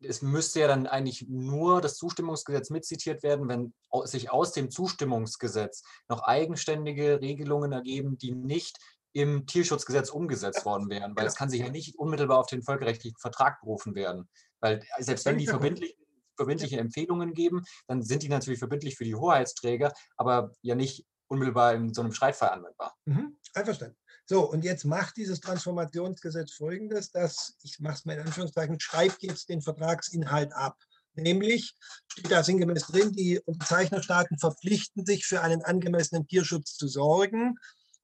es 0.00 0.22
müsste 0.22 0.60
ja 0.60 0.68
dann 0.68 0.86
eigentlich 0.86 1.26
nur 1.28 1.80
das 1.80 1.96
Zustimmungsgesetz 1.96 2.70
mitzitiert 2.70 3.22
werden, 3.22 3.48
wenn 3.48 3.74
sich 4.04 4.30
aus 4.30 4.52
dem 4.52 4.70
Zustimmungsgesetz 4.70 5.82
noch 6.08 6.22
eigenständige 6.22 7.20
Regelungen 7.20 7.72
ergeben, 7.72 8.18
die 8.18 8.32
nicht 8.32 8.78
im 9.12 9.46
Tierschutzgesetz 9.46 10.10
umgesetzt 10.10 10.66
worden 10.66 10.90
wären, 10.90 11.16
weil 11.16 11.26
es 11.26 11.36
kann 11.36 11.48
sich 11.48 11.60
ja 11.60 11.70
nicht 11.70 11.98
unmittelbar 11.98 12.38
auf 12.38 12.46
den 12.46 12.62
völkerrechtlichen 12.62 13.18
Vertrag 13.18 13.60
berufen 13.60 13.94
werden. 13.94 14.28
Weil 14.60 14.82
selbst 14.98 15.24
wenn 15.24 15.38
die 15.38 15.46
verbindlichen, 15.46 15.96
verbindliche 16.36 16.78
Empfehlungen 16.78 17.32
geben, 17.32 17.64
dann 17.86 18.02
sind 18.02 18.22
die 18.22 18.28
natürlich 18.28 18.58
verbindlich 18.58 18.96
für 18.96 19.04
die 19.04 19.14
Hoheitsträger, 19.14 19.92
aber 20.18 20.52
ja 20.60 20.74
nicht 20.74 21.06
unmittelbar 21.28 21.74
in 21.74 21.94
so 21.94 22.02
einem 22.02 22.12
Streitfall 22.12 22.50
anwendbar. 22.50 22.94
Mhm. 23.06 23.38
Einverstanden. 23.54 23.96
So, 24.28 24.50
und 24.50 24.64
jetzt 24.64 24.84
macht 24.84 25.16
dieses 25.16 25.40
Transformationsgesetz 25.40 26.52
Folgendes, 26.52 27.12
dass, 27.12 27.56
ich 27.62 27.78
mache 27.78 27.94
es 27.94 28.04
mal 28.04 28.14
in 28.14 28.26
Anführungszeichen, 28.26 28.80
schreibt 28.80 29.22
jetzt 29.22 29.48
den 29.48 29.62
Vertragsinhalt 29.62 30.52
ab. 30.52 30.76
Nämlich 31.14 31.74
steht 32.08 32.30
da 32.30 32.42
sinngemäß 32.42 32.88
drin, 32.88 33.12
die 33.12 33.38
Unterzeichnerstaaten 33.38 34.38
verpflichten 34.38 35.06
sich 35.06 35.24
für 35.26 35.42
einen 35.42 35.62
angemessenen 35.62 36.26
Tierschutz 36.26 36.76
zu 36.76 36.88
sorgen 36.88 37.54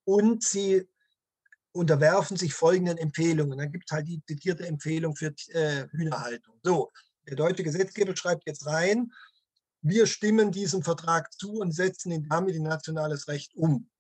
und 0.05 0.45
sie 0.45 0.89
unterwerfen 1.73 2.37
sich 2.37 2.55
folgenden 2.55 2.99
Empfehlungen. 2.99 3.59
Dann 3.59 3.73
gibt 3.73 3.91
es 3.91 3.95
halt 3.95 4.07
die 4.07 4.23
zitierte 4.27 4.67
Empfehlung 4.67 5.17
für 5.17 5.35
äh, 5.49 5.89
Hühnerhaltung. 5.91 6.55
So, 6.63 6.91
der 7.27 7.37
deutsche 7.37 7.65
Gesetzgeber 7.65 8.17
schreibt 8.17 8.47
jetzt 8.47 8.67
rein, 8.67 9.13
wir 9.81 10.07
stimmen 10.07 10.53
diesem 10.53 10.83
Vertrag 10.83 11.33
zu 11.33 11.55
und 11.55 11.73
setzen 11.73 12.13
ihn 12.13 12.29
damit 12.29 12.55
in 12.55 12.63
nationales 12.63 13.27
Recht 13.27 13.55
um. 13.57 13.91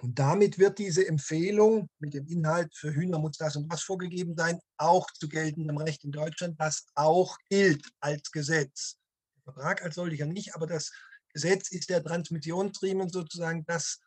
Und 0.00 0.16
damit 0.20 0.60
wird 0.60 0.78
diese 0.78 1.06
Empfehlung 1.08 1.90
mit 1.98 2.14
dem 2.14 2.24
Inhalt 2.28 2.72
für 2.76 2.94
Hühner 2.94 3.18
muss 3.18 3.36
das 3.36 3.56
und 3.56 3.70
das 3.72 3.82
vorgegeben 3.82 4.36
sein, 4.36 4.60
auch 4.76 5.10
zu 5.10 5.28
geltendem 5.28 5.76
Recht 5.76 6.04
in 6.04 6.12
Deutschland, 6.12 6.60
das 6.60 6.86
auch 6.94 7.36
gilt 7.50 7.84
als 7.98 8.30
Gesetz. 8.30 8.96
Der 9.34 9.54
Vertrag 9.54 9.82
als 9.82 9.96
solcher 9.96 10.26
nicht, 10.26 10.54
aber 10.54 10.68
das 10.68 10.92
Gesetz 11.32 11.72
ist 11.72 11.90
der 11.90 12.04
Transmissionsriemen 12.04 13.08
sozusagen, 13.08 13.64
das 13.66 14.00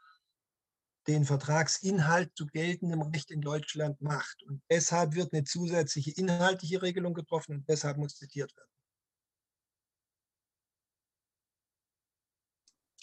den 1.07 1.25
Vertragsinhalt 1.25 2.31
zu 2.37 2.45
geltendem 2.47 3.01
Recht 3.01 3.29
in 3.29 3.41
Deutschland 3.41 3.99
macht. 3.99 4.43
Und 4.43 4.61
deshalb 4.69 5.13
wird 5.13 5.33
eine 5.33 5.43
zusätzliche 5.43 6.11
inhaltliche 6.11 6.81
Regelung 6.81 7.13
getroffen 7.13 7.57
und 7.57 7.69
deshalb 7.69 7.97
muss 7.97 8.15
zitiert 8.15 8.55
werden. 8.55 8.69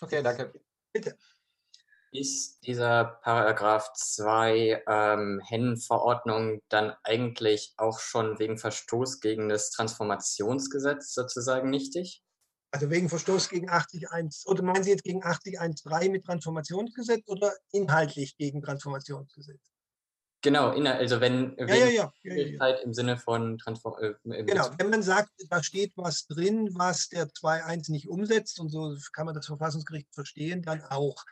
Okay, 0.01 0.23
danke. 0.23 0.53
Bitte. 0.91 1.19
Ist 2.13 2.61
dieser 2.65 3.05
Paragraph 3.23 3.93
2 3.95 4.83
ähm, 4.87 5.41
Hennenverordnung 5.47 6.63
dann 6.69 6.95
eigentlich 7.03 7.75
auch 7.77 8.01
schon 8.01 8.39
wegen 8.39 8.57
Verstoß 8.57 9.21
gegen 9.21 9.49
das 9.49 9.71
Transformationsgesetz 9.71 11.13
sozusagen 11.13 11.69
nichtig? 11.69 12.23
Also 12.71 12.91
wegen 12.91 13.09
Verstoß 13.09 13.49
gegen 13.49 13.71
80.1, 13.71 14.47
oder 14.47 14.63
meinen 14.63 14.85
Sie 14.85 14.91
jetzt 14.91 15.05
gegen 15.05 15.23
80.1.3 15.23 16.11
mit 16.11 16.25
Transformationsgesetz 16.25 17.27
oder 17.27 17.53
inhaltlich 17.73 18.37
gegen 18.37 18.63
Transformationsgesetz? 18.63 19.61
Genau, 20.41 20.71
also 20.71 21.21
wenn 21.21 21.57
ja, 21.59 21.75
ja, 21.75 22.13
ja, 22.23 22.35
ja, 22.35 22.69
im 22.77 22.95
Sinne 22.95 23.17
von 23.17 23.59
Transform 23.59 23.97
äh, 24.01 24.45
Genau, 24.45 24.71
wenn 24.79 24.91
man 24.91 25.03
sagt, 25.03 25.31
da 25.51 25.63
steht 25.65 25.93
was 25.97 26.27
drin, 26.27 26.71
was 26.75 27.09
der 27.09 27.27
2.1 27.27 27.91
nicht 27.91 28.09
umsetzt, 28.09 28.61
und 28.61 28.69
so 28.69 28.97
kann 29.13 29.27
man 29.27 29.35
das 29.35 29.47
Verfassungsgericht 29.47 30.15
verstehen, 30.15 30.63
dann 30.63 30.83
auch. 30.83 31.25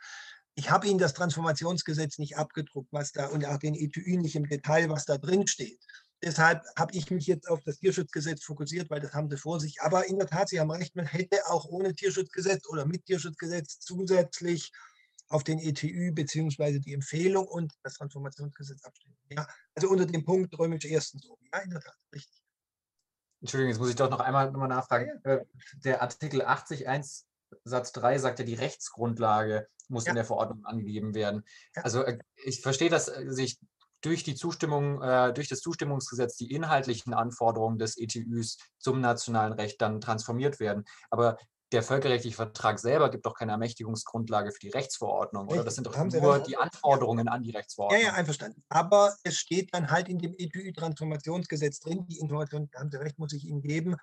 Ich 0.59 0.71
habe 0.71 0.87
Ihnen 0.87 0.97
das 0.97 1.13
Transformationsgesetz 1.13 2.17
nicht 2.17 2.35
abgedruckt, 2.35 2.91
was 2.91 3.11
da 3.11 3.27
und 3.27 3.45
auch 3.45 3.59
den 3.59 3.75
ETÜ 3.75 4.17
nicht 4.17 4.35
im 4.35 4.49
Detail, 4.49 4.89
was 4.89 5.05
da 5.05 5.19
drin 5.19 5.45
steht. 5.45 5.79
Deshalb 6.23 6.63
habe 6.75 6.95
ich 6.95 7.11
mich 7.11 7.27
jetzt 7.27 7.47
auf 7.47 7.61
das 7.63 7.77
Tierschutzgesetz 7.77 8.43
fokussiert, 8.43 8.89
weil 8.89 8.99
das 8.99 9.13
haben 9.13 9.29
sie 9.29 9.37
vor 9.37 9.59
sich. 9.59 9.79
Aber 9.83 10.07
in 10.07 10.17
der 10.17 10.25
Tat, 10.25 10.49
Sie 10.49 10.59
haben 10.59 10.71
recht, 10.71 10.95
man 10.95 11.05
hätte 11.05 11.45
auch 11.45 11.65
ohne 11.65 11.93
Tierschutzgesetz 11.93 12.67
oder 12.69 12.87
mit 12.87 13.05
Tierschutzgesetz 13.05 13.77
zusätzlich 13.81 14.71
auf 15.29 15.43
den 15.43 15.59
ETÜ 15.59 16.11
bzw. 16.11 16.79
die 16.79 16.93
Empfehlung 16.93 17.47
und 17.47 17.71
das 17.83 17.93
Transformationsgesetz 17.93 18.83
abstimmen. 18.83 19.15
Ja, 19.29 19.47
also 19.75 19.89
unter 19.89 20.07
dem 20.07 20.25
Punkt 20.25 20.57
römisch 20.57 20.85
ersten 20.85 21.19
so. 21.19 21.37
Ja, 21.53 21.59
in 21.59 21.69
der 21.69 21.81
Tat, 21.81 21.97
richtig. 22.15 22.41
Entschuldigung, 23.41 23.69
jetzt 23.69 23.79
muss 23.79 23.89
ich 23.89 23.95
doch 23.95 24.09
noch 24.09 24.21
einmal 24.21 24.49
nochmal 24.49 24.69
nachfragen. 24.69 25.23
Äh, 25.23 25.45
der 25.83 26.01
Artikel 26.01 26.41
80 26.41 26.87
1 26.87 27.26
Satz 27.63 27.91
3 27.93 28.17
sagt 28.19 28.39
ja, 28.39 28.45
die 28.45 28.55
Rechtsgrundlage 28.55 29.67
muss 29.89 30.05
ja. 30.05 30.11
in 30.11 30.15
der 30.15 30.25
Verordnung 30.25 30.65
angegeben 30.65 31.15
werden. 31.15 31.43
Ja. 31.75 31.83
Also 31.83 32.03
äh, 32.03 32.19
ich 32.43 32.61
verstehe, 32.61 32.89
dass 32.89 33.07
äh, 33.07 33.25
sich 33.29 33.59
durch 34.01 34.23
die 34.23 34.35
Zustimmung, 34.35 35.01
äh, 35.01 35.33
durch 35.33 35.49
das 35.49 35.61
Zustimmungsgesetz 35.61 36.35
die 36.35 36.51
inhaltlichen 36.51 37.13
Anforderungen 37.13 37.79
des 37.79 37.97
ETÜs 37.97 38.57
zum 38.77 39.01
nationalen 39.01 39.53
Recht 39.53 39.81
dann 39.81 40.01
transformiert 40.01 40.59
werden. 40.59 40.85
Aber 41.09 41.37
der 41.73 41.83
völkerrechtliche 41.83 42.35
Vertrag 42.35 42.79
selber 42.79 43.09
gibt 43.09 43.25
doch 43.25 43.33
keine 43.33 43.51
Ermächtigungsgrundlage 43.51 44.51
für 44.51 44.59
die 44.59 44.69
Rechtsverordnung, 44.69 45.47
oder? 45.49 45.65
Das 45.65 45.75
sind 45.75 45.85
doch 45.85 45.97
nur 45.97 46.39
die 46.39 46.55
Anforderungen 46.55 47.27
an 47.27 47.43
die 47.43 47.51
Rechtsverordnung. 47.51 48.01
Ja, 48.01 48.07
ja, 48.07 48.13
einverstanden. 48.13 48.63
Aber 48.69 49.13
es 49.23 49.35
steht 49.35 49.73
dann 49.73 49.91
halt 49.91 50.07
in 50.07 50.17
dem 50.19 50.33
ETÜ-Transformationsgesetz 50.37 51.79
drin, 51.79 52.05
die 52.07 52.19
Information, 52.19 52.69
haben 52.73 52.89
Sie 52.89 52.97
recht, 52.97 53.19
muss 53.19 53.33
ich 53.33 53.45
Ihnen 53.45 53.61
geben. 53.61 53.97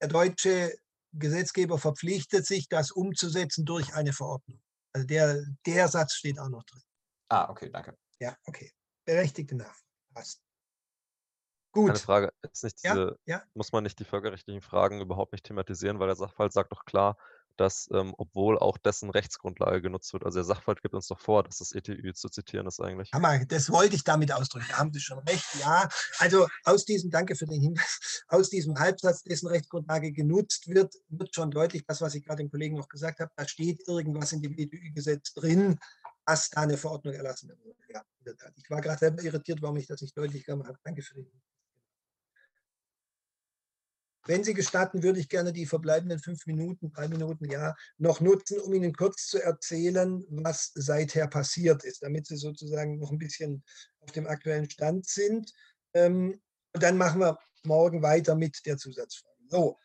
Der 0.00 0.08
deutsche 0.08 0.74
Gesetzgeber 1.18 1.78
verpflichtet 1.78 2.46
sich, 2.46 2.68
das 2.68 2.90
umzusetzen 2.90 3.64
durch 3.64 3.94
eine 3.94 4.12
Verordnung. 4.12 4.60
Also 4.92 5.06
der, 5.06 5.44
der 5.66 5.88
Satz 5.88 6.14
steht 6.14 6.38
auch 6.38 6.48
noch 6.48 6.64
drin. 6.64 6.82
Ah, 7.28 7.48
okay, 7.50 7.70
danke. 7.70 7.96
Ja, 8.20 8.36
okay 8.46 8.72
berechtigte 9.04 9.54
Nachfrage. 9.54 9.84
Passt. 10.14 10.40
Gut. 11.72 11.90
Eine 11.90 11.98
Frage, 11.98 12.32
diese, 12.54 12.72
ja, 12.84 13.12
ja. 13.26 13.42
muss 13.54 13.72
man 13.72 13.82
nicht 13.82 13.98
die 13.98 14.04
völkerrechtlichen 14.04 14.62
Fragen 14.62 15.00
überhaupt 15.00 15.32
nicht 15.32 15.44
thematisieren, 15.44 15.98
weil 15.98 16.06
der 16.06 16.16
Sachverhalt 16.16 16.52
sagt 16.52 16.70
doch 16.70 16.84
klar, 16.84 17.16
dass, 17.56 17.88
ähm, 17.92 18.14
obwohl 18.18 18.58
auch 18.58 18.78
dessen 18.78 19.10
Rechtsgrundlage 19.10 19.82
genutzt 19.82 20.12
wird, 20.12 20.24
also 20.24 20.38
der 20.38 20.44
Sachverhalt 20.44 20.82
gibt 20.82 20.94
uns 20.94 21.08
doch 21.08 21.20
vor, 21.20 21.42
dass 21.42 21.58
das 21.58 21.72
ETÜ 21.72 22.12
zu 22.14 22.28
zitieren 22.28 22.66
ist 22.66 22.80
eigentlich. 22.80 23.12
Hammer, 23.12 23.44
das 23.46 23.70
wollte 23.70 23.96
ich 23.96 24.04
damit 24.04 24.32
ausdrücken. 24.32 24.66
Da 24.68 24.78
haben 24.78 24.92
Sie 24.92 25.00
schon 25.00 25.18
recht. 25.20 25.44
Ja, 25.60 25.88
also 26.18 26.46
aus 26.64 26.84
diesem, 26.84 27.10
danke 27.10 27.36
für 27.36 27.46
den 27.46 27.60
Hinweis, 27.60 28.24
aus 28.28 28.50
diesem 28.50 28.78
Halbsatz, 28.78 29.22
dessen 29.22 29.48
Rechtsgrundlage 29.48 30.12
genutzt 30.12 30.68
wird, 30.68 30.94
wird 31.08 31.34
schon 31.34 31.50
deutlich, 31.50 31.84
das, 31.86 32.00
was 32.00 32.14
ich 32.14 32.24
gerade 32.24 32.42
dem 32.42 32.50
Kollegen 32.50 32.76
noch 32.76 32.88
gesagt 32.88 33.20
habe, 33.20 33.30
da 33.36 33.46
steht 33.46 33.86
irgendwas 33.86 34.32
in 34.32 34.42
dem 34.42 34.52
ETÜ-Gesetz 34.56 35.34
drin, 35.34 35.78
dass 36.26 36.50
da 36.50 36.62
eine 36.62 36.76
Verordnung 36.76 37.14
erlassen 37.14 37.48
wird. 37.48 37.60
Ich 38.56 38.70
war 38.70 38.80
gerade 38.80 38.98
selber 38.98 39.22
irritiert, 39.22 39.60
warum 39.60 39.76
ich 39.76 39.86
das 39.86 40.00
nicht 40.00 40.16
deutlich 40.16 40.44
gemacht 40.44 40.68
habe. 40.68 40.78
Danke 40.82 41.02
für 41.02 41.14
den 41.14 41.30
Wenn 44.26 44.42
Sie 44.42 44.54
gestatten, 44.54 45.02
würde 45.02 45.20
ich 45.20 45.28
gerne 45.28 45.52
die 45.52 45.66
verbleibenden 45.66 46.18
fünf 46.18 46.46
Minuten, 46.46 46.90
drei 46.92 47.08
Minuten, 47.08 47.50
ja, 47.50 47.74
noch 47.98 48.20
nutzen, 48.20 48.58
um 48.60 48.72
Ihnen 48.72 48.94
kurz 48.94 49.26
zu 49.26 49.42
erzählen, 49.42 50.24
was 50.30 50.72
seither 50.74 51.26
passiert 51.26 51.84
ist, 51.84 52.02
damit 52.02 52.26
Sie 52.26 52.36
sozusagen 52.36 52.98
noch 52.98 53.10
ein 53.10 53.18
bisschen 53.18 53.62
auf 54.00 54.12
dem 54.12 54.26
aktuellen 54.26 54.68
Stand 54.70 55.06
sind. 55.06 55.52
Ähm, 55.92 56.40
und 56.72 56.82
dann 56.82 56.96
machen 56.96 57.20
wir 57.20 57.38
morgen 57.64 58.02
weiter 58.02 58.34
mit 58.34 58.64
der 58.64 58.78
Zusatzfrage. 58.78 59.34
So, 59.48 59.78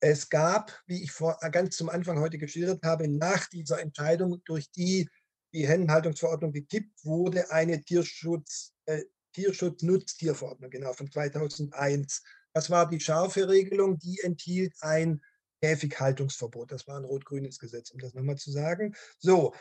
es 0.00 0.28
gab, 0.28 0.80
wie 0.86 1.02
ich 1.02 1.12
vor, 1.12 1.38
ganz 1.52 1.76
zum 1.76 1.88
Anfang 1.88 2.20
heute 2.20 2.38
geschildert 2.38 2.82
habe, 2.84 3.08
nach 3.08 3.48
dieser 3.48 3.80
Entscheidung, 3.80 4.40
durch 4.44 4.70
die 4.70 5.08
die 5.54 5.66
Hennenhaltungsverordnung 5.66 6.52
gekippt 6.52 7.04
wurde, 7.04 7.50
eine 7.50 7.82
Tierschutz, 7.82 8.74
äh, 8.86 9.04
Tierschutz-Nutztierverordnung, 9.32 10.70
genau, 10.70 10.92
von 10.92 11.10
2001. 11.10 12.22
Das 12.52 12.70
war 12.70 12.88
die 12.88 13.00
scharfe 13.00 13.48
Regelung, 13.48 13.98
die 13.98 14.20
enthielt 14.22 14.74
ein 14.80 15.20
Käfighaltungsverbot. 15.60 16.72
Das 16.72 16.86
war 16.86 16.98
ein 16.98 17.04
rot-grünes 17.04 17.58
Gesetz, 17.58 17.90
um 17.90 18.00
das 18.00 18.14
nochmal 18.14 18.36
zu 18.36 18.50
sagen. 18.50 18.94
So, 19.18 19.54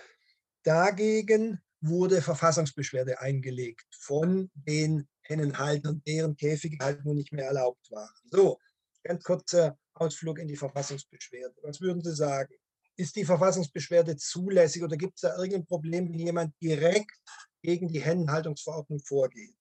dagegen 0.63 1.59
wurde 1.81 2.21
Verfassungsbeschwerde 2.21 3.19
eingelegt 3.19 3.85
von 3.99 4.49
den 4.53 5.07
Hennenhaltern, 5.21 6.01
deren 6.07 6.35
Käfige 6.35 6.83
halt 6.83 7.05
nun 7.05 7.15
nicht 7.15 7.33
mehr 7.33 7.45
erlaubt 7.45 7.91
waren. 7.91 8.13
So, 8.25 8.59
ganz 9.03 9.23
kurzer 9.23 9.77
Ausflug 9.93 10.39
in 10.39 10.47
die 10.47 10.55
Verfassungsbeschwerde. 10.55 11.55
Was 11.61 11.81
würden 11.81 12.03
Sie 12.03 12.15
sagen? 12.15 12.53
ist 12.97 13.15
die 13.15 13.25
Verfassungsbeschwerde 13.25 14.17
zulässig 14.17 14.83
oder 14.83 14.97
gibt 14.97 15.15
es 15.15 15.21
da 15.21 15.37
irgendein 15.37 15.65
Problem, 15.65 16.09
wenn 16.09 16.19
jemand 16.19 16.53
direkt 16.61 17.15
gegen 17.61 17.87
die 17.87 18.01
Hennenhaltungsverordnung 18.01 18.99
vorgeht? 18.99 19.55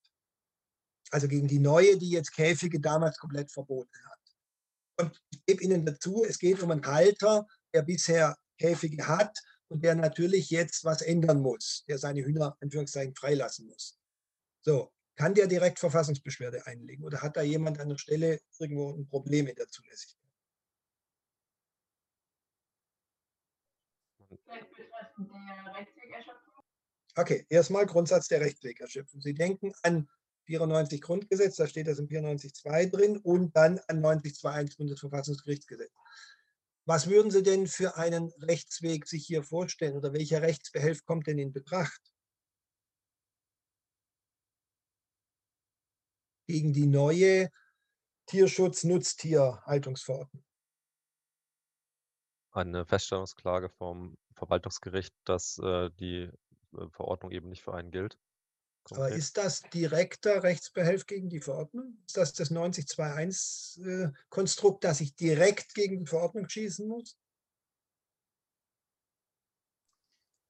Also 1.11 1.29
gegen 1.29 1.49
die 1.49 1.59
neue, 1.59 1.97
die 1.97 2.11
jetzt 2.11 2.33
Käfige 2.33 2.81
damals 2.81 3.19
komplett 3.19 3.53
verboten 3.53 3.97
hat. 4.05 4.19
Und 4.99 5.23
ich 5.31 5.45
gebe 5.47 5.63
Ihnen 5.63 5.85
dazu, 5.85 6.25
es 6.27 6.39
geht 6.39 6.63
um 6.63 6.71
einen 6.71 6.87
Halter, 6.87 7.47
der 7.73 7.83
bisher 7.83 8.37
Käfige 8.59 9.07
hat 9.07 9.39
und 9.69 9.85
der 9.85 9.95
natürlich 9.95 10.51
jetzt 10.51 10.85
was 10.85 11.03
ändern 11.03 11.41
muss, 11.41 11.85
der 11.87 11.99
seine 11.99 12.25
Hühner 12.25 12.57
Anführungszeichen 12.61 13.15
freilassen 13.15 13.67
muss. 13.67 13.99
So, 14.63 14.93
kann 15.17 15.35
der 15.35 15.47
direkt 15.47 15.79
Verfassungsbeschwerde 15.79 16.67
einlegen 16.67 17.05
oder 17.05 17.23
hat 17.23 17.37
da 17.37 17.43
jemand 17.43 17.79
an 17.81 17.89
der 17.89 17.99
Stelle 17.99 18.41
irgendwo 18.59 18.93
ein 18.93 19.07
Problem 19.07 19.47
in 19.47 19.55
der 19.55 19.69
Zulässigkeit? 19.69 20.21
Okay, 27.15 27.47
erstmal 27.49 27.87
Grundsatz 27.87 28.29
der 28.29 28.41
Rechtswegerschöpfung. 28.41 29.23
Sie 29.23 29.35
denken 29.35 29.73
an 29.83 30.09
94 30.47 31.01
Grundgesetz, 31.01 31.57
da 31.57 31.67
steht 31.67 31.89
das 31.89 31.99
im 31.99 32.09
94.2 32.09 32.91
drin 32.91 33.17
und 33.19 33.55
dann 33.57 33.79
an 33.89 34.03
90.2.1 34.03 34.79
Bundesverfassungsgerichtsgesetz. 34.79 35.93
Was 36.85 37.09
würden 37.09 37.31
Sie 37.31 37.43
denn 37.43 37.67
für 37.67 37.97
einen 37.97 38.31
Rechtsweg 38.41 39.07
sich 39.07 39.27
hier 39.27 39.43
vorstellen 39.43 39.97
oder 39.97 40.13
welcher 40.13 40.43
Rechtsbehelf 40.43 41.05
kommt 41.05 41.27
denn 41.27 41.39
in 41.39 41.53
Betracht? 41.53 42.01
Gegen 46.47 46.73
die 46.73 46.87
neue 46.87 47.51
Tierschutz-Nutztierhaltungsverordnung 48.27 50.47
eine 52.57 52.87
Feststellungsklage 52.87 53.69
vom 53.69 54.17
Verwaltungsgericht, 54.33 55.15
dass 55.25 55.59
äh, 55.59 55.91
die 56.01 56.23
äh, 56.23 56.31
Verordnung 56.91 57.31
eben 57.31 57.49
nicht 57.49 57.63
für 57.63 57.75
einen 57.75 57.91
gilt. 57.91 58.19
Aber 58.93 59.11
ist 59.11 59.37
das 59.37 59.63
direkter 59.63 60.45
Rechtsbehelf 60.45 61.07
gegen 61.07 61.29
die 61.29 61.41
Verordnung? 61.41 61.99
Ist 62.07 62.17
das 62.17 62.33
das 62.33 62.53
9021-Konstrukt, 62.53 64.85
äh, 64.85 64.89
dass 64.89 65.01
ich 65.01 65.17
direkt 65.17 65.75
gegen 65.75 65.99
die 65.99 66.07
Verordnung 66.07 66.49
schießen 66.49 66.87
muss? 66.87 67.19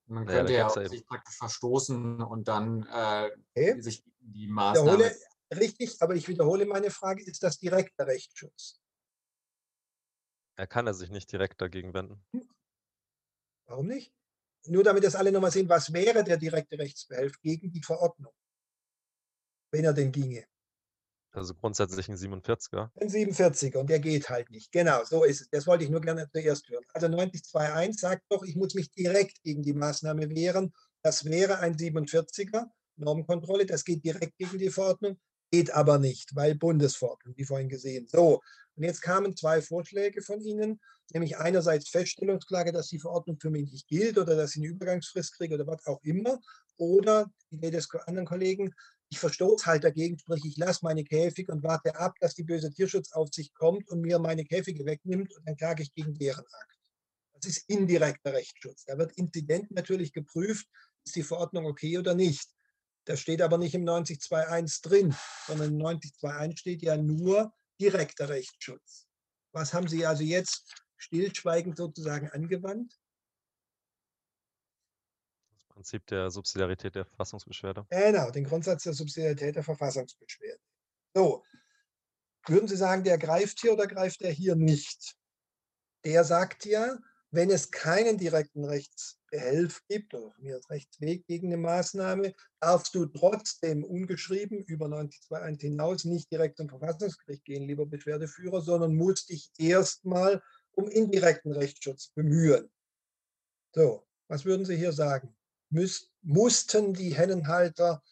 Man 0.08 0.24
könnte 0.26 0.52
ja, 0.52 0.68
ja 0.68 0.88
sich 0.88 1.04
praktisch 1.06 1.36
verstoßen 1.36 2.22
und 2.22 2.46
dann 2.46 2.86
äh, 2.92 3.30
okay. 3.54 3.80
sich 3.80 4.04
die 4.20 4.46
Maßnahme... 4.46 4.98
Wiederhole, 4.98 5.16
richtig, 5.54 5.96
aber 6.00 6.14
ich 6.14 6.28
wiederhole 6.28 6.66
meine 6.66 6.90
Frage, 6.90 7.24
ist 7.24 7.42
das 7.42 7.58
direkter 7.58 8.06
Rechtsschutz? 8.06 8.78
Er 10.56 10.66
kann 10.66 10.86
er 10.86 10.94
sich 10.94 11.10
nicht 11.10 11.30
direkt 11.32 11.60
dagegen 11.60 11.92
wenden. 11.92 12.24
Hm. 12.32 12.48
Warum 13.66 13.86
nicht? 13.86 14.12
Nur 14.68 14.84
damit 14.84 15.04
das 15.04 15.14
alle 15.14 15.32
nochmal 15.32 15.50
sehen, 15.50 15.68
was 15.68 15.92
wäre 15.92 16.24
der 16.24 16.36
direkte 16.36 16.78
Rechtsbehelf 16.78 17.40
gegen 17.40 17.72
die 17.72 17.82
Verordnung, 17.82 18.32
wenn 19.72 19.84
er 19.84 19.92
denn 19.92 20.12
ginge? 20.12 20.44
Also 21.36 21.54
grundsätzlich 21.54 22.08
ein 22.08 22.16
47er. 22.16 22.90
Ein 22.98 23.08
47er 23.08 23.76
und 23.76 23.90
der 23.90 24.00
geht 24.00 24.30
halt 24.30 24.50
nicht. 24.50 24.72
Genau, 24.72 25.04
so 25.04 25.22
ist 25.22 25.42
es. 25.42 25.50
Das 25.50 25.66
wollte 25.66 25.84
ich 25.84 25.90
nur 25.90 26.00
gerne 26.00 26.26
zuerst 26.32 26.66
hören. 26.70 26.84
Also 26.94 27.08
9021 27.08 28.00
sagt 28.00 28.22
doch, 28.30 28.42
ich 28.42 28.56
muss 28.56 28.74
mich 28.74 28.90
direkt 28.90 29.42
gegen 29.42 29.62
die 29.62 29.74
Maßnahme 29.74 30.30
wehren. 30.30 30.72
Das 31.02 31.26
wäre 31.26 31.58
ein 31.58 31.76
47er 31.76 32.64
Normkontrolle. 32.96 33.66
Das 33.66 33.84
geht 33.84 34.02
direkt 34.02 34.38
gegen 34.38 34.56
die 34.56 34.70
Verordnung, 34.70 35.20
geht 35.56 35.70
aber 35.72 35.98
nicht, 35.98 36.36
weil 36.36 36.54
Bundesverordnung, 36.54 37.34
wie 37.36 37.44
vorhin 37.44 37.70
gesehen. 37.70 38.06
So, 38.06 38.42
und 38.74 38.82
jetzt 38.84 39.00
kamen 39.00 39.34
zwei 39.34 39.62
Vorschläge 39.62 40.20
von 40.20 40.38
Ihnen, 40.42 40.80
nämlich 41.14 41.38
einerseits 41.38 41.88
Feststellungsklage, 41.88 42.72
dass 42.72 42.88
die 42.88 42.98
Verordnung 42.98 43.38
für 43.40 43.48
mich 43.48 43.72
nicht 43.72 43.88
gilt 43.88 44.18
oder 44.18 44.36
dass 44.36 44.54
ich 44.54 44.62
eine 44.62 44.72
Übergangsfrist 44.72 45.32
kriege 45.38 45.54
oder 45.54 45.66
was 45.66 45.86
auch 45.86 46.02
immer. 46.02 46.38
Oder 46.76 47.30
die 47.50 47.56
Idee 47.56 47.70
des 47.70 47.88
anderen 48.06 48.26
Kollegen, 48.26 48.74
ich 49.08 49.18
verstoße 49.18 49.64
halt 49.64 49.84
dagegen, 49.84 50.18
sprich, 50.18 50.44
ich 50.44 50.58
lasse 50.58 50.80
meine 50.82 51.04
Käfig 51.04 51.48
und 51.48 51.62
warte 51.62 51.96
ab, 51.96 52.14
dass 52.20 52.34
die 52.34 52.44
böse 52.44 52.70
Tierschutzaufsicht 52.70 53.54
kommt 53.54 53.88
und 53.88 54.02
mir 54.02 54.18
meine 54.18 54.44
Käfige 54.44 54.84
wegnimmt 54.84 55.34
und 55.34 55.48
dann 55.48 55.56
klage 55.56 55.84
ich 55.84 55.94
gegen 55.94 56.18
deren 56.18 56.44
Akt. 56.44 56.78
Das 57.32 57.46
ist 57.50 57.64
indirekter 57.70 58.34
Rechtsschutz. 58.34 58.84
Da 58.84 58.98
wird 58.98 59.12
Inzident 59.16 59.70
natürlich 59.70 60.12
geprüft, 60.12 60.66
ist 61.06 61.16
die 61.16 61.22
Verordnung 61.22 61.64
okay 61.64 61.96
oder 61.96 62.14
nicht. 62.14 62.46
Das 63.06 63.20
steht 63.20 63.40
aber 63.40 63.56
nicht 63.56 63.74
im 63.74 63.84
9021 63.84 64.82
drin, 64.82 65.16
sondern 65.46 65.70
im 65.70 65.78
9021 65.78 66.58
steht 66.58 66.82
ja 66.82 66.96
nur 66.96 67.52
direkter 67.80 68.28
Rechtsschutz. 68.28 69.06
Was 69.52 69.72
haben 69.72 69.88
Sie 69.88 70.04
also 70.04 70.22
jetzt 70.22 70.84
stillschweigend 70.96 71.76
sozusagen 71.76 72.28
angewandt? 72.30 72.98
Prinzip 75.76 76.06
der 76.06 76.30
Subsidiarität 76.30 76.94
der 76.94 77.04
Verfassungsbeschwerde. 77.04 77.86
Genau, 77.90 78.30
den 78.30 78.44
Grundsatz 78.44 78.84
der 78.84 78.94
Subsidiarität 78.94 79.56
der 79.56 79.62
Verfassungsbeschwerde. 79.62 80.58
So, 81.14 81.44
würden 82.46 82.66
Sie 82.66 82.76
sagen, 82.76 83.04
der 83.04 83.18
greift 83.18 83.60
hier 83.60 83.74
oder 83.74 83.86
greift 83.86 84.22
er 84.22 84.32
hier 84.32 84.56
nicht? 84.56 85.16
Der 86.04 86.24
sagt 86.24 86.64
ja, 86.64 86.96
wenn 87.36 87.50
es 87.50 87.70
keinen 87.70 88.18
direkten 88.18 88.64
Rechtsbehelf 88.64 89.82
gibt 89.88 90.14
oder 90.14 90.34
mir 90.38 90.60
Rechtsweg 90.68 91.26
gegen 91.26 91.48
eine 91.48 91.58
Maßnahme, 91.58 92.34
darfst 92.60 92.94
du 92.94 93.06
trotzdem 93.06 93.84
ungeschrieben 93.84 94.58
über 94.64 94.88
921 94.88 95.60
hinaus 95.70 96.04
nicht 96.04 96.32
direkt 96.32 96.56
zum 96.56 96.68
Verfassungsgericht 96.68 97.44
gehen, 97.44 97.68
lieber 97.68 97.86
Beschwerdeführer, 97.86 98.60
sondern 98.62 98.96
musst 98.96 99.28
dich 99.28 99.52
erstmal 99.58 100.42
um 100.72 100.88
indirekten 100.88 101.52
Rechtsschutz 101.52 102.08
bemühen. 102.08 102.70
So, 103.74 104.06
was 104.28 104.44
würden 104.44 104.64
Sie 104.64 104.76
hier 104.76 104.92
sagen? 104.92 105.36
müß, 105.70 106.10
mussten 106.22 106.94
die 106.94 107.14
Hennenhalter 107.14 108.02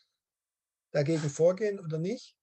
dagegen 0.93 1.31
vorgehen 1.31 1.81
oder 1.81 1.99
nicht? 1.99 2.37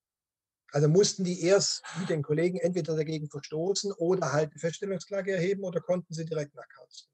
Also 0.71 0.87
mussten 0.87 1.23
die 1.23 1.41
erst 1.41 1.83
mit 1.99 2.09
den 2.09 2.23
Kollegen 2.23 2.57
entweder 2.57 2.95
dagegen 2.95 3.29
verstoßen 3.29 3.91
oder 3.93 4.31
halt 4.31 4.51
eine 4.51 4.59
Feststellungsklage 4.59 5.33
erheben 5.33 5.63
oder 5.63 5.81
konnten 5.81 6.13
sie 6.13 6.25
direkt 6.25 6.55
nach 6.55 6.67
Karlsruhe? 6.67 7.11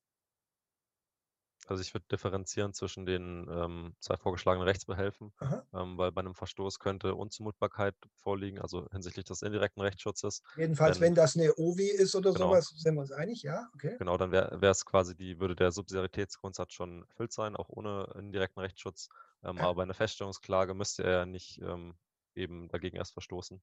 Also 1.68 1.82
ich 1.82 1.94
würde 1.94 2.06
differenzieren 2.10 2.74
zwischen 2.74 3.06
den 3.06 3.46
ähm, 3.52 3.94
zwei 4.00 4.16
vorgeschlagenen 4.16 4.66
Rechtsbehelfen, 4.66 5.34
ähm, 5.74 5.98
weil 5.98 6.14
bei 6.14 6.22
einem 6.22 6.34
Verstoß 6.34 6.80
könnte 6.80 7.14
Unzumutbarkeit 7.16 7.94
vorliegen, 8.16 8.60
also 8.60 8.88
hinsichtlich 8.92 9.26
des 9.26 9.42
indirekten 9.42 9.82
Rechtsschutzes. 9.82 10.44
Jedenfalls, 10.56 11.02
wenn, 11.02 11.08
wenn 11.08 11.16
das 11.16 11.36
eine 11.36 11.54
OWI 11.58 11.90
ist 11.90 12.16
oder 12.16 12.32
genau, 12.32 12.48
sowas, 12.48 12.74
sind 12.78 12.96
wir 12.96 13.02
uns 13.02 13.12
einig, 13.12 13.44
ja, 13.44 13.68
okay. 13.74 13.98
Genau, 14.00 14.18
dann 14.18 14.32
wäre 14.32 14.66
es 14.66 14.86
quasi 14.86 15.16
die, 15.16 15.40
würde 15.40 15.56
der 15.56 15.72
Subsidiaritätsgrundsatz 15.72 16.72
schon 16.72 17.04
erfüllt 17.04 17.34
sein, 17.34 17.58
auch 17.58 17.68
ohne 17.68 18.14
indirekten 18.18 18.62
Rechtsschutz. 18.62 19.10
Ähm, 19.44 19.58
ja. 19.58 19.64
Aber 19.64 19.76
bei 19.76 19.84
einer 19.84 19.94
Feststellungsklage 19.94 20.74
müsste 20.74 21.04
er 21.04 21.26
nicht 21.26 21.62
ähm, 21.62 21.96
eben 22.38 22.70
dagegen 22.70 22.98
erst 22.98 23.14
verstoßen. 23.14 23.62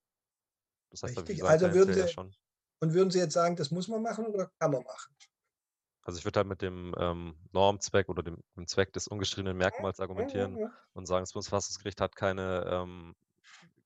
Das 0.90 1.02
heißt, 1.02 1.18
Richtig. 1.18 1.44
also 1.44 1.72
würden 1.72 1.94
Sie, 1.94 2.08
schon. 2.08 2.34
Und 2.80 2.94
würden 2.94 3.10
Sie 3.10 3.18
jetzt 3.18 3.32
sagen, 3.32 3.56
das 3.56 3.70
muss 3.70 3.88
man 3.88 4.02
machen 4.02 4.26
oder 4.26 4.50
kann 4.58 4.70
man 4.70 4.82
machen? 4.82 5.14
Also 6.02 6.18
ich 6.18 6.24
würde 6.24 6.40
halt 6.40 6.48
mit 6.48 6.60
dem 6.60 6.94
ähm, 6.98 7.34
Normzweck 7.52 8.08
oder 8.08 8.22
dem, 8.22 8.42
dem, 8.56 8.66
Zweck 8.66 8.92
des 8.92 9.08
ungeschriebenen 9.08 9.56
Merkmals 9.56 10.00
argumentieren 10.00 10.70
und 10.92 11.06
sagen, 11.06 11.22
das 11.22 11.32
Bundesverfassungsgericht 11.32 12.00
hat 12.00 12.14
keine, 12.14 12.64
ähm, 12.68 13.16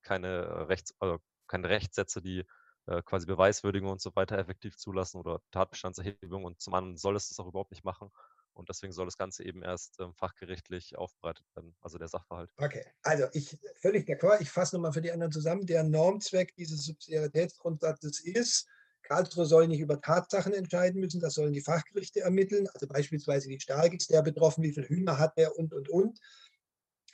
keine, 0.02 0.68
Rechts, 0.68 0.94
also 0.98 1.18
keine 1.46 1.68
Rechtssätze, 1.68 2.20
die 2.20 2.44
äh, 2.86 3.02
quasi 3.02 3.26
Beweiswürdigung 3.26 3.90
und 3.90 4.00
so 4.00 4.14
weiter 4.16 4.36
effektiv 4.36 4.76
zulassen 4.76 5.18
oder 5.18 5.40
Tatbestandserhebung 5.52 6.44
und 6.44 6.60
zum 6.60 6.74
anderen 6.74 6.96
soll 6.96 7.14
es 7.14 7.28
das 7.28 7.38
auch 7.38 7.46
überhaupt 7.46 7.70
nicht 7.70 7.84
machen. 7.84 8.10
Und 8.58 8.68
deswegen 8.68 8.92
soll 8.92 9.06
das 9.06 9.16
Ganze 9.16 9.44
eben 9.44 9.62
erst 9.62 10.00
ähm, 10.00 10.12
fachgerichtlich 10.14 10.98
aufbereitet 10.98 11.46
werden, 11.54 11.76
also 11.80 11.96
der 11.96 12.08
Sachverhalt. 12.08 12.50
Okay, 12.56 12.84
also 13.02 13.26
ich 13.32 13.56
völlig 13.76 14.08
d'accord. 14.08 14.40
Ich 14.40 14.50
fasse 14.50 14.74
nochmal 14.74 14.92
für 14.92 15.00
die 15.00 15.12
anderen 15.12 15.32
zusammen. 15.32 15.64
Der 15.64 15.84
Normzweck 15.84 16.54
dieses 16.56 16.84
Subsidiaritätsgrundsatzes 16.84 18.20
ist, 18.20 18.66
Karlsruhe 19.02 19.46
soll 19.46 19.68
nicht 19.68 19.80
über 19.80 20.00
Tatsachen 20.00 20.52
entscheiden 20.52 21.00
müssen, 21.00 21.20
das 21.20 21.34
sollen 21.34 21.52
die 21.52 21.60
Fachgerichte 21.60 22.20
ermitteln. 22.20 22.68
Also 22.74 22.88
beispielsweise, 22.88 23.48
wie 23.48 23.60
stark 23.60 23.94
ist 23.94 24.10
der 24.10 24.22
betroffen, 24.22 24.64
wie 24.64 24.72
viel 24.72 24.88
Hühner 24.88 25.18
hat 25.18 25.34
er 25.36 25.56
und, 25.56 25.72
und, 25.72 25.88
und. 25.88 26.18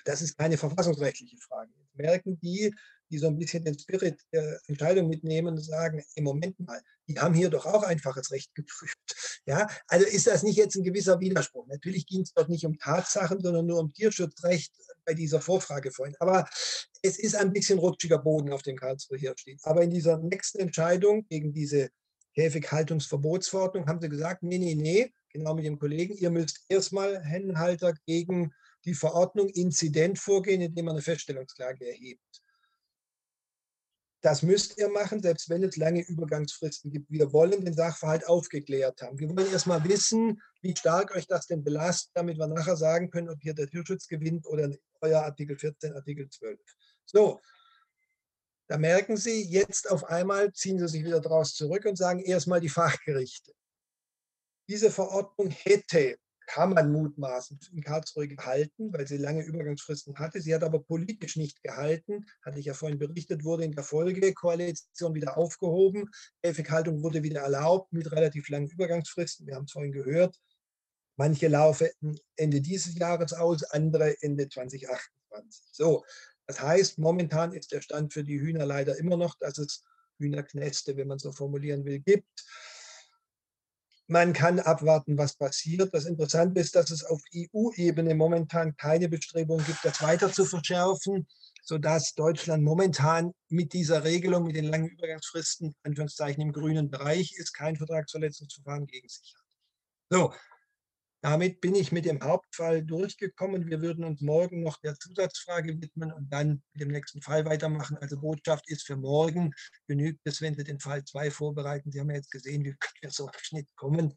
Das 0.07 0.23
ist 0.23 0.39
keine 0.39 0.57
verfassungsrechtliche 0.57 1.37
Frage. 1.37 1.73
Jetzt 1.79 1.95
merken 1.95 2.41
die, 2.41 2.75
die 3.11 3.19
so 3.19 3.27
ein 3.29 3.39
bisschen 3.39 3.65
den 3.65 3.79
Spirit 3.79 4.21
der 4.33 4.59
Entscheidung 4.67 5.09
mitnehmen 5.09 5.55
und 5.55 5.63
sagen, 5.63 6.03
im 6.15 6.25
Moment 6.25 6.59
mal, 6.61 6.81
die 7.09 7.19
haben 7.19 7.35
hier 7.35 7.51
doch 7.51 7.67
auch 7.67 7.83
einfaches 7.83 8.31
Recht 8.31 8.55
geprüft. 8.55 8.99
Ja, 9.47 9.69
also 9.89 10.07
ist 10.07 10.27
das 10.27 10.43
nicht 10.43 10.57
jetzt 10.57 10.75
ein 10.75 10.85
gewisser 10.85 11.21
Widerspruch? 11.21 11.67
Natürlich 11.67 12.07
ging 12.07 12.23
es 12.23 12.33
dort 12.33 12.49
nicht 12.49 12.65
um 12.65 12.79
Tatsachen, 12.79 13.43
sondern 13.43 13.67
nur 13.67 13.79
um 13.79 13.93
Tierschutzrecht 13.93 14.73
bei 15.05 15.13
dieser 15.13 15.43
Vorfrage 15.43 15.93
vorhin. 15.93 16.17
Aber 16.19 16.49
es 17.03 17.19
ist 17.19 17.37
ein 17.37 17.53
bisschen 17.53 17.79
rutschiger 17.79 18.17
Boden, 18.17 18.55
auf 18.55 18.63
dem 18.63 18.79
Karlsruhe 18.79 19.19
hier 19.19 19.35
steht. 19.37 19.61
Aber 19.65 19.83
in 19.83 19.91
dieser 19.91 20.17
nächsten 20.17 20.61
Entscheidung 20.61 21.27
gegen 21.29 21.53
diese 21.53 21.91
Käfighaltungsverbotsverordnung 22.35 23.87
haben 23.87 24.01
sie 24.01 24.09
gesagt, 24.09 24.43
nee, 24.43 24.57
nee, 24.57 24.75
nee, 24.75 25.13
genau 25.29 25.55
mit 25.55 25.67
dem 25.67 25.79
Kollegen, 25.79 26.17
ihr 26.17 26.31
müsst 26.31 26.65
erstmal 26.69 27.23
Hennenhalter 27.23 27.95
gegen 28.07 28.55
die 28.85 28.95
Verordnung 28.95 29.49
Inzident 29.49 30.19
vorgehen, 30.19 30.61
indem 30.61 30.87
man 30.87 30.95
eine 30.95 31.03
Feststellungsklage 31.03 31.87
erhebt. 31.87 32.43
Das 34.25 34.43
müsst 34.43 34.79
ihr 34.79 34.89
machen, 34.89 35.21
selbst 35.21 35.51
wenn 35.51 35.63
es 35.65 35.77
lange 35.77 36.01
Übergangsfristen 36.01 36.91
gibt. 36.91 37.11
Wir 37.11 37.31
wollen 37.35 37.63
den 37.63 37.75
Sachverhalt 37.75 38.27
aufgeklärt 38.27 39.03
haben. 39.03 39.19
Wir 39.19 39.29
wollen 39.29 39.53
erstmal 39.53 39.85
wissen, 39.85 40.41
wie 40.63 40.75
stark 40.75 41.15
euch 41.15 41.27
das 41.27 41.47
denn 41.47 41.63
belastet, 41.63 42.11
damit 42.15 42.39
wir 42.39 42.47
nachher 42.47 42.77
sagen 42.77 43.11
können, 43.11 43.29
ob 43.29 43.39
hier 43.43 43.53
der 43.53 43.69
Tierschutz 43.69 44.09
gewinnt 44.09 44.47
oder 44.47 44.71
euer 45.03 45.21
Artikel 45.21 45.59
14, 45.59 45.93
Artikel 45.93 46.31
12. 46.31 46.59
So, 47.05 47.39
da 48.67 48.79
merken 48.79 49.19
Sie, 49.19 49.43
jetzt 49.43 49.91
auf 49.91 50.05
einmal 50.05 50.51
ziehen 50.55 50.79
Sie 50.79 50.89
sich 50.89 51.05
wieder 51.05 51.21
daraus 51.21 51.53
zurück 51.53 51.85
und 51.85 51.97
sagen 51.97 52.21
erstmal 52.21 52.61
die 52.61 52.71
Fachgerichte. 52.71 53.53
Diese 54.71 54.91
Verordnung 54.91 55.51
hätte 55.51 56.17
kann 56.47 56.75
man 56.75 56.93
mutmaßen, 56.93 57.59
in 57.73 57.83
Karlsruhe 57.83 58.29
gehalten, 58.29 58.93
weil 58.93 59.07
sie 59.07 59.17
lange 59.17 59.43
Übergangsfristen 59.43 60.19
hatte. 60.19 60.41
Sie 60.41 60.55
hat 60.55 60.63
aber 60.63 60.83
politisch 60.83 61.37
nicht 61.37 61.63
gehalten, 61.63 62.27
hatte 62.43 62.59
ich 62.59 62.67
ja 62.67 62.75
vorhin 62.75 62.99
berichtet, 62.99 63.45
wurde 63.45 63.65
in 63.65 63.73
der 63.73 63.85
Folgekoalition 63.85 65.15
wieder 65.15 65.37
aufgehoben. 65.37 66.11
Käfighaltung 66.43 67.03
wurde 67.03 67.23
wieder 67.23 67.43
erlaubt 67.43 67.93
mit 67.93 68.11
relativ 68.13 68.49
langen 68.49 68.69
Übergangsfristen. 68.69 69.47
Wir 69.47 69.57
haben 69.57 69.65
es 69.65 69.73
vorhin 69.73 69.93
gehört. 69.93 70.39
Manche 71.17 71.49
laufen 71.49 71.89
Ende 72.37 72.61
dieses 72.61 72.99
Jahres 72.99 73.33
aus, 73.33 73.63
andere 73.65 74.21
Ende 74.23 74.49
2028. 74.49 75.65
So, 75.73 76.05
das 76.47 76.61
heißt, 76.61 76.99
momentan 76.99 77.53
ist 77.53 77.73
der 77.73 77.81
Stand 77.81 78.13
für 78.13 78.25
die 78.25 78.41
Hühner 78.41 78.67
leider 78.67 78.97
immer 78.99 79.17
noch, 79.17 79.37
dass 79.39 79.59
es 79.59 79.85
Hühnerknäste, 80.19 80.97
wenn 80.97 81.09
man 81.09 81.19
so 81.19 81.33
formulieren 81.33 81.85
will, 81.85 82.01
gibt. 82.01 82.45
Man 84.07 84.35
kann 84.35 84.61
abwarten, 84.61 85.17
was 85.17 85.35
passiert. 85.35 85.95
Das 85.95 86.05
Interessante 86.05 86.61
ist, 86.61 86.77
dass 86.77 86.91
es 86.91 87.05
auf 87.05 87.23
EU-Ebene 87.35 88.15
momentan 88.15 88.77
keine 88.77 89.09
Bestrebungen 89.09 89.65
gibt, 89.65 89.83
das 89.83 90.03
weiter 90.03 90.31
zu 90.31 90.45
verschärfen, 90.45 91.27
sodass 91.63 92.15
Deutschland 92.15 92.63
momentan 92.63 93.33
mit 93.49 93.73
dieser 93.73 94.05
Regelung, 94.05 94.45
mit 94.45 94.57
den 94.57 94.67
langen 94.67 94.89
Übergangsfristen, 94.89 95.75
Anführungszeichen 95.83 96.43
im 96.43 96.53
grünen 96.53 96.91
Bereich 96.91 97.35
ist, 97.39 97.55
kein 97.55 97.77
Vertragsverletzungsverfahren 97.77 98.87
gegen 98.87 99.09
sich 99.09 99.35
hat. 99.35 99.45
So, 100.11 100.33
damit 101.25 101.63
bin 101.63 101.75
ich 101.75 101.91
mit 101.91 102.05
dem 102.05 102.23
Hauptfall 102.23 102.85
durchgekommen. 102.85 103.67
Wir 103.67 103.81
würden 103.81 104.05
uns 104.05 104.21
morgen 104.21 104.63
noch 104.63 104.77
der 104.83 104.95
Zusatzfrage 104.99 105.81
widmen 105.81 106.13
und 106.13 106.31
dann 106.31 106.63
mit 106.75 106.83
dem 106.83 106.91
nächsten 106.91 107.23
Fall 107.23 107.47
weitermachen. 107.47 107.97
Also 107.97 108.21
Botschaft 108.21 108.69
ist 108.69 108.87
für 108.87 108.97
morgen, 108.97 109.55
genügt 109.89 110.21
es, 110.25 110.43
wenn 110.43 110.55
Sie 110.55 110.65
den 110.65 110.81
Fall 110.81 111.03
2 111.03 111.31
vorbereiten. 111.31 111.91
Sie 111.91 111.99
haben 111.99 112.11
ja 112.11 112.17
jetzt 112.17 112.31
gesehen, 112.31 112.63
wie 112.63 112.77
wir 113.01 113.11
so 113.11 113.25
im 113.25 113.33
Schnitt 113.39 113.75
kommen. 113.75 114.13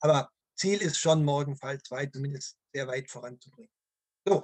Aber 0.00 0.30
Ziel 0.54 0.80
ist 0.80 0.98
schon, 0.98 1.26
morgen 1.26 1.58
Fall 1.58 1.78
2 1.82 2.06
zumindest 2.06 2.56
sehr 2.72 2.86
weit 2.86 3.10
voranzubringen. 3.10 3.70
So, 4.26 4.42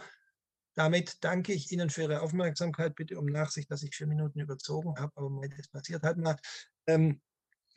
damit 0.74 1.16
danke 1.24 1.54
ich 1.54 1.72
Ihnen 1.72 1.88
für 1.88 2.02
Ihre 2.02 2.20
Aufmerksamkeit. 2.20 2.94
Bitte 2.94 3.18
um 3.18 3.24
Nachsicht, 3.24 3.70
dass 3.70 3.84
ich 3.84 3.96
vier 3.96 4.06
Minuten 4.06 4.38
überzogen 4.38 4.94
habe, 4.98 5.12
aber 5.14 5.48
das 5.48 5.68
passiert 5.68 6.02
halt 6.02 6.18
mal. 6.18 6.36
Ähm, 6.86 7.22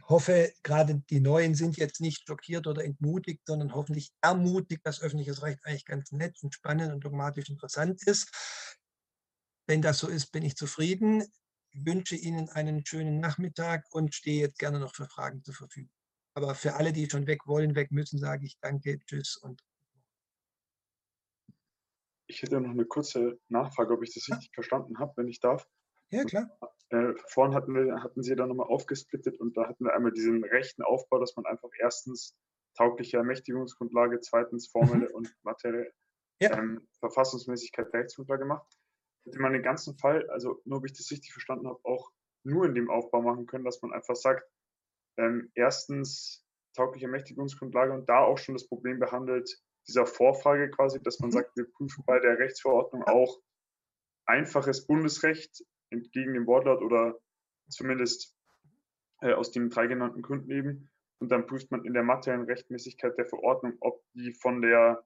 hoffe, 0.08 0.54
gerade 0.64 1.02
die 1.10 1.20
Neuen 1.20 1.56
sind 1.56 1.78
jetzt 1.78 2.00
nicht 2.00 2.28
schockiert 2.28 2.68
oder 2.68 2.84
entmutigt, 2.84 3.42
sondern 3.46 3.74
hoffentlich 3.74 4.12
ermutigt, 4.22 4.86
dass 4.86 5.02
öffentliches 5.02 5.42
Recht 5.42 5.60
eigentlich 5.66 5.86
ganz 5.86 6.12
nett 6.12 6.38
und 6.42 6.54
spannend 6.54 6.94
und 6.94 7.04
dogmatisch 7.04 7.50
interessant 7.50 8.06
ist. 8.06 8.30
Wenn 9.68 9.82
das 9.82 10.00
so 10.00 10.08
ist, 10.08 10.32
bin 10.32 10.44
ich 10.44 10.56
zufrieden. 10.56 11.24
Ich 11.72 11.86
wünsche 11.86 12.16
Ihnen 12.16 12.50
einen 12.50 12.86
schönen 12.86 13.20
Nachmittag 13.20 13.86
und 13.92 14.14
stehe 14.14 14.42
jetzt 14.42 14.60
gerne 14.60 14.80
noch 14.80 14.96
für 14.96 15.08
Fragen 15.08 15.44
zur 15.44 15.56
Verfügung. 15.56 15.92
Aber 16.36 16.54
für 16.54 16.76
alle, 16.76 16.94
die 16.94 17.10
schon 17.10 17.28
weg 17.28 17.48
wollen, 17.48 17.76
weg 17.76 17.92
müssen, 17.92 18.20
sage 18.20 18.46
ich 18.46 18.58
danke, 18.60 19.00
tschüss 19.06 19.38
und 19.38 19.62
ich 22.28 22.42
hätte 22.42 22.60
noch 22.60 22.72
eine 22.72 22.86
kurze 22.86 23.40
Nachfrage, 23.50 23.94
ob 23.94 24.04
ich 24.04 24.14
das 24.14 24.28
richtig 24.30 24.52
verstanden 24.54 24.98
habe, 25.00 25.14
wenn 25.16 25.28
ich 25.28 25.40
darf. 25.40 25.68
Ja, 26.16 26.24
klar. 26.24 26.58
Äh, 26.90 27.14
vorhin 27.28 27.56
hatten, 27.56 27.74
wir, 27.74 28.02
hatten 28.02 28.24
Sie 28.24 28.36
da 28.36 28.48
nochmal 28.48 28.68
aufgesplittet 28.68 29.40
und 29.40 29.58
da 29.58 29.68
hatten 29.68 29.84
wir 29.84 29.94
einmal 29.94 30.12
diesen 30.12 30.44
rechten 30.44 30.82
Aufbau, 30.82 31.20
dass 31.20 31.36
man 31.36 31.46
einfach 31.46 31.70
erstens 31.80 32.38
taugliche 32.78 33.18
Ermächtigungsgrundlage, 33.18 34.20
zweitens 34.22 34.68
formelle 34.68 35.10
mhm. 35.10 35.16
und 35.16 35.36
materielle 35.44 35.92
ja. 36.42 36.58
ähm, 36.58 36.88
Verfassungsmäßigkeit 37.00 37.92
der 37.92 38.02
Rechtsgrundlage 38.02 38.46
macht. 38.46 38.68
Hätte 39.26 39.40
man 39.40 39.54
den 39.54 39.64
ganzen 39.64 39.98
Fall, 39.98 40.30
also 40.30 40.62
nur 40.66 40.80
ob 40.80 40.86
ich 40.86 40.94
das 40.94 41.12
richtig 41.12 41.34
verstanden 41.34 41.68
habe, 41.68 41.80
auch 41.84 42.12
nur 42.44 42.66
in 42.66 42.76
dem 42.76 42.90
Aufbau 42.90 43.22
machen 43.22 43.46
können, 43.48 43.66
dass 43.66 43.82
man 43.82 43.92
einfach 43.92 44.16
sagt, 44.16 44.48
ähm, 45.18 45.52
erstens 45.56 46.46
taugliche 46.76 47.08
Ermächtigungsgrundlage 47.08 47.94
und 47.94 48.08
da 48.08 48.20
auch 48.20 48.38
schon 48.38 48.56
das 48.56 48.68
Problem 48.68 49.00
behandelt, 49.00 49.50
dieser 49.88 50.06
Vorfrage 50.06 50.70
quasi, 50.70 51.02
dass 51.02 51.20
man 51.20 51.30
mhm. 51.30 51.34
sagt, 51.34 51.58
wir 51.58 51.70
prüfen 51.72 52.04
bei 52.06 52.20
der 52.20 52.38
Rechtsverordnung 52.38 53.04
auch 53.04 53.40
einfaches 54.26 54.86
Bundesrecht 54.86 55.64
entgegen 55.90 56.34
dem 56.34 56.48
Wortlaut 56.48 56.82
oder 56.82 57.20
zumindest 57.70 58.36
äh, 59.22 59.34
aus 59.34 59.52
den 59.52 59.70
drei 59.70 59.88
genannten 59.88 60.22
Gründen 60.22 60.52
eben. 60.52 60.90
Und 61.20 61.30
dann 61.30 61.46
prüft 61.48 61.72
man 61.72 61.86
in 61.86 61.94
der 61.94 62.04
materiellen 62.04 62.46
Rechtmäßigkeit 62.46 63.18
der 63.18 63.26
Verordnung, 63.26 63.78
ob 63.80 64.04
die 64.14 64.34
von 64.34 64.62
der, 64.62 65.06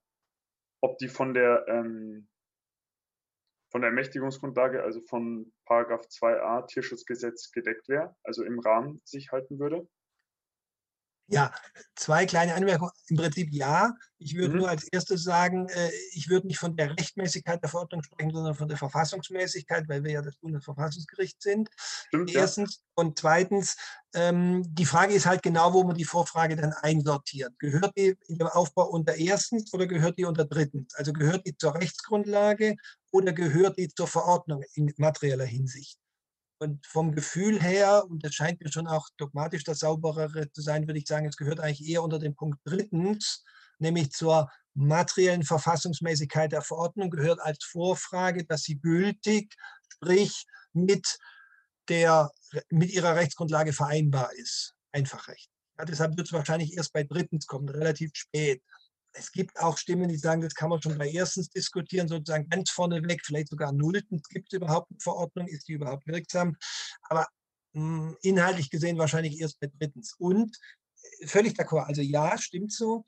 ob 0.81 0.97
die 0.97 1.07
von 1.07 1.33
der, 1.33 1.65
ähm, 1.67 2.27
von 3.71 3.81
der 3.81 3.91
Ermächtigungsgrundlage, 3.91 4.81
also 4.81 5.01
von 5.01 5.53
Paragraph 5.65 6.07
2a 6.07 6.65
Tierschutzgesetz 6.65 7.51
gedeckt 7.51 7.87
wäre, 7.87 8.15
also 8.23 8.43
im 8.43 8.59
Rahmen 8.59 9.01
sich 9.03 9.31
halten 9.31 9.59
würde. 9.59 9.87
Ja, 11.31 11.53
zwei 11.95 12.25
kleine 12.25 12.55
Anmerkungen. 12.55 12.91
Im 13.07 13.17
Prinzip 13.17 13.49
ja. 13.51 13.93
Ich 14.17 14.35
würde 14.35 14.53
mhm. 14.53 14.59
nur 14.61 14.69
als 14.69 14.87
erstes 14.91 15.23
sagen, 15.23 15.69
äh, 15.69 15.91
ich 16.13 16.27
würde 16.27 16.47
nicht 16.47 16.57
von 16.57 16.75
der 16.75 16.97
Rechtmäßigkeit 16.97 17.61
der 17.61 17.69
Verordnung 17.69 18.01
sprechen, 18.01 18.31
sondern 18.31 18.55
von 18.55 18.67
der 18.67 18.77
Verfassungsmäßigkeit, 18.77 19.87
weil 19.87 20.03
wir 20.03 20.11
ja 20.11 20.21
das 20.21 20.35
Bundesverfassungsgericht 20.37 21.41
sind. 21.41 21.69
Stimmt, 21.77 22.33
Erstens. 22.33 22.77
Ja. 22.77 22.83
Und 22.95 23.19
zweitens, 23.19 23.77
ähm, 24.13 24.63
die 24.67 24.85
Frage 24.85 25.13
ist 25.13 25.27
halt 25.27 25.43
genau, 25.43 25.71
wo 25.73 25.83
man 25.83 25.95
die 25.95 26.03
Vorfrage 26.03 26.55
dann 26.55 26.73
einsortiert. 26.73 27.53
Gehört 27.59 27.95
die 27.95 28.15
in 28.27 28.39
dem 28.39 28.47
Aufbau 28.47 28.89
unter 28.89 29.15
erstens 29.15 29.71
oder 29.71 29.85
gehört 29.85 30.17
die 30.17 30.25
unter 30.25 30.45
drittens? 30.45 30.95
Also 30.95 31.13
gehört 31.13 31.45
die 31.45 31.55
zur 31.55 31.75
Rechtsgrundlage 31.75 32.75
oder 33.11 33.33
gehört 33.33 33.77
die 33.77 33.87
zur 33.87 34.07
Verordnung 34.07 34.63
in 34.73 34.91
materieller 34.97 35.45
Hinsicht? 35.45 35.99
Und 36.59 36.85
vom 36.85 37.13
Gefühl 37.13 37.61
her, 37.61 38.03
und 38.09 38.23
das 38.23 38.33
scheint 38.33 38.61
mir 38.61 38.71
schon 38.71 38.87
auch 38.87 39.07
dogmatisch 39.17 39.63
das 39.63 39.79
sauberere 39.79 40.51
zu 40.51 40.61
sein, 40.61 40.87
würde 40.87 40.99
ich 40.99 41.07
sagen, 41.07 41.25
es 41.25 41.37
gehört 41.37 41.61
eigentlich 41.61 41.87
eher 41.87 42.03
unter 42.03 42.19
den 42.19 42.35
Punkt 42.35 42.59
drittens, 42.65 43.43
nämlich 43.77 44.11
zur 44.11 44.51
materiellen 44.73 45.43
Verfassungsmäßigkeit 45.43 46.51
der 46.51 46.61
Verordnung, 46.61 47.09
gehört 47.09 47.39
als 47.39 47.63
Vorfrage, 47.63 48.43
dass 48.43 48.63
sie 48.63 48.77
gültig, 48.77 49.55
sprich 49.93 50.45
mit, 50.73 51.17
der, 51.87 52.29
mit 52.69 52.91
ihrer 52.91 53.15
Rechtsgrundlage 53.15 53.71
vereinbar 53.71 54.33
ist. 54.33 54.75
Einfach 54.91 55.29
recht. 55.29 55.49
Ja, 55.77 55.85
deshalb 55.85 56.17
wird 56.17 56.27
es 56.27 56.33
wahrscheinlich 56.33 56.75
erst 56.75 56.91
bei 56.91 57.03
drittens 57.03 57.47
kommen, 57.47 57.69
relativ 57.69 58.11
spät 58.13 58.61
es 59.13 59.31
gibt 59.31 59.59
auch 59.59 59.77
Stimmen, 59.77 60.09
die 60.09 60.17
sagen, 60.17 60.41
das 60.41 60.53
kann 60.53 60.69
man 60.69 60.81
schon 60.81 60.97
bei 60.97 61.09
erstens 61.09 61.49
diskutieren, 61.49 62.07
sozusagen 62.07 62.49
ganz 62.49 62.69
vorneweg, 62.69 63.21
vielleicht 63.25 63.49
sogar 63.49 63.71
nulltens. 63.71 64.27
Gibt 64.29 64.51
es 64.51 64.57
überhaupt 64.57 64.91
eine 64.91 64.99
Verordnung? 64.99 65.47
Ist 65.47 65.67
die 65.67 65.73
überhaupt 65.73 66.07
wirksam? 66.07 66.55
Aber 67.03 67.27
mh, 67.73 68.09
hm, 68.09 68.17
inhaltlich 68.21 68.69
gesehen 68.69 68.97
wahrscheinlich 68.97 69.39
erst 69.39 69.59
bei 69.59 69.69
drittens. 69.77 70.13
Und 70.17 70.57
äh, 71.21 71.27
völlig 71.27 71.53
d'accord. 71.53 71.85
Also 71.85 72.01
ja, 72.01 72.37
stimmt 72.37 72.71
so. 72.71 73.05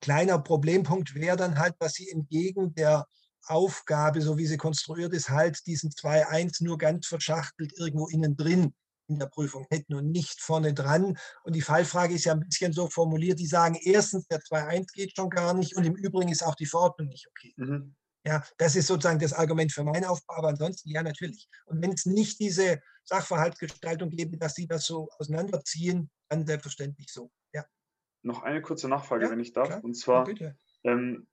Kleiner 0.00 0.38
Problempunkt 0.38 1.14
wäre 1.14 1.36
dann 1.36 1.58
halt, 1.58 1.74
dass 1.78 1.94
sie 1.94 2.08
entgegen 2.10 2.74
der 2.74 3.06
Aufgabe, 3.46 4.20
so 4.20 4.38
wie 4.38 4.46
sie 4.46 4.56
konstruiert 4.56 5.12
ist, 5.12 5.28
halt 5.28 5.66
diesen 5.66 5.90
2.1 5.90 6.64
nur 6.64 6.78
ganz 6.78 7.06
verschachtelt 7.06 7.72
irgendwo 7.76 8.08
innen 8.08 8.36
drin 8.36 8.74
in 9.08 9.18
der 9.18 9.26
Prüfung 9.26 9.66
hätten 9.70 9.94
und 9.94 10.10
nicht 10.10 10.40
vorne 10.40 10.74
dran. 10.74 11.18
Und 11.44 11.54
die 11.54 11.60
Fallfrage 11.60 12.14
ist 12.14 12.24
ja 12.24 12.32
ein 12.32 12.40
bisschen 12.40 12.72
so 12.72 12.88
formuliert, 12.88 13.38
die 13.38 13.46
sagen, 13.46 13.76
erstens, 13.82 14.26
der 14.28 14.40
2.1 14.40 14.92
geht 14.92 15.16
schon 15.16 15.30
gar 15.30 15.54
nicht 15.54 15.76
und 15.76 15.84
im 15.84 15.96
Übrigen 15.96 16.30
ist 16.30 16.42
auch 16.42 16.54
die 16.54 16.66
Verordnung 16.66 17.08
nicht 17.08 17.26
okay. 17.28 17.52
Mhm. 17.56 17.94
Ja, 18.24 18.44
das 18.56 18.76
ist 18.76 18.86
sozusagen 18.86 19.18
das 19.18 19.32
Argument 19.32 19.72
für 19.72 19.82
meinen 19.82 20.04
Aufbau, 20.04 20.36
aber 20.36 20.48
ansonsten 20.48 20.90
ja, 20.90 21.02
natürlich. 21.02 21.48
Und 21.66 21.82
wenn 21.82 21.92
es 21.92 22.06
nicht 22.06 22.38
diese 22.38 22.80
Sachverhaltsgestaltung 23.04 24.10
gäbe, 24.10 24.38
dass 24.38 24.54
sie 24.54 24.68
das 24.68 24.84
so 24.86 25.08
auseinanderziehen, 25.18 26.08
dann 26.28 26.46
selbstverständlich 26.46 27.08
so. 27.10 27.30
Ja. 27.52 27.64
Noch 28.22 28.42
eine 28.42 28.62
kurze 28.62 28.88
Nachfrage, 28.88 29.24
ja, 29.24 29.30
wenn 29.30 29.40
ich 29.40 29.52
darf. 29.52 29.68
Klar. 29.68 29.84
Und 29.84 29.94
zwar, 29.94 30.28
ja, 30.30 30.52
ähm, 30.84 31.26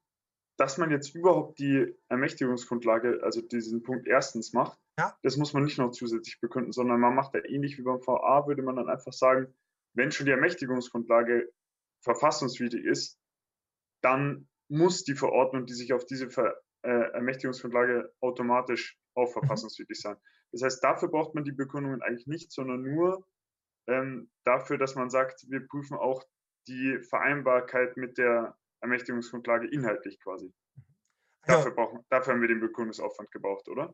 dass 0.57 0.77
man 0.77 0.89
jetzt 0.89 1.15
überhaupt 1.15 1.59
die 1.59 1.95
Ermächtigungsgrundlage, 2.09 3.21
also 3.23 3.41
diesen 3.41 3.83
Punkt 3.83 4.07
erstens 4.07 4.51
macht, 4.51 4.79
ja. 4.99 5.17
das 5.23 5.37
muss 5.37 5.53
man 5.53 5.63
nicht 5.63 5.77
noch 5.77 5.91
zusätzlich 5.91 6.39
begründen, 6.41 6.71
sondern 6.71 6.99
man 6.99 7.15
macht 7.15 7.33
da 7.33 7.39
ähnlich 7.39 7.77
wie 7.77 7.83
beim 7.83 8.05
VA, 8.05 8.45
würde 8.47 8.61
man 8.61 8.75
dann 8.75 8.89
einfach 8.89 9.13
sagen, 9.13 9.53
wenn 9.93 10.11
schon 10.11 10.25
die 10.25 10.31
Ermächtigungsgrundlage 10.31 11.49
verfassungswidrig 12.03 12.85
ist, 12.85 13.17
dann 14.01 14.47
muss 14.69 15.03
die 15.03 15.15
Verordnung, 15.15 15.65
die 15.65 15.73
sich 15.73 15.93
auf 15.93 16.05
diese 16.05 16.29
Ver 16.29 16.61
äh, 16.83 17.11
Ermächtigungsgrundlage 17.13 18.13
automatisch 18.21 18.97
auch 19.15 19.27
mhm. 19.27 19.39
verfassungswidrig 19.39 19.99
sein. 19.99 20.17
Das 20.51 20.63
heißt, 20.63 20.83
dafür 20.83 21.09
braucht 21.09 21.35
man 21.35 21.43
die 21.43 21.51
Begründungen 21.51 22.01
eigentlich 22.01 22.27
nicht, 22.27 22.51
sondern 22.51 22.81
nur 22.81 23.25
ähm, 23.87 24.29
dafür, 24.45 24.77
dass 24.77 24.95
man 24.95 25.09
sagt, 25.09 25.45
wir 25.49 25.65
prüfen 25.67 25.97
auch 25.97 26.23
die 26.67 26.99
Vereinbarkeit 27.09 27.97
mit 27.97 28.17
der 28.17 28.57
Ermächtigungsgrundlage 28.81 29.67
inhaltlich 29.67 30.19
quasi. 30.21 30.53
Dafür, 31.45 31.71
brauchen, 31.71 32.05
dafür 32.09 32.33
haben 32.33 32.41
wir 32.41 32.47
den 32.47 32.59
Begründungsaufwand 32.59 33.31
gebraucht, 33.31 33.67
oder? 33.69 33.93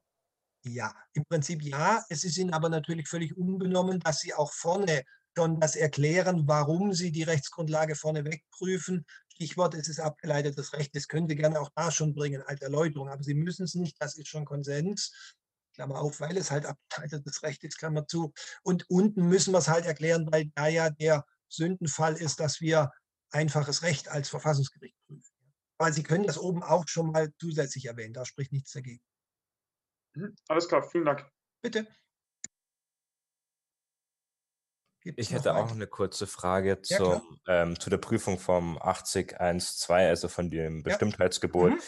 Ja, 0.68 0.96
im 1.14 1.24
Prinzip 1.26 1.62
ja. 1.62 2.04
Es 2.10 2.24
ist 2.24 2.38
Ihnen 2.38 2.54
aber 2.54 2.70
natürlich 2.70 3.08
völlig 3.08 3.38
unbenommen, 3.38 4.00
dass 4.00 4.22
Sie 4.22 4.34
auch 4.34 4.52
vorne 4.52 5.04
schon 5.38 5.60
das 5.60 5.76
erklären, 5.76 6.48
warum 6.48 6.94
Sie 6.94 7.12
die 7.12 7.24
Rechtsgrundlage 7.24 7.96
vorneweg 7.96 8.44
prüfen. 8.50 9.06
Stichwort, 9.30 9.76
es 9.76 9.88
ist 9.88 10.00
abgeleitetes 10.00 10.74
Recht. 10.74 10.96
Das 10.96 11.08
können 11.08 11.30
Sie 11.30 11.36
gerne 11.36 11.60
auch 11.60 11.70
da 11.76 11.92
schon 11.92 12.16
bringen 12.16 12.42
als 12.42 12.62
Erläuterung, 12.62 13.10
aber 13.10 13.22
Sie 13.22 13.36
müssen 13.36 13.66
es 13.66 13.76
nicht. 13.76 14.02
Das 14.02 14.18
ist 14.18 14.28
schon 14.28 14.46
Konsens. 14.46 15.36
Klammer 15.76 16.00
auf, 16.00 16.20
weil 16.20 16.38
es 16.38 16.50
halt 16.50 16.66
abgeleitetes 16.66 17.44
Recht 17.44 17.64
ist, 17.64 17.78
Klammer 17.78 18.08
zu. 18.08 18.34
Und 18.64 18.90
unten 18.90 19.28
müssen 19.28 19.54
wir 19.54 19.60
es 19.60 19.68
halt 19.68 19.86
erklären, 19.86 20.28
weil 20.32 20.52
da 20.56 20.68
ja 20.68 20.90
der 20.90 21.26
Sündenfall 21.48 22.16
ist, 22.16 22.40
dass 22.40 22.60
wir 22.60 22.92
einfaches 23.30 23.84
Recht 23.84 24.08
als 24.08 24.30
Verfassungsgericht 24.30 24.96
prüfen. 25.06 25.32
Aber 25.78 25.92
Sie 25.92 26.04
können 26.04 26.26
das 26.26 26.38
oben 26.40 26.64
auch 26.64 26.86
schon 26.88 27.12
mal 27.12 27.32
zusätzlich 27.40 27.86
erwähnen, 27.86 28.14
da 28.14 28.26
spricht 28.26 28.54
nichts 28.54 28.72
dagegen. 28.72 29.02
Mhm, 30.16 30.36
alles 30.48 30.68
klar, 30.68 30.84
vielen 30.84 31.06
Dank. 31.06 31.26
Bitte. 31.62 31.88
Gibt's 35.02 35.22
ich 35.22 35.34
hätte 35.34 35.56
auch 35.56 35.72
eine 35.72 35.86
kurze 35.86 36.26
Frage 36.26 36.82
zum, 36.82 37.38
ja, 37.46 37.62
ähm, 37.62 37.80
zu 37.80 37.92
der 37.92 38.00
Prüfung 38.00 38.40
vom 38.40 38.80
80.1.2, 38.80 40.10
also 40.10 40.28
von 40.28 40.50
dem 40.50 40.82
Bestimmtheitsgebot. 40.82 41.70
Ja. 41.70 41.76
Mhm. 41.76 41.82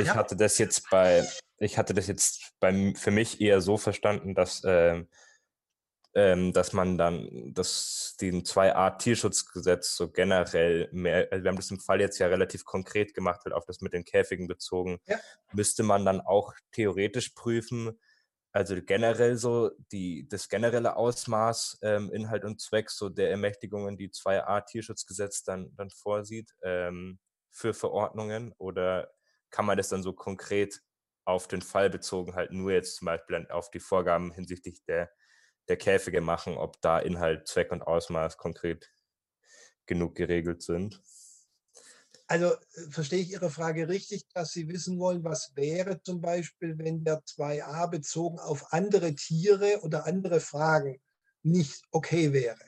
Ich 0.00 0.06
ja. 0.08 0.14
hatte 0.16 0.34
das 0.34 0.58
jetzt 0.58 0.90
bei, 0.90 1.24
ich 1.58 1.78
hatte 1.78 1.94
das 1.94 2.08
jetzt 2.08 2.52
bei, 2.58 2.92
für 2.96 3.12
mich 3.12 3.40
eher 3.40 3.60
so 3.60 3.76
verstanden, 3.76 4.34
dass 4.34 4.62
ähm, 4.64 5.08
ähm, 6.14 6.52
dass 6.52 6.72
man 6.72 6.96
dann 6.96 7.52
das, 7.52 8.16
den 8.20 8.44
2a 8.44 8.98
Tierschutzgesetz 8.98 9.96
so 9.96 10.10
generell 10.10 10.88
mehr, 10.92 11.28
also 11.30 11.44
wir 11.44 11.48
haben 11.50 11.56
das 11.56 11.70
im 11.70 11.80
Fall 11.80 12.00
jetzt 12.00 12.18
ja 12.18 12.28
relativ 12.28 12.64
konkret 12.64 13.14
gemacht, 13.14 13.40
halt 13.44 13.54
auf 13.54 13.64
das 13.66 13.80
mit 13.80 13.92
den 13.92 14.04
Käfigen 14.04 14.46
bezogen, 14.46 15.00
ja. 15.06 15.18
müsste 15.52 15.82
man 15.82 16.04
dann 16.04 16.20
auch 16.20 16.54
theoretisch 16.72 17.30
prüfen, 17.30 17.98
also 18.52 18.76
generell 18.80 19.36
so 19.36 19.72
die, 19.90 20.28
das 20.28 20.48
generelle 20.48 20.96
Ausmaß, 20.96 21.78
ähm, 21.82 22.12
Inhalt 22.12 22.44
und 22.44 22.60
Zweck 22.60 22.90
so 22.90 23.08
der 23.08 23.30
Ermächtigungen, 23.30 23.96
die 23.96 24.10
2a 24.10 24.64
Tierschutzgesetz 24.64 25.42
dann, 25.42 25.74
dann 25.74 25.90
vorsieht, 25.90 26.54
ähm, 26.62 27.18
für 27.50 27.74
Verordnungen 27.74 28.52
oder 28.58 29.10
kann 29.50 29.66
man 29.66 29.76
das 29.76 29.88
dann 29.88 30.02
so 30.02 30.12
konkret 30.12 30.80
auf 31.24 31.48
den 31.48 31.62
Fall 31.62 31.90
bezogen 31.90 32.34
halt 32.34 32.52
nur 32.52 32.72
jetzt 32.72 32.96
zum 32.96 33.06
Beispiel 33.06 33.46
auf 33.50 33.70
die 33.70 33.80
Vorgaben 33.80 34.32
hinsichtlich 34.32 34.84
der 34.84 35.10
der 35.68 35.76
Käfige 35.76 36.20
machen, 36.20 36.56
ob 36.56 36.80
da 36.80 36.98
Inhalt, 36.98 37.48
Zweck 37.48 37.72
und 37.72 37.82
Ausmaß 37.82 38.36
konkret 38.36 38.92
genug 39.86 40.14
geregelt 40.14 40.62
sind. 40.62 41.00
Also 42.26 42.52
äh, 42.52 42.90
verstehe 42.90 43.20
ich 43.20 43.32
Ihre 43.32 43.50
Frage 43.50 43.88
richtig, 43.88 44.26
dass 44.32 44.52
Sie 44.52 44.68
wissen 44.68 44.98
wollen, 44.98 45.24
was 45.24 45.52
wäre 45.56 46.02
zum 46.02 46.20
Beispiel, 46.20 46.78
wenn 46.78 47.04
der 47.04 47.22
2a 47.24 47.86
bezogen 47.88 48.38
auf 48.38 48.72
andere 48.72 49.14
Tiere 49.14 49.80
oder 49.82 50.06
andere 50.06 50.40
Fragen 50.40 51.00
nicht 51.42 51.84
okay 51.90 52.32
wäre? 52.32 52.58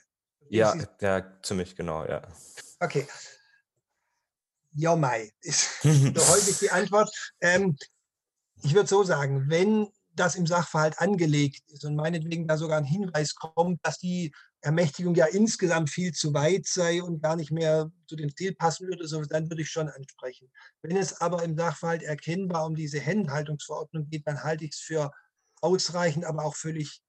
Ja, 0.48 0.74
ja, 1.00 1.40
ziemlich 1.42 1.74
genau, 1.74 2.04
ja. 2.04 2.22
Okay. 2.78 3.06
Ja, 4.74 4.94
Mai 4.94 5.32
ist 5.40 5.82
häufig 5.84 6.58
die 6.58 6.70
Antwort. 6.70 7.10
Ähm, 7.40 7.76
ich 8.62 8.74
würde 8.74 8.88
so 8.88 9.02
sagen, 9.04 9.48
wenn 9.48 9.88
das 10.16 10.34
im 10.34 10.46
Sachverhalt 10.46 10.98
angelegt 10.98 11.62
ist 11.70 11.84
und 11.84 11.96
meinetwegen 11.96 12.46
da 12.46 12.56
sogar 12.56 12.78
ein 12.78 12.84
Hinweis 12.84 13.34
kommt, 13.34 13.84
dass 13.84 13.98
die 13.98 14.32
Ermächtigung 14.60 15.14
ja 15.14 15.26
insgesamt 15.26 15.90
viel 15.90 16.12
zu 16.12 16.34
weit 16.34 16.66
sei 16.66 17.02
und 17.02 17.22
gar 17.22 17.36
nicht 17.36 17.52
mehr 17.52 17.90
zu 18.06 18.16
dem 18.16 18.34
Ziel 18.34 18.54
passen 18.54 18.88
würde, 18.88 19.06
so, 19.06 19.22
dann 19.22 19.48
würde 19.48 19.62
ich 19.62 19.70
schon 19.70 19.88
ansprechen. 19.88 20.50
Wenn 20.82 20.96
es 20.96 21.20
aber 21.20 21.44
im 21.44 21.56
Sachverhalt 21.56 22.02
erkennbar 22.02 22.66
um 22.66 22.74
diese 22.74 22.98
Händenhaltungsverordnung 22.98 24.08
geht, 24.08 24.26
dann 24.26 24.42
halte 24.42 24.64
ich 24.64 24.72
es 24.72 24.80
für 24.80 25.12
ausreichend, 25.60 26.24
aber 26.24 26.44
auch 26.44 26.56
völlig 26.56 27.02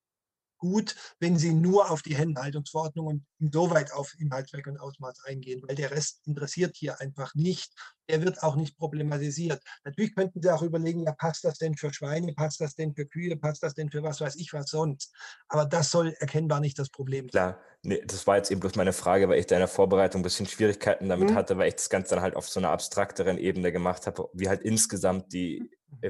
gut, 0.57 0.95
wenn 1.19 1.38
Sie 1.38 1.53
nur 1.53 1.91
auf 1.91 2.01
die 2.01 2.15
Händenhaltungsverordnung 2.15 3.07
und 3.07 3.25
insoweit 3.39 3.91
auf 3.93 4.13
Inhaltszweck 4.19 4.67
und 4.67 4.79
Ausmaß 4.79 5.23
eingehen, 5.25 5.61
weil 5.67 5.75
der 5.75 5.91
Rest 5.91 6.21
interessiert 6.25 6.75
hier 6.75 6.99
einfach 6.99 7.35
nicht. 7.35 7.73
Der 8.09 8.21
wird 8.21 8.41
auch 8.41 8.55
nicht 8.55 8.77
problematisiert. 8.77 9.61
Natürlich 9.84 10.15
könnten 10.15 10.41
Sie 10.41 10.49
auch 10.49 10.61
überlegen, 10.61 11.03
ja, 11.03 11.11
passt 11.11 11.43
das 11.43 11.57
denn 11.57 11.75
für 11.75 11.93
Schweine, 11.93 12.34
passt 12.34 12.61
das 12.61 12.75
denn 12.75 12.95
für 12.95 13.05
Kühe, 13.05 13.35
passt 13.35 13.63
das 13.63 13.73
denn 13.73 13.91
für 13.91 14.01
was 14.01 14.21
weiß 14.21 14.35
ich 14.38 14.53
was 14.53 14.69
sonst. 14.69 15.13
Aber 15.49 15.65
das 15.65 15.91
soll 15.91 16.15
erkennbar 16.19 16.59
nicht 16.59 16.79
das 16.79 16.89
Problem 16.89 17.25
sein. 17.25 17.31
Klar, 17.31 17.61
nee, 17.84 18.01
das 18.05 18.25
war 18.25 18.38
jetzt 18.38 18.49
eben 18.49 18.61
bloß 18.61 18.75
meine 18.75 18.93
Frage, 18.93 19.27
weil 19.27 19.39
ich 19.39 19.47
da 19.47 19.55
in 19.55 19.61
der 19.61 19.67
Vorbereitung 19.67 20.21
ein 20.21 20.23
bisschen 20.23 20.47
Schwierigkeiten 20.47 21.09
damit 21.09 21.31
mhm. 21.31 21.35
hatte, 21.35 21.57
weil 21.57 21.67
ich 21.67 21.75
das 21.75 21.89
Ganze 21.89 22.15
dann 22.15 22.23
halt 22.23 22.35
auf 22.35 22.47
so 22.47 22.59
einer 22.59 22.69
abstrakteren 22.69 23.38
Ebene 23.38 23.71
gemacht 23.71 24.07
habe, 24.07 24.29
wie 24.34 24.49
halt 24.49 24.61
insgesamt 24.61 25.34
die. 25.34 25.69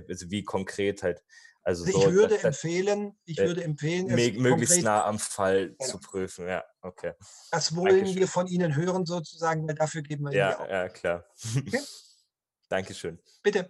Also 0.09 0.29
wie 0.31 0.43
konkret 0.43 1.03
halt 1.03 1.23
also, 1.67 1.83
also 1.83 1.99
so, 1.99 2.07
ich 2.07 2.13
würde 2.13 2.35
das, 2.35 2.43
empfehlen, 2.45 3.17
ich 3.25 3.37
würde 3.39 3.61
empfehlen, 3.61 4.07
möglichst 4.07 4.81
nah 4.83 5.03
am 5.03 5.19
Fall 5.19 5.71
genau. 5.71 5.83
zu 5.83 5.99
prüfen. 5.99 6.47
Ja, 6.47 6.63
okay. 6.81 7.11
Das 7.51 7.75
wollen 7.75 7.95
Dankeschön. 7.95 8.19
wir 8.19 8.27
von 8.29 8.47
Ihnen 8.47 8.73
hören 8.73 9.05
sozusagen, 9.05 9.67
weil 9.67 9.75
dafür 9.75 10.01
geben 10.01 10.23
wir 10.23 10.33
ja, 10.33 10.57
Ihnen 10.57 10.69
Ja, 10.69 10.87
klar. 10.87 11.25
Okay? 11.57 11.79
Dankeschön. 12.69 13.19
Bitte. 13.43 13.67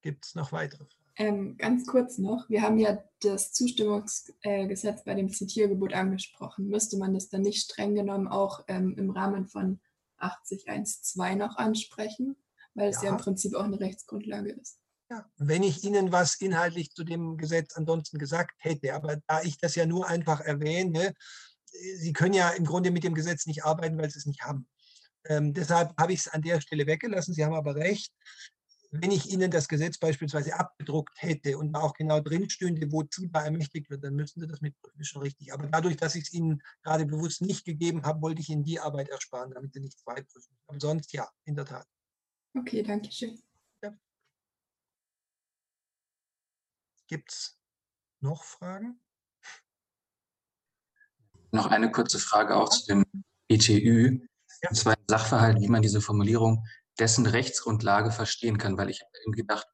Gibt 0.00 0.24
es 0.24 0.34
noch 0.34 0.52
weitere 0.52 0.86
Fragen? 0.86 1.06
Ähm, 1.18 1.56
ganz 1.58 1.86
kurz 1.86 2.16
noch, 2.16 2.48
wir 2.48 2.62
haben 2.62 2.78
ja 2.78 3.02
das 3.20 3.52
Zustimmungsgesetz 3.52 5.00
äh, 5.00 5.04
bei 5.04 5.14
dem 5.14 5.28
Zitiergebot 5.30 5.92
angesprochen. 5.92 6.68
Müsste 6.68 6.96
man 6.96 7.12
das 7.12 7.28
dann 7.28 7.42
nicht 7.42 7.62
streng 7.62 7.94
genommen 7.94 8.28
auch 8.28 8.64
ähm, 8.68 8.94
im 8.96 9.10
Rahmen 9.10 9.46
von 9.46 9.80
80.1.2 10.18 11.36
noch 11.36 11.56
ansprechen, 11.56 12.36
weil 12.76 12.90
es 12.90 12.96
ja. 12.98 13.04
ja 13.04 13.10
im 13.10 13.16
Prinzip 13.16 13.54
auch 13.54 13.64
eine 13.64 13.80
Rechtsgrundlage 13.80 14.52
ist? 14.52 14.78
Ja, 15.10 15.24
wenn 15.36 15.62
ich 15.62 15.84
Ihnen 15.84 16.10
was 16.10 16.34
inhaltlich 16.40 16.92
zu 16.92 17.04
dem 17.04 17.36
Gesetz 17.36 17.76
ansonsten 17.76 18.18
gesagt 18.18 18.52
hätte, 18.58 18.94
aber 18.94 19.20
da 19.28 19.42
ich 19.42 19.56
das 19.58 19.74
ja 19.76 19.86
nur 19.86 20.08
einfach 20.08 20.40
erwähne, 20.40 21.14
äh, 21.72 21.96
Sie 21.96 22.12
können 22.12 22.34
ja 22.34 22.50
im 22.50 22.64
Grunde 22.64 22.90
mit 22.90 23.04
dem 23.04 23.14
Gesetz 23.14 23.46
nicht 23.46 23.64
arbeiten, 23.64 23.98
weil 23.98 24.10
Sie 24.10 24.18
es 24.18 24.26
nicht 24.26 24.42
haben. 24.42 24.68
Ähm, 25.28 25.54
deshalb 25.54 25.92
habe 25.98 26.12
ich 26.12 26.20
es 26.20 26.28
an 26.28 26.42
der 26.42 26.60
Stelle 26.60 26.86
weggelassen. 26.86 27.34
Sie 27.34 27.44
haben 27.44 27.54
aber 27.54 27.76
recht. 27.76 28.12
Wenn 28.90 29.10
ich 29.10 29.30
Ihnen 29.30 29.50
das 29.50 29.68
Gesetz 29.68 29.98
beispielsweise 29.98 30.54
abgedruckt 30.54 31.14
hätte 31.18 31.58
und 31.58 31.72
da 31.72 31.80
auch 31.80 31.94
genau 31.94 32.20
drin 32.20 32.48
stünde, 32.48 32.90
wozu 32.90 33.26
da 33.26 33.44
ermächtigt 33.44 33.90
wird, 33.90 34.02
dann 34.04 34.14
müssten 34.14 34.40
Sie 34.40 34.46
das 34.46 34.60
mitprüfen. 34.60 35.00
Ist 35.00 35.08
schon 35.08 35.22
richtig. 35.22 35.52
Aber 35.52 35.66
dadurch, 35.66 35.96
dass 35.96 36.14
ich 36.14 36.24
es 36.24 36.32
Ihnen 36.32 36.62
gerade 36.82 37.06
bewusst 37.06 37.42
nicht 37.42 37.64
gegeben 37.64 38.04
habe, 38.04 38.22
wollte 38.22 38.40
ich 38.40 38.48
Ihnen 38.48 38.64
die 38.64 38.80
Arbeit 38.80 39.08
ersparen, 39.08 39.52
damit 39.52 39.72
Sie 39.72 39.80
nicht 39.80 39.98
zwei 39.98 40.14
prüfen. 40.14 40.56
Aber 40.66 40.80
sonst 40.80 41.12
ja, 41.12 41.28
in 41.44 41.56
der 41.56 41.64
Tat. 41.64 41.86
Okay, 42.58 42.82
danke 42.82 43.12
schön. 43.12 43.38
Gibt 47.08 47.30
es 47.30 47.58
noch 48.20 48.42
Fragen? 48.42 49.00
Noch 51.52 51.66
eine 51.66 51.92
kurze 51.92 52.18
Frage 52.18 52.56
auch 52.56 52.68
zu 52.68 52.86
dem 52.86 53.04
ETÜ. 53.48 54.26
Ja. 54.62 54.70
Und 54.70 54.74
zwar 54.74 54.94
Sachverhalt, 55.06 55.60
wie 55.60 55.68
man 55.68 55.82
diese 55.82 56.00
Formulierung 56.00 56.66
dessen 56.98 57.26
Rechtsgrundlage 57.26 58.10
verstehen 58.10 58.58
kann, 58.58 58.76
weil 58.76 58.90
ich 58.90 59.02
habe 59.02 59.36
gedacht, 59.36 59.68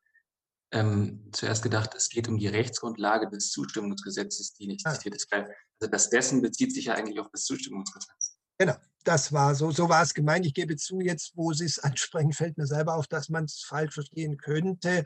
ähm, 0.72 1.30
zuerst 1.32 1.62
gedacht, 1.62 1.94
es 1.94 2.08
geht 2.08 2.28
um 2.28 2.36
die 2.36 2.48
Rechtsgrundlage 2.48 3.28
des 3.30 3.50
Zustimmungsgesetzes, 3.50 4.54
die 4.54 4.66
nicht 4.66 4.86
ah. 4.86 4.92
zitiert 4.92 5.14
ist. 5.14 5.32
Also 5.32 5.50
das 5.78 6.10
dessen 6.10 6.42
bezieht 6.42 6.74
sich 6.74 6.86
ja 6.86 6.94
eigentlich 6.94 7.20
auf 7.20 7.30
das 7.30 7.44
Zustimmungsgesetz. 7.44 8.38
Genau, 8.58 8.76
das 9.04 9.32
war 9.32 9.54
so, 9.54 9.70
so 9.70 9.88
war 9.88 10.02
es 10.02 10.14
gemeint. 10.14 10.46
Ich 10.46 10.54
gebe 10.54 10.76
zu, 10.76 11.00
jetzt, 11.00 11.32
wo 11.36 11.52
Sie 11.52 11.64
es 11.64 11.78
ansprechen, 11.78 12.32
fällt 12.32 12.58
mir 12.58 12.66
selber 12.66 12.94
auf, 12.94 13.06
dass 13.06 13.28
man 13.28 13.44
es 13.44 13.62
falsch 13.66 13.94
verstehen 13.94 14.36
könnte. 14.36 15.04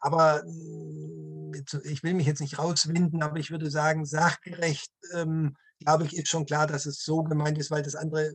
Aber 0.00 0.42
hm, 0.42 1.52
ich 1.84 2.02
will 2.02 2.14
mich 2.14 2.26
jetzt 2.26 2.40
nicht 2.40 2.58
rauswinden, 2.58 3.22
aber 3.22 3.38
ich 3.38 3.50
würde 3.50 3.70
sagen, 3.70 4.04
sachgerecht, 4.04 4.92
ähm, 5.12 5.56
glaube 5.78 6.04
ich, 6.04 6.16
ist 6.16 6.28
schon 6.28 6.46
klar, 6.46 6.66
dass 6.66 6.86
es 6.86 7.04
so 7.04 7.22
gemeint 7.22 7.58
ist, 7.58 7.70
weil 7.70 7.82
das 7.82 7.94
andere 7.94 8.34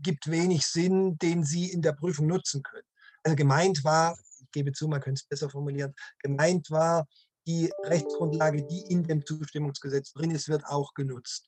gibt 0.00 0.30
wenig 0.30 0.66
Sinn, 0.66 1.18
den 1.18 1.44
Sie 1.44 1.70
in 1.70 1.82
der 1.82 1.92
Prüfung 1.92 2.26
nutzen 2.26 2.62
können. 2.62 2.86
Also 3.22 3.36
gemeint 3.36 3.84
war, 3.84 4.18
ich 4.40 4.50
gebe 4.50 4.72
zu, 4.72 4.88
man 4.88 5.00
könnte 5.00 5.20
es 5.20 5.28
besser 5.28 5.48
formulieren, 5.48 5.94
gemeint 6.18 6.70
war, 6.70 7.06
die 7.46 7.72
Rechtsgrundlage, 7.84 8.66
die 8.66 8.80
in 8.82 9.04
dem 9.04 9.24
Zustimmungsgesetz 9.24 10.12
drin 10.12 10.30
ist, 10.30 10.48
wird 10.48 10.64
auch 10.66 10.94
genutzt. 10.94 11.46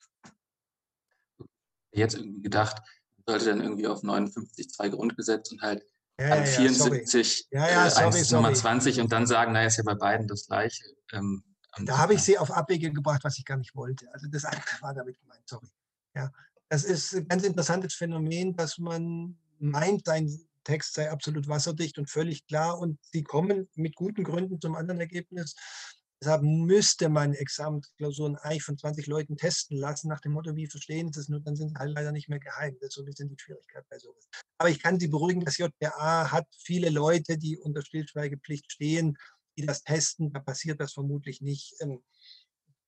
Jetzt 1.95 2.15
irgendwie 2.15 2.43
gedacht, 2.43 2.83
sollte 3.27 3.47
dann 3.47 3.61
irgendwie 3.61 3.87
auf 3.87 4.03
59.2 4.03 4.91
Grundgesetz 4.91 5.51
und 5.53 5.63
halt 5.63 5.85
ja, 6.19 6.31
an 6.31 6.47
74, 6.47 7.49
ja, 7.51 7.69
ja, 7.69 7.91
sorry. 7.91 8.05
Äh, 8.05 8.19
1 8.19 8.31
Nummer 8.33 8.55
20 8.55 9.01
und 9.01 9.13
dann 9.13 9.27
sagen, 9.27 9.53
naja, 9.53 9.67
ist 9.67 9.79
ja 9.79 9.83
bei 9.85 9.95
beiden 9.95 10.29
das 10.29 10.47
gleiche. 10.47 10.85
Ähm, 11.13 11.43
da 11.83 11.99
habe 11.99 12.15
ich 12.15 12.23
sie 12.23 12.39
auf 12.39 12.53
Abwege 12.53 12.93
gebracht, 12.93 13.25
was 13.25 13.39
ich 13.39 13.45
gar 13.45 13.57
nicht 13.57 13.75
wollte. 13.75 14.07
Also 14.13 14.29
das 14.29 14.45
war 14.45 14.95
damit 14.95 15.19
gemeint, 15.19 15.43
sorry. 15.47 15.67
Ja, 16.15 16.31
das 16.69 16.85
ist 16.85 17.15
ein 17.15 17.27
ganz 17.27 17.43
interessantes 17.43 17.95
Phänomen, 17.95 18.55
dass 18.55 18.79
man 18.79 19.37
meint, 19.59 20.07
sein 20.07 20.31
Text 20.63 20.95
sei 20.95 21.11
absolut 21.11 21.49
wasserdicht 21.49 21.99
und 21.99 22.09
völlig 22.09 22.47
klar 22.47 22.79
und 22.79 22.99
sie 23.03 23.23
kommen 23.23 23.69
mit 23.75 23.97
guten 23.97 24.25
Gründen 24.25 24.61
zum 24.61 24.75
anderen 24.75 25.01
Ergebnis. 25.01 25.57
Deshalb 26.25 26.43
müsste 26.43 27.11
man 27.11 27.35
Examensklausuren 27.35 28.37
eigentlich 28.37 28.63
von 28.63 28.79
20 28.79 29.07
Leuten 29.09 29.37
testen 29.37 29.77
lassen, 29.77 30.09
nach 30.09 30.21
dem 30.21 30.33
Motto, 30.33 30.57
wie 30.57 30.67
verstehen 30.67 31.13
Sie 31.13 31.21
es 31.21 31.29
nur, 31.29 31.41
dann 31.41 31.55
sind 31.55 31.69
sie 31.69 31.75
halt 31.75 31.93
leider 31.93 32.13
nicht 32.13 32.31
mehr 32.31 32.39
geheim. 32.39 32.79
Das 32.81 32.89
ist 32.89 32.95
so 32.95 33.03
ein 33.03 33.05
bisschen 33.05 33.29
die 33.29 33.39
Schwierigkeit 33.39 33.85
bei 33.91 33.99
sowas. 33.99 34.27
Aber 34.57 34.71
ich 34.71 34.83
kann 34.83 34.99
Sie 34.99 35.09
beruhigen, 35.09 35.45
das 35.45 35.59
JPA 35.59 36.33
hat 36.33 36.47
viele 36.57 36.89
Leute, 36.89 37.37
die 37.37 37.59
unter 37.59 37.83
Stillschweigepflicht 37.83 38.73
stehen, 38.73 39.19
die 39.59 39.67
das 39.67 39.83
testen. 39.83 40.33
Da 40.33 40.41
passiert 40.41 40.81
das 40.81 40.95
vermutlich 40.95 41.43
nicht. 41.43 41.75
Ähm, 41.83 42.03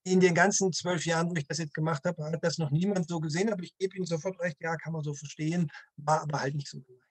in 0.04 0.20
den 0.20 0.34
ganzen 0.34 0.72
zwölf 0.72 1.04
Jahren, 1.04 1.28
wo 1.28 1.34
ich 1.34 1.46
das 1.46 1.58
jetzt 1.58 1.74
gemacht 1.74 2.04
habe, 2.06 2.24
hat 2.24 2.42
das 2.42 2.56
noch 2.56 2.70
niemand 2.70 3.06
so 3.06 3.20
gesehen, 3.20 3.52
aber 3.52 3.62
ich 3.64 3.76
gebe 3.76 3.96
Ihnen 3.96 4.06
sofort 4.06 4.40
recht, 4.40 4.56
ja, 4.60 4.76
kann 4.76 4.94
man 4.94 5.02
so 5.02 5.12
verstehen, 5.12 5.70
war 5.96 6.22
aber 6.22 6.40
halt 6.40 6.54
nicht 6.54 6.70
so 6.70 6.80
gemeint. 6.80 7.02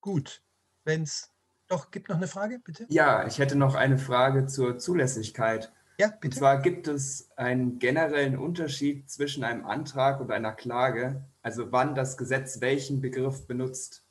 Gut, 0.00 0.42
wenn 0.84 1.02
es 1.02 1.30
doch 1.68 1.92
gibt 1.92 2.08
noch 2.08 2.16
eine 2.16 2.26
Frage, 2.26 2.58
bitte. 2.58 2.84
Ja, 2.88 3.26
ich 3.28 3.38
hätte 3.38 3.54
noch 3.54 3.76
eine 3.76 3.96
Frage 3.96 4.46
zur 4.46 4.78
Zulässigkeit. 4.78 5.72
Ja, 5.98 6.08
bitte. 6.08 6.26
Und 6.26 6.32
zwar 6.34 6.62
gibt 6.62 6.88
es 6.88 7.30
einen 7.36 7.78
generellen 7.78 8.36
Unterschied 8.36 9.08
zwischen 9.08 9.44
einem 9.44 9.64
Antrag 9.64 10.20
und 10.20 10.32
einer 10.32 10.52
Klage, 10.52 11.24
also 11.42 11.70
wann 11.70 11.94
das 11.94 12.16
Gesetz 12.16 12.60
welchen 12.60 13.00
Begriff 13.00 13.46
benutzt. 13.46 14.02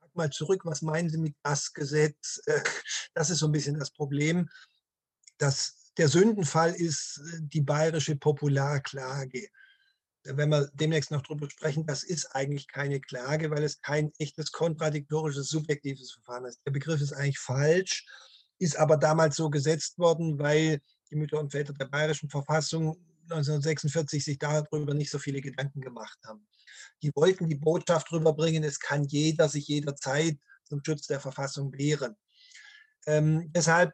Frag 0.00 0.16
mal 0.16 0.30
zurück, 0.30 0.64
was 0.64 0.82
meinen 0.82 1.08
Sie 1.08 1.18
mit 1.18 1.36
das 1.42 1.72
Gesetz? 1.72 2.42
Das 3.14 3.30
ist 3.30 3.38
so 3.38 3.46
ein 3.46 3.52
bisschen 3.52 3.78
das 3.78 3.92
Problem. 3.92 4.50
Das, 5.38 5.92
der 5.98 6.08
Sündenfall 6.08 6.72
ist 6.72 7.18
äh, 7.18 7.38
die 7.42 7.60
bayerische 7.60 8.16
Popularklage 8.16 9.48
wenn 10.24 10.48
wir 10.48 10.70
demnächst 10.72 11.10
noch 11.10 11.22
darüber 11.22 11.48
sprechen, 11.50 11.86
das 11.86 12.02
ist 12.02 12.34
eigentlich 12.34 12.68
keine 12.68 13.00
Klage, 13.00 13.50
weil 13.50 13.62
es 13.62 13.80
kein 13.80 14.12
echtes 14.18 14.52
kontradiktorisches, 14.52 15.48
subjektives 15.48 16.12
Verfahren 16.12 16.46
ist. 16.46 16.60
Der 16.64 16.72
Begriff 16.72 17.00
ist 17.00 17.12
eigentlich 17.12 17.38
falsch, 17.38 18.06
ist 18.58 18.76
aber 18.76 18.96
damals 18.96 19.36
so 19.36 19.50
gesetzt 19.50 19.98
worden, 19.98 20.38
weil 20.38 20.80
die 21.10 21.16
Mütter 21.16 21.38
und 21.38 21.52
Väter 21.52 21.74
der 21.74 21.86
bayerischen 21.86 22.30
Verfassung 22.30 22.96
1946 23.24 24.24
sich 24.24 24.38
darüber 24.38 24.94
nicht 24.94 25.10
so 25.10 25.18
viele 25.18 25.40
Gedanken 25.40 25.80
gemacht 25.80 26.18
haben. 26.26 26.46
Die 27.02 27.10
wollten 27.14 27.48
die 27.48 27.54
Botschaft 27.54 28.10
rüberbringen, 28.12 28.64
es 28.64 28.78
kann 28.78 29.04
jeder 29.04 29.48
sich 29.48 29.68
jederzeit 29.68 30.38
zum 30.64 30.82
Schutz 30.84 31.06
der 31.06 31.20
Verfassung 31.20 31.72
wehren. 31.72 32.16
Ähm, 33.06 33.50
deshalb 33.52 33.92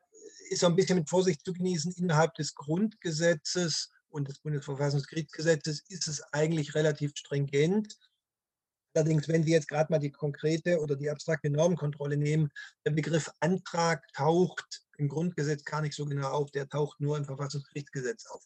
ist 0.50 0.60
so 0.60 0.66
ein 0.66 0.76
bisschen 0.76 0.98
mit 0.98 1.08
Vorsicht 1.08 1.44
zu 1.44 1.52
genießen, 1.52 1.92
innerhalb 1.96 2.34
des 2.34 2.54
Grundgesetzes 2.54 3.90
und 4.10 4.28
des 4.28 4.38
Bundesverfassungsgerichtsgesetzes 4.40 5.84
ist 5.88 6.08
es 6.08 6.22
eigentlich 6.32 6.74
relativ 6.74 7.12
stringent. 7.14 7.96
Allerdings, 8.94 9.28
wenn 9.28 9.44
Sie 9.44 9.52
jetzt 9.52 9.68
gerade 9.68 9.92
mal 9.92 10.00
die 10.00 10.10
konkrete 10.10 10.80
oder 10.80 10.96
die 10.96 11.10
abstrakte 11.10 11.48
Normkontrolle 11.48 12.16
nehmen, 12.16 12.50
der 12.84 12.90
Begriff 12.90 13.30
Antrag 13.40 14.04
taucht 14.14 14.82
im 14.98 15.08
Grundgesetz 15.08 15.64
gar 15.64 15.80
nicht 15.80 15.94
so 15.94 16.04
genau 16.04 16.30
auf, 16.30 16.50
der 16.50 16.68
taucht 16.68 17.00
nur 17.00 17.16
im 17.16 17.24
Verfassungsgerichtsgesetz 17.24 18.26
auf. 18.26 18.44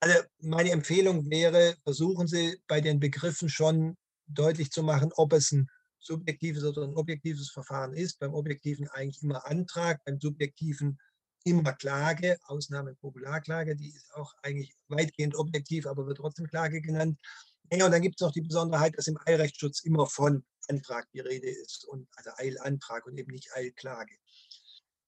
Also 0.00 0.20
meine 0.40 0.70
Empfehlung 0.70 1.28
wäre, 1.30 1.76
versuchen 1.82 2.26
Sie 2.26 2.60
bei 2.66 2.80
den 2.80 3.00
Begriffen 3.00 3.48
schon 3.48 3.96
deutlich 4.26 4.70
zu 4.70 4.82
machen, 4.82 5.12
ob 5.16 5.32
es 5.32 5.52
ein 5.52 5.68
subjektives 6.00 6.64
oder 6.64 6.82
ein 6.82 6.96
objektives 6.96 7.50
Verfahren 7.50 7.94
ist. 7.94 8.18
Beim 8.18 8.34
objektiven 8.34 8.88
eigentlich 8.88 9.22
immer 9.22 9.46
Antrag, 9.46 10.02
beim 10.04 10.20
subjektiven 10.20 10.98
immer 11.44 11.72
Klage, 11.72 12.38
Ausnahme 12.44 12.94
Popularklage, 12.94 13.76
die 13.76 13.88
ist 13.88 14.14
auch 14.14 14.34
eigentlich 14.42 14.74
weitgehend 14.88 15.36
objektiv, 15.36 15.86
aber 15.86 16.06
wird 16.06 16.18
trotzdem 16.18 16.46
Klage 16.46 16.80
genannt. 16.80 17.18
Ja, 17.72 17.86
und 17.86 17.92
dann 17.92 18.02
gibt 18.02 18.16
es 18.16 18.20
noch 18.20 18.32
die 18.32 18.42
Besonderheit, 18.42 18.96
dass 18.98 19.06
im 19.06 19.18
Eilrechtsschutz 19.24 19.80
immer 19.80 20.06
von 20.06 20.44
Antrag 20.68 21.08
die 21.12 21.20
Rede 21.20 21.48
ist, 21.48 21.84
und, 21.86 22.06
also 22.16 22.30
Eilantrag 22.36 23.06
und 23.06 23.16
eben 23.16 23.32
nicht 23.32 23.50
Eilklage. 23.54 24.14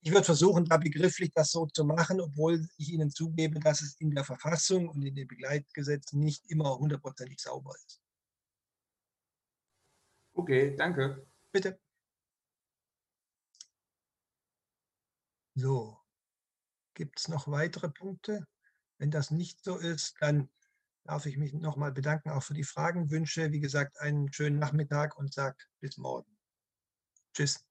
Ich 0.01 0.13
würde 0.13 0.25
versuchen, 0.25 0.67
da 0.67 0.77
begrifflich 0.77 1.31
das 1.35 1.51
so 1.51 1.67
zu 1.67 1.85
machen, 1.85 2.21
obwohl 2.21 2.69
ich 2.77 2.91
Ihnen 2.91 3.11
zugebe, 3.11 3.59
dass 3.61 3.81
es 3.81 3.99
in 4.01 4.11
der 4.11 4.25
Verfassung 4.25 4.89
und 4.89 5.03
in 5.03 5.15
den 5.15 5.29
Begleitgesetzen 5.29 6.21
nicht 6.21 6.45
immer 6.51 6.79
hundertprozentig 6.79 7.41
sauber 7.41 7.75
ist. 7.87 8.01
Okay, 10.35 10.75
danke. 10.77 11.27
Bitte. 11.53 11.79
So, 15.57 16.04
gibt 16.95 17.19
es 17.21 17.29
noch 17.29 17.49
weitere 17.49 17.89
Punkte? 17.89 18.47
Wenn 18.99 19.11
das 19.11 19.31
nicht 19.31 19.63
so 19.63 19.77
ist, 19.77 20.17
dann 20.21 20.49
darf 21.05 21.27
ich 21.27 21.37
mich 21.37 21.53
nochmal 21.53 21.93
bedanken, 21.93 22.31
auch 22.31 22.43
für 22.43 22.55
die 22.55 22.65
Fragen, 22.65 23.11
wünsche, 23.11 23.53
wie 23.53 23.61
gesagt, 23.61 24.01
einen 24.01 24.33
schönen 24.33 24.59
Nachmittag 24.59 25.19
und 25.19 25.33
sage 25.33 25.57
bis 25.81 25.99
morgen. 25.99 26.39
Tschüss. 27.35 27.65